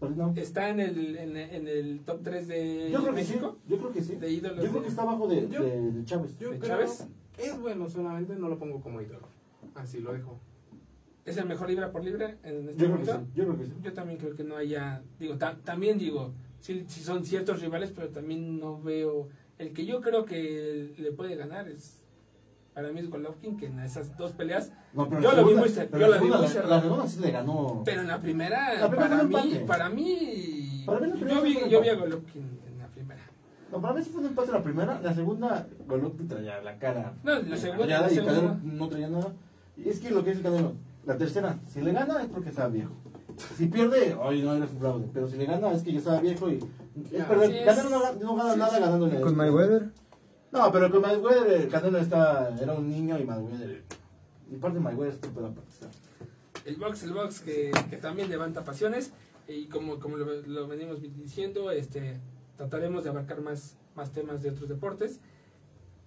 Mí 0.01 0.14
no. 0.14 0.32
¿Está 0.37 0.68
en 0.68 0.80
el, 0.80 1.16
en, 1.16 1.37
en 1.37 1.66
el 1.68 2.01
top 2.05 2.20
3 2.22 2.47
de 2.49 2.91
Yo 2.93 3.03
creo 3.03 3.14
que 3.14 3.24
sí, 3.24 3.32
México? 3.32 3.57
yo 3.66 3.78
creo 3.78 3.93
que 3.93 4.03
sí. 4.03 4.14
De 4.16 4.30
ídolos 4.30 4.62
Yo 4.64 4.70
creo 4.70 4.82
que 4.82 4.89
está 4.89 5.03
abajo 5.03 5.26
de, 5.26 5.49
Yo- 5.49 5.62
de, 5.62 5.91
de 5.93 6.05
Chávez. 6.05 6.39
Yo 6.39 6.51
¿De 6.51 6.59
creo 6.59 6.70
Chávez? 6.70 7.07
es 7.39 7.61
bueno, 7.61 7.89
solamente 7.89 8.37
no 8.37 8.49
lo 8.49 8.59
pongo 8.59 8.80
como 8.80 9.01
ídolo. 9.01 9.26
Así 9.74 10.01
lo 10.01 10.12
dejo. 10.12 10.39
¿Es 11.26 11.36
el 11.36 11.46
mejor 11.46 11.68
libra 11.68 11.90
por 11.90 12.02
libra 12.04 12.36
en 12.44 12.68
este 12.68 12.82
Yo 12.82 12.86
creo 12.92 12.98
que 13.04 13.04
momento? 13.12 13.18
sí, 13.26 13.32
yo 13.34 13.44
creo 13.44 13.58
que 13.58 13.64
sí. 13.66 13.72
Yo 13.82 13.92
también 13.92 14.18
creo 14.18 14.34
que 14.36 14.44
no 14.44 14.56
haya, 14.56 15.02
digo, 15.18 15.36
ta- 15.36 15.56
también 15.64 15.98
digo, 15.98 16.32
sí, 16.60 16.84
sí 16.88 17.00
son 17.02 17.24
ciertos 17.24 17.60
rivales, 17.60 17.92
pero 17.94 18.08
también 18.10 18.58
no 18.60 18.80
veo, 18.80 19.28
el 19.58 19.72
que 19.72 19.84
yo 19.84 20.00
creo 20.00 20.24
que 20.24 20.94
le 20.96 21.10
puede 21.12 21.34
ganar 21.34 21.68
es, 21.68 22.02
para 22.74 22.92
mí 22.92 23.00
es 23.00 23.10
Golovkin, 23.10 23.56
que 23.56 23.66
en 23.66 23.80
esas 23.80 24.16
dos 24.16 24.32
peleas, 24.32 24.70
No, 24.92 25.10
Yo 25.20 25.32
la 25.32 25.40
lo 25.40 25.48
vi 25.48 25.54
segunda- 25.54 25.60
muy 25.60 25.68
cer- 25.70 25.88
pero 25.90 25.98
yo 26.00 26.06
la 26.06 26.08
la 26.08 26.16
vi 26.16 26.18
segunda- 26.18 26.38
muy 26.38 26.48
cerrada. 26.48 26.76
La 26.76 26.82
segunda 26.82 27.08
sí 27.08 27.20
le 27.20 27.30
ganó. 27.32 27.82
pero 27.84 28.00
en 28.02 28.08
la 28.08 28.20
primera, 28.20 28.74
La 28.80 28.88
primera 28.88 29.08
para 29.10 29.24
mí, 29.24 29.60
para 29.66 29.88
mí, 29.90 30.82
Para 30.86 31.00
mí 31.00 31.12
yo 31.28 31.42
vi, 31.42 31.58
yo 31.68 31.80
vi 31.82 31.88
a. 31.88 31.94
Golovkin 31.96 32.42
en 32.68 32.78
la 32.78 32.86
primera. 32.86 33.20
No, 33.72 33.80
para 33.80 33.94
mí 33.94 34.02
sí 34.04 34.10
fue 34.10 34.20
un 34.20 34.28
empate 34.28 34.52
la 34.52 34.62
primera. 34.62 35.00
La 35.02 35.12
segunda, 35.12 35.66
Golovkin 35.88 36.28
traía 36.28 36.60
la 36.62 36.78
cara. 36.78 37.14
No, 37.24 37.34
la 37.40 37.56
segunda- 37.56 37.86
la 38.02 38.08
segunda- 38.08 38.60
no 38.62 38.88
traía 38.88 39.08
nada. 39.08 39.32
Y 39.76 39.88
es 39.88 39.98
que 40.00 40.10
lo 40.10 40.22
que 40.22 40.30
dice 40.30 40.42
Canelo, 40.42 40.72
la 41.07 41.16
tercera, 41.16 41.59
si 41.66 41.80
le 41.80 41.92
gana 41.92 42.22
es 42.22 42.28
porque 42.28 42.50
estaba 42.50 42.68
viejo. 42.68 42.92
Si 43.57 43.66
pierde, 43.66 44.14
hoy 44.14 44.42
no 44.42 44.54
eres 44.54 44.70
un 44.70 44.78
fraude. 44.78 45.09
Pero 45.12 45.28
si 45.28 45.36
le 45.36 45.46
gana 45.46 45.72
es 45.72 45.82
que 45.82 45.92
ya 45.92 45.98
estaba 45.98 46.20
viejo 46.20 46.50
y. 46.50 46.59
Es 47.12 47.24
perder. 47.24 47.50
sí 47.50 47.64
Canelo 47.64 47.90
no, 47.90 48.12
no 48.14 48.36
gana 48.36 48.52
sí, 48.52 48.59
nada 48.59 48.74
sí. 48.74 48.80
ganándole. 48.80 49.18
¿Y 49.18 49.20
con 49.20 49.36
Mayweather? 49.36 49.92
No, 50.52 50.72
pero 50.72 50.90
con 50.90 51.02
Mayweather, 51.02 51.68
Canelo 51.68 51.98
estaba, 51.98 52.50
era 52.61 52.72
un 52.72 52.88
niño 52.88 53.18
y 53.18 53.24
Mayweather. 53.24 53.84
Y 54.50 54.57
parte 54.57 54.78
de 54.78 54.84
Mayweather 54.84 55.14
es 55.14 55.20
toda 55.20 55.48
la 55.48 55.54
parte. 55.54 55.70
el 56.64 56.76
box, 56.76 57.02
el 57.02 57.12
box 57.12 57.40
que, 57.40 57.70
que 57.90 57.96
también 57.96 58.30
levanta 58.30 58.64
pasiones 58.64 59.12
y 59.48 59.66
como, 59.66 60.00
como 60.00 60.16
lo, 60.16 60.42
lo 60.42 60.66
venimos 60.66 61.00
diciendo, 61.00 61.70
este 61.70 62.18
trataremos 62.57 63.04
de 63.04 63.11
abarcar 63.11 63.40
más, 63.40 63.76
más 63.94 64.12
temas 64.12 64.42
de 64.42 64.50
otros 64.50 64.68
deportes. 64.68 65.20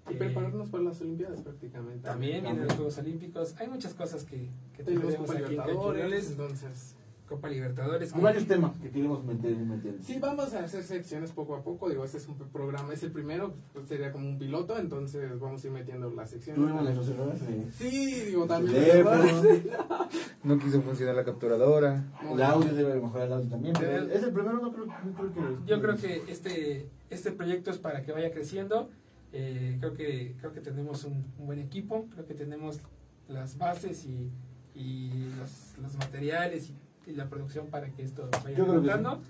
Y 0.10 0.14
Eh, 0.14 0.18
prepararnos 0.18 0.70
para 0.70 0.84
las 0.84 1.00
Olimpiadas 1.02 1.42
prácticamente. 1.42 2.08
También 2.08 2.44
vienen 2.44 2.64
los 2.66 2.74
Juegos 2.74 2.98
Olímpicos. 2.98 3.56
Hay 3.60 3.68
muchas 3.68 3.94
cosas 3.94 4.24
que, 4.24 4.50
que 4.76 4.84
Tenemos 4.84 5.16
Copa 5.16 5.34
aquí 5.34 5.42
Libertadores, 5.52 6.32
entonces... 6.32 6.96
Copa 7.28 7.48
Libertadores. 7.48 8.12
Hay 8.16 8.22
varios 8.24 8.48
temas 8.48 8.72
que 8.82 8.90
queremos 8.90 9.24
meter 9.24 9.56
meter. 9.56 9.98
Sí, 10.02 10.18
vamos 10.20 10.52
a 10.56 10.64
hacer 10.64 10.82
secciones 10.82 11.32
poco 11.32 11.56
a 11.56 11.62
poco. 11.62 11.88
Digo, 11.88 12.04
este 12.04 12.18
es 12.18 12.28
un 12.28 12.34
programa, 12.52 12.92
es 12.92 13.04
el 13.04 13.12
primero, 13.12 13.54
pues 13.72 13.88
sería 13.88 14.12
como 14.12 14.28
un 14.28 14.40
piloto, 14.40 14.80
entonces 14.80 15.40
vamos 15.40 15.64
a 15.64 15.68
ir 15.68 15.72
metiendo 15.74 16.10
las 16.10 16.32
secciones. 16.32 16.60
Tuvimos 16.60 16.82
nuestros 16.82 17.10
errores. 17.10 17.40
eh. 17.48 17.68
Sí, 17.78 18.22
digo, 18.26 18.48
también. 18.48 19.06
No 20.44 20.58
quiso 20.58 20.82
funcionar 20.82 21.14
la 21.16 21.24
capturadora. 21.24 22.04
El 22.32 22.42
audio 22.42 22.74
debe 22.74 22.96
mejorar 23.00 23.28
el 23.28 23.34
audio 23.34 23.50
también. 23.50 23.76
Pero 23.80 23.92
Pero- 23.92 24.12
es 24.12 24.24
el 24.24 24.32
primero, 24.34 24.60
no 24.60 24.72
creo, 24.72 24.86
no 24.88 25.14
creo 25.14 25.34
que. 25.34 25.42
Yo 25.68 25.82
creo 25.82 25.96
que 25.98 26.24
este, 26.32 26.90
este 27.12 27.32
proyecto 27.32 27.70
es 27.70 27.78
para 27.78 28.02
que 28.02 28.12
vaya 28.12 28.32
creciendo. 28.32 28.90
Eh, 29.32 29.78
creo 29.80 29.94
que 29.94 30.36
creo 30.40 30.54
que 30.54 30.62
tenemos 30.62 31.04
un, 31.04 31.24
un 31.38 31.46
buen 31.46 31.60
equipo, 31.60 32.08
creo 32.14 32.26
que 32.26 32.34
tenemos 32.34 32.80
las 33.28 33.58
bases 33.58 34.06
y, 34.06 34.32
y 34.74 35.12
los, 35.40 35.78
los 35.82 35.96
materiales 35.98 36.72
y, 37.06 37.12
y 37.12 37.14
la 37.16 37.30
producción 37.30 37.68
para 37.68 37.90
que 37.92 38.04
esto 38.04 38.28
vaya 38.44 38.58
levantando. 38.58 39.22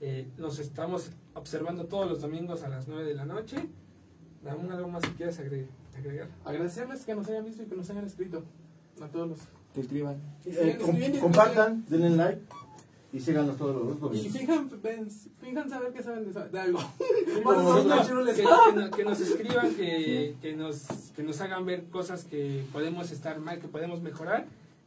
Eh, 0.00 0.28
nos 0.36 0.58
estamos 0.58 1.10
observando 1.34 1.86
todos 1.86 2.08
los 2.10 2.20
domingos 2.20 2.62
a 2.64 2.68
las 2.68 2.86
9 2.88 3.04
de 3.04 3.14
la 3.14 3.24
noche. 3.24 3.56
¿Aún 4.48 4.70
algo 4.70 4.88
más 4.88 5.02
que 5.02 5.10
quieras 5.14 5.38
agre- 5.40 5.66
agregar? 5.96 6.28
Agradecerles 6.44 7.04
que 7.04 7.14
nos 7.14 7.26
hayan 7.28 7.44
visto 7.44 7.62
y 7.62 7.66
que 7.66 7.74
nos 7.76 7.88
hayan 7.90 8.04
escrito. 8.04 8.44
A 9.00 9.08
todos 9.08 9.28
los 9.28 9.38
Que 9.74 9.80
escriban. 9.80 10.16
que 10.42 10.50
Eh, 10.50 10.76
com- 10.76 10.86
escribiendo 10.90 11.20
compartan, 11.20 11.84
denle 11.88 12.10
like 12.10 12.42
y 13.16 13.20
síganos 13.20 13.56
todos 13.56 13.74
los 13.74 13.96
Y 13.96 14.00
domingos. 14.00 14.32
fijan, 14.38 14.70
fijan 15.40 15.70
saber 15.70 15.92
que 15.92 16.02
saben 16.02 16.32
de, 16.32 16.48
de 16.48 16.60
algo. 16.60 16.80
nosotros. 17.44 17.86
no, 17.86 18.34
que, 18.34 18.42
no- 18.80 18.90
que 18.90 19.04
nos 19.04 19.20
escriban, 19.20 19.74
que, 19.74 20.34
que, 20.42 20.54
nos, 20.56 20.82
que 21.14 21.22
nos 21.22 21.40
hagan 21.40 21.64
ver 21.64 21.84
cosas 21.84 22.24
que 22.24 22.64
podemos 22.72 23.10
estar 23.10 23.38
mal, 23.38 23.58
que 23.60 23.68
podemos 23.68 24.02
mejorar, 24.02 24.46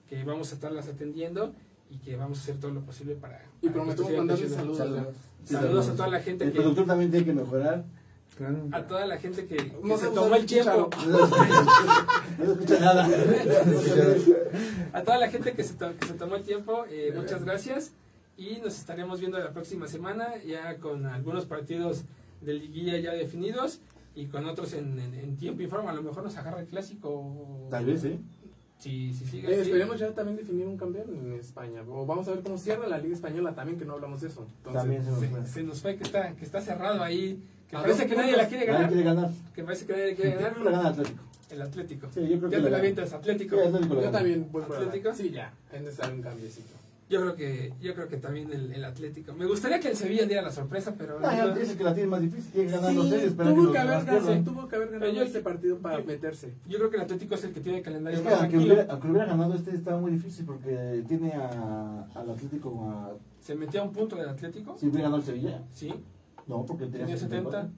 que 0.10 0.24
vamos 0.24 0.52
a 0.52 0.56
estarlas 0.56 0.88
atendiendo 0.88 1.54
y 1.90 1.98
que 1.98 2.16
vamos 2.16 2.40
a 2.40 2.42
hacer 2.44 2.58
todo 2.60 2.72
lo 2.72 2.82
posible 2.82 3.16
para... 3.16 3.42
Y 3.62 3.68
para 3.70 3.74
que 3.74 3.80
prometemos 3.80 4.12
mandarles 4.14 4.54
saludos. 4.54 5.08
Sí, 5.46 5.54
Saludos 5.56 5.90
a 5.90 5.94
toda 5.96 6.10
la 6.10 6.20
gente 6.22 6.44
El 6.46 6.52
que... 6.52 6.60
productor 6.60 6.86
también 6.86 7.10
tiene 7.12 7.26
que 7.26 7.34
mejorar. 7.34 7.84
Claro. 8.38 8.58
A 8.72 8.84
toda 8.84 9.06
la 9.06 9.18
gente 9.18 9.46
que, 9.48 9.58
que 9.58 9.74
No 9.84 9.98
se 9.98 10.08
tomó 10.10 10.30
no 10.30 10.36
el 10.36 10.46
tiempo, 10.46 10.90
No 11.08 11.28
se 12.46 12.52
escucha 12.54 12.80
nada. 12.80 13.10
a 14.94 15.02
toda 15.04 15.18
la 15.18 15.30
gente 15.30 15.54
que 15.54 15.64
se, 15.64 15.74
to- 15.74 15.98
que 16.00 16.08
se 16.08 16.14
tomó 16.14 16.36
el 16.36 16.44
tiempo, 16.44 16.86
eh, 16.90 17.14
muchas 17.16 17.44
gracias 17.44 17.92
y 18.40 18.60
nos 18.64 18.78
estaremos 18.80 19.20
viendo 19.20 19.38
la 19.38 19.52
próxima 19.52 19.88
semana 19.88 20.42
ya 20.46 20.78
con 20.78 21.06
algunos 21.06 21.46
partidos 21.46 22.04
de 22.42 22.54
liguilla 22.54 22.98
ya 22.98 23.12
definidos 23.14 23.82
y 24.16 24.26
con 24.28 24.46
otros 24.46 24.74
en, 24.74 24.98
en- 25.00 25.14
en 25.14 25.38
tiempo 25.38 25.62
y 25.62 25.68
forma. 25.68 25.92
A 25.92 25.94
lo 25.94 26.02
mejor 26.02 26.24
nos 26.24 26.36
agarra 26.38 26.62
el 26.62 26.68
clásico. 26.68 27.68
Tal 27.70 27.86
vez, 27.86 28.04
¿eh? 28.06 28.18
Si, 28.80 29.14
si 29.14 29.26
sigue 29.26 29.54
Eh, 29.54 29.62
esperemos 29.62 30.00
ya 30.00 30.12
también 30.14 30.38
definir 30.38 30.66
un 30.66 30.78
campeón 30.78 31.10
en 31.14 31.34
España. 31.34 31.82
O 31.90 32.06
vamos 32.06 32.28
a 32.30 32.32
ver 32.32 32.40
cómo 32.42 32.58
cierra 32.58 32.88
la 32.88 32.98
Liga 32.98 33.14
Española 33.14 33.54
también, 33.54 33.78
que 33.78 33.84
no 33.84 33.94
hablamos 33.94 34.22
de 34.22 34.30
eso. 34.30 34.48
Entonces, 34.58 34.82
También 34.82 35.04
se 35.04 35.12
nos 35.12 35.20
Se, 35.20 35.28
fue. 35.28 35.46
se 35.48 35.64
nos 35.64 35.82
fue 35.82 35.96
que 35.98 36.04
está, 36.06 36.32
que 36.34 36.46
está 36.46 36.62
cerrado 36.62 37.04
ahí. 37.04 37.44
Que 37.70 37.76
A 37.76 37.82
parece 37.82 38.04
dos 38.04 38.10
que 38.10 38.16
nadie 38.16 38.38
la 38.38 38.48
quiere 38.48 38.66
Nadie 38.66 38.74
ganar. 38.78 38.90
quiere 38.94 39.04
ganar. 39.04 39.30
Que 39.54 39.64
parece 39.64 39.86
que 39.86 39.92
nadie 39.94 40.10
la 40.12 40.16
quiere 40.16 40.32
Yo 40.32 40.38
creo 40.38 40.50
ganar. 40.50 40.58
que 40.58 40.64
la 40.64 40.72
gana 40.78 40.90
Atlético. 40.90 41.24
El 41.52 41.62
Atlético. 41.62 42.08
Sí, 42.14 42.20
yo 42.22 42.38
creo 42.38 42.50
que 42.50 42.56
Ya 42.56 42.58
la 42.58 42.58
te 42.58 42.60
la 42.60 42.70
gana. 42.70 42.78
avientas, 42.78 43.14
Atlético. 43.14 43.56
Sí, 43.58 43.62
Atlético 43.68 43.94
la 43.96 44.02
yo 44.04 44.12
también 44.12 44.48
voy 44.52 44.64
por 44.64 44.76
¿Atlético? 44.78 45.14
Sí, 45.14 45.30
ya. 45.32 45.54
Es 45.74 45.82
necesario 45.82 46.16
un 46.16 46.22
cambiecito. 46.22 46.74
Yo 47.10 47.22
creo 47.22 47.36
que, 47.36 47.74
yo 47.82 47.96
creo 47.96 48.08
que 48.08 48.18
también 48.18 48.54
el, 48.54 48.72
el 48.72 48.86
Atlético. 48.86 49.34
Me 49.34 49.48
gustaría 49.48 49.80
que 49.80 49.88
el 49.90 49.96
Sevilla 49.96 50.28
diera 50.28 50.44
la 50.44 50.52
sorpresa, 50.52 50.94
pero 50.96 51.20
No, 51.20 51.32
ya 51.32 51.46
no- 51.48 51.56
dice 51.56 51.76
que 51.76 51.84
la 51.84 51.96
tiene 51.96 52.08
más 52.10 52.22
difícil. 52.22 52.52
Tiene 52.52 52.68
que 52.70 52.76
ganar 52.76 52.94
los 52.94 53.10
seis. 53.10 53.22
Sí, 53.22 53.28
esperar 53.30 53.54
tuvo 53.54 53.64
los 53.64 53.72
que, 53.74 53.78
haber 53.80 54.06
ganado, 54.06 54.44
tuvo 54.44 54.68
que 54.68 54.76
haber 54.76 54.88
ganado 54.92 55.12
Pero 55.12 55.18
yo- 55.20 55.24
este 55.26 55.40
partido 55.40 55.78
para 55.80 56.00
yo- 56.00 56.06
meterse. 56.06 56.54
yo 56.68 56.78
creo 56.78 56.90
que 56.92 56.96
el 56.98 57.02
Atlético 57.02 57.34
es 57.36 57.44
el 57.46 57.54
que 57.54 57.62
tiene 57.62 57.78
el 57.80 57.84
calendario 57.84 58.20
Es 58.20 58.24
que 58.24 58.30
más 58.32 58.42
aunque 58.42 58.58
hubiera, 58.60 58.86
aunque 58.92 59.08
hubiera 59.08 59.26
ganado 59.26 59.54
este 59.56 59.72
estaba 59.76 60.00
muy 60.00 60.12
difícil 60.12 60.46
porque 60.46 61.04
tiene 61.08 61.34
a, 61.34 62.08
al 62.14 62.30
Atlético 62.30 62.90
a... 62.92 63.14
Se 63.42 63.56
metió 63.56 63.82
a 63.82 63.86
un 63.86 63.92
punto 63.92 64.16
del 64.16 64.30
Atlético. 64.30 64.78
Si 64.78 64.86
hubiera 64.86 65.04
ganado 65.06 65.18
el 65.22 65.26
Sevilla. 65.26 65.64
Sí. 65.74 65.92
No, 66.46 66.64
porque 66.66 66.86
tenía, 66.86 67.08
Tenía 67.08 67.18
70. 67.18 67.62
74. 67.62 67.70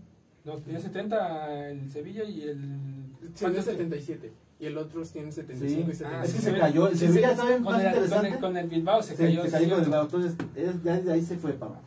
No, 0.43 0.57
tenía 0.57 0.79
70 0.81 1.69
el 1.69 1.89
Sevilla 1.89 2.23
y 2.25 2.41
el. 2.41 3.10
Tiene 3.21 3.35
¿cuántos 3.39 3.65
77. 3.65 4.31
Y 4.59 4.65
el 4.67 4.77
otro 4.77 5.01
tiene 5.03 5.31
75 5.31 5.89
y 5.89 5.93
Sí. 5.93 5.97
75. 5.99 6.09
Ah, 6.21 6.23
Es 6.25 6.33
que 6.33 6.41
se 6.41 6.57
cayó. 6.57 6.87
El 6.87 6.97
Sí, 6.97 7.07
Sevilla, 7.07 7.31
sí. 7.31 7.37
¿saben? 7.37 7.63
Con 7.63 7.73
Más 7.73 7.81
el, 7.83 7.87
con, 7.87 7.95
interesante. 8.03 8.27
el, 8.29 8.39
con 8.39 8.57
el 8.57 8.67
Bilbao 8.69 9.01
se 9.03 9.15
Se, 9.15 9.23
cayó. 9.23 9.43
se 9.43 9.49
cayó 9.51 9.69
con 9.69 9.77
el. 9.79 9.85
Bilbao. 9.85 10.03
Entonces, 10.03 10.33
es- 10.55 10.83
ya 10.83 10.97
desde 10.97 11.11
ahí 11.13 11.21
se 11.23 11.37
fue 11.37 11.53
para 11.53 11.71
abajo. 11.71 11.85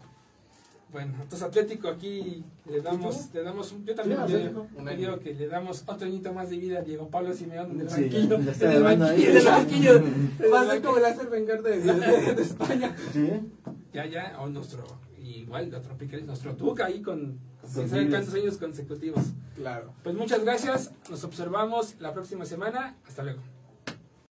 Bueno, 0.92 1.12
entonces 1.20 1.42
Atlético 1.42 1.88
aquí 1.88 2.44
le 2.70 2.80
damos, 2.80 3.28
le 3.34 3.42
damos 3.42 3.72
un, 3.72 3.84
yo 3.84 3.96
también 3.96 4.20
Sí, 4.28 4.32
yo- 4.34 4.96
digo 4.96 5.18
que 5.18 5.34
le 5.34 5.48
damos 5.48 5.82
otro 5.88 6.06
añito 6.06 6.32
más 6.32 6.50
de 6.50 6.56
vida 6.56 6.78
a 6.78 6.82
Diego 6.82 7.08
Pablo 7.08 7.34
Simeón 7.34 7.72
en 7.72 7.80
el 7.80 7.90
Sí, 7.90 8.02
banquillo. 8.02 8.36
en 8.36 8.70
el 8.72 8.82
banquillo, 8.84 9.30
en 9.30 9.36
el 9.36 9.44
banquillo. 9.44 10.02
Va 10.52 10.60
a 10.60 10.66
ser 10.70 10.82
como 10.82 10.98
el 10.98 11.04
hacer 11.04 11.26
vengar 11.30 11.62
de, 11.62 11.80
de, 11.80 12.34
de 12.34 12.42
España. 12.42 12.94
Sí. 13.12 13.28
Ya, 13.92 14.06
ya, 14.06 14.36
o 14.40 14.46
nuestro, 14.48 14.84
igual, 15.24 15.74
otro 15.74 15.96
Piqueres, 15.96 16.26
nuestro 16.26 16.54
Tuca 16.54 16.86
ahí 16.86 17.02
con, 17.02 17.38
quién 17.74 17.88
sabe 17.88 18.08
cuántos 18.08 18.34
años 18.34 18.56
consecutivos. 18.58 19.24
Claro. 19.54 19.94
Pues 20.02 20.14
muchas 20.14 20.42
gracias, 20.42 20.92
nos 21.10 21.24
observamos 21.24 21.96
la 22.00 22.12
próxima 22.12 22.44
semana, 22.44 22.96
hasta 23.06 23.22
luego. 23.22 23.53